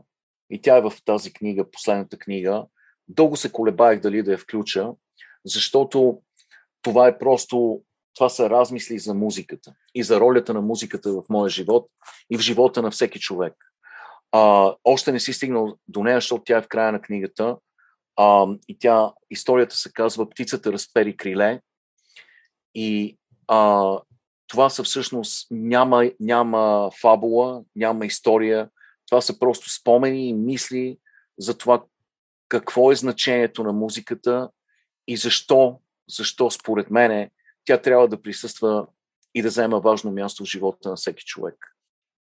И 0.50 0.62
тя 0.62 0.76
е 0.76 0.80
в 0.80 0.92
тази 1.04 1.32
книга, 1.32 1.70
последната 1.70 2.18
книга. 2.18 2.66
Дълго 3.08 3.36
се 3.36 3.52
колебаех 3.52 4.00
дали 4.00 4.22
да 4.22 4.32
я 4.32 4.38
включа, 4.38 4.92
защото 5.44 6.22
това 6.82 7.08
е 7.08 7.18
просто, 7.18 7.82
това 8.14 8.28
са 8.28 8.50
размисли 8.50 8.98
за 8.98 9.14
музиката 9.14 9.74
и 9.94 10.02
за 10.02 10.20
ролята 10.20 10.54
на 10.54 10.60
музиката 10.60 11.12
в 11.12 11.22
моя 11.28 11.50
живот 11.50 11.90
и 12.30 12.36
в 12.36 12.40
живота 12.40 12.82
на 12.82 12.90
всеки 12.90 13.20
човек. 13.20 13.54
А, 14.32 14.74
още 14.84 15.12
не 15.12 15.20
си 15.20 15.32
стигнал 15.32 15.76
до 15.88 16.02
нея, 16.02 16.16
защото 16.16 16.44
тя 16.44 16.58
е 16.58 16.62
в 16.62 16.68
края 16.68 16.92
на 16.92 17.00
книгата. 17.00 17.56
А, 18.16 18.46
и 18.68 18.78
тя, 18.78 19.12
историята 19.30 19.76
се 19.76 19.92
казва 19.92 20.30
Птицата 20.30 20.72
разпери 20.72 21.16
криле. 21.16 21.60
И 22.74 23.18
а, 23.48 23.92
това 24.48 24.70
са 24.70 24.82
всъщност 24.82 25.46
няма, 25.50 26.10
няма 26.20 26.90
фабула, 27.00 27.62
няма 27.76 28.06
история. 28.06 28.70
Това 29.06 29.20
са 29.20 29.38
просто 29.38 29.70
спомени 29.70 30.28
и 30.28 30.34
мисли 30.34 30.98
за 31.38 31.58
това 31.58 31.84
какво 32.48 32.92
е 32.92 32.96
значението 32.96 33.62
на 33.62 33.72
музиката 33.72 34.50
и 35.08 35.16
защо, 35.16 35.80
защо 36.08 36.50
според 36.50 36.90
мене 36.90 37.30
тя 37.64 37.78
трябва 37.78 38.08
да 38.08 38.22
присъства 38.22 38.86
и 39.34 39.42
да 39.42 39.48
взема 39.48 39.80
важно 39.80 40.12
място 40.12 40.44
в 40.44 40.48
живота 40.48 40.88
на 40.88 40.96
всеки 40.96 41.24
човек. 41.24 41.75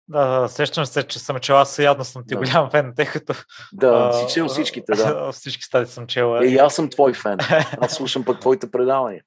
Да, 0.09 0.49
сещам 0.49 0.87
се, 0.87 1.03
че 1.03 1.19
съм 1.19 1.39
чела, 1.39 1.61
аз 1.61 1.79
явно 1.79 2.05
съм 2.05 2.23
ти 2.29 2.35
да. 2.35 2.41
голям 2.41 2.71
фен, 2.71 2.93
тъй 2.97 3.07
като... 3.07 3.35
Да, 3.73 4.13
си 4.13 4.35
чел 4.35 4.49
всичките, 4.49 4.93
да. 4.93 5.33
Всички 5.33 5.63
стади 5.63 5.91
съм 5.91 6.07
чела. 6.07 6.47
И 6.47 6.57
аз 6.57 6.75
съм 6.75 6.91
твой 6.91 7.15
фен. 7.15 7.39
Аз 7.81 7.93
слушам 7.93 8.25
пък 8.25 8.41
твоите 8.41 8.71
предавания. 8.71 9.23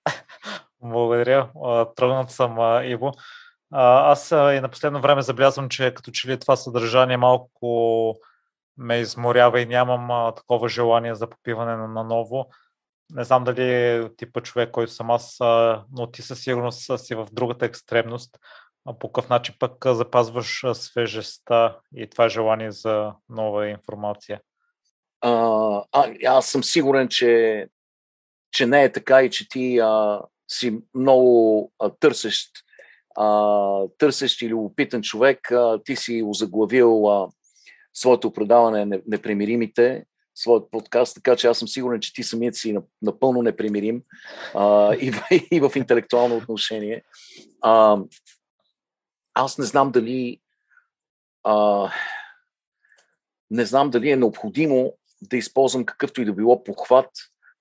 Благодаря. 0.82 1.50
Тръгнат 1.96 2.32
съм, 2.32 2.58
Иво. 2.84 3.12
Аз 3.72 4.32
и 4.32 4.60
на 4.62 4.70
последно 4.70 5.02
време 5.02 5.22
забелязвам, 5.22 5.70
че 5.70 5.94
като 5.94 6.12
че 6.12 6.28
ли 6.28 6.40
това 6.40 6.56
съдържание 6.56 7.18
малко 7.18 8.16
ме 8.78 9.00
изморява 9.00 9.62
и 9.62 9.66
нямам 9.66 10.34
такова 10.36 10.70
желание 10.70 11.16
за 11.16 11.28
попиване 11.28 11.76
на 11.76 12.04
ново. 12.04 12.50
Не 13.14 13.24
знам 13.24 13.44
дали 13.44 13.74
е 13.74 14.10
типа 14.18 14.42
човек, 14.42 14.72
който 14.72 14.94
съм 14.94 15.12
аз, 15.12 15.38
но 15.92 16.08
ти 16.12 16.22
със 16.22 16.42
сигурност 16.42 17.00
си 17.00 17.16
в 17.16 17.28
другата 17.32 17.66
екстремност. 17.66 18.38
По 19.00 19.12
какъв 19.12 19.30
начин 19.30 19.56
пък 19.60 19.86
запазваш 19.86 20.64
свежестта 20.74 21.80
и 21.96 22.08
това 22.08 22.30
желание 22.30 22.72
за 22.72 23.14
нова 23.30 23.68
информация? 23.70 24.42
А, 25.22 25.32
а, 25.92 26.14
аз 26.28 26.48
съм 26.48 26.64
сигурен, 26.64 27.08
че, 27.08 27.68
че 28.52 28.66
не 28.66 28.84
е 28.84 28.92
така 28.92 29.24
и 29.24 29.30
че 29.30 29.50
ти 29.50 29.80
а, 29.80 30.22
си 30.52 30.80
много 30.96 31.72
а, 31.80 31.90
търсещ, 31.90 32.52
а, 33.18 33.88
търсещ 33.98 34.42
или 34.42 34.50
любопитен 34.50 35.02
човек, 35.02 35.52
а, 35.52 35.84
ти 35.84 35.96
си 35.96 36.24
озаглавил 36.26 37.10
а, 37.10 37.30
своето 37.94 38.34
предаване 38.34 39.02
Непремиримите, 39.08 40.06
своят 40.36 40.72
подкаст, 40.72 41.16
така 41.16 41.36
че 41.36 41.48
аз 41.48 41.60
съм 41.60 41.68
сигурен, 41.68 42.02
че 42.02 42.14
ти 42.14 42.24
самият 42.24 42.56
си 42.56 42.78
напълно 43.02 43.42
непримирим 43.42 44.02
а, 44.56 44.94
и, 45.02 45.12
и 45.52 45.60
в 45.60 45.72
интелектуално 45.76 46.38
отношение. 46.38 47.04
А, 47.62 47.98
аз 49.34 49.58
не 49.58 49.66
знам 49.66 49.92
дали 49.92 50.40
а, 51.44 51.90
не 53.52 53.66
знам 53.66 53.90
дали 53.90 54.12
е 54.12 54.16
необходимо 54.16 54.94
да 55.22 55.38
използвам 55.38 55.86
какъвто 55.86 56.22
и 56.22 56.26
да 56.26 56.34
било 56.34 56.64
похват, 56.64 57.10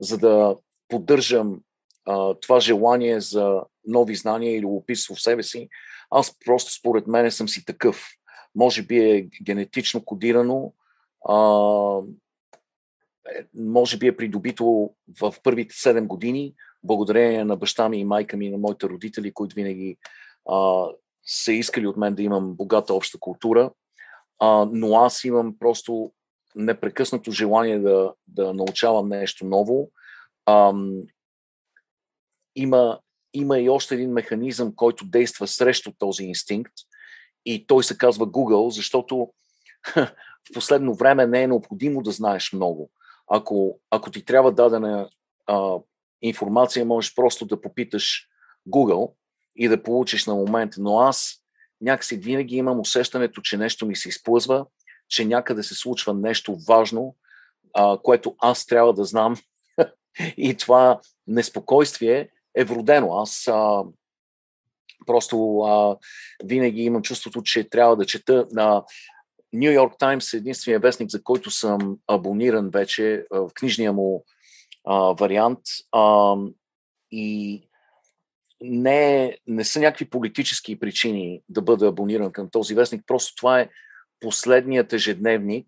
за 0.01 0.19
да 0.19 0.57
поддържам 0.89 1.61
а, 2.05 2.35
това 2.35 2.61
желание 2.61 3.21
за 3.21 3.63
нови 3.87 4.15
знания 4.15 4.53
или 4.53 4.63
любопитство 4.63 5.15
в 5.15 5.23
себе 5.23 5.43
си, 5.43 5.69
аз 6.11 6.39
просто 6.45 6.73
според 6.73 7.07
мен 7.07 7.31
съм 7.31 7.49
си 7.49 7.65
такъв. 7.65 8.09
Може 8.55 8.83
би 8.83 9.11
е 9.11 9.29
генетично 9.43 10.05
кодирано, 10.05 10.73
а, 11.29 11.37
може 13.55 13.99
би 13.99 14.07
е 14.07 14.17
придобито 14.17 14.91
в 15.21 15.35
първите 15.43 15.75
7 15.75 16.07
години, 16.07 16.55
благодарение 16.85 17.45
на 17.45 17.57
баща 17.57 17.89
ми 17.89 17.99
и 17.99 18.05
майка 18.05 18.37
ми 18.37 18.47
и 18.47 18.51
на 18.51 18.59
моите 18.59 18.87
родители, 18.87 19.33
които 19.33 19.55
винаги 19.55 19.97
а, 20.51 20.87
са 21.29 21.53
искали 21.53 21.87
от 21.87 21.97
мен 21.97 22.15
да 22.15 22.23
имам 22.23 22.55
богата 22.55 22.95
обща 22.95 23.19
култура, 23.19 23.71
а, 24.39 24.69
но 24.73 24.97
аз 24.97 25.25
имам 25.25 25.59
просто 25.59 26.13
непрекъснато 26.55 27.31
желание 27.31 27.79
да, 27.79 28.13
да 28.27 28.55
научавам 28.55 29.09
нещо 29.09 29.47
ново. 29.47 29.91
А, 30.47 30.73
има, 32.57 33.01
има 33.35 33.59
и 33.59 33.69
още 33.69 33.95
един 33.95 34.13
механизъм, 34.13 34.75
който 34.77 35.05
действа 35.05 35.47
срещу 35.47 35.93
този 35.99 36.25
инстинкт 36.25 36.75
и 37.47 37.67
той 37.67 37.85
се 37.85 37.99
казва 37.99 38.27
Google, 38.27 38.69
защото 38.69 39.33
в 39.95 40.55
последно 40.55 40.95
време 40.95 41.27
не 41.27 41.43
е 41.43 41.47
необходимо 41.47 42.03
да 42.03 42.11
знаеш 42.11 42.53
много. 42.53 42.91
Ако, 43.31 43.81
ако 43.91 44.11
ти 44.11 44.25
трябва 44.25 44.53
дадена 44.53 45.11
а, 45.47 45.77
информация, 46.23 46.85
можеш 46.85 47.15
просто 47.15 47.47
да 47.47 47.61
попиташ 47.61 48.29
Google 48.69 49.13
и 49.59 49.69
да 49.69 49.83
получиш 49.83 50.27
на 50.27 50.35
момент. 50.35 50.73
Но 50.79 50.99
аз 50.99 51.43
някакси 51.81 52.17
винаги 52.17 52.57
имам 52.57 52.81
усещането, 52.81 53.41
че 53.41 53.57
нещо 53.57 53.87
ми 53.87 53.97
се 53.97 54.09
изплъзва, 54.09 54.67
че 55.09 55.25
някъде 55.25 55.63
се 55.63 55.75
случва 55.75 56.15
нещо 56.15 56.57
важно, 56.69 57.17
а, 57.75 57.99
което 58.03 58.37
аз 58.39 58.67
трябва 58.67 58.95
да 58.95 59.05
знам. 59.05 59.37
и 60.37 60.55
това 60.55 61.01
неспокойствие 61.27 62.29
е 62.55 62.65
вродено. 62.65 63.15
Аз 63.15 63.49
а, 63.49 63.85
просто 65.07 65.59
а, 65.59 65.97
винаги 66.45 66.83
имам 66.83 67.03
чувството, 67.03 67.43
че 67.43 67.69
трябва 67.69 67.97
да 67.97 68.07
чета 68.07 68.47
на 68.53 68.85
Нью 69.53 69.73
Йорк 69.73 69.99
Таймс 69.99 70.35
е 70.35 70.37
единствения 70.37 70.81
вестник, 70.81 71.11
за 71.11 71.23
който 71.23 71.51
съм 71.51 71.99
абониран 72.07 72.71
вече 72.71 73.25
в 73.31 73.51
книжния 73.55 73.93
му 73.93 74.25
а, 74.85 74.95
вариант. 74.95 75.61
А, 75.93 76.35
и 77.11 77.68
не, 78.61 79.37
не 79.47 79.65
са 79.65 79.81
някакви 79.81 80.11
политически 80.11 80.79
причини 80.79 81.43
да 81.49 81.63
бъда 81.63 81.87
абониран 81.87 82.33
към 82.33 82.51
този 82.51 82.75
вестник. 82.75 83.03
Просто 83.07 83.35
това 83.35 83.61
е 83.61 83.69
последният 84.21 84.93
ежедневник, 84.93 85.67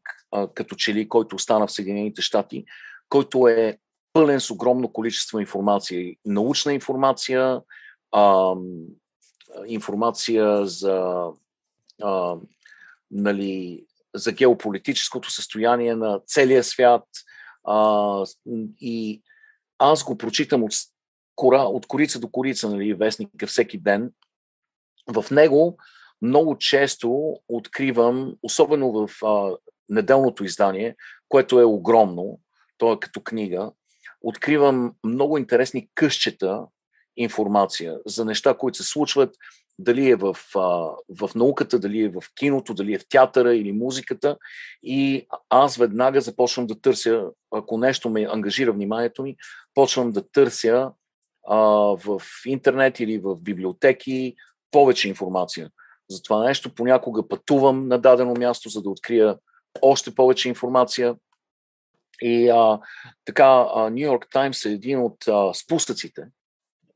като 0.55 0.75
че 0.75 0.95
ли, 0.95 1.09
който 1.09 1.37
остана 1.37 1.67
в 1.67 1.73
Съединените 1.73 2.23
щати, 2.23 2.65
който 3.09 3.49
е 3.49 3.79
пълен 4.13 4.41
с 4.41 4.51
огромно 4.51 4.93
количество 4.93 5.41
информация. 5.41 6.15
Научна 6.25 6.75
информация, 6.75 7.61
а, 8.13 8.55
информация 9.67 10.67
за, 10.67 11.27
а, 12.03 12.37
нали, 13.11 13.85
за 14.15 14.33
геополитическото 14.33 15.31
състояние 15.31 15.95
на 15.95 16.21
целия 16.27 16.65
свят. 16.65 17.05
А, 17.65 18.25
и 18.81 19.23
аз 19.79 20.05
го 20.05 20.19
прочитам 20.19 20.65
от, 20.65 20.73
кора, 21.41 21.63
от 21.63 21.87
корица 21.87 22.21
до 22.21 22.29
корица, 22.29 22.71
нали, 22.71 22.95
вестника 22.95 23.47
всеки 23.47 23.79
ден. 23.79 24.13
В 25.09 25.25
него 25.31 25.79
много 26.23 26.59
често 26.59 27.37
откривам, 27.49 28.35
особено 28.43 28.93
в 28.93 29.25
а, 29.25 29.57
неделното 29.89 30.45
издание, 30.45 30.97
което 31.29 31.61
е 31.61 31.65
огромно, 31.65 32.41
то 32.79 32.93
е 32.93 33.01
като 33.01 33.21
книга, 33.21 33.73
откривам 34.23 34.93
много 35.05 35.39
интересни 35.39 35.89
къщета 35.95 36.67
информация 37.17 37.99
за 38.07 38.25
неща, 38.25 38.55
които 38.55 38.79
се 38.79 38.85
случват, 38.85 39.35
дали 39.79 40.11
е 40.11 40.17
в, 40.17 40.37
а, 40.57 40.61
в 41.09 41.31
науката, 41.35 41.79
дали 41.79 42.01
е 42.03 42.09
в 42.09 42.23
киното, 42.35 42.75
дали 42.75 42.95
е 42.95 42.99
в 42.99 43.09
театъра 43.09 43.55
или 43.57 43.73
музиката. 43.73 44.37
И 44.83 45.27
аз 45.51 45.77
веднага 45.77 46.21
започвам 46.21 46.67
да 46.67 46.81
търся, 46.81 47.25
ако 47.51 47.79
нещо 47.79 48.11
ме 48.11 48.29
ангажира 48.31 48.73
вниманието 48.73 49.23
ми, 49.23 49.37
почвам 49.75 50.13
да 50.13 50.31
търся 50.33 50.91
а, 51.49 51.57
в 51.97 52.23
интернет 52.47 53.01
или 53.01 53.19
в 53.19 53.37
библиотеки 53.43 54.35
повече 54.71 55.09
информация. 55.09 55.71
За 56.11 56.23
това 56.23 56.45
нещо 56.45 56.75
понякога 56.75 57.29
пътувам 57.29 57.89
на 57.89 57.99
дадено 57.99 58.35
място, 58.35 58.69
за 58.69 58.83
да 58.83 58.91
открия 58.91 59.39
още 59.83 60.15
повече 60.15 60.49
информация. 60.49 61.17
И 62.23 62.49
а, 62.49 62.81
така, 63.25 63.67
Нью 63.91 64.07
Йорк 64.07 64.27
Таймс 64.33 64.65
е 64.65 64.73
един 64.73 65.01
от 65.01 65.29
а, 65.29 65.55
спусъците, 65.55 66.23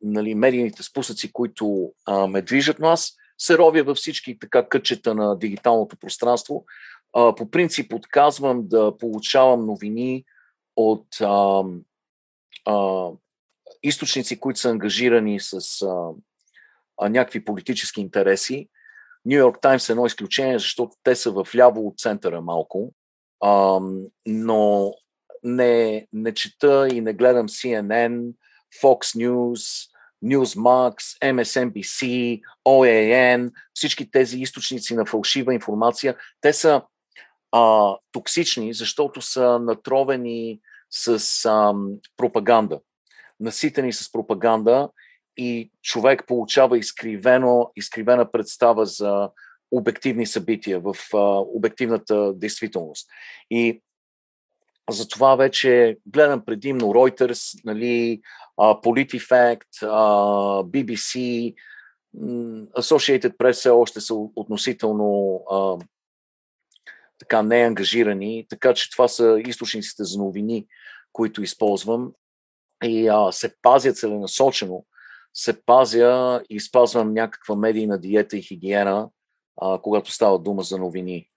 нали, 0.03 0.35
медийните 0.35 0.83
спусъци, 0.83 1.33
които 1.33 1.93
а, 2.07 2.27
ме 2.27 2.43
движат, 2.43 2.79
но 2.79 2.89
аз 2.89 3.13
се 3.39 3.59
ровя 3.59 3.83
във 3.83 3.97
всички 3.97 4.39
така 4.39 4.69
кътчета 4.69 5.15
на 5.15 5.39
дигиталното 5.39 5.97
пространство. 5.97 6.65
А, 7.13 7.35
по 7.35 7.51
принцип 7.51 7.93
отказвам 7.93 8.69
да 8.69 8.97
получавам 8.99 9.67
новини 9.67 10.25
от 10.77 11.07
а, 11.21 11.65
а, 12.65 13.09
източници, 13.85 14.41
които 14.41 14.61
са 14.61 14.71
ангажирани 14.71 15.41
с 15.41 15.83
а, 15.83 16.11
а, 17.01 17.09
някакви 17.09 17.45
политически 17.45 18.01
интереси. 18.01 18.69
Нью 19.25 19.39
Йорк 19.39 19.59
Таймс 19.63 19.89
е 19.89 19.93
едно 19.93 20.07
изключение, 20.07 20.59
защото 20.59 20.97
те 21.03 21.17
са 21.17 21.31
в 21.31 21.47
ляво 21.57 21.87
от 21.87 21.99
центъра 21.99 22.41
малко, 22.41 22.93
а, 23.41 23.81
но 24.27 24.95
не, 25.43 26.07
не 26.13 26.35
чета 26.35 26.89
и 26.93 27.01
не 27.01 27.13
гледам 27.13 27.49
CNN, 27.49 28.33
Fox 28.83 29.19
News, 29.19 29.91
Newsmax, 30.25 30.97
MSNBC, 31.23 32.41
OAN, 32.69 33.53
всички 33.75 34.11
тези 34.11 34.41
източници 34.41 34.95
на 34.95 35.07
фалшива 35.07 35.55
информация, 35.55 36.17
те 36.41 36.53
са 36.53 36.83
а, 37.53 37.95
токсични, 38.13 38.75
защото 38.75 39.23
са 39.23 39.59
натровени 39.59 40.61
с 40.91 41.45
а, 41.45 41.75
пропаганда, 42.17 42.81
наситени 43.45 43.93
с 43.93 44.13
пропаганда 44.13 44.89
и 45.37 45.71
човек 45.83 46.25
получава 46.27 46.79
изкривено, 46.79 47.73
изкривена 47.77 48.31
представа 48.31 48.87
за 48.87 49.31
обективни 49.71 50.27
събития 50.27 50.81
в 50.81 50.97
а, 51.15 51.19
обективната 51.39 52.33
действителност. 52.35 53.09
И 53.51 53.83
затова 54.91 55.37
вече 55.37 55.97
гледам 56.07 56.45
предимно 56.45 56.87
Reuters, 56.87 57.65
нали, 57.65 58.21
PolitiFact, 58.59 59.85
BBC, 60.65 61.55
Associated 62.79 63.37
Press 63.37 63.53
все 63.53 63.71
още 63.71 64.01
са 64.01 64.15
относително 64.15 65.41
а, 65.51 65.79
така 67.19 67.43
неангажирани, 67.43 68.47
така 68.51 68.75
че 68.75 68.91
това 68.91 69.09
са 69.09 69.43
източниците 69.47 70.05
за 70.05 70.19
новини, 70.19 70.67
които 71.13 71.43
използвам 71.43 72.13
и 72.85 73.09
а, 73.09 73.33
се 73.33 73.55
пазя 73.63 73.93
целенасочено, 73.93 74.85
се 75.35 75.65
пазя 75.65 76.43
и 76.51 76.61
спазвам 76.61 77.15
някаква 77.15 77.57
медийна 77.57 77.99
диета 77.99 78.37
и 78.37 78.43
хигиена, 78.43 79.09
а, 79.61 79.79
когато 79.83 80.13
става 80.13 80.39
дума 80.39 80.63
за 80.63 80.79
новини. 80.79 81.29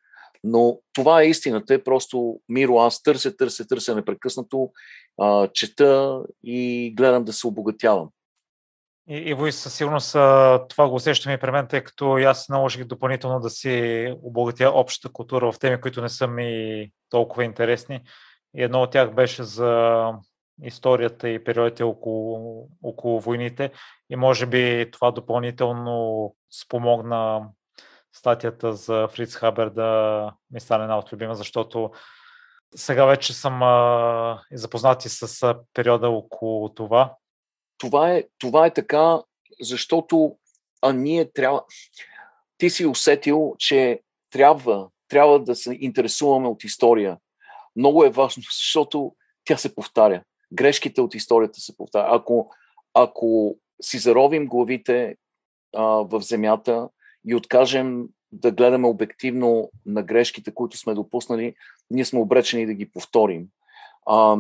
Но 0.44 0.80
това 0.94 1.22
е 1.22 1.28
истината. 1.28 1.74
Е 1.74 1.84
просто, 1.84 2.40
Миро, 2.50 2.78
аз 2.78 3.04
търся, 3.04 3.38
търся, 3.38 3.68
търся 3.68 3.96
непрекъснато, 3.96 4.72
а, 5.22 5.48
чета 5.48 6.22
и 6.44 6.94
гледам 6.98 7.24
да 7.24 7.34
се 7.34 7.48
обогатявам. 7.48 8.10
И, 9.10 9.36
и 9.48 9.52
със 9.52 9.74
сигурност 9.74 10.12
това 10.70 10.90
го 10.90 10.96
усещам 10.96 11.34
и 11.34 11.38
при 11.38 11.52
мен, 11.52 11.68
тъй 11.68 11.84
като 11.84 12.16
аз 12.16 12.50
наложих 12.50 12.86
допълнително 12.86 13.40
да 13.40 13.50
си 13.50 14.16
обогатя 14.22 14.70
общата 14.70 15.14
култура 15.14 15.52
в 15.52 15.60
теми, 15.60 15.82
които 15.82 16.02
не 16.02 16.10
са 16.10 16.28
ми 16.28 16.92
толкова 17.10 17.44
интересни. 17.44 18.02
И 18.56 18.64
едно 18.64 18.82
от 18.82 18.92
тях 18.92 19.14
беше 19.14 19.44
за 19.44 20.12
историята 20.64 21.30
и 21.30 21.44
периодите 21.44 21.84
около, 21.84 22.68
около 22.84 23.20
войните. 23.20 23.72
И 24.10 24.16
може 24.16 24.46
би 24.46 24.92
това 24.92 25.12
допълнително 25.12 26.36
спомогна 26.62 27.50
статията 28.14 28.74
за 28.74 29.08
Фриц 29.08 29.36
Хабер 29.36 29.70
да 29.70 30.32
ми 30.52 30.60
стане 30.60 30.84
една 30.84 30.98
от 30.98 31.14
любима, 31.14 31.36
защото 31.36 31.92
сега 32.76 33.06
вече 33.06 33.34
съм 33.34 33.64
а, 33.64 34.42
запознати 34.52 35.10
с 35.10 35.44
а, 35.44 35.60
периода 35.74 36.10
около 36.10 36.70
това. 36.70 37.16
Това 37.78 38.12
е, 38.12 38.24
това 38.40 38.66
е 38.66 38.74
така, 38.74 39.22
защото 39.62 40.38
а 40.82 40.94
ние 40.94 41.32
трябва... 41.32 41.64
Ти 42.58 42.70
си 42.70 42.86
усетил, 42.86 43.56
че 43.58 44.02
трябва, 44.30 44.90
трябва 45.08 45.40
да 45.40 45.56
се 45.56 45.74
интересуваме 45.80 46.48
от 46.48 46.64
история. 46.64 47.18
Много 47.76 48.04
е 48.04 48.10
важно, 48.10 48.44
защото 48.44 49.16
тя 49.46 49.58
се 49.58 49.76
повтаря. 49.76 50.24
Грешките 50.54 51.02
от 51.02 51.16
историята 51.16 51.60
се 51.60 51.78
повтаря. 51.78 52.08
Ако, 52.10 52.52
ако 52.94 53.58
си 53.82 53.98
заровим 53.98 54.48
главите 54.48 55.16
а, 55.76 55.84
в 55.84 56.22
земята 56.22 56.90
и 57.28 57.36
откажем 57.36 58.08
да 58.32 58.52
гледаме 58.52 58.88
обективно 58.88 59.72
на 59.86 60.04
грешките, 60.04 60.54
които 60.54 60.78
сме 60.78 60.94
допуснали, 60.94 61.56
ние 61.90 62.06
сме 62.06 62.20
обречени 62.20 62.66
да 62.66 62.74
ги 62.74 62.92
повторим. 62.92 63.48
А, 64.06 64.38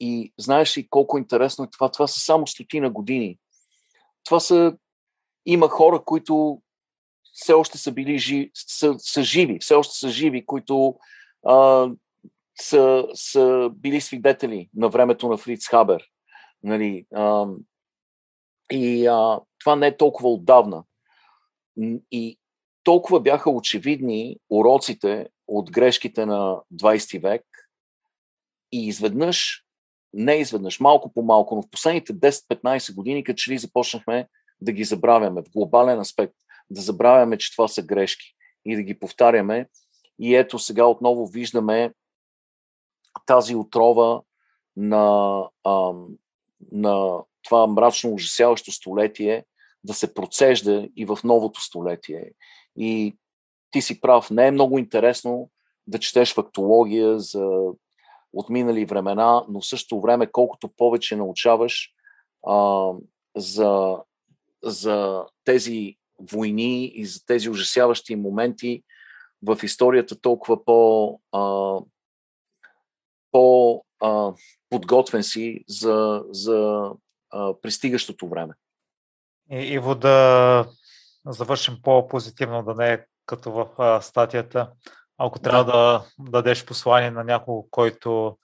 и, 0.00 0.32
знаеш 0.38 0.78
ли 0.78 0.88
колко 0.88 1.18
интересно 1.18 1.64
е 1.64 1.70
това? 1.70 1.90
Това 1.90 2.06
са 2.06 2.20
само 2.20 2.46
стотина 2.46 2.90
години. 2.90 3.38
Това 4.24 4.40
са... 4.40 4.76
Има 5.46 5.68
хора, 5.68 6.02
които 6.04 6.62
все 7.32 7.52
още 7.52 7.78
са 7.78 7.92
били 7.92 8.18
живи, 8.18 8.50
са, 8.54 8.94
са 8.98 9.22
живи, 9.22 9.58
все 9.60 9.74
още 9.74 9.98
са 9.98 10.08
живи, 10.08 10.46
които 10.46 10.96
а, 11.46 11.88
са, 12.60 13.06
са 13.14 13.70
били 13.74 14.00
свидетели 14.00 14.68
на 14.74 14.88
времето 14.88 15.28
на 15.28 15.36
Фриц 15.36 15.68
Хабер. 15.68 16.04
Нали, 16.62 17.06
а, 17.14 17.46
и 18.72 19.06
а, 19.06 19.40
това 19.58 19.76
не 19.76 19.86
е 19.86 19.96
толкова 19.96 20.28
отдавна. 20.28 20.84
И 22.10 22.38
толкова 22.84 23.20
бяха 23.20 23.50
очевидни 23.50 24.36
уроците 24.50 25.28
от 25.48 25.70
грешките 25.70 26.26
на 26.26 26.60
20 26.74 27.22
век 27.22 27.42
и 28.72 28.86
изведнъж, 28.86 29.64
не 30.12 30.34
изведнъж, 30.34 30.80
малко 30.80 31.12
по 31.12 31.22
малко, 31.22 31.54
но 31.54 31.62
в 31.62 31.70
последните 31.70 32.14
10-15 32.14 32.94
години, 32.94 33.24
като 33.24 33.36
че 33.36 33.50
ли 33.50 33.58
започнахме 33.58 34.28
да 34.60 34.72
ги 34.72 34.84
забравяме 34.84 35.42
в 35.42 35.50
глобален 35.50 36.00
аспект, 36.00 36.34
да 36.70 36.80
забравяме, 36.80 37.38
че 37.38 37.52
това 37.52 37.68
са 37.68 37.82
грешки 37.82 38.34
и 38.64 38.76
да 38.76 38.82
ги 38.82 38.98
повтаряме. 38.98 39.68
И 40.18 40.34
ето 40.34 40.58
сега 40.58 40.84
отново 40.84 41.26
виждаме 41.26 41.92
тази 43.26 43.54
отрова 43.54 44.22
на, 44.76 45.36
а, 45.64 45.92
на 46.72 47.22
това 47.42 47.66
мрачно 47.66 48.14
ужасяващо 48.14 48.72
столетие 48.72 49.44
да 49.84 49.94
се 49.94 50.14
процежда 50.14 50.88
и 50.96 51.04
в 51.04 51.18
новото 51.24 51.60
столетие. 51.60 52.30
И 52.76 53.16
ти 53.70 53.82
си 53.82 54.00
прав, 54.00 54.30
не 54.30 54.46
е 54.46 54.50
много 54.50 54.78
интересно 54.78 55.50
да 55.86 55.98
четеш 55.98 56.34
фактология 56.34 57.20
за 57.20 57.72
отминали 58.32 58.84
времена, 58.84 59.44
но 59.48 59.60
в 59.60 59.66
същото 59.66 60.00
време, 60.00 60.26
колкото 60.26 60.68
повече 60.68 61.16
научаваш 61.16 61.90
а, 62.46 62.90
за, 63.36 63.96
за 64.62 65.24
тези 65.44 65.96
войни 66.18 66.84
и 66.94 67.06
за 67.06 67.26
тези 67.26 67.50
ужасяващи 67.50 68.16
моменти 68.16 68.82
в 69.42 69.58
историята, 69.62 70.20
толкова 70.20 70.64
по, 70.64 71.20
а, 71.32 71.78
по 73.34 73.84
а, 74.00 74.32
подготвен 74.70 75.22
си 75.22 75.64
за, 75.68 76.24
за 76.30 76.90
а, 77.30 77.54
пристигащото 77.62 78.28
време. 78.28 78.54
И, 79.50 79.56
Иво, 79.56 79.94
да 79.94 80.66
завършим 81.26 81.78
по-позитивно, 81.82 82.62
да 82.62 82.74
не 82.74 82.92
е 82.92 83.04
като 83.26 83.52
в 83.52 83.68
а, 83.78 84.00
статията. 84.00 84.70
Ако 85.18 85.38
трябва 85.38 85.64
да. 85.64 85.72
да 85.72 86.30
дадеш 86.30 86.64
послание 86.64 87.10
на 87.10 87.24
някого, 87.24 87.68
който 87.70 88.38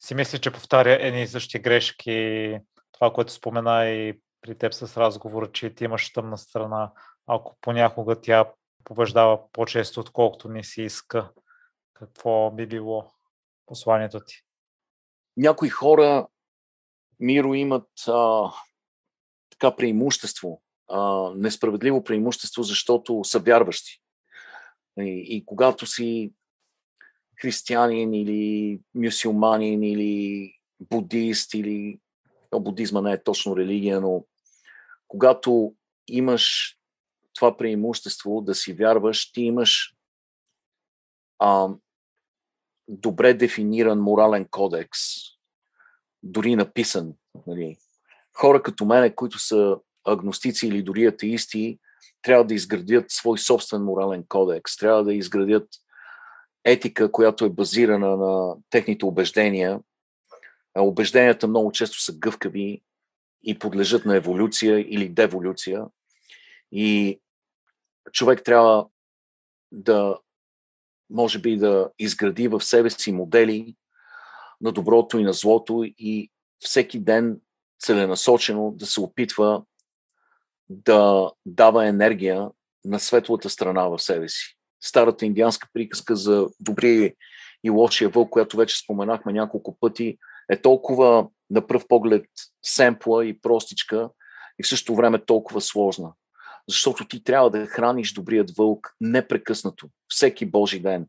си 0.00 0.14
мисли, 0.14 0.38
че 0.38 0.50
повтаря 0.50 0.98
едни 1.00 1.22
и 1.22 1.26
същи 1.26 1.58
грешки, 1.58 2.58
това, 2.92 3.12
което 3.12 3.32
спомена 3.32 3.86
и 3.86 4.20
при 4.40 4.58
теб 4.58 4.74
с 4.74 4.96
разговора, 4.96 5.52
че 5.52 5.74
ти 5.74 5.84
имаш 5.84 6.12
тъмна 6.12 6.38
страна, 6.38 6.92
ако 7.26 7.56
понякога 7.60 8.20
тя 8.20 8.44
побеждава 8.84 9.40
по-често, 9.52 10.00
отколкото 10.00 10.48
не 10.48 10.64
си 10.64 10.82
иска, 10.82 11.30
какво 11.94 12.50
би 12.50 12.66
било 12.66 13.15
посланието 13.66 14.20
ти? 14.20 14.42
Някои 15.36 15.68
хора, 15.68 16.28
Миро, 17.20 17.54
имат 17.54 17.88
а, 18.08 18.50
така 19.50 19.76
преимущество, 19.76 20.62
а, 20.88 21.30
несправедливо 21.36 22.04
преимущество, 22.04 22.62
защото 22.62 23.24
са 23.24 23.38
вярващи. 23.38 24.02
И, 24.98 25.26
и 25.28 25.46
когато 25.46 25.86
си 25.86 26.32
християнин 27.40 28.14
или 28.14 28.80
мюсюлманин 28.94 29.82
или 29.82 30.52
будист 30.80 31.54
или 31.54 32.00
но 32.52 32.60
будизма 32.60 33.00
не 33.00 33.12
е 33.12 33.22
точно 33.22 33.56
религия, 33.56 34.00
но 34.00 34.24
когато 35.08 35.74
имаш 36.08 36.76
това 37.34 37.56
преимущество 37.56 38.40
да 38.40 38.54
си 38.54 38.72
вярваш, 38.72 39.32
ти 39.32 39.40
имаш 39.40 39.94
а, 41.38 41.68
добре 42.88 43.34
дефиниран 43.34 44.00
морален 44.00 44.46
кодекс, 44.50 44.98
дори 46.22 46.56
написан. 46.56 47.12
Нали. 47.46 47.76
Хора 48.36 48.62
като 48.62 48.84
мене, 48.84 49.14
които 49.14 49.38
са 49.38 49.76
агностици 50.04 50.66
или 50.66 50.82
дори 50.82 51.06
атеисти, 51.06 51.78
трябва 52.22 52.44
да 52.44 52.54
изградят 52.54 53.04
свой 53.08 53.38
собствен 53.38 53.82
морален 53.82 54.24
кодекс, 54.28 54.76
трябва 54.76 55.04
да 55.04 55.14
изградят 55.14 55.68
етика, 56.64 57.12
която 57.12 57.44
е 57.44 57.50
базирана 57.50 58.16
на 58.16 58.56
техните 58.70 59.04
убеждения. 59.04 59.80
Убежденията 60.78 61.48
много 61.48 61.72
често 61.72 62.02
са 62.02 62.18
гъвкави 62.18 62.82
и 63.42 63.58
подлежат 63.58 64.04
на 64.04 64.16
еволюция 64.16 64.80
или 64.80 65.08
деволюция. 65.08 65.84
И 66.72 67.20
човек 68.12 68.42
трябва 68.44 68.86
да, 69.72 70.18
може 71.10 71.38
би, 71.38 71.56
да 71.56 71.90
изгради 71.98 72.48
в 72.48 72.60
себе 72.60 72.90
си 72.90 73.12
модели 73.12 73.74
на 74.60 74.72
доброто 74.72 75.18
и 75.18 75.24
на 75.24 75.32
злото 75.32 75.84
и 75.98 76.30
всеки 76.58 76.98
ден 76.98 77.40
целенасочено 77.78 78.70
да 78.70 78.86
се 78.86 79.00
опитва 79.00 79.62
да 80.68 81.30
дава 81.46 81.86
енергия 81.86 82.48
на 82.84 83.00
светлата 83.00 83.50
страна 83.50 83.88
в 83.88 83.98
себе 83.98 84.28
си. 84.28 84.56
Старата 84.80 85.26
индианска 85.26 85.68
приказка 85.72 86.16
за 86.16 86.46
добрия 86.60 87.14
и 87.64 87.70
лошия 87.70 88.08
вълк, 88.08 88.30
която 88.30 88.56
вече 88.56 88.78
споменахме 88.78 89.32
няколко 89.32 89.78
пъти, 89.80 90.18
е 90.50 90.60
толкова 90.60 91.28
на 91.50 91.66
пръв 91.66 91.88
поглед 91.88 92.26
семпла 92.62 93.26
и 93.26 93.40
простичка 93.40 94.10
и 94.58 94.62
в 94.62 94.68
същото 94.68 94.94
време 94.94 95.24
толкова 95.24 95.60
сложна. 95.60 96.12
Защото 96.68 97.08
ти 97.08 97.24
трябва 97.24 97.50
да 97.50 97.66
храниш 97.66 98.12
добрият 98.12 98.50
вълк 98.50 98.96
непрекъснато, 99.00 99.88
всеки 100.08 100.46
Божи 100.46 100.80
ден. 100.80 101.06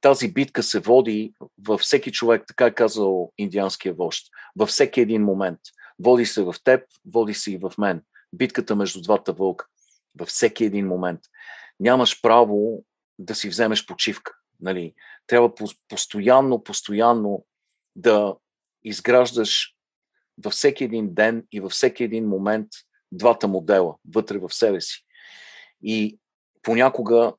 Тази 0.00 0.32
битка 0.32 0.62
се 0.62 0.80
води 0.80 1.34
във 1.58 1.80
всеки 1.80 2.12
човек, 2.12 2.44
така 2.46 2.66
е 2.66 2.74
казал 2.74 3.32
индианския 3.38 3.94
вожд, 3.94 4.26
във 4.56 4.68
всеки 4.68 5.00
един 5.00 5.24
момент. 5.24 5.60
Води 5.98 6.26
се 6.26 6.42
в 6.42 6.54
теб, 6.64 6.82
води 7.06 7.34
се 7.34 7.52
и 7.52 7.58
в 7.58 7.72
мен 7.78 8.02
битката 8.32 8.76
между 8.76 9.02
двата 9.02 9.32
вълка 9.32 9.66
във 10.18 10.28
всеки 10.28 10.64
един 10.64 10.86
момент. 10.86 11.20
Нямаш 11.80 12.22
право 12.22 12.84
да 13.18 13.34
си 13.34 13.48
вземеш 13.48 13.86
почивка. 13.86 14.32
Нали? 14.60 14.94
Трябва 15.26 15.52
постоянно, 15.88 16.64
постоянно 16.64 17.44
да 17.96 18.36
изграждаш 18.84 19.74
във 20.44 20.52
всеки 20.52 20.84
един 20.84 21.14
ден 21.14 21.46
и 21.52 21.60
във 21.60 21.72
всеки 21.72 22.04
един 22.04 22.28
момент 22.28 22.68
двата 23.14 23.48
модела 23.48 23.94
вътре 24.14 24.38
в 24.38 24.54
себе 24.54 24.80
си. 24.80 25.04
И 25.82 26.18
понякога 26.62 27.32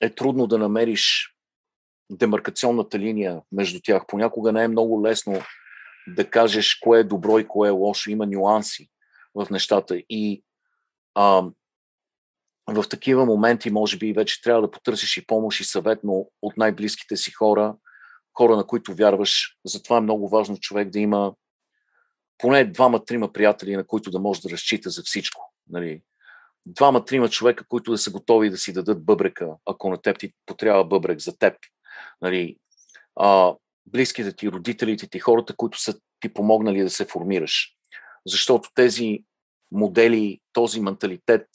е 0.00 0.10
трудно 0.10 0.46
да 0.46 0.58
намериш 0.58 1.34
демаркационната 2.10 2.98
линия 2.98 3.42
между 3.52 3.80
тях. 3.82 4.02
Понякога 4.08 4.52
не 4.52 4.64
е 4.64 4.68
много 4.68 5.02
лесно 5.02 5.42
да 6.08 6.30
кажеш 6.30 6.74
кое 6.74 7.00
е 7.00 7.04
добро 7.04 7.38
и 7.38 7.48
кое 7.48 7.68
е 7.68 7.72
лошо. 7.72 8.10
Има 8.10 8.26
нюанси 8.26 8.88
в 9.34 9.50
нещата. 9.50 10.02
И 10.08 10.44
а, 11.14 11.42
в 12.68 12.84
такива 12.88 13.26
моменти, 13.26 13.70
може 13.70 13.98
би, 13.98 14.12
вече 14.12 14.42
трябва 14.42 14.62
да 14.62 14.70
потърсиш 14.70 15.16
и 15.16 15.26
помощ 15.26 15.60
и 15.60 15.64
съвет, 15.64 15.98
но 16.04 16.26
от 16.42 16.56
най-близките 16.56 17.16
си 17.16 17.30
хора, 17.30 17.76
хора, 18.38 18.56
на 18.56 18.66
които 18.66 18.94
вярваш. 18.94 19.56
Затова 19.64 19.96
е 19.96 20.00
много 20.00 20.28
важно 20.28 20.58
човек 20.58 20.90
да 20.90 20.98
има 20.98 21.34
поне 22.40 22.64
двама-трима 22.64 23.32
приятели, 23.32 23.76
на 23.76 23.86
които 23.86 24.10
да 24.10 24.18
може 24.18 24.40
да 24.40 24.50
разчита 24.50 24.90
за 24.90 25.02
всичко. 25.02 25.52
Нали? 25.70 26.02
Двама-трима 26.66 27.28
човека, 27.28 27.64
които 27.68 27.90
да 27.90 27.98
са 27.98 28.10
готови 28.10 28.50
да 28.50 28.56
си 28.56 28.72
дадат 28.72 29.04
бъбрека, 29.04 29.48
ако 29.66 29.90
на 29.90 30.02
теб 30.02 30.18
ти 30.18 30.32
потрябва 30.46 30.84
бъбрек 30.84 31.20
за 31.20 31.38
теб. 31.38 31.54
Нали? 32.22 32.56
А, 33.16 33.54
близките 33.86 34.32
ти, 34.32 34.48
родителите 34.52 35.08
ти, 35.08 35.18
хората, 35.18 35.56
които 35.56 35.80
са 35.80 35.94
ти 36.20 36.34
помогнали 36.34 36.82
да 36.82 36.90
се 36.90 37.04
формираш 37.04 37.74
защото 38.26 38.70
тези 38.74 39.24
модели, 39.72 40.40
този 40.52 40.80
менталитет, 40.80 41.46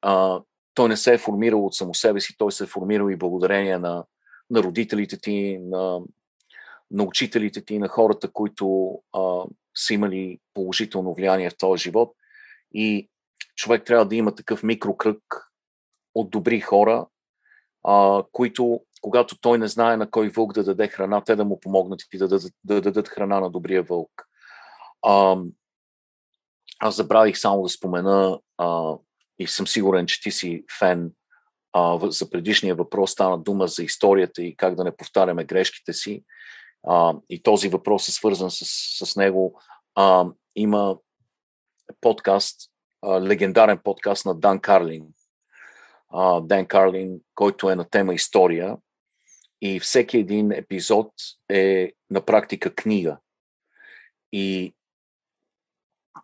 а, 0.00 0.40
той 0.74 0.88
не 0.88 0.96
се 0.96 1.14
е 1.14 1.18
формирал 1.18 1.66
от 1.66 1.74
само 1.74 1.94
себе 1.94 2.20
си, 2.20 2.34
той 2.38 2.52
се 2.52 2.64
е 2.64 2.66
формирал 2.66 3.10
и 3.10 3.16
благодарение 3.16 3.78
на, 3.78 4.04
на 4.50 4.62
родителите 4.62 5.18
ти, 5.20 5.58
на, 5.58 6.00
на 6.92 7.02
учителите 7.02 7.64
ти, 7.64 7.78
на 7.78 7.88
хората, 7.88 8.32
които 8.32 8.98
а, 9.12 9.44
са 9.76 9.94
имали 9.94 10.38
положително 10.54 11.14
влияние 11.14 11.50
в 11.50 11.58
този 11.58 11.82
живот. 11.82 12.14
И 12.74 13.08
човек 13.56 13.84
трябва 13.84 14.06
да 14.06 14.16
има 14.16 14.34
такъв 14.34 14.62
микрокръг 14.62 15.22
от 16.14 16.30
добри 16.30 16.60
хора, 16.60 17.06
а, 17.84 18.24
които, 18.32 18.80
когато 19.00 19.40
той 19.40 19.58
не 19.58 19.68
знае 19.68 19.96
на 19.96 20.10
кой 20.10 20.28
вълк 20.28 20.52
да 20.52 20.64
даде 20.64 20.88
храна, 20.88 21.24
те 21.24 21.36
да 21.36 21.44
му 21.44 21.60
помогнат 21.60 22.00
и 22.12 22.18
да 22.18 22.28
дадат, 22.28 22.52
да 22.64 22.80
дадат 22.80 23.08
храна 23.08 23.40
на 23.40 23.50
добрия 23.50 23.82
вълк. 23.82 24.28
А, 25.02 25.36
аз 26.78 26.96
забравих 26.96 27.38
само 27.38 27.62
да 27.62 27.68
спомена 27.68 28.40
а, 28.58 28.94
и 29.38 29.46
съм 29.46 29.66
сигурен, 29.66 30.06
че 30.06 30.22
ти 30.22 30.30
си 30.30 30.64
фен 30.78 31.12
а, 31.72 32.10
за 32.10 32.30
предишния 32.30 32.74
въпрос 32.74 33.10
стана 33.10 33.38
дума 33.38 33.66
за 33.66 33.82
историята 33.82 34.42
и 34.42 34.56
как 34.56 34.74
да 34.74 34.84
не 34.84 34.96
повтаряме 34.96 35.44
грешките 35.44 35.92
си. 35.92 36.24
А, 36.88 37.14
и 37.28 37.42
този 37.42 37.68
въпрос 37.68 38.08
е 38.08 38.12
свързан 38.12 38.50
с, 38.50 38.64
с 39.06 39.16
него. 39.16 39.60
А, 39.94 40.26
има 40.56 40.98
подкаст, 42.00 42.60
а, 43.02 43.20
легендарен 43.20 43.78
подкаст 43.84 44.26
на 44.26 44.34
Дан 44.34 44.60
Карлин. 44.60 45.06
А, 46.10 46.40
Дан 46.40 46.66
Карлин, 46.66 47.20
който 47.34 47.70
е 47.70 47.76
на 47.76 47.84
тема 47.84 48.14
история. 48.14 48.76
И 49.60 49.80
всеки 49.80 50.18
един 50.18 50.52
епизод 50.52 51.12
е 51.50 51.92
на 52.10 52.20
практика 52.24 52.74
книга. 52.74 53.18
И 54.32 54.74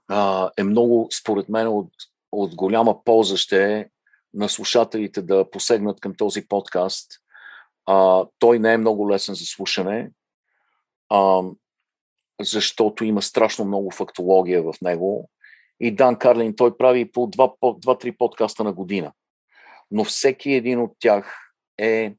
а, 0.09 0.51
е 0.57 0.63
много, 0.63 1.09
според 1.13 1.49
мен, 1.49 1.69
от, 1.69 1.93
от 2.33 2.55
голяма 2.55 3.05
полза 3.05 3.37
ще 3.37 3.75
е 3.75 3.89
на 4.35 4.49
слушателите 4.49 5.23
да 5.23 5.51
посегнат 5.51 6.01
към 6.01 6.15
този 6.15 6.49
подкаст. 6.49 7.13
А, 7.87 8.27
той 8.39 8.59
не 8.59 8.73
е 8.73 8.79
много 8.79 9.11
лесен 9.11 9.35
за 9.35 9.45
слушане, 9.45 10.11
а, 11.09 11.43
защото 12.41 13.05
има 13.05 13.23
страшно 13.23 13.65
много 13.65 13.91
фактология 13.91 14.63
в 14.63 14.75
него. 14.83 15.31
И 15.81 15.95
Дан 15.95 16.17
Карлин, 16.17 16.57
той 16.57 16.77
прави 16.77 17.13
по 17.13 17.27
2-3 17.31 18.17
подкаста 18.17 18.65
на 18.65 18.73
година. 18.73 19.13
Но 19.91 20.05
всеки 20.05 20.51
един 20.51 20.81
от 20.81 20.97
тях 20.99 21.53
е 21.79 22.15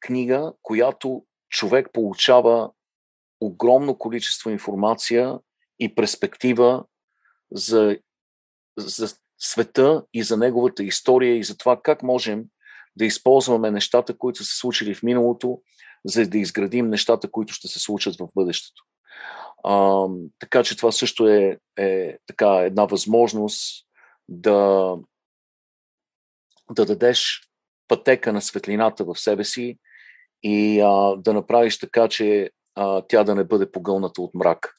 книга, 0.00 0.52
която 0.62 1.24
човек 1.48 1.88
получава 1.92 2.70
огромно 3.40 3.98
количество 3.98 4.50
информация 4.50 5.38
и 5.78 5.94
перспектива 5.94 6.84
за, 7.52 7.98
за 8.78 9.14
света 9.38 10.04
и 10.14 10.22
за 10.22 10.36
неговата 10.36 10.84
история 10.84 11.36
и 11.36 11.44
за 11.44 11.56
това 11.56 11.80
как 11.82 12.02
можем 12.02 12.44
да 12.96 13.04
използваме 13.04 13.70
нещата, 13.70 14.18
които 14.18 14.44
са 14.44 14.50
се 14.50 14.56
случили 14.58 14.94
в 14.94 15.02
миналото, 15.02 15.62
за 16.04 16.26
да 16.26 16.38
изградим 16.38 16.88
нещата, 16.88 17.30
които 17.30 17.52
ще 17.52 17.68
се 17.68 17.78
случат 17.78 18.16
в 18.16 18.28
бъдещето. 18.34 18.82
А, 19.64 20.06
така 20.38 20.62
че 20.62 20.76
това 20.76 20.92
също 20.92 21.28
е, 21.28 21.58
е 21.78 22.18
така 22.26 22.56
една 22.56 22.84
възможност 22.84 23.86
да, 24.28 24.96
да 26.70 26.86
дадеш 26.86 27.50
пътека 27.88 28.32
на 28.32 28.42
светлината 28.42 29.04
в 29.04 29.16
себе 29.16 29.44
си 29.44 29.78
и 30.42 30.80
а, 30.80 31.16
да 31.16 31.32
направиш 31.32 31.78
така, 31.78 32.08
че 32.08 32.50
а, 32.74 33.02
тя 33.08 33.24
да 33.24 33.34
не 33.34 33.44
бъде 33.44 33.72
погълната 33.72 34.22
от 34.22 34.34
мрак. 34.34 34.76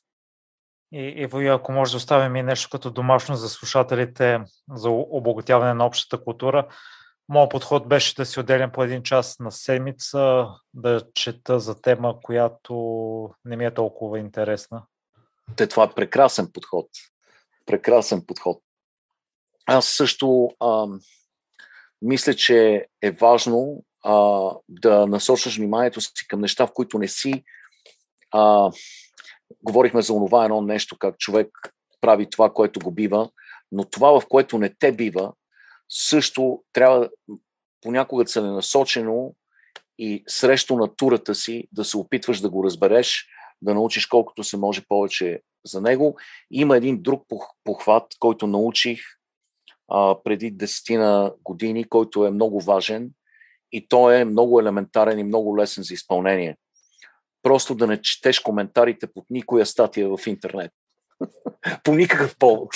И, 0.93 1.14
Иво, 1.18 1.39
ако 1.39 1.72
може 1.72 1.91
да 1.91 1.98
оставим 1.98 2.35
и 2.35 2.43
нещо 2.43 2.69
като 2.72 2.91
домашно 2.91 3.35
за 3.35 3.49
слушателите 3.49 4.39
за 4.73 4.89
обогатяване 4.89 5.73
на 5.73 5.85
общата 5.85 6.23
култура, 6.23 6.68
Моят 7.30 7.52
подход 7.52 7.88
беше 7.88 8.15
да 8.15 8.26
си 8.26 8.39
отделям 8.39 8.72
по 8.72 8.84
един 8.84 9.03
час 9.03 9.39
на 9.39 9.52
седмица, 9.52 10.48
да 10.73 11.02
чета 11.14 11.60
за 11.60 11.81
тема, 11.81 12.19
която 12.23 12.76
не 13.45 13.56
ми 13.56 13.65
е 13.65 13.73
толкова 13.73 14.19
интересна. 14.19 14.84
Те, 15.56 15.68
това 15.68 15.84
е 15.84 15.93
прекрасен 15.95 16.52
подход. 16.53 16.88
Прекрасен 17.65 18.26
подход. 18.26 18.61
Аз 19.65 19.85
също 19.85 20.49
а, 20.60 20.88
мисля, 22.02 22.34
че 22.34 22.85
е 23.02 23.11
важно 23.11 23.84
а, 24.03 24.49
да 24.69 25.07
насочваш 25.07 25.57
вниманието 25.57 26.02
си 26.02 26.27
към 26.27 26.41
неща, 26.41 26.68
в 26.68 26.73
които 26.73 26.99
не 26.99 27.07
си. 27.07 27.43
А, 28.31 28.72
говорихме 29.64 30.02
за 30.02 30.14
онова 30.14 30.45
едно 30.45 30.61
нещо, 30.61 30.98
как 30.98 31.18
човек 31.18 31.49
прави 32.02 32.30
това, 32.30 32.53
което 32.53 32.80
го 32.80 32.91
бива, 32.91 33.30
но 33.72 33.85
това, 33.85 34.19
в 34.19 34.27
което 34.27 34.57
не 34.57 34.76
те 34.80 34.91
бива, 34.91 35.34
също 35.91 36.63
трябва 36.73 37.09
понякога 37.81 38.26
целенасочено 38.26 39.35
и 39.97 40.23
срещу 40.27 40.76
натурата 40.76 41.35
си 41.35 41.68
да 41.72 41.85
се 41.85 41.97
опитваш 41.97 42.39
да 42.39 42.49
го 42.49 42.63
разбереш, 42.63 43.27
да 43.61 43.73
научиш 43.73 44.05
колкото 44.05 44.43
се 44.43 44.57
може 44.57 44.85
повече 44.88 45.41
за 45.65 45.81
него. 45.81 46.18
Има 46.51 46.77
един 46.77 47.01
друг 47.01 47.26
похват, 47.63 48.03
който 48.19 48.47
научих 48.47 49.01
а, 49.88 50.15
преди 50.23 50.51
десетина 50.51 51.34
години, 51.43 51.84
който 51.84 52.26
е 52.26 52.31
много 52.31 52.61
важен 52.61 53.11
и 53.72 53.88
той 53.88 54.19
е 54.19 54.26
много 54.26 54.59
елементарен 54.59 55.19
и 55.19 55.23
много 55.23 55.57
лесен 55.57 55.84
за 55.84 55.93
изпълнение. 55.93 56.57
Просто 57.43 57.76
да 57.76 57.88
не 57.88 58.01
четеш 58.01 58.39
коментарите 58.39 59.07
под 59.13 59.26
никоя 59.30 59.65
статия 59.65 60.18
в 60.18 60.27
интернет. 60.27 60.72
По 61.84 61.95
никакъв 61.95 62.38
повод. 62.38 62.69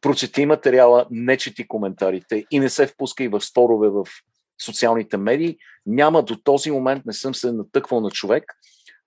Прочети 0.00 0.46
материала, 0.46 1.06
не 1.10 1.36
чети 1.36 1.68
коментарите 1.68 2.44
и 2.50 2.60
не 2.60 2.68
се 2.68 2.86
впускай 2.86 3.28
в 3.28 3.40
спорове 3.40 3.88
в 3.88 4.06
социалните 4.64 5.16
медии. 5.16 5.58
Няма 5.86 6.22
до 6.22 6.36
този 6.36 6.70
момент, 6.70 7.06
не 7.06 7.12
съм 7.12 7.34
се 7.34 7.52
натъквал 7.52 8.00
на 8.00 8.10
човек, 8.10 8.44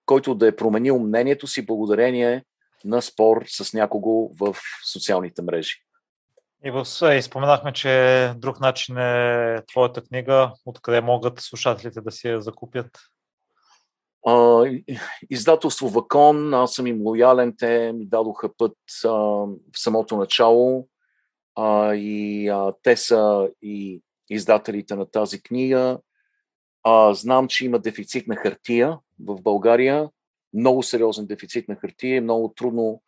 който 0.06 0.34
да 0.34 0.48
е 0.48 0.56
променил 0.56 0.98
мнението 0.98 1.46
си 1.46 1.66
благодарение 1.66 2.44
на 2.84 3.02
спор 3.02 3.44
с 3.48 3.74
някого 3.74 4.30
в 4.40 4.56
социалните 4.92 5.42
мрежи. 5.42 5.74
И 6.64 6.70
в 6.70 6.84
споменахме, 7.22 7.72
че 7.72 8.32
друг 8.36 8.60
начин 8.60 8.98
е 8.98 9.62
твоята 9.68 10.02
книга. 10.02 10.52
Откъде 10.66 11.00
могат 11.00 11.40
слушателите 11.40 12.00
да 12.00 12.10
си 12.10 12.28
я 12.28 12.40
закупят? 12.40 12.98
Издателство 15.30 15.88
Вакон, 15.88 16.54
аз 16.54 16.74
съм 16.74 16.86
им 16.86 17.02
лоялен, 17.02 17.54
те 17.58 17.92
ми 17.92 18.06
дадоха 18.06 18.50
път 18.58 18.76
а, 19.04 19.08
в 19.08 19.56
самото 19.76 20.16
начало 20.16 20.88
а, 21.54 21.94
и 21.94 22.48
а, 22.48 22.72
те 22.82 22.96
са 22.96 23.50
и 23.62 24.02
издателите 24.30 24.94
на 24.94 25.10
тази 25.10 25.42
книга. 25.42 25.98
А, 26.82 27.14
знам, 27.14 27.48
че 27.48 27.64
има 27.64 27.78
дефицит 27.78 28.26
на 28.26 28.36
хартия 28.36 28.98
в 29.24 29.42
България, 29.42 30.08
много 30.54 30.82
сериозен 30.82 31.26
дефицит 31.26 31.68
на 31.68 31.76
хартия, 31.76 32.22
много 32.22 32.52
трудно 32.56 33.02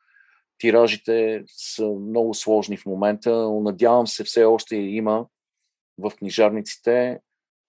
тиражите 0.59 1.45
са 1.47 1.87
много 1.87 2.35
сложни 2.35 2.77
в 2.77 2.87
момента, 2.87 3.51
надявам 3.51 4.07
се 4.07 4.25
все 4.25 4.45
още 4.45 4.77
има 4.77 5.27
в 5.99 6.11
книжарниците. 6.11 7.21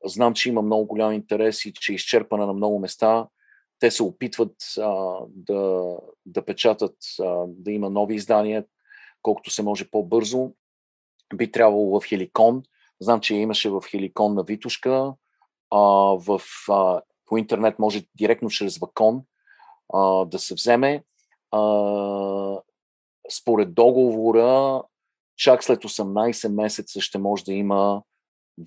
Знам, 0.06 0.34
че 0.34 0.49
има 0.49 0.61
много 0.61 0.86
голям 0.86 1.14
интерес 1.14 1.65
и 1.65 1.74
че 1.74 1.91
е 1.91 1.95
изчерпана 1.95 2.45
на 2.45 2.53
много 2.53 2.80
места 2.80 3.28
те 3.80 3.91
се 3.91 4.04
опитват 4.04 4.56
а, 4.78 5.18
да, 5.28 5.95
да 6.26 6.45
печатат, 6.45 6.95
а, 7.20 7.45
да 7.48 7.72
има 7.72 7.90
нови 7.90 8.16
издания, 8.16 8.66
колкото 9.22 9.52
се 9.52 9.64
може 9.64 9.90
по-бързо. 9.90 10.52
Би 11.36 11.52
трябвало 11.52 11.99
в 11.99 12.06
Хеликон. 12.06 12.64
Знам, 12.99 13.20
че 13.20 13.36
имаше 13.36 13.70
в 13.70 13.84
Хеликон 13.90 14.34
на 14.34 14.44
Витушка. 14.44 15.14
А, 15.72 15.80
в, 16.18 16.41
а, 16.70 17.02
по 17.26 17.38
интернет 17.38 17.80
може 17.80 18.06
директно 18.16 18.49
чрез 18.49 18.78
Вакон 18.78 19.22
а, 19.94 20.26
да 20.26 20.40
се 20.40 20.54
вземе. 20.54 21.04
А, 21.52 21.62
според 23.32 23.74
договора, 23.74 24.84
чак 25.36 25.64
след 25.64 25.84
18 25.84 26.54
месеца 26.54 27.02
ще 27.02 27.18
може 27.18 27.44
да 27.44 27.54
има 27.54 28.04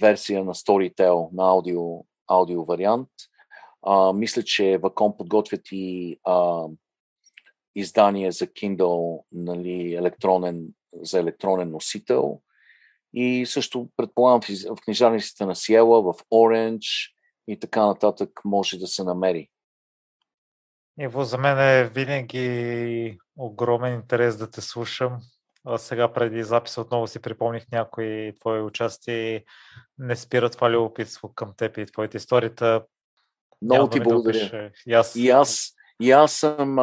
версия 0.00 0.44
на 0.44 0.54
Storytel, 0.54 1.28
на 1.32 1.48
аудио, 1.48 2.04
аудио 2.28 2.64
вариант. 2.64 3.08
А, 3.82 4.12
мисля, 4.12 4.42
че 4.42 4.78
Вакон 4.78 5.16
подготвят 5.16 5.60
и 5.72 6.18
а, 6.24 6.66
издание 7.74 8.32
за 8.32 8.46
Kindle, 8.46 9.22
нали, 9.32 9.94
електронен, 9.94 10.68
за 11.02 11.20
електронен 11.20 11.70
носител. 11.70 12.40
И 13.14 13.46
също 13.46 13.88
предполагам 13.96 14.40
в, 14.40 14.76
в 14.76 14.80
книжарниците 14.84 15.46
на 15.46 15.56
Сиела, 15.56 16.02
в 16.02 16.14
Orange 16.32 17.12
и 17.48 17.58
така 17.58 17.86
нататък 17.86 18.30
може 18.44 18.78
да 18.78 18.86
се 18.86 19.04
намери. 19.04 19.48
Иво, 21.00 21.24
за 21.24 21.38
мен 21.38 21.58
е 21.58 21.84
винаги 21.84 23.18
огромен 23.36 23.94
интерес 23.94 24.36
да 24.36 24.50
те 24.50 24.60
слушам. 24.60 25.18
А 25.64 25.78
сега 25.78 26.12
преди 26.12 26.42
записа 26.42 26.80
отново 26.80 27.06
си 27.06 27.22
припомних 27.22 27.66
някои 27.72 28.32
твои 28.40 28.60
участия 28.60 29.42
не 29.98 30.16
спира 30.16 30.50
това 30.50 30.70
любопитство 30.70 31.34
към 31.34 31.52
теб 31.56 31.78
и 31.78 31.86
твоите 31.86 32.16
историята. 32.16 32.84
Много 33.62 33.88
ти 33.88 34.00
благодаря. 34.00 34.70
И 34.86 34.92
аз, 34.92 35.16
и 35.16 35.30
аз, 35.30 35.74
и 36.02 36.10
аз, 36.10 36.32
съм, 36.32 36.76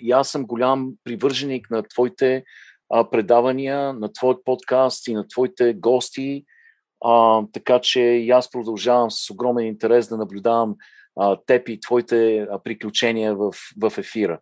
и 0.00 0.12
аз 0.12 0.28
съм 0.28 0.46
голям 0.46 0.92
привърженик 1.04 1.70
на 1.70 1.82
твоите 1.82 2.44
а, 2.90 3.10
предавания, 3.10 3.92
на 3.92 4.12
твоят 4.12 4.44
подкаст 4.44 5.08
и 5.08 5.14
на 5.14 5.28
твоите 5.28 5.74
гости. 5.74 6.44
А, 7.04 7.42
така 7.52 7.80
че 7.80 8.00
и 8.00 8.30
аз 8.30 8.50
продължавам 8.50 9.10
с 9.10 9.30
огромен 9.30 9.66
интерес 9.66 10.08
да 10.08 10.16
наблюдавам 10.16 10.76
а, 11.20 11.36
теб 11.46 11.68
и 11.68 11.80
твоите 11.80 12.40
а, 12.40 12.62
приключения 12.62 13.34
в, 13.34 13.54
в 13.82 13.98
ефира. 13.98 14.40